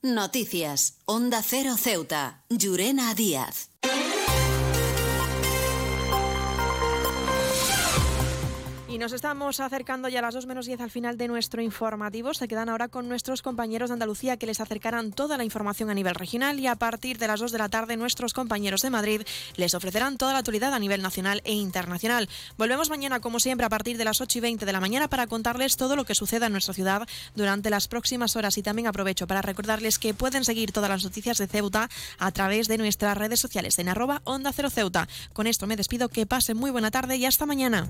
Noticias. 0.00 0.94
Onda 1.04 1.42
Cero 1.42 1.76
Ceuta. 1.76 2.44
Llurena 2.48 3.12
Díaz. 3.12 3.68
Nos 9.02 9.12
estamos 9.12 9.58
acercando 9.58 10.08
ya 10.08 10.20
a 10.20 10.22
las 10.22 10.34
2 10.34 10.46
menos 10.46 10.66
10 10.66 10.80
al 10.80 10.90
final 10.92 11.18
de 11.18 11.26
nuestro 11.26 11.60
informativo. 11.60 12.34
Se 12.34 12.46
quedan 12.46 12.68
ahora 12.68 12.86
con 12.86 13.08
nuestros 13.08 13.42
compañeros 13.42 13.90
de 13.90 13.94
Andalucía 13.94 14.36
que 14.36 14.46
les 14.46 14.60
acercarán 14.60 15.10
toda 15.10 15.36
la 15.36 15.42
información 15.42 15.90
a 15.90 15.94
nivel 15.94 16.14
regional 16.14 16.60
y 16.60 16.68
a 16.68 16.76
partir 16.76 17.18
de 17.18 17.26
las 17.26 17.40
2 17.40 17.50
de 17.50 17.58
la 17.58 17.68
tarde 17.68 17.96
nuestros 17.96 18.32
compañeros 18.32 18.80
de 18.82 18.90
Madrid 18.90 19.22
les 19.56 19.74
ofrecerán 19.74 20.18
toda 20.18 20.34
la 20.34 20.38
actualidad 20.38 20.72
a 20.72 20.78
nivel 20.78 21.02
nacional 21.02 21.40
e 21.42 21.52
internacional. 21.52 22.28
Volvemos 22.56 22.90
mañana 22.90 23.18
como 23.18 23.40
siempre 23.40 23.66
a 23.66 23.68
partir 23.68 23.98
de 23.98 24.04
las 24.04 24.20
8 24.20 24.38
y 24.38 24.40
20 24.40 24.66
de 24.66 24.72
la 24.72 24.78
mañana 24.78 25.08
para 25.08 25.26
contarles 25.26 25.76
todo 25.76 25.96
lo 25.96 26.04
que 26.04 26.14
suceda 26.14 26.46
en 26.46 26.52
nuestra 26.52 26.72
ciudad 26.72 27.08
durante 27.34 27.70
las 27.70 27.88
próximas 27.88 28.36
horas 28.36 28.56
y 28.56 28.62
también 28.62 28.86
aprovecho 28.86 29.26
para 29.26 29.42
recordarles 29.42 29.98
que 29.98 30.14
pueden 30.14 30.44
seguir 30.44 30.70
todas 30.70 30.90
las 30.90 31.02
noticias 31.02 31.38
de 31.38 31.48
Ceuta 31.48 31.88
a 32.20 32.30
través 32.30 32.68
de 32.68 32.78
nuestras 32.78 33.18
redes 33.18 33.40
sociales 33.40 33.80
en 33.80 33.88
arroba 33.88 34.22
onda 34.22 34.52
cero 34.52 34.70
Ceuta. 34.70 35.08
Con 35.32 35.48
esto 35.48 35.66
me 35.66 35.74
despido, 35.74 36.08
que 36.08 36.24
pasen 36.24 36.56
muy 36.56 36.70
buena 36.70 36.92
tarde 36.92 37.16
y 37.16 37.26
hasta 37.26 37.46
mañana. 37.46 37.88